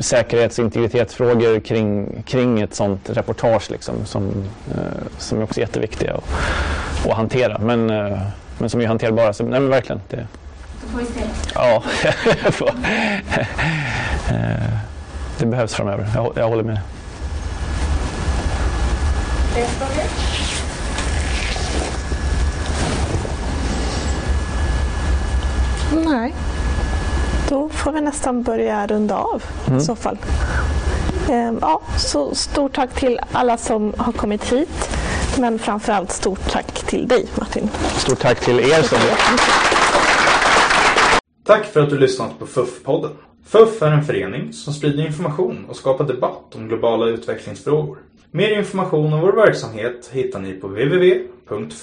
säkerhets 0.00 0.58
och 0.58 0.64
integritetsfrågor 0.64 1.60
kring, 1.60 2.22
kring 2.26 2.60
ett 2.60 2.74
sånt 2.74 3.10
reportage 3.10 3.70
liksom, 3.70 4.06
som, 4.06 4.44
eh, 4.70 5.02
som 5.18 5.38
är 5.38 5.44
också 5.44 5.60
jätteviktiga 5.60 6.14
att, 6.14 6.24
att 7.10 7.16
hantera. 7.16 7.58
Men, 7.58 7.90
eh, 7.90 8.18
men 8.58 8.70
som 8.70 8.80
är 8.80 8.86
hanterbara. 8.86 9.32
Så, 9.32 9.44
nej 9.44 9.60
men 9.60 9.70
verkligen. 9.70 10.00
Det, 10.10 10.26
Då 10.82 10.88
får 10.88 10.98
vi 10.98 11.04
se. 11.06 11.24
ja, 11.54 11.82
Eh, 14.28 14.78
det 15.38 15.46
behövs 15.46 15.74
framöver. 15.74 16.10
Jag, 16.14 16.32
jag 16.36 16.48
håller 16.48 16.62
med. 16.64 16.80
Nej. 26.04 26.34
Då 27.52 27.68
får 27.68 27.92
vi 27.92 28.00
nästan 28.00 28.42
börja 28.42 28.86
runda 28.86 29.16
av 29.16 29.42
Mm. 29.66 29.78
i 29.78 29.82
så 29.82 29.94
fall. 29.96 30.18
Ehm, 31.30 31.58
Ja, 31.60 31.80
så 31.98 32.34
stort 32.34 32.74
tack 32.74 32.94
till 32.94 33.20
alla 33.32 33.56
som 33.56 33.94
har 33.96 34.12
kommit 34.12 34.44
hit. 34.52 34.90
Men 35.38 35.58
framförallt 35.58 36.12
stort 36.12 36.50
tack 36.50 36.86
till 36.86 37.08
dig 37.08 37.26
Martin. 37.38 37.68
Stort 37.96 38.18
tack 38.18 38.40
till 38.40 38.60
er 38.60 38.82
som 38.82 38.98
Tack 41.44 41.64
för 41.64 41.80
att 41.80 41.90
du 41.90 41.98
lyssnat 41.98 42.38
på 42.38 42.46
FUF-podden. 42.46 43.10
FUF 43.46 43.82
är 43.82 43.90
en 43.90 44.04
förening 44.04 44.52
som 44.52 44.72
sprider 44.72 45.06
information 45.06 45.66
och 45.68 45.76
skapar 45.76 46.04
debatt 46.04 46.54
om 46.54 46.68
globala 46.68 47.06
utvecklingsfrågor. 47.06 47.98
Mer 48.30 48.58
information 48.58 49.12
om 49.12 49.20
vår 49.20 49.32
verksamhet 49.32 50.10
hittar 50.12 50.40
ni 50.40 50.52
på 50.52 50.66
www.fuf.se 50.68 51.76